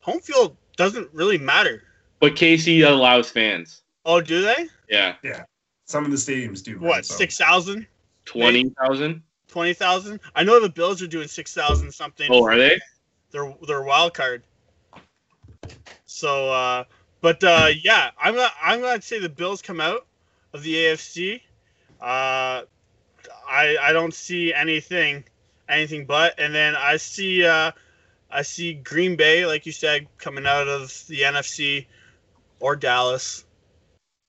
Home 0.01 0.20
field 0.20 0.57
doesn't 0.76 1.08
really 1.12 1.38
matter. 1.38 1.82
But 2.20 2.34
KC 2.34 2.86
allows 2.86 3.30
fans. 3.30 3.82
Oh, 4.04 4.20
do 4.20 4.42
they? 4.42 4.68
Yeah, 4.88 5.14
Yeah. 5.22 5.44
Some 5.86 6.04
of 6.04 6.10
the 6.10 6.16
stadiums 6.16 6.62
do. 6.62 6.78
What 6.78 6.90
right? 6.90 7.04
So- 7.04 7.16
six 7.16 7.36
thousand? 7.36 7.86
twenty 8.24 8.72
thousand. 8.80 9.22
twenty 9.48 9.74
thousand. 9.74 10.20
I 10.34 10.44
know 10.44 10.60
the 10.60 10.68
Bills 10.68 11.02
are 11.02 11.06
doing 11.06 11.28
six 11.28 11.52
thousand 11.52 11.92
something. 11.92 12.28
Oh, 12.30 12.44
are 12.44 12.56
they? 12.56 12.78
Their 13.30 13.54
their 13.66 13.82
wild 13.82 14.14
card. 14.14 14.42
So, 16.06 16.50
uh, 16.50 16.84
but 17.20 17.42
uh, 17.42 17.68
yeah, 17.82 18.10
I'm 18.20 18.34
gonna 18.34 18.50
I'm 18.62 18.80
gonna 18.80 19.02
say 19.02 19.18
the 19.18 19.28
Bills 19.28 19.60
come 19.62 19.80
out 19.80 20.06
of 20.52 20.62
the 20.62 20.74
AFC. 20.74 21.40
Uh, 22.00 22.62
I 23.48 23.76
I 23.80 23.92
don't 23.92 24.14
see 24.14 24.54
anything 24.54 25.24
anything 25.68 26.04
but, 26.04 26.38
and 26.38 26.54
then 26.54 26.76
I 26.76 26.96
see 26.96 27.44
uh, 27.44 27.72
I 28.33 28.43
see 28.43 28.74
Green 28.74 29.16
Bay, 29.16 29.47
like 29.47 29.66
you 29.66 29.72
said, 29.72 30.07
coming 30.18 30.47
out 30.47 30.68
of 30.68 30.89
the 31.09 31.20
NFC, 31.20 31.87
or 32.61 32.76
Dallas. 32.76 33.45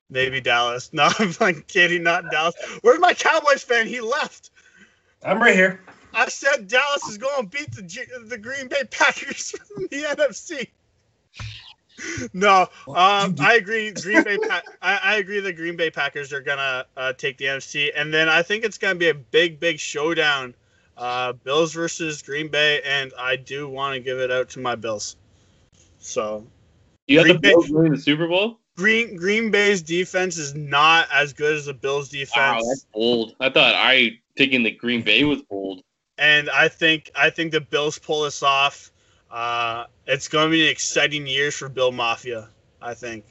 Maybe 0.09 0.41
Dallas. 0.41 0.91
No, 0.93 1.09
I'm 1.19 1.33
like 1.39 1.67
kidding, 1.67 2.03
not 2.03 2.29
Dallas. 2.29 2.55
Where's 2.81 2.99
my 2.99 3.13
Cowboys 3.13 3.63
fan? 3.63 3.87
He 3.87 4.01
left. 4.01 4.51
I'm 5.23 5.41
right 5.41 5.55
here. 5.55 5.81
I 6.13 6.27
said 6.29 6.67
Dallas 6.67 7.07
is 7.07 7.17
going 7.17 7.43
to 7.43 7.57
beat 7.57 7.71
the 7.71 7.81
G- 7.81 8.01
the 8.25 8.37
Green 8.37 8.67
Bay 8.67 8.83
Packers 8.91 9.51
from 9.73 9.87
the 9.89 10.03
NFC. 10.03 10.67
No, 12.33 12.67
um, 12.87 13.35
I 13.39 13.55
agree. 13.55 13.91
Green 13.91 14.23
Bay. 14.23 14.37
Pa- 14.37 14.63
I, 14.81 14.99
I 15.03 15.15
agree. 15.17 15.39
The 15.39 15.53
Green 15.53 15.75
Bay 15.75 15.89
Packers 15.89 16.33
are 16.33 16.41
gonna 16.41 16.85
uh, 16.97 17.13
take 17.13 17.37
the 17.37 17.45
NFC, 17.45 17.91
and 17.95 18.13
then 18.13 18.29
I 18.29 18.41
think 18.41 18.63
it's 18.63 18.77
gonna 18.77 18.95
be 18.95 19.09
a 19.09 19.13
big, 19.13 19.59
big 19.59 19.79
showdown. 19.79 20.53
Uh, 20.97 21.33
Bills 21.33 21.73
versus 21.73 22.21
Green 22.21 22.47
Bay, 22.49 22.81
and 22.85 23.11
I 23.17 23.35
do 23.35 23.67
want 23.67 23.95
to 23.95 23.99
give 23.99 24.19
it 24.19 24.29
out 24.31 24.49
to 24.51 24.59
my 24.59 24.75
Bills. 24.75 25.15
So 25.99 26.45
You 27.07 27.17
got 27.17 27.27
the 27.27 27.39
Bay- 27.39 27.49
Bills 27.49 27.69
winning 27.71 27.93
the 27.93 27.97
Super 27.99 28.27
Bowl? 28.27 28.59
Green 28.75 29.15
Green 29.15 29.51
Bay's 29.51 29.81
defense 29.81 30.37
is 30.37 30.55
not 30.55 31.07
as 31.11 31.31
good 31.33 31.55
as 31.55 31.65
the 31.67 31.73
Bills' 31.73 32.11
Wow, 32.11 32.19
defense. 32.19 32.67
that's 32.67 32.85
bold. 32.93 33.35
I 33.39 33.49
thought 33.49 33.75
I 33.75 34.19
thinking 34.35 34.63
that 34.63 34.77
Green 34.79 35.01
Bay 35.03 35.23
was 35.23 35.41
bold. 35.43 35.81
and 36.17 36.49
I 36.49 36.67
think 36.69 37.11
I 37.15 37.29
think 37.29 37.51
the 37.51 37.61
Bills 37.61 37.97
pull 37.99 38.23
this 38.23 38.41
off. 38.43 38.91
Uh, 39.31 39.85
it's 40.07 40.27
going 40.27 40.47
to 40.47 40.51
be 40.51 40.63
an 40.65 40.69
exciting 40.71 41.25
years 41.27 41.55
for 41.55 41.69
Bill 41.69 41.91
Mafia. 41.91 42.49
I 42.81 42.93
think. 42.93 43.25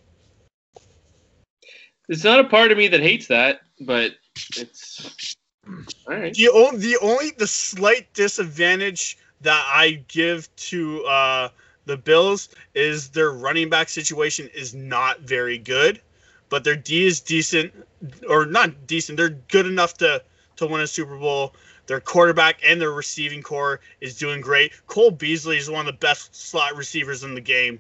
It's 2.08 2.24
not 2.24 2.40
a 2.40 2.44
part 2.44 2.72
of 2.72 2.78
me 2.78 2.88
that 2.88 3.00
hates 3.00 3.26
that, 3.28 3.60
but 3.80 4.12
it's 4.56 5.36
all 5.66 5.74
right. 6.06 6.34
The 6.34 6.48
only 6.48 6.78
the 6.78 6.98
only 7.00 7.30
the 7.30 7.46
slight 7.46 8.12
disadvantage 8.14 9.18
that 9.42 9.64
I 9.68 10.02
give 10.08 10.54
to 10.56 11.04
uh, 11.04 11.48
the 11.86 11.96
Bills 11.96 12.48
is 12.74 13.08
their 13.08 13.32
running 13.32 13.68
back 13.68 13.88
situation 13.88 14.48
is 14.54 14.74
not 14.74 15.20
very 15.20 15.58
good, 15.58 16.00
but 16.48 16.64
their 16.64 16.76
D 16.76 17.06
is 17.06 17.20
decent, 17.20 17.72
or 18.28 18.46
not 18.46 18.86
decent. 18.86 19.16
They're 19.16 19.30
good 19.48 19.66
enough 19.66 19.94
to 19.98 20.22
to 20.56 20.66
win 20.66 20.80
a 20.80 20.86
Super 20.86 21.16
Bowl. 21.16 21.55
Their 21.86 22.01
quarterback 22.01 22.60
and 22.64 22.80
their 22.80 22.93
receiving 22.93 23.43
corps 23.43 23.80
is 24.01 24.16
doing 24.16 24.40
great. 24.40 24.72
Cole 24.86 25.10
Beasley 25.10 25.59
is 25.59 25.68
one 25.68 25.80
of 25.80 25.86
the 25.86 25.98
best 25.98 26.34
slot 26.34 26.76
receivers 26.76 27.24
in 27.24 27.34
the 27.34 27.40
game, 27.40 27.78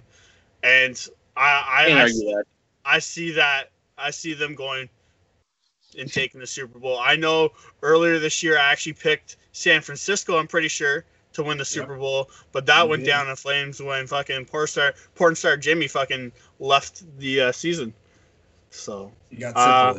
and 0.62 1.08
I 1.36 1.86
I, 1.88 2.02
I, 2.02 2.08
that. 2.08 2.44
I 2.84 2.98
see 2.98 3.32
that. 3.32 3.70
I 3.96 4.10
see 4.10 4.34
them 4.34 4.54
going 4.54 4.88
and 5.98 6.12
taking 6.12 6.40
the 6.40 6.46
Super 6.46 6.78
Bowl. 6.78 6.98
I 7.00 7.16
know 7.16 7.50
earlier 7.82 8.18
this 8.18 8.42
year 8.42 8.58
I 8.58 8.70
actually 8.72 8.94
picked 8.94 9.36
San 9.52 9.80
Francisco. 9.80 10.38
I'm 10.38 10.46
pretty 10.46 10.68
sure 10.68 11.04
to 11.34 11.42
win 11.42 11.58
the 11.58 11.64
Super 11.64 11.96
Bowl, 11.96 12.30
but 12.52 12.66
that 12.66 12.82
You 12.82 12.88
went 12.90 13.06
down 13.06 13.28
in 13.28 13.36
flames 13.36 13.82
when 13.82 14.06
fucking 14.06 14.44
porn 14.46 14.66
star 14.66 14.94
porn 15.14 15.34
star 15.34 15.56
Jimmy 15.56 15.88
fucking 15.88 16.32
left 16.58 17.04
the 17.18 17.40
uh, 17.40 17.52
season. 17.52 17.92
So 18.70 19.12
You 19.30 19.38
got 19.38 19.56
Uh. 19.56 19.98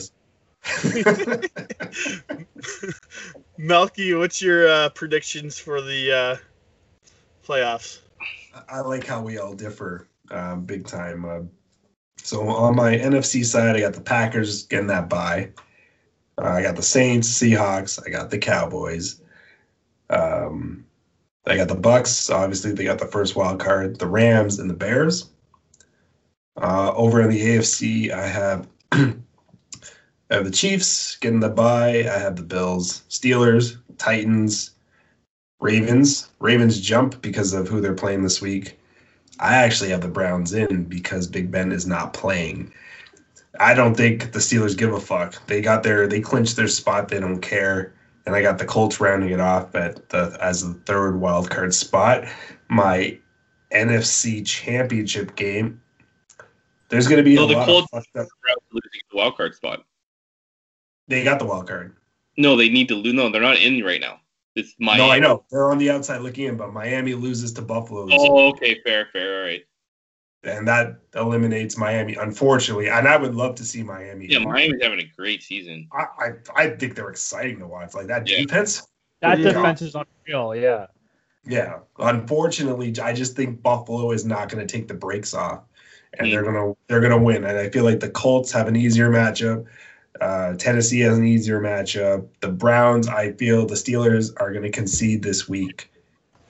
Melky, 3.58 4.14
what's 4.14 4.42
your 4.42 4.70
uh, 4.70 4.90
predictions 4.90 5.60
for 5.60 5.82
the 5.82 6.12
uh, 6.12 6.38
playoffs? 7.46 8.00
I 8.70 8.80
like 8.80 9.06
how 9.06 9.22
we 9.22 9.38
all 9.40 9.54
differ 9.54 10.08
um, 10.32 10.66
big 10.66 10.88
time. 10.88 11.26
Uh, 11.26 11.42
so 12.18 12.48
on 12.48 12.76
my 12.76 12.96
NFC 12.96 13.46
side, 13.46 13.76
I 13.76 13.82
got 13.82 13.94
the 13.94 14.02
Packers 14.02 14.64
getting 14.64 14.88
that 14.88 15.10
bye. 15.10 15.52
Uh, 16.38 16.48
I 16.48 16.62
got 16.62 16.76
the 16.76 16.84
Saints, 16.84 17.30
Seahawks. 17.30 18.02
I 18.06 18.10
got 18.10 18.30
the 18.30 18.38
Cowboys. 18.38 19.22
Um, 20.10 20.86
I 21.46 21.58
got 21.58 21.68
the 21.68 21.76
Bucks. 21.76 22.30
Obviously, 22.30 22.72
they 22.72 22.84
got 22.84 23.00
the 23.00 23.08
first 23.08 23.36
wild 23.36 23.60
card. 23.60 24.00
The 24.00 24.08
Rams 24.08 24.60
and 24.60 24.70
the 24.70 24.74
Bears. 24.74 25.30
Uh, 26.62 26.94
over 26.96 27.22
in 27.22 27.30
the 27.30 27.42
AFC, 27.42 28.12
I 28.12 28.28
have 28.28 28.68
I 28.92 30.36
have 30.38 30.46
the 30.46 30.52
Chiefs 30.52 31.18
getting 31.18 31.40
the 31.40 31.50
bye. 31.50 32.00
I 32.00 32.18
have 32.18 32.36
the 32.36 32.44
Bills, 32.44 33.04
Steelers, 33.10 33.78
Titans, 33.98 34.72
Ravens. 35.60 36.30
Ravens 36.40 36.80
jump 36.80 37.22
because 37.22 37.54
of 37.54 37.68
who 37.68 37.82
they're 37.82 37.94
playing 37.94 38.24
this 38.24 38.42
week. 38.42 38.80
I 39.40 39.56
actually 39.56 39.90
have 39.90 40.02
the 40.02 40.08
Browns 40.08 40.54
in 40.54 40.86
because 40.86 41.28
Big 41.28 41.52
Ben 41.52 41.72
is 41.72 41.88
not 41.88 42.14
playing. 42.14 42.72
I 43.60 43.74
don't 43.74 43.96
think 43.96 44.32
the 44.32 44.40
Steelers 44.40 44.78
give 44.78 44.94
a 44.94 45.00
fuck. 45.00 45.46
They 45.48 45.62
got 45.62 45.84
their 45.84 46.08
they 46.08 46.22
clinched 46.22 46.56
their 46.56 46.68
spot. 46.68 47.08
They 47.10 47.20
don't 47.20 47.40
care. 47.42 47.94
And 48.26 48.36
I 48.36 48.42
got 48.42 48.58
the 48.58 48.66
Colts 48.66 49.00
rounding 49.00 49.30
it 49.32 49.40
off 49.40 49.76
at 49.76 50.10
the 50.10 50.38
as 50.42 50.66
the 50.68 50.74
third 50.86 51.20
wild 51.20 51.50
card 51.50 51.74
spot. 51.74 52.26
My 52.70 53.18
NFC 53.72 54.46
Championship 54.46 55.36
game. 55.36 55.82
There's 56.90 57.08
going 57.08 57.18
to 57.18 57.24
be 57.24 57.36
No, 57.36 57.46
a 57.46 57.48
the 57.48 57.54
lot 57.56 57.66
Colts- 57.66 57.88
of 57.94 58.04
fucked 58.14 58.18
up. 58.18 58.28
losing 58.72 59.02
the 59.12 59.18
wild 59.18 59.36
card 59.36 59.56
spot. 59.56 59.84
They 61.08 61.24
got 61.24 61.40
the 61.40 61.46
wild 61.46 61.68
card. 61.68 61.96
No, 62.38 62.56
they 62.56 62.70
need 62.70 62.88
to 62.90 62.96
lose. 62.96 63.14
No, 63.14 63.30
they're 63.30 63.42
not 63.42 63.58
in 63.58 63.84
right 63.84 64.00
now. 64.02 64.20
It's 64.56 64.76
Miami. 64.80 65.04
No, 65.08 65.12
I 65.12 65.20
know 65.20 65.44
they're 65.52 65.72
on 65.72 65.80
the 65.80 65.90
outside 65.90 66.22
looking 66.22 66.46
in, 66.46 66.58
but 66.58 66.72
Miami 66.74 67.14
loses 67.16 67.52
to 67.54 67.62
Buffalo, 67.62 68.08
Oh, 68.12 68.50
okay, 68.50 68.80
fair, 68.86 69.08
fair. 69.12 69.40
All 69.40 69.46
right. 69.48 69.64
And 70.44 70.68
that 70.68 70.98
eliminates 71.16 71.78
Miami. 71.78 72.16
Unfortunately, 72.16 72.90
and 72.90 73.08
I 73.08 73.18
would 73.18 73.36
love 73.36 73.56
to 73.56 73.66
see 73.66 73.84
Miami. 73.84 74.28
Yeah, 74.28 74.40
Miami's 74.40 74.82
having 74.82 75.00
a 75.00 75.12
great 75.16 75.44
season. 75.44 75.88
I, 75.92 76.06
I, 76.20 76.30
I 76.56 76.70
think 76.72 76.96
they're 76.96 77.10
exciting 77.10 77.60
to 77.60 77.68
watch. 77.68 77.94
Like 77.94 78.08
that 78.08 78.28
Yeah. 78.28 78.38
defense. 78.38 78.88
That 79.22 79.40
Yeah. 79.40 79.54
defense 79.54 79.82
is 79.82 79.96
unreal. 79.96 80.56
Yeah. 80.56 80.88
Yeah. 81.46 81.80
Unfortunately, 81.98 82.94
I 83.02 83.14
just 83.14 83.36
think 83.36 83.62
Buffalo 83.62 84.12
is 84.12 84.26
not 84.26 84.50
going 84.50 84.66
to 84.66 84.72
take 84.72 84.88
the 84.88 84.94
brakes 84.94 85.34
off, 85.34 85.64
and 86.20 86.32
they're 86.32 86.44
gonna 86.44 86.74
they're 86.88 87.02
gonna 87.02 87.22
win. 87.22 87.44
And 87.44 87.58
I 87.58 87.70
feel 87.70 87.84
like 87.84 88.00
the 88.00 88.10
Colts 88.10 88.52
have 88.52 88.68
an 88.68 88.76
easier 88.76 89.10
matchup. 89.10 89.66
Uh, 90.22 90.54
Tennessee 90.54 91.00
has 91.00 91.18
an 91.18 91.26
easier 91.26 91.60
matchup. 91.60 92.28
The 92.40 92.50
Browns, 92.50 93.08
I 93.08 93.32
feel 93.34 93.66
the 93.66 93.76
Steelers 93.76 94.32
are 94.38 94.52
going 94.52 94.64
to 94.64 94.70
concede 94.70 95.24
this 95.24 95.50
week 95.50 95.92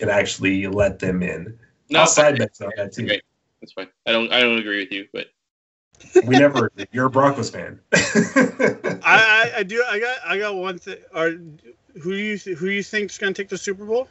and 0.01 0.09
actually 0.09 0.67
let 0.67 0.99
them 0.99 1.23
in. 1.23 1.57
No, 1.89 2.01
I'll 2.01 2.07
side 2.07 2.37
bets 2.37 2.59
on 2.59 2.71
that 2.75 2.91
too. 2.91 3.05
Okay. 3.05 3.21
That's 3.63 3.71
fine. 3.71 3.87
I 4.05 4.11
don't. 4.11 4.29
I 4.33 4.41
don't 4.41 4.59
agree 4.59 4.79
with 4.79 4.91
you, 4.91 5.07
but 5.13 5.27
We 6.25 6.37
never. 6.37 6.69
You're 6.91 7.05
a 7.05 7.09
Broncos 7.09 7.49
fan. 7.49 7.79
I, 7.93 8.99
I 9.05 9.51
I 9.59 9.63
do 9.63 9.81
I 9.89 9.99
got 9.99 10.17
I 10.25 10.37
got 10.37 10.55
one 10.55 10.77
thing. 10.77 10.97
Or 11.15 11.29
who 11.29 12.11
do 12.11 12.17
you 12.17 12.37
th- 12.37 12.57
who 12.57 12.65
do 12.65 12.73
you 12.73 12.83
think's 12.83 13.17
gonna 13.17 13.33
take 13.33 13.47
the 13.47 13.57
Super 13.57 13.85
Bowl? 13.85 14.09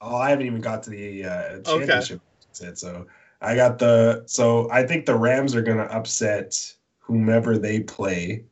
oh, 0.00 0.16
I 0.16 0.30
haven't 0.30 0.46
even 0.46 0.62
got 0.62 0.82
to 0.84 0.90
the 0.90 1.24
uh, 1.24 1.30
Okay. 1.30 1.64
championship 1.64 2.20
yet. 2.58 2.78
So 2.78 3.06
I 3.42 3.54
got 3.54 3.78
the. 3.78 4.22
So 4.24 4.70
I 4.70 4.86
think 4.86 5.04
the 5.04 5.14
Rams 5.14 5.54
are 5.54 5.62
going 5.62 5.76
to 5.76 5.94
upset 5.94 6.54
whomever 7.00 7.58
they 7.58 7.80
play. 7.80 8.44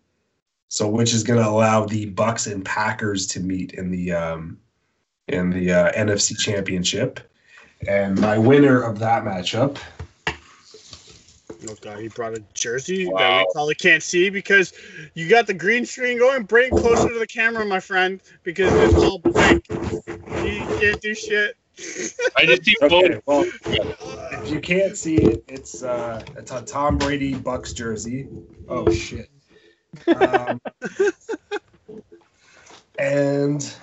So 0.68 0.89
which 0.89 1.14
is 1.14 1.22
going 1.22 1.43
to 1.43 1.48
allow 1.48 1.86
the 1.86 2.05
Bucks 2.05 2.47
and 2.47 2.62
Packers 2.62 3.26
to 3.28 3.40
meet 3.40 3.72
in 3.72 3.90
the 3.90 4.12
um, 4.12 4.59
in 5.28 5.48
the 5.48 5.72
uh, 5.72 5.93
NFC 5.93 6.36
Championship. 6.39 7.20
And 7.88 8.20
my 8.20 8.38
winner 8.38 8.82
of 8.82 8.98
that 9.00 9.24
matchup. 9.24 9.78
Oh 11.68 11.76
god, 11.80 12.00
he 12.00 12.09
brought 12.09 12.34
a 12.34 12.42
jersey 12.54 13.04
that 13.04 13.38
we 13.38 13.46
probably 13.52 13.74
can't 13.74 14.02
see 14.02 14.30
because 14.30 14.72
you 15.14 15.28
got 15.28 15.46
the 15.46 15.54
green 15.54 15.86
screen 15.86 16.18
going. 16.18 16.44
Bring 16.44 16.72
it 16.72 16.80
closer 16.80 17.09
to 17.09 17.18
the 17.18 17.26
camera, 17.26 17.64
my 17.64 17.80
friend, 17.80 18.20
because 18.42 18.72
it's 18.72 19.04
all 19.04 19.18
blank. 19.18 19.66
You 19.68 20.66
can't 20.80 21.00
do 21.00 21.14
shit. 21.14 21.56
I 22.36 22.46
just 22.46 22.64
see 22.64 22.74
Okay, 22.82 23.14
both. 23.14 23.22
well, 23.26 23.44
if 24.32 24.50
you 24.50 24.60
can't 24.60 24.96
see 24.96 25.16
it, 25.16 25.44
it's 25.48 25.82
uh, 25.82 26.22
it's 26.36 26.50
a 26.50 26.62
Tom 26.62 26.98
Brady 26.98 27.34
Bucks 27.34 27.72
jersey. 27.72 28.28
Oh 28.68 28.90
shit. 28.90 29.28
Um, 30.16 30.60
and 32.98 33.74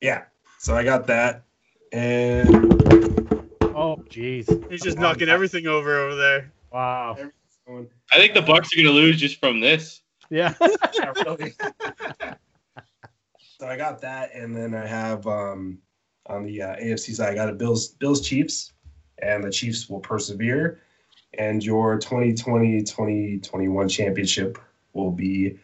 yeah, 0.00 0.24
so 0.58 0.74
I 0.74 0.82
got 0.82 1.06
that, 1.08 1.44
and 1.92 2.70
Oh, 3.80 3.96
jeez. 4.10 4.70
He's 4.70 4.82
just 4.82 4.98
knocking 4.98 5.30
everything 5.30 5.66
over 5.66 5.98
over 5.98 6.14
there. 6.14 6.52
Wow. 6.70 7.16
I 7.66 8.16
think 8.16 8.34
the 8.34 8.42
Bucks 8.42 8.72
are 8.72 8.76
going 8.76 8.86
to 8.86 8.92
lose 8.92 9.16
just 9.18 9.40
from 9.40 9.60
this. 9.60 10.02
Yeah. 10.28 10.52
Yeah, 10.94 11.12
really. 11.24 11.54
so 13.58 13.66
I 13.66 13.78
got 13.78 14.02
that, 14.02 14.34
and 14.34 14.54
then 14.54 14.74
I 14.74 14.86
have 14.86 15.26
um, 15.26 15.78
on 16.26 16.44
the 16.44 16.60
uh, 16.62 16.76
AFC 16.76 17.14
side, 17.14 17.30
I 17.30 17.34
got 17.34 17.48
a 17.48 17.54
Bills 17.54 17.88
Bills 17.88 18.20
Chiefs, 18.20 18.74
and 19.22 19.42
the 19.42 19.50
Chiefs 19.50 19.88
will 19.88 20.00
persevere. 20.00 20.82
And 21.38 21.64
your 21.64 21.98
2020-2021 22.00 23.90
championship 23.90 24.58
will 24.92 25.12
be 25.12 25.58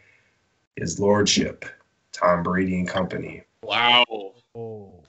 his 0.75 0.99
lordship, 0.99 1.65
Tom 2.13 2.41
Brady 2.41 2.79
and 2.79 2.87
company. 2.87 3.43
Wow. 3.61 4.05
oh. 4.55 5.03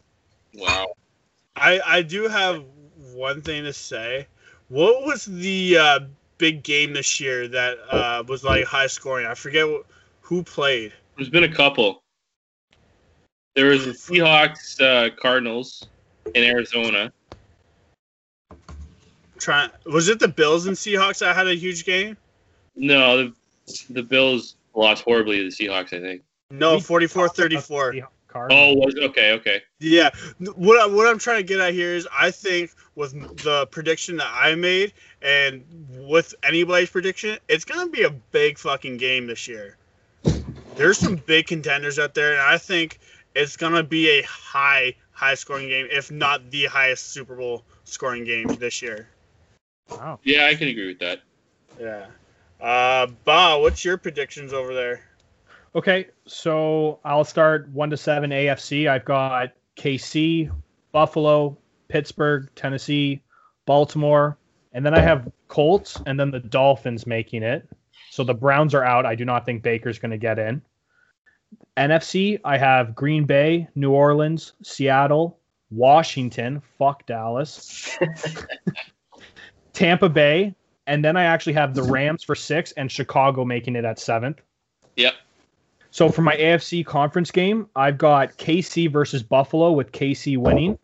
Wow. 0.54 0.86
I 1.60 1.80
I 1.84 2.02
do 2.02 2.28
have 2.28 2.64
one 3.12 3.42
thing 3.42 3.64
to 3.64 3.72
say. 3.72 4.26
What 4.68 5.04
was 5.04 5.24
the 5.24 5.78
uh, 5.78 6.00
big 6.36 6.62
game 6.62 6.92
this 6.92 7.20
year 7.20 7.48
that 7.48 7.78
uh, 7.90 8.22
was 8.26 8.44
like 8.44 8.64
high 8.64 8.86
scoring? 8.86 9.26
I 9.26 9.34
forget 9.34 9.66
who 10.20 10.42
played. 10.42 10.92
There's 11.16 11.30
been 11.30 11.44
a 11.44 11.52
couple. 11.52 12.02
There 13.54 13.66
was 13.66 13.86
the 13.86 13.92
Seahawks 13.92 14.80
uh, 14.80 15.14
Cardinals 15.16 15.86
in 16.34 16.44
Arizona. 16.44 17.12
Trying 19.38 19.70
was 19.86 20.08
it 20.08 20.18
the 20.18 20.28
Bills 20.28 20.66
and 20.66 20.76
Seahawks 20.76 21.20
that 21.20 21.34
had 21.34 21.48
a 21.48 21.54
huge 21.54 21.84
game? 21.84 22.16
No, 22.76 23.16
the, 23.16 23.34
the 23.90 24.02
Bills 24.02 24.56
lost 24.74 25.02
horribly 25.02 25.38
to 25.38 25.44
the 25.44 25.50
Seahawks, 25.50 25.92
I 25.92 26.00
think. 26.00 26.22
No, 26.50 26.74
We 26.74 26.80
44-34. 26.80 28.06
The 28.46 28.54
Cardinals. 28.54 28.76
Oh, 28.76 28.86
was 28.86 29.10
okay, 29.10 29.32
okay. 29.32 29.62
Yeah, 29.80 30.10
what 30.54 30.80
I, 30.80 30.86
what 30.86 31.06
I'm 31.06 31.18
trying 31.18 31.38
to 31.38 31.42
get 31.42 31.60
at 31.60 31.72
here 31.72 31.94
is 31.94 32.06
I 32.16 32.30
think 32.30 32.70
with 32.94 33.12
the 33.42 33.66
prediction 33.70 34.16
that 34.18 34.30
I 34.32 34.54
made 34.54 34.92
and 35.22 35.64
with 35.98 36.34
anybody's 36.42 36.90
prediction, 36.90 37.38
it's 37.48 37.64
gonna 37.64 37.90
be 37.90 38.02
a 38.02 38.10
big 38.10 38.58
fucking 38.58 38.96
game 38.96 39.26
this 39.26 39.48
year. 39.48 39.76
There's 40.76 40.98
some 40.98 41.16
big 41.16 41.46
contenders 41.46 41.98
out 41.98 42.14
there, 42.14 42.32
and 42.32 42.40
I 42.40 42.58
think 42.58 42.98
it's 43.34 43.56
gonna 43.56 43.82
be 43.82 44.08
a 44.10 44.22
high 44.22 44.94
high 45.12 45.34
scoring 45.34 45.68
game, 45.68 45.88
if 45.90 46.10
not 46.10 46.50
the 46.50 46.66
highest 46.66 47.10
Super 47.12 47.34
Bowl 47.34 47.64
scoring 47.84 48.24
game 48.24 48.46
this 48.46 48.80
year. 48.82 49.08
Wow. 49.90 50.20
Yeah, 50.22 50.46
I 50.46 50.54
can 50.54 50.68
agree 50.68 50.86
with 50.86 50.98
that. 51.00 51.22
Yeah. 51.80 52.06
Uh, 52.60 53.06
Ba, 53.24 53.58
what's 53.58 53.84
your 53.84 53.96
predictions 53.96 54.52
over 54.52 54.74
there? 54.74 55.07
Okay, 55.74 56.06
so 56.26 56.98
I'll 57.04 57.24
start 57.24 57.68
one 57.70 57.90
to 57.90 57.96
seven 57.96 58.30
AFC. 58.30 58.88
I've 58.88 59.04
got 59.04 59.52
KC, 59.76 60.50
Buffalo, 60.92 61.56
Pittsburgh, 61.88 62.48
Tennessee, 62.54 63.22
Baltimore, 63.66 64.38
and 64.72 64.84
then 64.84 64.94
I 64.94 65.00
have 65.00 65.30
Colts 65.48 66.00
and 66.06 66.18
then 66.18 66.30
the 66.30 66.40
Dolphins 66.40 67.06
making 67.06 67.42
it. 67.42 67.68
So 68.10 68.24
the 68.24 68.34
Browns 68.34 68.74
are 68.74 68.84
out. 68.84 69.06
I 69.06 69.14
do 69.14 69.24
not 69.24 69.44
think 69.44 69.62
Baker's 69.62 69.98
going 69.98 70.10
to 70.10 70.18
get 70.18 70.38
in. 70.38 70.62
NFC, 71.76 72.40
I 72.44 72.58
have 72.58 72.94
Green 72.94 73.24
Bay, 73.24 73.68
New 73.74 73.92
Orleans, 73.92 74.54
Seattle, 74.62 75.38
Washington, 75.70 76.60
fuck 76.78 77.06
Dallas, 77.06 77.96
Tampa 79.72 80.08
Bay, 80.08 80.54
and 80.86 81.04
then 81.04 81.16
I 81.16 81.24
actually 81.24 81.52
have 81.52 81.74
the 81.74 81.82
Rams 81.82 82.24
for 82.24 82.34
six 82.34 82.72
and 82.72 82.90
Chicago 82.90 83.44
making 83.44 83.76
it 83.76 83.84
at 83.84 83.98
seventh. 83.98 84.40
Yep. 84.96 85.14
So 85.90 86.08
for 86.10 86.22
my 86.22 86.36
AFC 86.36 86.84
conference 86.84 87.30
game, 87.30 87.68
I've 87.74 87.98
got 87.98 88.36
KC 88.38 88.90
versus 88.92 89.22
Buffalo 89.22 89.72
with 89.72 89.92
KC 89.92 90.36
winning. 90.36 90.78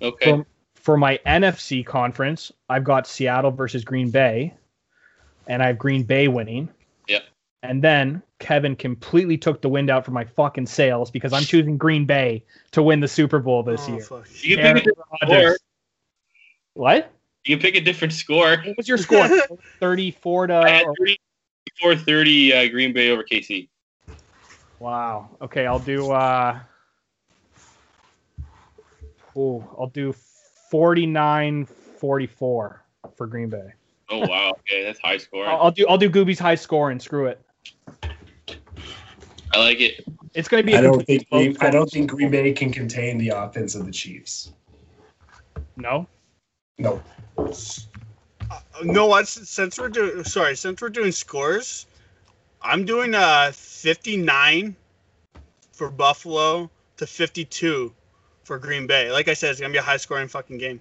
Okay. 0.00 0.30
For, 0.30 0.46
for 0.74 0.96
my 0.96 1.18
NFC 1.26 1.84
conference, 1.84 2.52
I've 2.68 2.84
got 2.84 3.06
Seattle 3.06 3.50
versus 3.50 3.84
Green 3.84 4.10
Bay, 4.10 4.54
and 5.48 5.62
I 5.62 5.66
have 5.68 5.78
Green 5.78 6.04
Bay 6.04 6.28
winning. 6.28 6.68
Yep. 7.08 7.24
And 7.62 7.82
then 7.82 8.22
Kevin 8.38 8.76
completely 8.76 9.36
took 9.36 9.60
the 9.60 9.68
wind 9.68 9.90
out 9.90 10.04
from 10.04 10.14
my 10.14 10.24
fucking 10.24 10.66
sails 10.66 11.10
because 11.10 11.32
I'm 11.32 11.42
choosing 11.42 11.76
Green 11.76 12.04
Bay 12.04 12.44
to 12.72 12.82
win 12.82 13.00
the 13.00 13.08
Super 13.08 13.40
Bowl 13.40 13.62
this 13.64 13.86
Oh, 13.88 13.92
year. 13.92 14.00
fuck. 14.02 14.28
You 14.44 14.56
can 14.56 14.74
pick 14.76 14.84
a 14.84 14.86
different 14.86 15.08
Rodgers. 15.22 15.44
score. 15.44 15.56
What? 16.74 17.12
You 17.44 17.56
can 17.56 17.62
pick 17.62 17.74
a 17.76 17.80
different 17.80 18.12
score. 18.12 18.56
What 18.64 18.76
was 18.76 18.86
your 18.86 18.98
score? 18.98 19.28
34 19.80 20.46
to. 20.48 20.54
I 20.54 20.68
had 20.70 20.86
34 21.80 21.96
30 21.96 22.52
uh, 22.52 22.68
Green 22.68 22.92
Bay 22.92 23.10
over 23.10 23.24
KC. 23.24 23.68
Wow. 24.78 25.30
Okay, 25.40 25.66
I'll 25.66 25.78
do. 25.78 26.10
uh 26.12 26.58
Ooh, 29.36 29.62
I'll 29.78 29.88
do 29.88 30.14
49 30.70 31.66
44 31.66 32.82
for 33.14 33.26
Green 33.26 33.48
Bay. 33.48 33.72
Oh 34.08 34.20
wow. 34.20 34.52
Okay, 34.60 34.84
that's 34.84 35.00
high 35.00 35.18
score. 35.18 35.46
I'll, 35.46 35.62
I'll 35.62 35.70
do 35.70 35.86
I'll 35.88 35.98
do 35.98 36.08
Gooby's 36.08 36.38
high 36.38 36.54
score 36.54 36.90
and 36.90 37.00
screw 37.00 37.26
it. 37.26 37.40
I 39.52 39.58
like 39.58 39.80
it. 39.80 40.04
It's 40.34 40.48
going 40.48 40.62
to 40.62 40.66
be. 40.66 40.74
a 40.74 40.78
I 40.78 40.80
don't 40.82 41.04
think 41.04 41.28
Green, 41.30 41.56
I 41.60 41.70
don't 41.70 41.90
think 41.90 42.10
Green 42.10 42.30
Bay 42.30 42.52
can 42.52 42.70
contain 42.70 43.16
the 43.16 43.30
offense 43.30 43.74
of 43.74 43.86
the 43.86 43.92
Chiefs. 43.92 44.52
No. 45.76 46.06
No. 46.78 47.02
Uh, 47.38 48.60
no, 48.84 49.06
what? 49.06 49.26
Since 49.26 49.78
we're 49.78 49.88
doing, 49.88 50.24
sorry, 50.24 50.56
since 50.56 50.82
we're 50.82 50.90
doing 50.90 51.10
scores, 51.10 51.86
I'm 52.62 52.84
doing 52.84 53.14
uh 53.14 53.52
59 53.52 54.74
for 55.72 55.90
Buffalo 55.90 56.70
to 56.96 57.06
52 57.06 57.92
for 58.44 58.58
Green 58.58 58.86
Bay. 58.86 59.10
Like 59.10 59.28
I 59.28 59.34
said, 59.34 59.50
it's 59.50 59.60
gonna 59.60 59.72
be 59.72 59.78
a 59.78 59.82
high 59.82 59.96
scoring 59.96 60.28
fucking 60.28 60.58
game. 60.58 60.80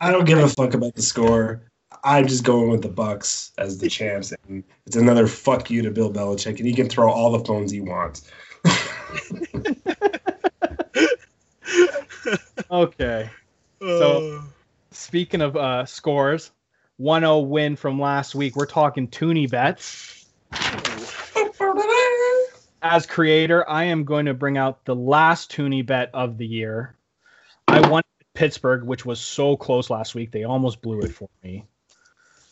I 0.00 0.10
don't 0.10 0.24
give 0.24 0.38
a 0.38 0.48
fuck 0.48 0.74
about 0.74 0.94
the 0.94 1.02
score. 1.02 1.62
I'm 2.04 2.26
just 2.26 2.44
going 2.44 2.70
with 2.70 2.82
the 2.82 2.88
Bucks 2.88 3.52
as 3.58 3.78
the 3.78 3.88
champs, 3.90 4.32
and 4.48 4.64
it's 4.86 4.96
another 4.96 5.26
fuck 5.26 5.70
you 5.70 5.82
to 5.82 5.90
Bill 5.90 6.12
Belichick, 6.12 6.58
and 6.58 6.66
he 6.66 6.74
can 6.74 6.88
throw 6.88 7.10
all 7.10 7.32
the 7.32 7.44
phones 7.44 7.70
he 7.70 7.80
wants. 7.80 8.30
Okay. 12.70 13.28
So, 13.80 14.42
Speaking 14.92 15.42
of 15.42 15.56
uh 15.56 15.84
scores, 15.84 16.50
1-0 17.00 17.48
win 17.48 17.76
from 17.76 18.00
last 18.00 18.34
week. 18.34 18.56
We're 18.56 18.66
talking 18.66 19.08
Toonie 19.08 19.46
bets. 19.46 20.26
As 22.82 23.06
creator, 23.06 23.68
I 23.68 23.84
am 23.84 24.04
going 24.04 24.26
to 24.26 24.34
bring 24.34 24.58
out 24.58 24.84
the 24.84 24.94
last 24.94 25.50
Toonie 25.50 25.86
bet 25.86 26.10
of 26.12 26.36
the 26.36 26.46
year. 26.46 26.96
I 27.68 27.88
won 27.88 28.02
Pittsburgh, 28.34 28.82
which 28.82 29.06
was 29.06 29.20
so 29.20 29.56
close 29.56 29.88
last 29.88 30.16
week. 30.16 30.32
They 30.32 30.42
almost 30.44 30.82
blew 30.82 31.00
it 31.00 31.12
for 31.12 31.28
me. 31.44 31.64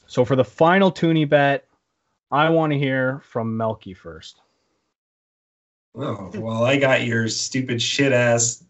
So 0.07 0.25
for 0.25 0.37
the 0.37 0.45
final 0.45 0.93
Toonie 0.93 1.25
bet, 1.25 1.67
I 2.31 2.49
want 2.49 2.73
to 2.73 2.79
hear 2.79 3.21
from 3.25 3.57
Melky 3.57 3.93
first. 3.93 4.41
Oh, 5.97 6.31
well, 6.37 6.63
I 6.63 6.77
got 6.77 7.05
your 7.05 7.27
stupid 7.27 7.83
shit 7.83 8.13
ass 8.13 8.63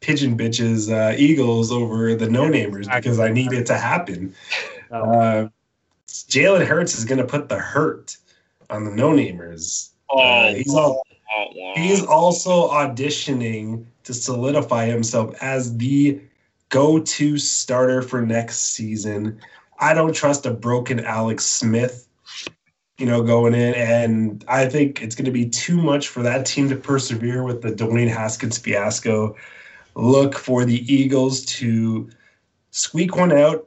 pigeon 0.00 0.38
bitches 0.38 0.90
uh, 0.90 1.14
Eagles 1.16 1.70
over 1.70 2.14
the 2.14 2.28
no 2.28 2.44
namers 2.44 2.92
because 2.94 3.20
I 3.20 3.30
need 3.30 3.52
it 3.52 3.66
to 3.66 3.76
happen. 3.76 4.34
Oh, 4.90 5.02
Uh, 5.02 5.48
Jalen 6.08 6.66
Hurts 6.66 6.96
is 6.96 7.04
going 7.04 7.18
to 7.18 7.26
put 7.26 7.48
the 7.48 7.58
hurt 7.58 8.16
on 8.70 8.84
the 8.84 8.90
no 8.90 9.10
namers. 9.10 9.90
Oh, 10.10 10.18
Uh, 10.18 10.54
he's 10.54 10.74
all, 10.74 11.02
wow, 11.36 11.50
wow. 11.54 11.72
he's 11.76 12.04
also 12.04 12.68
auditioning 12.68 13.86
to 14.04 14.14
solidify 14.14 14.86
himself 14.86 15.34
as 15.42 15.76
the 15.76 16.20
go-to 16.68 17.38
starter 17.38 18.02
for 18.02 18.20
next 18.20 18.74
season. 18.74 19.40
I 19.78 19.94
don't 19.94 20.14
trust 20.14 20.46
a 20.46 20.50
broken 20.50 21.04
Alex 21.04 21.44
Smith, 21.44 22.08
you 22.98 23.06
know, 23.06 23.22
going 23.22 23.54
in, 23.54 23.74
and 23.74 24.44
I 24.46 24.66
think 24.66 25.02
it's 25.02 25.14
going 25.14 25.24
to 25.24 25.30
be 25.30 25.48
too 25.48 25.80
much 25.80 26.08
for 26.08 26.22
that 26.22 26.46
team 26.46 26.68
to 26.68 26.76
persevere 26.76 27.42
with 27.42 27.62
the 27.62 27.70
Dwayne 27.70 28.08
Haskins 28.08 28.58
fiasco. 28.58 29.36
Look 29.94 30.34
for 30.34 30.64
the 30.64 30.80
Eagles 30.92 31.44
to 31.46 32.10
squeak 32.70 33.16
one 33.16 33.32
out, 33.32 33.66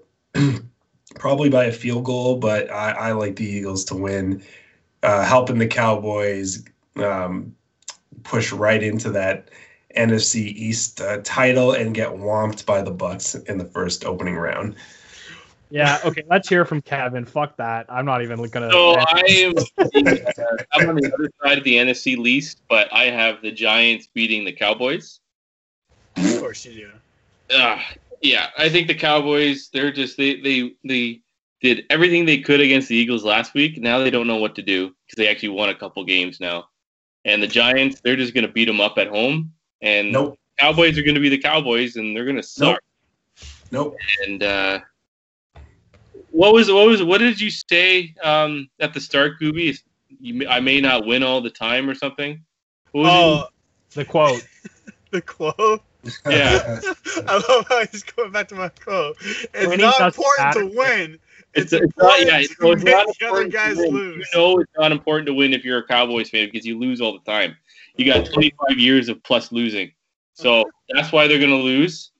probably 1.16 1.50
by 1.50 1.66
a 1.66 1.72
field 1.72 2.06
goal, 2.06 2.38
but 2.38 2.70
I, 2.72 2.92
I 2.92 3.12
like 3.14 3.36
the 3.38 3.46
Eagles 3.46 3.86
to 3.86 3.96
win, 3.96 4.44
uh, 5.04 5.24
helping 5.24 5.58
the 5.58 5.68
Cowboys 5.68 6.66
um, 6.98 7.56
push 8.24 8.52
right 8.52 8.82
into 8.82 9.12
that 9.12 9.50
NFC 9.96 10.36
East 10.36 11.02
uh, 11.02 11.20
title 11.24 11.74
and 11.74 11.94
get 11.94 12.10
whomped 12.10 12.66
by 12.66 12.82
the 12.82 12.92
Bucks 12.92 13.36
in 13.36 13.58
the 13.58 13.66
first 13.66 14.06
opening 14.06 14.36
round. 14.36 14.76
yeah, 15.70 16.00
okay, 16.06 16.24
let's 16.30 16.48
hear 16.48 16.66
from 16.66 16.82
Kevin. 16.82 17.26
Fuck 17.26 17.58
that. 17.58 17.86
I'm 17.90 18.06
not 18.06 18.22
even 18.22 18.42
gonna. 18.50 18.70
So 18.70 18.96
I 18.98 19.24
am 19.28 19.54
uh, 19.58 20.64
I'm 20.74 20.90
on 20.90 20.96
the 20.96 21.12
other 21.14 21.30
side 21.44 21.58
of 21.58 21.64
the 21.64 21.76
NFC 21.76 22.18
least, 22.18 22.62
but 22.70 22.92
I 22.94 23.06
have 23.06 23.42
the 23.42 23.52
Giants 23.52 24.08
beating 24.14 24.46
the 24.46 24.54
Cowboys. 24.54 25.20
Of 26.16 26.40
course 26.40 26.66
you 26.66 26.74
do. 27.50 27.56
Uh, 27.56 27.80
yeah, 28.22 28.50
I 28.58 28.70
think 28.70 28.88
the 28.88 28.96
Cowboys 28.96 29.70
they're 29.72 29.92
just 29.92 30.18
they 30.18 30.42
they 30.42 30.74
they 30.84 31.22
did 31.62 31.86
everything 31.90 32.26
they 32.26 32.40
could 32.40 32.62
against 32.62 32.88
the 32.88 32.96
Eagles 32.96 33.24
last 33.24 33.54
week. 33.54 33.80
Now 33.80 34.00
they 34.00 34.12
don't 34.12 34.28
know 34.28 34.38
what 34.38 34.56
to 34.56 34.62
do 34.62 34.90
because 35.06 35.18
they 35.18 35.28
actually 35.28 35.50
won 35.50 35.70
a 35.70 35.76
couple 35.76 36.04
games 36.06 36.40
now. 36.40 36.70
And 37.26 37.42
the 37.42 37.48
Giants 37.48 38.00
they're 38.02 38.16
just 38.16 38.34
going 38.34 38.46
to 38.46 38.52
beat 38.52 38.66
them 38.66 38.80
up 38.80 38.98
at 38.98 39.08
home. 39.08 39.54
And 39.82 40.12
Nope, 40.12 40.38
Cowboys 40.60 40.98
are 40.98 41.04
going 41.04 41.16
to 41.16 41.22
be 41.22 41.30
the 41.30 41.38
Cowboys 41.38 41.96
and 41.96 42.16
they're 42.16 42.26
going 42.26 42.38
to 42.38 42.44
suck. 42.44 42.80
nope. 43.72 43.96
And 44.26 44.44
uh, 44.44 44.80
what 46.32 46.54
was 46.54 46.72
what 46.72 46.88
was 46.88 47.02
what 47.04 47.18
did 47.20 47.40
you 47.42 47.50
say 47.50 48.14
um, 48.24 48.70
at 48.80 48.94
the 48.94 49.02
start, 49.02 49.34
Gooby? 49.42 49.80
You, 50.20 50.48
I 50.48 50.60
may 50.60 50.80
not 50.80 51.06
win 51.06 51.24
all 51.24 51.42
the 51.42 51.50
time 51.50 51.90
or 51.90 51.96
something. 51.96 52.44
What 52.92 53.02
was 53.02 53.12
Oh, 53.12 53.48
the 53.92 54.06
quote. 54.06 54.46
the 55.12 55.22
quote. 55.22 55.82
Yeah. 56.30 56.80
I 57.28 57.44
love 57.50 57.66
how 57.68 57.86
he's 57.92 58.04
going 58.04 58.32
back 58.32 58.48
to 58.50 58.56
my 58.56 58.70
quote. 58.70 59.18
It's 59.22 59.68
Winning 59.68 59.80
not 59.86 59.98
doesn't 60.00 60.24
important 60.24 60.72
to 60.74 60.78
win. 60.78 61.20
It's, 61.58 61.74
It's, 61.74 61.84
it's 61.84 61.98
not, 61.98 62.20
important 62.20 62.28
yeah, 62.28 62.38
to 62.38 62.44
it's, 62.44 62.52
it's 62.52 62.84
not 62.84 63.08
the 63.20 63.26
other 63.28 63.42
important 63.42 63.54
guys 63.54 63.78
win. 63.78 63.90
lose. 63.92 64.30
You 64.34 64.40
know 64.40 64.60
it's 64.60 64.72
not 64.78 64.92
important 64.92 65.28
to 65.28 65.34
win 65.34 65.54
if 65.54 65.66
you're 65.66 65.80
a 65.80 65.88
Cowboys 65.88 66.30
fan 66.30 66.48
because 66.52 66.66
you 66.66 66.80
lose 66.80 67.02
all 67.02 67.14
the 67.14 67.32
time. 67.32 67.56
You 67.98 68.06
got 68.06 68.26
25 68.26 68.78
years 68.78 69.10
of 69.10 69.22
plus 69.24 69.52
losing. 69.52 69.92
So 70.34 70.66
that's 70.94 71.12
why 71.12 71.28
they're 71.28 71.40
going 71.40 71.50
to 71.50 71.56
lose. 71.56 72.12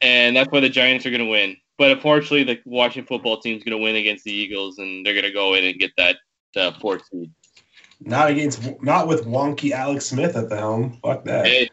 And 0.00 0.36
that's 0.36 0.50
why 0.50 0.60
the 0.60 0.68
Giants 0.68 1.04
are 1.06 1.10
going 1.10 1.24
to 1.24 1.30
win. 1.30 1.56
But 1.78 1.90
unfortunately, 1.90 2.44
the 2.44 2.60
Washington 2.64 3.06
football 3.06 3.40
team's 3.40 3.64
going 3.64 3.76
to 3.76 3.82
win 3.82 3.96
against 3.96 4.24
the 4.24 4.32
Eagles, 4.32 4.78
and 4.78 5.04
they're 5.04 5.14
going 5.14 5.24
to 5.24 5.32
go 5.32 5.54
in 5.54 5.64
and 5.64 5.78
get 5.78 5.90
that 5.96 6.16
uh, 6.56 6.72
fourth 6.80 7.02
seed. 7.10 7.30
Not 8.00 8.30
against, 8.30 8.62
not 8.82 9.08
with 9.08 9.24
wonky 9.24 9.72
Alex 9.72 10.06
Smith 10.06 10.36
at 10.36 10.48
the 10.48 10.56
helm. 10.56 10.98
Fuck 11.02 11.24
that. 11.24 11.46
Hey, 11.46 11.68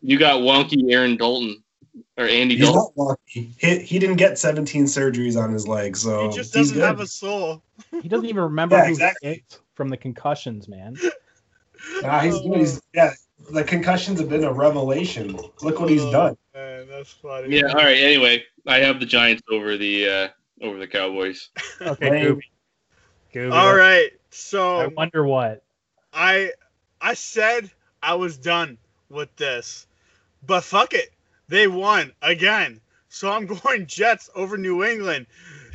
you 0.00 0.18
got 0.18 0.40
wonky 0.40 0.90
Aaron 0.90 1.16
Dalton 1.16 1.62
or 2.16 2.26
Andy 2.26 2.56
He's 2.56 2.66
Dalton. 2.70 2.92
not 2.96 3.16
wonky. 3.34 3.50
He, 3.58 3.78
he 3.80 3.98
didn't 3.98 4.16
get 4.16 4.38
17 4.38 4.84
surgeries 4.84 5.40
on 5.40 5.52
his 5.52 5.66
leg, 5.66 5.96
so 5.96 6.28
he 6.28 6.36
just 6.36 6.52
doesn't 6.52 6.76
good. 6.76 6.84
have 6.84 7.00
a 7.00 7.06
soul. 7.06 7.62
He 8.02 8.08
doesn't 8.08 8.26
even 8.28 8.42
remember 8.42 8.76
Yeah, 8.76 8.88
exactly. 8.88 9.28
he 9.28 9.34
hit 9.36 9.58
from 9.74 9.88
the 9.88 9.96
concussions, 9.96 10.68
man. 10.68 10.96
Nah, 12.02 12.20
he's 12.20 12.40
good. 12.40 12.56
He's, 12.58 12.80
yeah, 12.92 13.12
the 13.50 13.64
concussions 13.64 14.20
have 14.20 14.28
been 14.28 14.44
a 14.44 14.52
revelation. 14.52 15.36
Look 15.62 15.80
what 15.80 15.90
he's 15.90 16.02
Oh, 16.02 16.12
done. 16.12 16.36
Man, 16.54 16.86
that's 16.88 17.10
funny. 17.10 17.56
Yeah. 17.56 17.68
All 17.68 17.74
right. 17.74 17.96
Anyway, 17.96 18.44
I 18.66 18.78
have 18.78 19.00
the 19.00 19.06
Giants 19.06 19.42
over 19.50 19.76
the 19.76 20.08
uh, 20.08 20.28
over 20.62 20.78
the 20.78 20.86
Cowboys. 20.86 21.50
Okay, 21.80 22.10
Lame. 22.10 22.36
Gooby. 22.36 22.42
Gooby, 23.34 23.52
All 23.52 23.74
right. 23.76 24.10
So 24.30 24.76
I 24.80 24.86
wonder 24.86 25.24
what. 25.24 25.64
I 26.12 26.52
I 27.00 27.14
said 27.14 27.70
I 28.02 28.14
was 28.14 28.38
done 28.38 28.78
with 29.08 29.34
this, 29.36 29.86
but 30.46 30.62
fuck 30.62 30.94
it, 30.94 31.12
they 31.48 31.66
won 31.66 32.12
again. 32.22 32.80
So 33.08 33.30
I'm 33.30 33.46
going 33.62 33.86
Jets 33.86 34.30
over 34.34 34.56
New 34.56 34.84
England. 34.84 35.26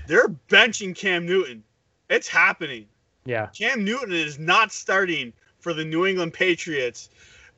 They're 0.08 0.30
benching 0.50 0.96
Cam 0.96 1.26
Newton. 1.26 1.64
It's 2.10 2.28
happening. 2.28 2.88
Yeah. 3.26 3.48
Cam 3.48 3.84
Newton 3.84 4.14
is 4.14 4.40
not 4.40 4.72
starting 4.72 5.34
for 5.60 5.74
the 5.74 5.86
New 5.86 6.06
England 6.06 6.34
Patriots. 6.34 7.10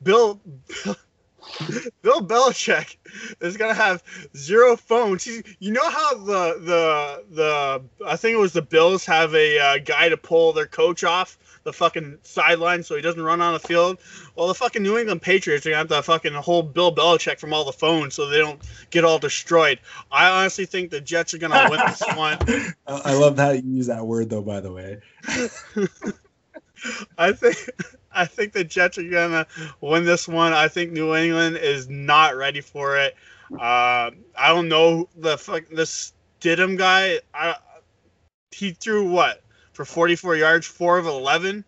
Bill 0.02 0.40
Bill 0.84 0.96
Belichick 2.02 2.96
is 3.40 3.56
gonna 3.56 3.74
have 3.74 4.02
zero 4.36 4.76
phones. 4.76 5.24
He's, 5.24 5.42
you 5.58 5.72
know 5.72 5.88
how 5.88 6.14
the 6.14 6.58
the 6.60 7.24
the 7.30 7.82
I 8.06 8.16
think 8.16 8.34
it 8.34 8.38
was 8.38 8.52
the 8.52 8.62
Bills 8.62 9.04
have 9.06 9.34
a 9.34 9.58
uh, 9.58 9.78
guy 9.78 10.08
to 10.08 10.16
pull 10.16 10.52
their 10.52 10.66
coach 10.66 11.04
off 11.04 11.38
the 11.64 11.72
fucking 11.72 12.18
sideline 12.22 12.82
so 12.82 12.96
he 12.96 13.02
doesn't 13.02 13.22
run 13.22 13.40
on 13.40 13.52
the 13.52 13.60
field. 13.60 13.98
Well, 14.34 14.48
the 14.48 14.54
fucking 14.54 14.82
New 14.82 14.98
England 14.98 15.22
Patriots 15.22 15.66
are 15.66 15.70
gonna 15.70 15.78
have 15.78 15.88
to 15.88 16.02
fucking 16.02 16.34
hold 16.34 16.74
Bill 16.74 16.94
Belichick 16.94 17.38
from 17.38 17.52
all 17.52 17.64
the 17.64 17.72
phones 17.72 18.14
so 18.14 18.26
they 18.26 18.38
don't 18.38 18.60
get 18.90 19.04
all 19.04 19.18
destroyed. 19.18 19.78
I 20.10 20.28
honestly 20.28 20.66
think 20.66 20.90
the 20.90 21.00
Jets 21.00 21.34
are 21.34 21.38
gonna 21.38 21.68
win 21.70 21.80
this 21.86 22.02
one. 22.16 22.38
I 22.86 23.14
love 23.14 23.38
how 23.38 23.50
you 23.50 23.62
use 23.62 23.86
that 23.86 24.06
word, 24.06 24.30
though. 24.30 24.42
By 24.42 24.60
the 24.60 24.72
way, 24.72 25.00
I 27.18 27.32
think 27.32 27.56
I 28.14 28.24
think 28.26 28.52
the 28.52 28.64
Jets 28.64 28.98
are 28.98 29.02
gonna 29.02 29.46
win 29.80 30.04
this 30.04 30.28
one. 30.28 30.52
I 30.52 30.68
think 30.68 30.92
New 30.92 31.14
England 31.14 31.56
is 31.56 31.88
not 31.88 32.36
ready 32.36 32.60
for 32.60 32.96
it. 32.96 33.14
Uh, 33.52 34.10
I 34.36 34.48
don't 34.48 34.68
know 34.68 35.08
the 35.16 35.36
fuck 35.36 35.64
this 35.70 36.12
Stidham 36.40 36.76
guy. 36.76 37.18
I, 37.34 37.56
he 38.50 38.72
threw 38.72 39.08
what 39.08 39.42
for 39.72 39.84
44 39.84 40.36
yards, 40.36 40.66
four 40.66 40.98
of 40.98 41.06
11, 41.06 41.64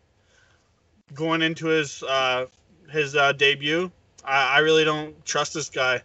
going 1.14 1.42
into 1.42 1.66
his 1.66 2.02
uh, 2.02 2.46
his 2.90 3.16
uh, 3.16 3.32
debut. 3.32 3.90
I, 4.24 4.56
I 4.56 4.58
really 4.58 4.84
don't 4.84 5.24
trust 5.24 5.54
this 5.54 5.68
guy. 5.68 6.02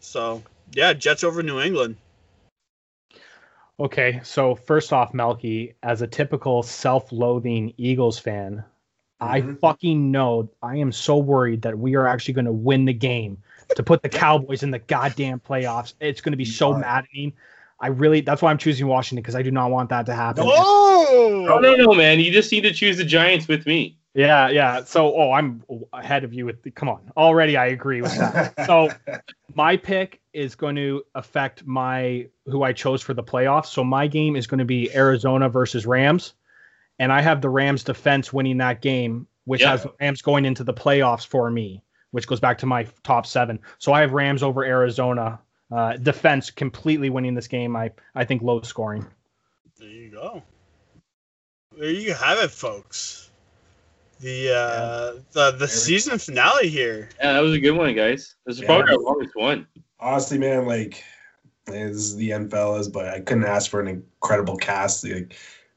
So 0.00 0.42
yeah, 0.72 0.92
Jets 0.92 1.24
over 1.24 1.42
New 1.42 1.60
England. 1.60 1.96
Okay, 3.78 4.20
so 4.22 4.54
first 4.54 4.92
off, 4.92 5.14
Melky, 5.14 5.74
as 5.82 6.02
a 6.02 6.06
typical 6.06 6.62
self-loathing 6.62 7.72
Eagles 7.78 8.18
fan, 8.18 8.62
I 9.20 9.40
Mhm. 9.42 9.60
fucking 9.60 10.10
know 10.10 10.50
I 10.62 10.76
am 10.76 10.92
so 10.92 11.18
worried 11.18 11.62
that 11.62 11.78
we 11.78 11.94
are 11.94 12.06
actually 12.06 12.34
going 12.34 12.46
to 12.46 12.52
win 12.52 12.84
the 12.86 12.92
game 12.94 13.38
to 13.76 13.82
put 13.82 14.02
the 14.02 14.08
Cowboys 14.08 14.62
in 14.62 14.70
the 14.70 14.78
goddamn 14.78 15.40
playoffs. 15.40 15.94
It's 16.00 16.20
going 16.20 16.32
to 16.32 16.36
be 16.38 16.44
so 16.44 16.72
Right. 16.72 16.80
maddening. 16.80 17.32
I 17.80 17.88
really 17.88 18.20
that's 18.20 18.42
why 18.42 18.50
I'm 18.50 18.58
choosing 18.58 18.86
Washington 18.86 19.22
because 19.22 19.34
I 19.34 19.42
do 19.42 19.50
not 19.50 19.70
want 19.70 19.88
that 19.90 20.06
to 20.06 20.14
happen. 20.14 20.44
Oh, 20.46 21.46
No, 21.46 21.58
no, 21.58 21.74
no, 21.74 21.94
man. 21.94 22.20
You 22.20 22.30
just 22.30 22.52
need 22.52 22.62
to 22.62 22.72
choose 22.72 22.96
the 22.98 23.04
Giants 23.04 23.48
with 23.48 23.66
me. 23.66 23.96
Yeah, 24.14 24.48
yeah. 24.48 24.82
So, 24.84 25.14
oh, 25.14 25.30
I'm 25.32 25.62
ahead 25.92 26.24
of 26.24 26.34
you 26.34 26.44
with 26.44 26.62
the, 26.62 26.70
come 26.70 26.88
on. 26.88 27.00
Already 27.16 27.56
I 27.56 27.66
agree 27.66 28.02
with 28.02 28.16
that. 28.18 28.54
So, 28.66 28.90
my 29.54 29.76
pick 29.76 30.20
is 30.32 30.54
going 30.54 30.76
to 30.76 31.02
affect 31.14 31.64
my 31.66 32.26
who 32.46 32.62
I 32.62 32.72
chose 32.72 33.02
for 33.02 33.14
the 33.14 33.22
playoffs. 33.22 33.66
So 33.66 33.82
my 33.82 34.06
game 34.06 34.36
is 34.36 34.46
going 34.46 34.58
to 34.58 34.64
be 34.64 34.92
Arizona 34.94 35.48
versus 35.48 35.86
Rams, 35.86 36.34
and 37.00 37.10
I 37.12 37.20
have 37.22 37.40
the 37.40 37.48
Rams 37.48 37.82
defense 37.82 38.32
winning 38.32 38.58
that 38.58 38.82
game, 38.82 39.26
which 39.46 39.62
Yeah. 39.62 39.70
has 39.70 39.86
Rams 40.00 40.22
going 40.22 40.44
into 40.44 40.62
the 40.62 40.74
playoffs 40.74 41.26
for 41.26 41.50
me, 41.50 41.82
which 42.12 42.26
goes 42.28 42.38
back 42.38 42.58
to 42.58 42.66
my 42.66 42.86
top 43.02 43.26
seven. 43.26 43.58
So 43.78 43.92
I 43.92 44.02
have 44.02 44.12
Rams 44.12 44.42
over 44.44 44.62
Arizona 44.64 45.40
uh, 45.72 45.96
defense 45.96 46.50
completely 46.50 47.10
winning 47.10 47.34
this 47.34 47.48
game. 47.48 47.74
I 47.74 47.90
I 48.14 48.24
think 48.24 48.42
low 48.42 48.60
scoring. 48.62 49.06
There 49.78 49.88
you 49.88 50.10
go. 50.10 50.42
There 51.78 51.90
you 51.90 52.12
have 52.12 52.38
it, 52.38 52.50
folks. 52.50 53.30
The 54.20 54.50
uh, 54.50 55.20
the 55.32 55.52
the 55.52 55.68
season 55.68 56.18
finale 56.18 56.68
here. 56.68 57.08
Yeah, 57.18 57.32
that 57.32 57.40
was 57.40 57.54
a 57.54 57.60
good 57.60 57.70
one, 57.70 57.94
guys. 57.94 58.34
This 58.44 58.56
is 58.56 58.62
Yeah. 58.62 58.66
probably 58.66 58.92
our 58.94 59.00
longest 59.00 59.34
one. 59.34 59.66
honestly, 60.00 60.38
man, 60.38 60.66
like 60.66 61.02
This 61.66 61.96
is 61.96 62.16
the 62.16 62.32
end, 62.32 62.50
fellas, 62.50 62.88
but 62.88 63.06
I 63.08 63.20
couldn't 63.20 63.44
ask 63.44 63.70
for 63.70 63.80
an 63.80 63.86
incredible 63.88 64.56
cast. 64.56 65.02
The, 65.02 65.28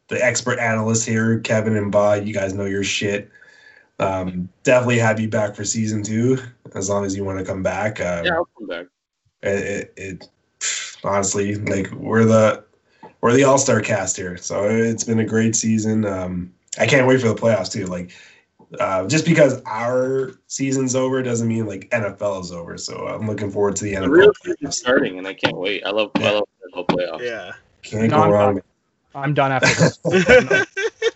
the 0.09 0.23
expert 0.23 0.59
analysts 0.59 1.05
here, 1.05 1.39
Kevin 1.39 1.75
and 1.77 1.91
Bob, 1.91 2.25
you 2.25 2.33
guys 2.33 2.53
know 2.53 2.65
your 2.65 2.83
shit. 2.83 3.29
Um, 3.99 4.49
definitely 4.63 4.97
have 4.99 5.19
you 5.19 5.29
back 5.29 5.55
for 5.55 5.63
season 5.63 6.03
two, 6.03 6.37
as 6.75 6.89
long 6.89 7.05
as 7.05 7.15
you 7.15 7.23
want 7.23 7.39
to 7.39 7.45
come 7.45 7.63
back. 7.63 7.99
Um, 8.01 8.25
Yeah, 8.25 8.35
I'll 8.35 8.47
come 8.57 8.67
back. 8.67 8.85
it, 9.43 9.47
it, 9.47 9.93
it 9.97 10.29
honestly 11.03 11.55
like 11.55 11.91
we're 11.91 12.25
the 12.25 12.63
we're 13.21 13.33
the 13.33 13.43
all 13.43 13.57
star 13.57 13.81
cast 13.81 14.17
here, 14.17 14.35
so 14.37 14.65
it's 14.69 15.03
been 15.03 15.19
a 15.19 15.25
great 15.25 15.55
season. 15.55 16.05
Um, 16.05 16.53
I 16.79 16.87
can't 16.87 17.07
wait 17.07 17.21
for 17.21 17.27
the 17.27 17.35
playoffs 17.35 17.71
too. 17.71 17.85
Like 17.85 18.11
uh, 18.79 19.07
just 19.07 19.25
because 19.25 19.61
our 19.65 20.31
season's 20.47 20.95
over 20.95 21.21
doesn't 21.21 21.47
mean 21.47 21.67
like 21.67 21.89
NFL 21.91 22.41
is 22.41 22.51
over. 22.51 22.77
So 22.77 23.07
I'm 23.07 23.27
looking 23.27 23.51
forward 23.51 23.75
to 23.77 23.83
the 23.85 23.93
The 23.95 24.01
NFL. 24.01 24.09
real 24.09 24.31
season's 24.43 24.59
playoffs. 24.61 24.73
starting, 24.73 25.17
and 25.19 25.27
I 25.27 25.33
can't 25.33 25.55
wait. 25.57 25.85
I 25.85 25.91
love 25.91 26.11
I 26.15 26.31
love 26.31 26.45
the 26.73 26.83
playoffs. 26.83 27.21
Yeah. 27.21 27.51
Can't 27.83 28.09
No, 28.09 28.23
go 28.23 28.29
wrong. 28.31 28.61
I'm 29.15 29.33
done 29.33 29.51
after 29.51 29.67
this. 29.67 29.97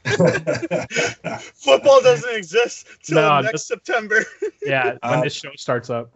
Football 1.55 2.01
doesn't 2.01 2.35
exist 2.35 2.87
till 3.03 3.15
No, 3.21 3.39
next 3.41 3.51
just- 3.53 3.67
September. 3.67 4.23
yeah, 4.65 4.91
when 5.03 5.19
Uh, 5.19 5.21
this 5.21 5.33
show 5.33 5.51
starts 5.55 5.89
up. 5.89 6.11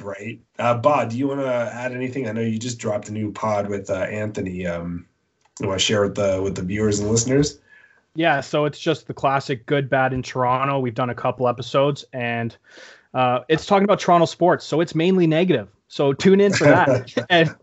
right, 0.00 0.38
uh, 0.58 0.74
Bob. 0.74 1.10
Do 1.10 1.18
you 1.18 1.28
want 1.28 1.40
to 1.40 1.48
add 1.74 1.92
anything? 1.92 2.28
I 2.28 2.32
know 2.32 2.40
you 2.40 2.58
just 2.58 2.78
dropped 2.78 3.08
a 3.08 3.12
new 3.12 3.32
pod 3.32 3.68
with 3.68 3.90
uh, 3.90 3.94
Anthony. 3.94 4.66
Um, 4.66 5.06
you 5.60 5.66
want 5.68 5.80
to 5.80 5.84
share 5.84 6.02
with 6.02 6.14
the 6.14 6.40
with 6.42 6.54
the 6.54 6.62
viewers 6.62 7.00
and 7.00 7.10
listeners? 7.10 7.58
Yeah, 8.14 8.40
so 8.40 8.64
it's 8.64 8.78
just 8.78 9.06
the 9.06 9.14
classic 9.14 9.66
good, 9.66 9.90
bad 9.90 10.12
in 10.12 10.22
Toronto. 10.22 10.78
We've 10.78 10.94
done 10.94 11.10
a 11.10 11.14
couple 11.14 11.46
episodes, 11.48 12.04
and 12.12 12.56
uh, 13.14 13.40
it's 13.48 13.66
talking 13.66 13.84
about 13.84 13.98
Toronto 14.00 14.26
sports, 14.26 14.64
so 14.64 14.80
it's 14.80 14.94
mainly 14.94 15.26
negative. 15.26 15.68
So 15.88 16.12
tune 16.12 16.40
in 16.40 16.52
for 16.52 16.64
that 16.64 17.12
and 17.30 17.54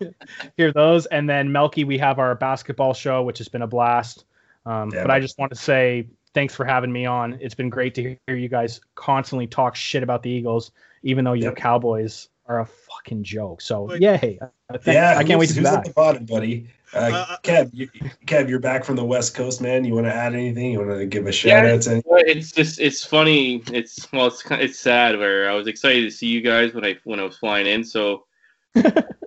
hear 0.58 0.72
those. 0.74 1.06
And 1.08 1.30
then 1.30 1.52
Melky, 1.52 1.84
we 1.84 1.98
have 2.00 2.20
our 2.20 2.36
basketball 2.36 2.94
show, 2.94 3.24
which 3.24 3.38
has 3.38 3.48
been 3.48 3.62
a 3.62 3.68
blast. 3.68 4.26
Um, 4.66 4.90
but 4.90 5.12
I 5.12 5.20
just 5.20 5.38
want 5.38 5.52
to 5.52 5.58
say 5.58 6.08
thanks 6.34 6.56
for 6.56 6.66
having 6.66 6.92
me 6.92 7.06
on. 7.06 7.38
It's 7.40 7.54
been 7.56 7.70
great 7.70 7.94
to 7.96 8.18
hear 8.28 8.36
you 8.36 8.50
guys 8.50 8.82
constantly 8.96 9.46
talk 9.48 9.76
shit 9.76 10.02
about 10.04 10.24
the 10.24 10.30
Eagles, 10.32 10.72
even 11.04 11.24
though 11.24 11.34
your 11.34 11.52
Yep. 11.52 11.58
Cowboys 11.58 12.30
are 12.48 12.60
a 12.62 12.66
fucking 12.66 13.24
joke. 13.24 13.62
So 13.62 13.84
Like- 13.86 14.02
yay! 14.02 14.40
Uh, 14.42 14.48
thanks. 14.72 14.88
yeah, 14.88 15.16
I 15.18 15.24
can't 15.24 15.40
wait 15.40 15.50
to 15.50 15.54
who's- 15.54 15.56
be 15.56 15.60
who's 15.62 15.70
back. 15.70 15.80
at 15.80 15.86
the 15.86 15.94
bottom, 15.94 16.26
buddy. 16.26 16.68
Uh, 16.96 17.26
Uh, 17.30 17.38
Kev, 17.44 17.70
you, 17.74 17.88
Kev, 18.26 18.48
you're 18.48 18.60
back 18.60 18.86
from 18.86 18.96
the 18.96 19.04
West 19.04 19.36
Coast, 19.36 19.62
man. 19.62 19.84
You 19.84 19.94
want 19.94 20.06
to 20.08 20.14
add 20.14 20.34
anything? 20.34 20.72
You 20.72 20.80
want 20.80 20.98
to 20.98 21.06
give 21.06 21.28
a 21.28 21.32
shout 21.32 21.66
Yeah, 21.66 21.74
out 21.74 21.82
to? 21.84 22.02
Well, 22.06 22.24
it's 22.26 22.52
just 22.52 22.80
it's 22.80 23.04
funny. 23.04 23.62
It's 23.72 24.12
well, 24.14 24.28
it's 24.28 24.42
kind 24.42 24.62
it's 24.62 24.80
sad. 24.80 25.18
Where 25.18 25.50
I 25.50 25.54
was 25.56 25.68
excited 25.68 26.04
to 26.04 26.12
see 26.12 26.28
you 26.28 26.42
guys 26.42 26.74
when 26.74 26.86
I 26.86 26.96
when 27.04 27.20
I 27.20 27.24
was 27.24 27.38
flying 27.38 27.68
in. 27.68 27.84
So 27.84 28.26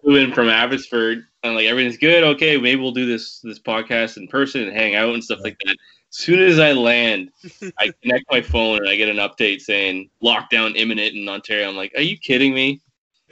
flew 0.03 0.17
in 0.17 0.33
from 0.33 0.49
Abbotsford, 0.49 1.27
and 1.43 1.55
like 1.55 1.67
everything's 1.67 1.99
good. 1.99 2.25
Okay, 2.25 2.57
maybe 2.57 2.81
we'll 2.81 2.93
do 2.93 3.07
this 3.07 3.41
this 3.41 3.59
podcast 3.59 4.17
in 4.17 4.29
person 4.29 4.63
and 4.63 4.73
hang 4.77 4.95
out 4.95 5.13
and 5.13 5.23
stuff 5.23 5.41
like 5.43 5.59
that. 5.65 5.77
As 6.11 6.17
soon 6.17 6.41
as 6.41 6.59
I 6.59 6.73
land, 6.73 7.31
I 7.79 7.93
connect 8.03 8.25
my 8.31 8.41
phone 8.41 8.79
and 8.79 8.89
I 8.89 8.97
get 8.97 9.11
an 9.11 9.17
update 9.17 9.61
saying 9.61 10.09
lockdown 10.23 10.75
imminent 10.75 11.15
in 11.15 11.29
Ontario. 11.29 11.69
I'm 11.69 11.77
like, 11.77 11.93
are 11.97 12.03
you 12.03 12.17
kidding 12.17 12.55
me? 12.55 12.81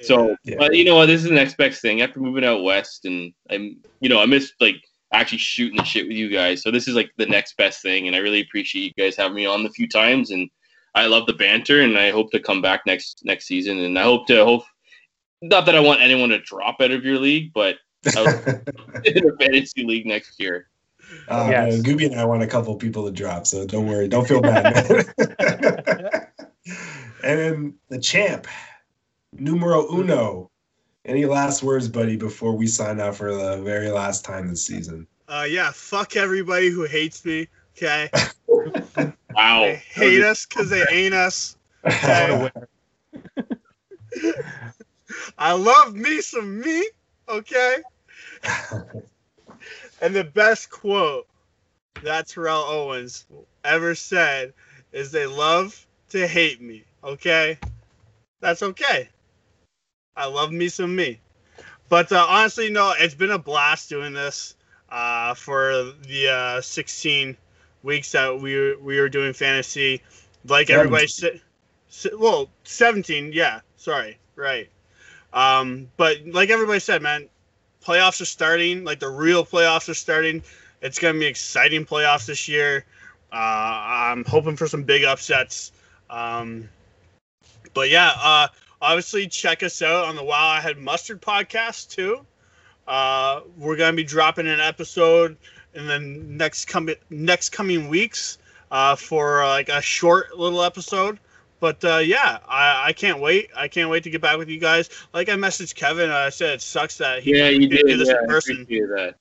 So, 0.03 0.37
Yeah. 0.45 0.57
but 0.59 0.75
you 0.75 0.85
know 0.85 0.97
what? 0.97 1.07
This 1.07 1.23
is 1.23 1.29
the 1.29 1.35
next 1.35 1.57
best 1.57 1.81
thing. 1.81 2.03
After 2.03 2.21
moving 2.21 2.45
out 2.45 2.63
west, 2.63 3.05
and 3.05 3.33
I'm, 3.51 3.79
you 4.01 4.09
know, 4.09 4.21
I 4.21 4.27
miss 4.27 4.53
like 4.61 4.77
actually 5.13 5.39
shooting 5.39 5.77
the 5.79 5.85
shit 5.85 6.07
with 6.07 6.17
you 6.17 6.29
guys. 6.29 6.63
So 6.63 6.71
this 6.71 6.89
is 6.89 6.95
like 6.95 7.11
the 7.17 7.27
next 7.27 7.57
best 7.57 7.83
thing, 7.83 8.07
and 8.07 8.15
I 8.17 8.21
really 8.21 8.41
appreciate 8.41 8.95
you 8.97 9.05
guys 9.05 9.17
having 9.17 9.37
me 9.37 9.47
on 9.47 9.63
the 9.63 9.71
few 9.71 9.89
times, 9.89 10.31
and 10.31 10.49
I 10.95 11.07
love 11.07 11.27
the 11.27 11.33
banter, 11.35 11.83
and 11.83 11.99
I 11.99 12.11
hope 12.11 12.31
to 12.33 12.41
come 12.41 12.61
back 12.61 12.83
next 12.87 13.23
next 13.25 13.47
season, 13.47 13.79
and 13.79 13.99
I 13.99 14.03
hope 14.03 14.27
to 14.29 14.45
hope. 14.45 14.65
Not 15.43 15.67
that 15.67 15.75
I 15.75 15.81
want 15.81 16.01
anyone 16.01 16.31
to 16.31 16.41
drop 16.41 16.77
out 16.81 16.91
of 16.91 17.05
your 17.05 17.19
league, 17.19 17.53
but 17.53 17.77
in 18.07 18.17
a 18.17 19.37
fantasy 19.39 19.85
league 19.85 20.07
next 20.07 20.41
year. 20.41 20.69
Uh, 21.29 21.47
Yes. 21.51 21.83
Gooby 21.83 22.07
and 22.07 22.19
I 22.21 22.25
want 22.25 22.43
a 22.43 22.47
couple 22.47 22.75
people 22.77 23.05
to 23.05 23.13
drop, 23.13 23.47
so 23.47 23.67
don't 23.67 23.87
worry, 23.87 24.09
don't 24.09 24.27
feel 24.27 24.41
bad. 24.41 24.77
and 27.23 27.39
then 27.39 27.75
the 27.89 27.99
champ, 27.99 28.47
numero 29.39 29.87
uno. 29.93 30.51
Any 31.05 31.25
last 31.25 31.63
words, 31.63 31.89
buddy, 31.89 32.17
before 32.17 32.57
we 32.57 32.67
sign 32.67 33.01
out 33.01 33.15
for 33.15 33.33
the 33.33 33.63
very 33.63 33.91
last 33.91 34.25
time 34.25 34.49
this 34.49 34.67
season? 34.67 35.07
Uh, 35.29 35.47
yeah, 35.49 35.71
fuck 35.73 36.17
everybody 36.17 36.69
who 36.69 36.85
hates 36.85 37.25
me. 37.25 37.47
Okay, 37.77 38.11
Wow, 39.35 39.61
they 39.61 39.75
hate 39.75 40.23
us 40.23 40.47
because 40.47 40.71
they 40.71 40.85
ain't 40.91 41.15
us. 41.15 41.57
Okay. 41.85 42.51
I 45.39 45.53
love 45.53 45.95
me 45.95 46.21
some 46.21 46.61
me. 46.61 46.89
Okay. 47.29 47.77
And 50.01 50.15
the 50.15 50.25
best 50.25 50.71
quote 50.71 51.27
that 52.03 52.29
Terrell 52.29 52.65
Owens 52.65 53.25
ever 53.65 53.95
said 53.95 54.53
is 54.93 55.11
they 55.11 55.27
love 55.27 55.87
to 56.11 56.27
hate 56.27 56.61
me. 56.61 56.85
Okay? 57.03 57.59
That's 58.41 58.63
okay. 58.63 59.09
I 60.17 60.27
love 60.27 60.53
me 60.53 60.69
some 60.69 60.97
me. 60.97 61.21
But 61.89 62.11
uh, 62.11 62.27
honestly, 62.29 62.71
no, 62.71 62.95
it's 62.99 63.15
been 63.15 63.31
a 63.31 63.39
blast 63.39 63.89
doing 63.89 64.13
this 64.13 64.55
uh, 64.91 65.35
for 65.35 65.93
the 66.07 66.29
uh, 66.29 66.61
16 66.61 67.37
weeks 67.83 68.13
that 68.13 68.41
we 68.41 68.75
we 68.77 69.01
were 69.01 69.09
doing 69.09 69.33
fantasy. 69.33 70.03
Like 70.47 70.71
everybody 70.71 71.07
said, 71.07 71.41
well, 72.19 72.51
17, 72.65 73.33
yeah, 73.33 73.61
sorry, 73.77 74.19
right. 74.35 74.69
Um, 75.33 75.89
but 75.97 76.19
like 76.27 76.51
everybody 76.51 76.81
said, 76.81 77.03
man, 77.03 77.29
playoffs 77.85 78.21
are 78.21 78.27
starting. 78.27 78.85
Like 78.85 79.01
the 79.01 79.09
real 79.09 79.45
playoffs 79.45 79.89
are 79.89 79.95
starting. 79.95 80.43
It's 80.83 80.99
gonna 80.99 81.19
be 81.19 81.27
exciting 81.27 81.85
playoffs 81.85 82.27
this 82.27 82.49
year. 82.49 82.85
Uh, 83.33 83.37
I'm 83.37 84.25
hoping 84.25 84.57
for 84.57 84.67
some 84.67 84.83
big 84.83 85.05
upsets. 85.05 85.73
Um, 86.09 86.69
but 87.75 87.91
yeah, 87.91 88.13
uh, 88.17 88.49
obviously 88.87 89.27
check 89.27 89.63
us 89.65 89.83
out 89.83 90.05
on 90.05 90.15
the 90.15 90.23
Wow 90.23 90.47
I 90.49 90.61
Had 90.61 90.79
Mustard 90.79 91.21
podcast 91.21 91.91
too. 91.91 92.25
Uh, 92.87 93.41
we're 93.59 93.77
gonna 93.77 93.97
be 93.97 94.05
dropping 94.05 94.47
an 94.47 94.61
episode 94.61 95.37
in 95.75 95.87
the 95.87 95.99
next 95.99 96.67
coming 96.67 96.95
next 97.11 97.51
coming 97.51 97.89
weeks 97.89 98.39
uh, 98.71 98.95
for 98.95 99.43
uh, 99.43 99.49
like 99.49 99.69
a 99.69 99.83
short 99.83 100.39
little 100.39 100.63
episode. 100.63 101.19
But 101.59 101.85
uh, 101.85 101.99
yeah, 101.99 102.39
I, 102.49 102.89
I 102.89 102.93
can't 102.93 103.19
wait. 103.19 103.51
I 103.57 103.67
can't 103.67 103.91
wait 103.91 104.05
to 104.05 104.11
get 104.11 104.21
back 104.21 104.39
with 104.39 104.49
you 104.49 104.61
guys. 104.61 104.89
Like 105.13 105.29
I 105.29 105.33
messaged 105.33 105.75
Kevin, 105.75 106.11
I 106.11 106.29
said 106.29 106.51
it 106.55 106.63
sucks 106.63 106.99
that 106.99 107.23
he 107.23 107.37
yeah, 107.37 107.49
you 107.49 107.67
did. 107.67 107.87
do 107.87 107.97
this 107.97 108.09
Yeah, 108.09 108.19
in 108.19 108.25
I 108.25 108.27
person. 108.27 108.63
appreciate 108.63 108.89
that. 108.89 109.15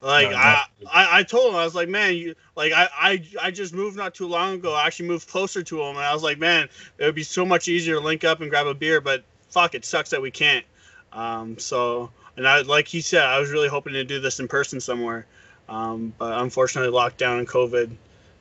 Like 0.00 0.30
No, 0.30 0.36
I. 0.36 0.64
I, 0.92 1.18
I 1.18 1.22
told 1.24 1.50
him 1.52 1.58
I 1.58 1.64
was 1.64 1.74
like, 1.74 1.88
man, 1.88 2.14
you 2.14 2.34
like 2.54 2.72
I, 2.72 2.88
I, 2.96 3.22
I 3.42 3.50
just 3.50 3.74
moved 3.74 3.96
not 3.96 4.14
too 4.14 4.28
long 4.28 4.54
ago. 4.54 4.72
I 4.74 4.86
actually 4.86 5.08
moved 5.08 5.28
closer 5.28 5.62
to 5.62 5.80
him, 5.82 5.96
and 5.96 6.04
I 6.04 6.14
was 6.14 6.22
like, 6.22 6.38
man, 6.38 6.68
it 6.98 7.04
would 7.04 7.14
be 7.16 7.24
so 7.24 7.44
much 7.44 7.66
easier 7.68 7.94
to 7.94 8.00
link 8.00 8.22
up 8.22 8.40
and 8.40 8.48
grab 8.48 8.66
a 8.68 8.74
beer. 8.74 9.00
But 9.00 9.24
fuck, 9.50 9.74
it 9.74 9.84
sucks 9.84 10.10
that 10.10 10.22
we 10.22 10.30
can't. 10.30 10.64
Um, 11.12 11.58
so 11.58 12.10
and 12.36 12.46
I, 12.46 12.60
like 12.62 12.86
he 12.86 13.00
said, 13.00 13.22
I 13.24 13.40
was 13.40 13.50
really 13.50 13.68
hoping 13.68 13.92
to 13.94 14.04
do 14.04 14.20
this 14.20 14.38
in 14.38 14.46
person 14.46 14.78
somewhere, 14.80 15.26
um, 15.68 16.12
but 16.16 16.40
unfortunately, 16.40 16.96
lockdown 16.96 17.40
and 17.40 17.48
COVID, 17.48 17.90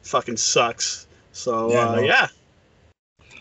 fucking 0.04 0.38
sucks. 0.38 1.08
So 1.32 1.72
Yeah, 1.72 1.90
uh, 1.90 1.96
no. 1.96 2.02
yeah. 2.04 2.28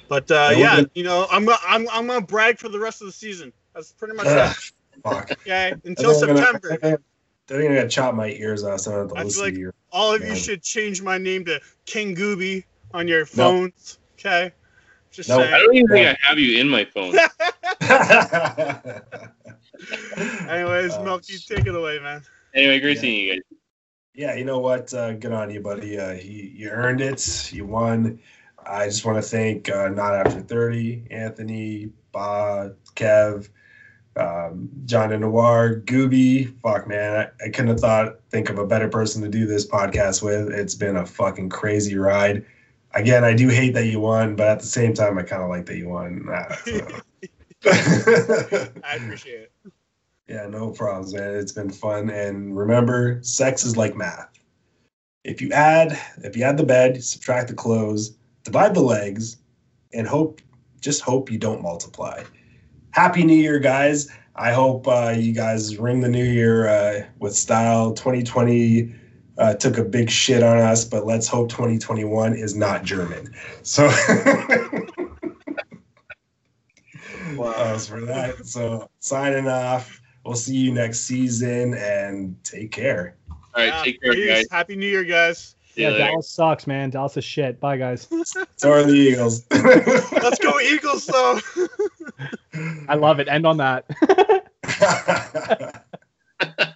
But 0.09 0.31
uh, 0.31 0.51
Yeah, 0.53 0.79
yeah, 0.79 0.83
you 0.95 1.03
know, 1.03 1.27
I'm, 1.31 1.45
gonna- 1.45 1.59
I'm, 1.67 1.87
I'm 1.91 2.07
gonna 2.07 2.21
brag 2.25 2.59
for 2.59 2.69
the 2.71 2.79
rest 2.79 3.03
of 3.03 3.09
the 3.09 3.13
season. 3.13 3.53
That's 3.75 3.93
pretty 3.93 4.15
much 4.15 4.27
it. 4.29 4.73
fuck. 5.03 5.33
Okay, 5.33 5.75
until 5.85 6.19
They're 6.19 6.35
gonna- 6.35 6.99
September. 7.47 7.63
They're 7.69 7.77
gonna 7.77 7.89
chop 7.89 8.15
my 8.15 8.31
ears 8.31 8.65
off. 8.65 8.81
So 8.81 8.93
I 8.93 8.95
don't 8.97 9.03
have 9.03 9.09
to 9.11 9.15
I 9.15 9.19
feel 9.21 9.27
listen 9.27 9.43
like- 9.45 9.55
to 9.55 9.61
you. 9.61 9.73
All 9.93 10.15
of 10.15 10.23
you 10.25 10.35
should 10.37 10.63
change 10.63 11.01
my 11.01 11.17
name 11.17 11.45
to 11.47 11.59
King 11.87 12.15
Gooby 12.15 12.65
on 12.93 13.09
your 13.09 13.21
No. 13.21 13.25
phones. 13.27 13.99
Okay. 14.19 14.53
Just 15.11 15.29
No. 15.31 15.41
I 15.41 15.51
don't 15.51 15.75
even 15.75 15.89
think 15.89 16.07
I 16.09 16.17
have 16.29 16.39
you 16.39 16.59
in 16.61 16.69
my 16.69 16.85
phone. 16.85 17.15
Anyways, 20.49 20.93
Oh, 20.95 21.05
Melky, 21.05 21.35
shit. 21.35 21.57
take 21.59 21.67
it 21.67 21.75
away, 21.75 21.99
man. 21.99 22.23
Anyway, 22.55 22.81
great 22.81 22.97
Yeah. 22.97 23.01
seeing 23.01 23.25
you 23.29 23.33
guys. 23.35 23.43
Yeah, 24.15 24.35
you 24.35 24.45
know 24.45 24.59
what? 24.59 24.93
Uh, 24.95 25.13
good 25.13 25.33
on 25.33 25.51
you, 25.51 25.61
buddy. 25.61 25.99
Uh, 25.99 26.13
you, 26.13 26.51
you 26.55 26.69
earned 26.71 27.01
it. 27.03 27.53
You 27.53 27.67
won. 27.67 28.19
I 28.65 28.87
just 28.87 29.05
want 29.05 29.17
to 29.17 29.23
thank 29.23 29.69
uh, 29.71 29.89
Not 29.89 30.15
After 30.15 30.41
30, 30.41 31.05
Anthony, 31.11 31.91
Bob, 32.13 32.75
Kev, 32.97 33.49
um, 34.17 34.69
John 34.85 35.13
and 35.13 35.23
Noir, 35.23 35.83
Gooby. 35.85 36.53
Fuck, 36.61 36.89
man. 36.89 37.17
I, 37.17 37.29
I 37.45 37.49
couldn't 37.49 37.69
have 37.69 37.81
thought, 37.81 38.21
think 38.31 38.51
of 38.51 38.59
a 38.59 38.67
better 38.67 38.89
person 38.89 39.23
to 39.23 39.29
do 39.29 39.47
this 39.47 39.67
podcast 39.67 40.23
with. 40.23 40.51
It's 40.51 40.75
been 40.75 40.97
a 40.97 41.07
fucking 41.07 41.51
crazy 41.51 41.97
ride. 41.97 42.45
Again, 42.95 43.25
I 43.25 43.35
do 43.35 43.49
hate 43.49 43.75
that 43.75 43.87
you 43.87 44.01
won, 44.01 44.37
but 44.37 44.49
at 44.49 44.61
the 44.61 44.67
same 44.67 44.95
time, 44.95 45.19
I 45.19 45.23
kind 45.23 45.43
of 45.43 45.51
like 45.51 45.67
that 45.67 45.77
you 45.77 45.89
won. 45.89 46.27
I 46.31 46.57
appreciate 48.97 49.43
it. 49.43 49.53
Yeah, 50.29 50.49
no 50.49 50.71
problems, 50.71 51.15
man. 51.15 51.37
It's 51.37 51.53
been 51.53 51.71
fun. 51.71 52.11
And 52.11 52.57
remember, 52.57 53.21
sex 53.23 53.65
is 53.65 53.77
like 53.77 53.95
math. 53.95 54.29
If 55.23 55.41
you 55.41 55.53
add, 55.53 55.97
if 56.25 56.37
you 56.37 56.43
add 56.43 56.57
the 56.57 56.65
bed, 56.65 57.01
subtract 57.03 57.47
the 57.47 57.55
clothes, 57.55 58.17
divide 58.43 58.75
the 58.75 58.81
legs, 58.81 59.37
and 59.95 60.05
hope, 60.05 60.41
just 60.81 61.01
hope 61.01 61.31
you 61.31 61.39
don't 61.39 61.63
multiply. 61.63 62.25
Happy 62.97 63.25
New 63.25 63.37
Year, 63.37 63.59
guys. 63.59 64.09
I 64.37 64.53
hope 64.55 64.89
uh, 64.89 65.13
you 65.15 65.35
guys 65.35 65.77
ring 65.77 66.01
the 66.01 66.09
new 66.09 66.25
year 66.25 66.67
uh, 66.67 67.05
with 67.19 67.37
style. 67.37 67.93
2020 67.93 68.91
uh, 69.37 69.53
took 69.53 69.77
a 69.77 69.85
big 69.85 70.09
shit 70.09 70.43
on 70.43 70.57
us, 70.57 70.83
but 70.87 71.05
let's 71.05 71.29
hope 71.29 71.51
2021 71.51 72.33
is 72.33 72.57
not 72.57 72.85
German. 72.85 73.35
So. 73.63 73.85
wow. 77.37 77.53
As 77.59 77.87
for 77.87 78.01
that, 78.01 78.47
so 78.47 78.89
signing 79.01 79.47
off. 79.47 80.01
We'll 80.25 80.35
see 80.35 80.57
you 80.57 80.73
next 80.73 81.01
season 81.01 81.75
and 81.75 82.43
take 82.45 82.73
care. 82.73 83.19
All 83.31 83.37
right, 83.57 83.67
Yeah, 83.67 83.83
take 83.83 84.01
care, 84.01 84.15
peace. 84.15 84.27
guys. 84.27 84.47
Happy 84.51 84.75
New 84.75 84.89
Year, 84.89 85.05
guys. 85.05 85.55
See 85.75 85.83
Yeah. 85.83 85.99
Dallas 85.99 86.31
sucks, 86.31 86.67
man. 86.67 86.89
Dallas 86.89 87.15
is 87.19 87.25
shit. 87.25 87.61
Bye, 87.61 87.77
guys. 87.77 88.09
So 88.57 88.73
are 88.73 88.85
the 88.85 88.95
Eagles. 88.95 89.45
Let's 89.51 90.39
go 90.39 90.59
Eagles, 90.61 91.05
though. 91.05 91.39
I 92.89 92.95
love 92.95 93.21
it. 93.21 93.29
End 93.29 93.47
on 93.47 93.59
that. 93.59 93.85